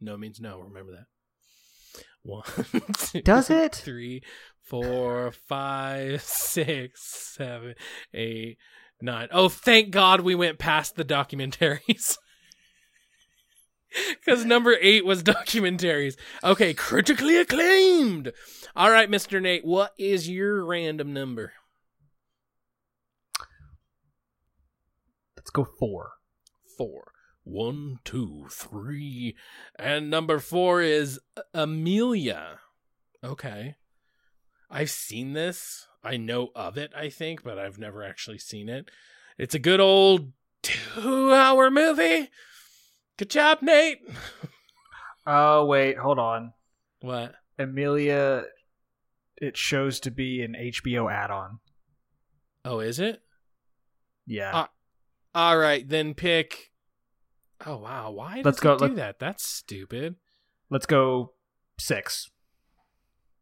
No 0.00 0.16
means 0.16 0.40
no, 0.40 0.60
remember 0.60 0.92
that. 0.92 1.06
One, 2.22 2.44
two, 2.98 3.22
Does 3.22 3.50
it? 3.50 3.74
Three, 3.74 4.22
four, 4.62 5.32
five, 5.48 6.22
six, 6.22 7.34
seven, 7.36 7.74
eight, 8.14 8.58
nine. 9.00 9.28
Oh, 9.32 9.48
thank 9.48 9.90
God 9.90 10.20
we 10.20 10.34
went 10.34 10.58
past 10.58 10.94
the 10.94 11.04
documentaries. 11.04 12.16
Because 14.24 14.44
number 14.44 14.76
eight 14.80 15.04
was 15.04 15.22
documentaries. 15.22 16.16
Okay, 16.44 16.74
critically 16.74 17.36
acclaimed. 17.38 18.32
All 18.74 18.90
right, 18.90 19.10
Mr. 19.10 19.40
Nate, 19.40 19.64
what 19.64 19.92
is 19.98 20.28
your 20.28 20.64
random 20.64 21.12
number? 21.12 21.52
Let's 25.36 25.50
go 25.50 25.64
four. 25.64 26.12
Four. 26.78 27.12
One, 27.44 27.98
two, 28.04 28.46
three. 28.50 29.34
And 29.76 30.08
number 30.08 30.38
four 30.38 30.80
is 30.80 31.18
uh, 31.36 31.42
Amelia. 31.52 32.60
Okay. 33.24 33.76
I've 34.70 34.90
seen 34.90 35.32
this. 35.32 35.88
I 36.04 36.16
know 36.16 36.50
of 36.54 36.78
it, 36.78 36.92
I 36.96 37.08
think, 37.08 37.42
but 37.42 37.58
I've 37.58 37.78
never 37.78 38.02
actually 38.02 38.38
seen 38.38 38.68
it. 38.68 38.90
It's 39.36 39.54
a 39.54 39.60
good 39.60 39.80
old 39.80 40.32
two 40.62 41.32
hour 41.34 41.70
movie. 41.70 42.30
Good 43.22 43.30
job, 43.30 43.58
Nate. 43.62 44.00
Oh 45.24 45.64
wait, 45.66 45.96
hold 45.96 46.18
on. 46.18 46.54
What? 47.02 47.36
Amelia. 47.56 48.42
It 49.36 49.56
shows 49.56 50.00
to 50.00 50.10
be 50.10 50.42
an 50.42 50.56
HBO 50.58 51.08
add-on. 51.08 51.60
Oh, 52.64 52.80
is 52.80 52.98
it? 52.98 53.20
Yeah. 54.26 54.62
Uh, 54.62 54.66
All 55.36 55.56
right, 55.56 55.88
then 55.88 56.14
pick. 56.14 56.72
Oh 57.64 57.76
wow, 57.76 58.10
why 58.10 58.42
Let's 58.44 58.58
go- 58.58 58.76
do 58.76 58.86
let- 58.86 58.96
that? 58.96 59.18
That's 59.20 59.44
stupid. 59.46 60.16
Let's 60.68 60.86
go 60.86 61.34
six. 61.78 62.28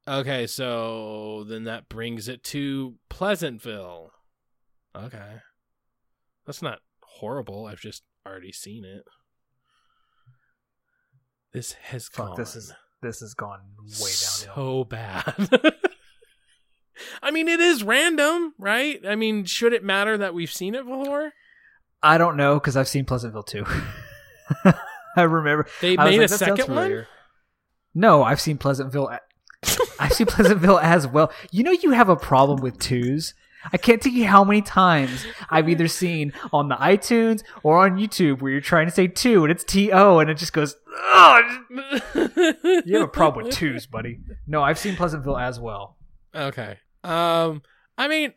Okay, 0.07 0.47
so 0.47 1.47
then 1.49 1.65
that 1.65 1.89
brings 1.89 2.29
it 2.29 2.45
to 2.45 2.97
Pleasantville. 3.09 4.11
Okay. 4.95 5.37
That's 6.45 6.61
not 6.61 6.81
horrible. 7.03 7.65
I've 7.65 7.81
just 7.81 8.03
already 8.27 8.53
seen 8.53 8.85
it. 8.85 9.05
This 11.53 11.73
has 11.73 12.09
Fuck, 12.09 12.29
gone 12.29 12.37
this 12.37 12.57
is 12.57 12.73
this 13.03 13.21
has 13.21 13.35
gone 13.35 13.61
way 13.79 14.11
down 14.11 14.55
so 14.55 14.85
bad. 14.85 15.49
I 17.23 17.31
mean, 17.31 17.49
it 17.49 17.61
is 17.61 17.83
random, 17.83 18.55
right? 18.59 19.01
I 19.07 19.15
mean, 19.17 19.45
should 19.47 19.73
it 19.73 19.83
matter 19.83 20.19
that 20.19 20.35
we've 20.35 20.53
seen 20.53 20.75
it 20.75 20.85
before? 20.87 21.33
I 22.03 22.19
don't 22.19 22.37
know 22.37 22.55
because 22.55 22.77
I've 22.77 22.89
seen 22.89 23.05
Pleasantville 23.05 23.43
too. 23.43 23.65
I 25.17 25.23
remember 25.23 25.67
They 25.81 25.97
I 25.99 26.05
made 26.05 26.19
like, 26.21 26.27
a 26.27 26.31
"That 26.33 26.39
second 26.39 26.59
one? 26.59 26.67
familiar." 26.67 27.09
No, 27.95 28.23
I've 28.23 28.41
seen 28.41 28.59
Pleasantville. 28.59 29.11
I've 29.99 30.13
seen 30.13 30.27
Pleasantville 30.27 30.79
as 30.79 31.07
well. 31.07 31.33
You 31.51 31.63
know, 31.65 31.73
you 31.73 31.91
have 31.91 32.09
a 32.09 32.17
problem 32.17 32.61
with 32.61 32.79
twos. 32.79 33.35
I 33.73 33.77
can't 33.77 34.01
tell 34.01 34.13
you 34.13 34.27
how 34.27 34.43
many 34.45 34.63
times 34.63 35.27
I've 35.51 35.69
either 35.69 35.89
seen 35.89 36.33
on 36.53 36.69
the 36.69 36.77
iTunes 36.77 37.43
or 37.63 37.85
on 37.85 37.99
YouTube 37.99 38.41
where 38.41 38.53
you're 38.53 38.61
trying 38.63 38.87
to 38.87 38.93
say 38.93 39.07
two 39.07 39.43
and 39.45 39.51
it's 39.51 39.65
T 39.65 39.91
O 39.93 40.19
and 40.19 40.31
it 40.31 40.35
just 40.39 40.53
goes. 40.53 40.77
Oh, 40.93 41.59
you 42.85 42.95
have 42.99 43.03
a 43.03 43.09
problem 43.09 43.47
with 43.47 43.55
twos, 43.55 43.87
buddy. 43.87 44.21
No, 44.47 44.63
I've 44.63 44.79
seen 44.79 44.97
Pleasantville 44.97 45.39
as 45.39 45.59
well. 45.61 45.97
Okay. 46.35 46.79
Um, 47.05 47.63
I 47.97 48.09
mean, 48.09 48.33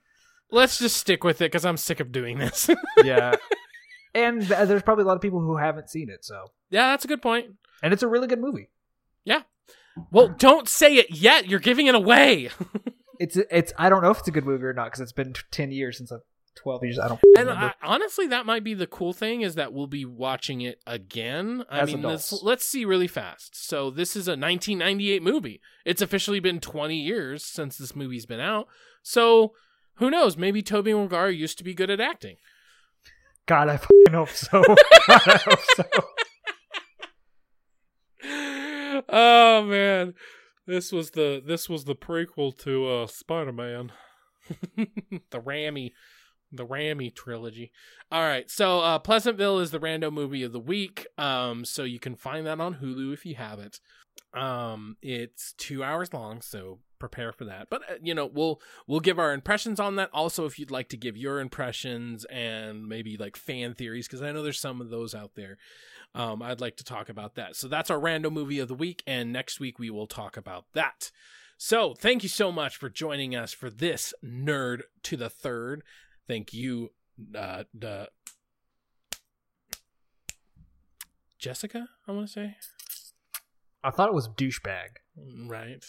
let's 0.51 0.79
just 0.79 0.97
stick 0.97 1.23
with 1.23 1.41
it 1.41 1.51
because 1.51 1.65
I'm 1.65 1.77
sick 1.77 1.99
of 1.99 2.11
doing 2.11 2.37
this. 2.37 2.69
Yeah, 3.03 3.35
and 4.15 4.39
th- 4.47 4.67
there's 4.67 4.83
probably 4.83 5.03
a 5.03 5.07
lot 5.07 5.15
of 5.15 5.21
people 5.21 5.39
who 5.41 5.57
haven't 5.57 5.89
seen 5.89 6.09
it. 6.09 6.23
So, 6.23 6.45
yeah, 6.69 6.91
that's 6.91 7.03
a 7.05 7.07
good 7.07 7.21
point. 7.21 7.47
and 7.81 7.91
it's 7.91 8.03
a 8.03 8.07
really 8.07 8.27
good 8.27 8.39
movie. 8.39 8.69
Yeah. 9.25 9.41
Well, 10.11 10.29
don't 10.29 10.69
say 10.69 10.95
it 10.95 11.11
yet. 11.11 11.47
You're 11.49 11.59
giving 11.59 11.87
it 11.87 11.95
away. 11.95 12.49
It's 13.19 13.37
it's. 13.37 13.71
I 13.77 13.89
don't 13.89 14.01
know 14.01 14.09
if 14.09 14.19
it's 14.19 14.27
a 14.27 14.31
good 14.31 14.43
movie 14.43 14.63
or 14.65 14.73
not 14.73 14.85
because 14.85 14.99
it's 14.99 15.11
been 15.13 15.33
t- 15.33 15.41
ten 15.51 15.71
years 15.71 15.97
since 15.97 16.11
I've 16.11 16.21
twelve 16.55 16.83
years. 16.83 16.99
I 16.99 17.07
don't. 17.07 17.19
And. 17.37 17.49
I, 17.49 17.73
honestly, 17.81 18.27
that 18.27 18.45
might 18.45 18.63
be 18.63 18.73
the 18.73 18.87
cool 18.87 19.13
thing 19.13 19.41
is 19.41 19.55
that 19.55 19.73
we'll 19.73 19.87
be 19.87 20.05
watching 20.05 20.61
it 20.61 20.79
again. 20.85 21.65
I 21.69 21.79
As 21.79 21.93
mean, 21.93 22.01
let's, 22.01 22.43
let's 22.43 22.65
see 22.65 22.85
really 22.85 23.07
fast. 23.07 23.55
So 23.67 23.89
this 23.89 24.15
is 24.15 24.27
a 24.27 24.31
1998 24.31 25.21
movie. 25.23 25.61
It's 25.85 26.01
officially 26.01 26.39
been 26.39 26.59
20 26.59 26.95
years 26.95 27.43
since 27.43 27.77
this 27.77 27.95
movie's 27.95 28.25
been 28.25 28.39
out. 28.39 28.67
So 29.01 29.53
who 29.95 30.09
knows? 30.09 30.37
Maybe 30.37 30.61
Tobey 30.61 30.93
Maguire 30.93 31.29
used 31.29 31.57
to 31.59 31.63
be 31.63 31.73
good 31.73 31.89
at 31.89 31.99
acting. 31.99 32.37
God, 33.45 33.69
I 33.69 33.77
fucking 33.77 34.13
hope 34.13 34.29
so. 34.29 34.63
God, 35.07 35.21
I 35.27 35.37
hope 35.37 35.59
so. 35.75 35.83
oh 39.09 39.63
man, 39.63 40.13
this 40.65 40.91
was 40.91 41.11
the 41.11 41.41
this 41.45 41.67
was 41.67 41.83
the 41.83 41.95
prequel 41.95 42.57
to 42.59 42.87
uh, 42.87 43.07
Spider 43.07 43.51
Man, 43.51 43.91
the 44.77 45.39
Raimi, 45.39 45.91
the 46.53 46.65
Raimi 46.65 47.13
trilogy. 47.13 47.71
All 48.11 48.21
right, 48.21 48.49
so 48.49 48.79
uh, 48.79 48.99
Pleasantville 48.99 49.59
is 49.59 49.71
the 49.71 49.79
rando 49.79 50.11
movie 50.11 50.43
of 50.43 50.53
the 50.53 50.59
week. 50.59 51.07
Um, 51.17 51.65
so 51.65 51.83
you 51.83 51.99
can 51.99 52.15
find 52.15 52.45
that 52.45 52.59
on 52.59 52.75
Hulu 52.75 53.13
if 53.13 53.25
you 53.25 53.35
have 53.35 53.59
it. 53.59 53.79
Um, 54.33 54.97
it's 55.01 55.53
two 55.53 55.83
hours 55.83 56.13
long, 56.13 56.41
so 56.41 56.79
prepare 56.99 57.31
for 57.31 57.45
that. 57.45 57.67
But 57.69 57.81
uh, 57.89 57.95
you 58.01 58.13
know, 58.13 58.25
we'll 58.25 58.61
we'll 58.87 58.99
give 58.99 59.19
our 59.19 59.33
impressions 59.33 59.79
on 59.79 59.95
that. 59.97 60.09
Also, 60.13 60.45
if 60.45 60.57
you'd 60.57 60.71
like 60.71 60.89
to 60.89 60.97
give 60.97 61.17
your 61.17 61.39
impressions 61.39 62.25
and 62.25 62.87
maybe 62.87 63.17
like 63.17 63.35
fan 63.35 63.73
theories, 63.73 64.07
because 64.07 64.21
I 64.21 64.31
know 64.31 64.41
there's 64.41 64.59
some 64.59 64.81
of 64.81 64.89
those 64.89 65.13
out 65.13 65.31
there. 65.35 65.57
Um, 66.15 66.41
I'd 66.43 66.61
like 66.61 66.77
to 66.77 66.83
talk 66.83 67.09
about 67.09 67.35
that. 67.35 67.55
So 67.55 67.67
that's 67.67 67.89
our 67.89 67.99
random 67.99 68.33
movie 68.33 68.59
of 68.59 68.67
the 68.67 68.75
week, 68.75 69.03
and 69.07 69.33
next 69.33 69.59
week 69.59 69.79
we 69.79 69.89
will 69.89 70.07
talk 70.07 70.37
about 70.37 70.65
that. 70.73 71.11
So 71.57 71.93
thank 71.93 72.23
you 72.23 72.29
so 72.29 72.51
much 72.51 72.77
for 72.77 72.89
joining 72.89 73.35
us 73.35 73.53
for 73.53 73.69
this 73.69 74.13
nerd 74.23 74.81
to 75.03 75.17
the 75.17 75.29
third. 75.29 75.83
Thank 76.27 76.53
you, 76.53 76.91
uh, 77.37 77.63
the 77.73 78.09
Jessica. 81.37 81.89
I 82.07 82.11
want 82.11 82.27
to 82.27 82.33
say 82.33 82.55
I 83.83 83.91
thought 83.91 84.07
it 84.07 84.15
was 84.15 84.29
douchebag. 84.29 84.97
right. 85.45 85.83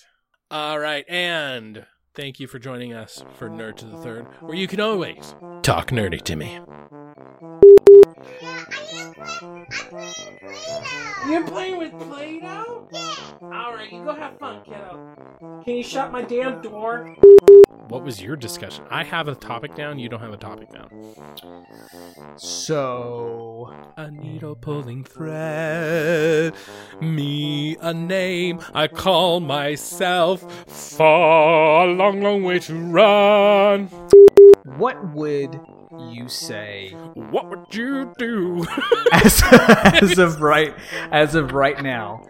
All 0.50 0.78
right, 0.78 1.04
and 1.08 1.86
thank 2.14 2.38
you 2.40 2.46
for 2.46 2.58
joining 2.58 2.92
us 2.92 3.24
for 3.36 3.48
Nerd 3.48 3.76
to 3.76 3.86
the 3.86 3.96
Third, 3.98 4.26
where 4.40 4.56
you 4.56 4.66
can 4.66 4.80
always 4.80 5.34
talk 5.62 5.90
nerdy 5.90 6.20
to 6.22 6.36
me. 6.36 6.60
You're 11.28 11.46
playing 11.46 11.78
with 11.78 11.92
Play-Doh? 12.08 12.88
Yeah. 12.92 13.14
Alright, 13.42 13.92
you 13.92 14.04
go 14.04 14.14
have 14.14 14.38
fun, 14.38 14.62
kiddo. 14.64 15.62
Can 15.64 15.76
you 15.76 15.82
shut 15.82 16.12
my 16.12 16.22
damn 16.22 16.60
door? 16.60 17.16
What 17.88 18.02
was 18.02 18.22
your 18.22 18.36
discussion? 18.36 18.84
I 18.90 19.04
have 19.04 19.28
a 19.28 19.34
topic 19.34 19.74
down, 19.74 19.98
you 19.98 20.08
don't 20.08 20.20
have 20.20 20.32
a 20.32 20.38
topic 20.38 20.70
down. 20.72 20.88
So 22.36 23.72
A 23.96 24.10
needle 24.10 24.56
pulling 24.56 25.04
thread, 25.04 26.54
me 27.00 27.76
a 27.80 27.92
name 27.92 28.60
I 28.72 28.88
call 28.88 29.40
myself. 29.40 30.42
Far, 30.66 31.86
long, 31.86 32.22
long 32.22 32.42
way 32.42 32.58
to 32.60 32.74
run. 32.74 33.88
what 34.76 35.14
would 35.14 35.60
you 35.98 36.28
say 36.28 36.90
What 37.14 37.48
would 37.50 37.74
you 37.74 38.12
do? 38.18 38.64
as, 39.12 39.42
as 39.52 40.18
of 40.18 40.40
right 40.40 40.74
as 41.10 41.34
of 41.34 41.52
right 41.52 41.82
now? 41.82 42.22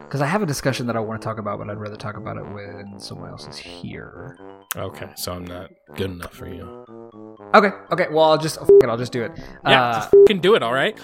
Because 0.00 0.20
I 0.20 0.26
have 0.26 0.42
a 0.42 0.46
discussion 0.46 0.86
that 0.86 0.96
I 0.96 1.00
want 1.00 1.20
to 1.20 1.24
talk 1.24 1.38
about, 1.38 1.58
but 1.58 1.68
I'd 1.68 1.78
rather 1.78 1.96
talk 1.96 2.16
about 2.16 2.36
it 2.36 2.46
when 2.52 2.98
someone 3.00 3.30
else 3.30 3.46
is 3.48 3.56
here. 3.56 4.38
okay, 4.76 5.08
so 5.16 5.32
I'm 5.32 5.44
not 5.44 5.70
good 5.96 6.10
enough 6.12 6.32
for 6.32 6.46
you. 6.46 6.84
Okay, 7.54 7.70
okay. 7.90 8.06
Well, 8.10 8.24
I'll 8.24 8.38
just 8.38 8.58
f- 8.60 8.68
it, 8.70 8.88
I'll 8.88 8.96
just 8.96 9.12
do 9.12 9.24
it. 9.24 9.32
Yeah, 9.66 9.82
Uh, 9.82 9.94
just 9.94 10.10
fucking 10.10 10.40
do 10.40 10.54
it, 10.54 10.62
alright? 10.62 10.98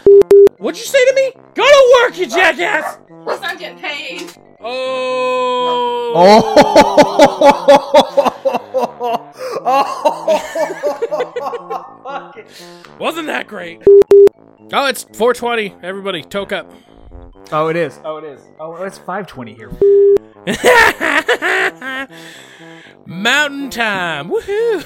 What'd 0.58 0.80
you 0.80 0.86
say 0.86 1.04
to 1.04 1.14
me? 1.14 1.32
Go 1.54 1.64
to 1.64 1.98
work, 2.02 2.18
you 2.18 2.26
jackass! 2.26 2.98
Let's 3.24 3.42
not 3.42 3.58
get 3.58 3.76
paid. 3.78 4.32
Oh! 4.60 6.12
oh. 6.14 8.28
Wasn't 12.98 13.26
that 13.26 13.46
great? 13.48 13.82
Oh, 14.72 14.86
it's 14.86 15.02
420. 15.02 15.74
Everybody, 15.82 16.22
toke 16.22 16.52
up. 16.52 16.70
oh, 17.50 17.66
it 17.66 17.74
is. 17.74 17.98
Oh, 18.04 18.18
it 18.18 18.24
is. 18.24 18.40
Oh, 18.60 18.76
it's 18.76 18.98
five 18.98 19.26
twenty 19.26 19.54
here. 19.54 19.72
Mountain 23.06 23.70
time! 23.70 24.30
Woohoo! 24.30 24.84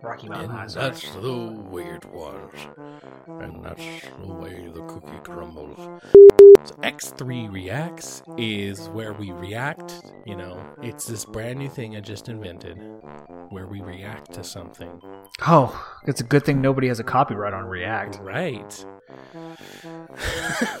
Rocky 0.00 0.28
Mountain 0.28 0.50
High. 0.50 0.62
And 0.62 0.70
sorry. 0.70 0.90
that's 0.90 1.10
the 1.14 1.46
way 1.70 1.86
it 1.86 2.04
was. 2.06 2.50
And 3.40 3.64
that's 3.64 3.82
the 4.20 4.32
way 4.32 4.68
the 4.72 4.82
cookie 4.82 5.18
crumbles. 5.24 5.78
So 6.64 6.74
X3 6.76 7.50
Reacts 7.50 8.22
is 8.36 8.88
where 8.90 9.12
we 9.12 9.32
react. 9.32 10.02
You 10.26 10.36
know, 10.36 10.62
it's 10.82 11.06
this 11.06 11.24
brand 11.24 11.58
new 11.58 11.68
thing 11.68 11.96
I 11.96 12.00
just 12.00 12.28
invented 12.28 12.78
where 13.50 13.66
we 13.66 13.80
react 13.80 14.32
to 14.34 14.44
something. 14.44 15.00
Oh, 15.46 15.86
it's 16.06 16.20
a 16.20 16.24
good 16.24 16.44
thing 16.44 16.60
nobody 16.60 16.88
has 16.88 17.00
a 17.00 17.04
copyright 17.04 17.52
on 17.52 17.64
React. 17.64 18.20
Right. 18.22 18.86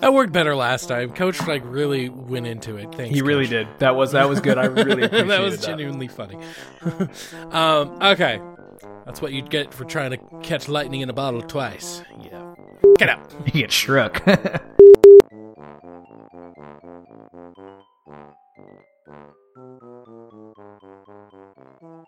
that 0.00 0.12
worked 0.12 0.32
better 0.32 0.54
last 0.54 0.86
time. 0.88 1.12
Coach 1.12 1.44
like 1.46 1.62
really 1.64 2.08
went 2.08 2.46
into 2.46 2.76
it. 2.76 2.94
Thanks. 2.94 3.14
He 3.14 3.22
really 3.22 3.44
Coach. 3.44 3.50
did. 3.50 3.68
That 3.78 3.96
was 3.96 4.12
that 4.12 4.28
was 4.28 4.40
good. 4.40 4.58
I 4.58 4.66
really 4.66 5.06
that 5.26 5.40
was 5.40 5.64
genuinely 5.64 6.08
funny. 6.08 6.38
um, 7.50 7.98
okay, 8.02 8.40
that's 9.08 9.22
what 9.22 9.32
you'd 9.32 9.48
get 9.48 9.72
for 9.72 9.86
trying 9.86 10.10
to 10.10 10.18
catch 10.42 10.68
lightning 10.68 11.00
in 11.00 11.08
a 11.08 11.14
bottle 11.14 11.40
twice. 11.40 12.02
Yeah. 12.20 12.54
Get 12.98 13.08
up. 13.08 13.32
You 13.46 13.62
get 13.62 13.72
shook. 13.72 14.22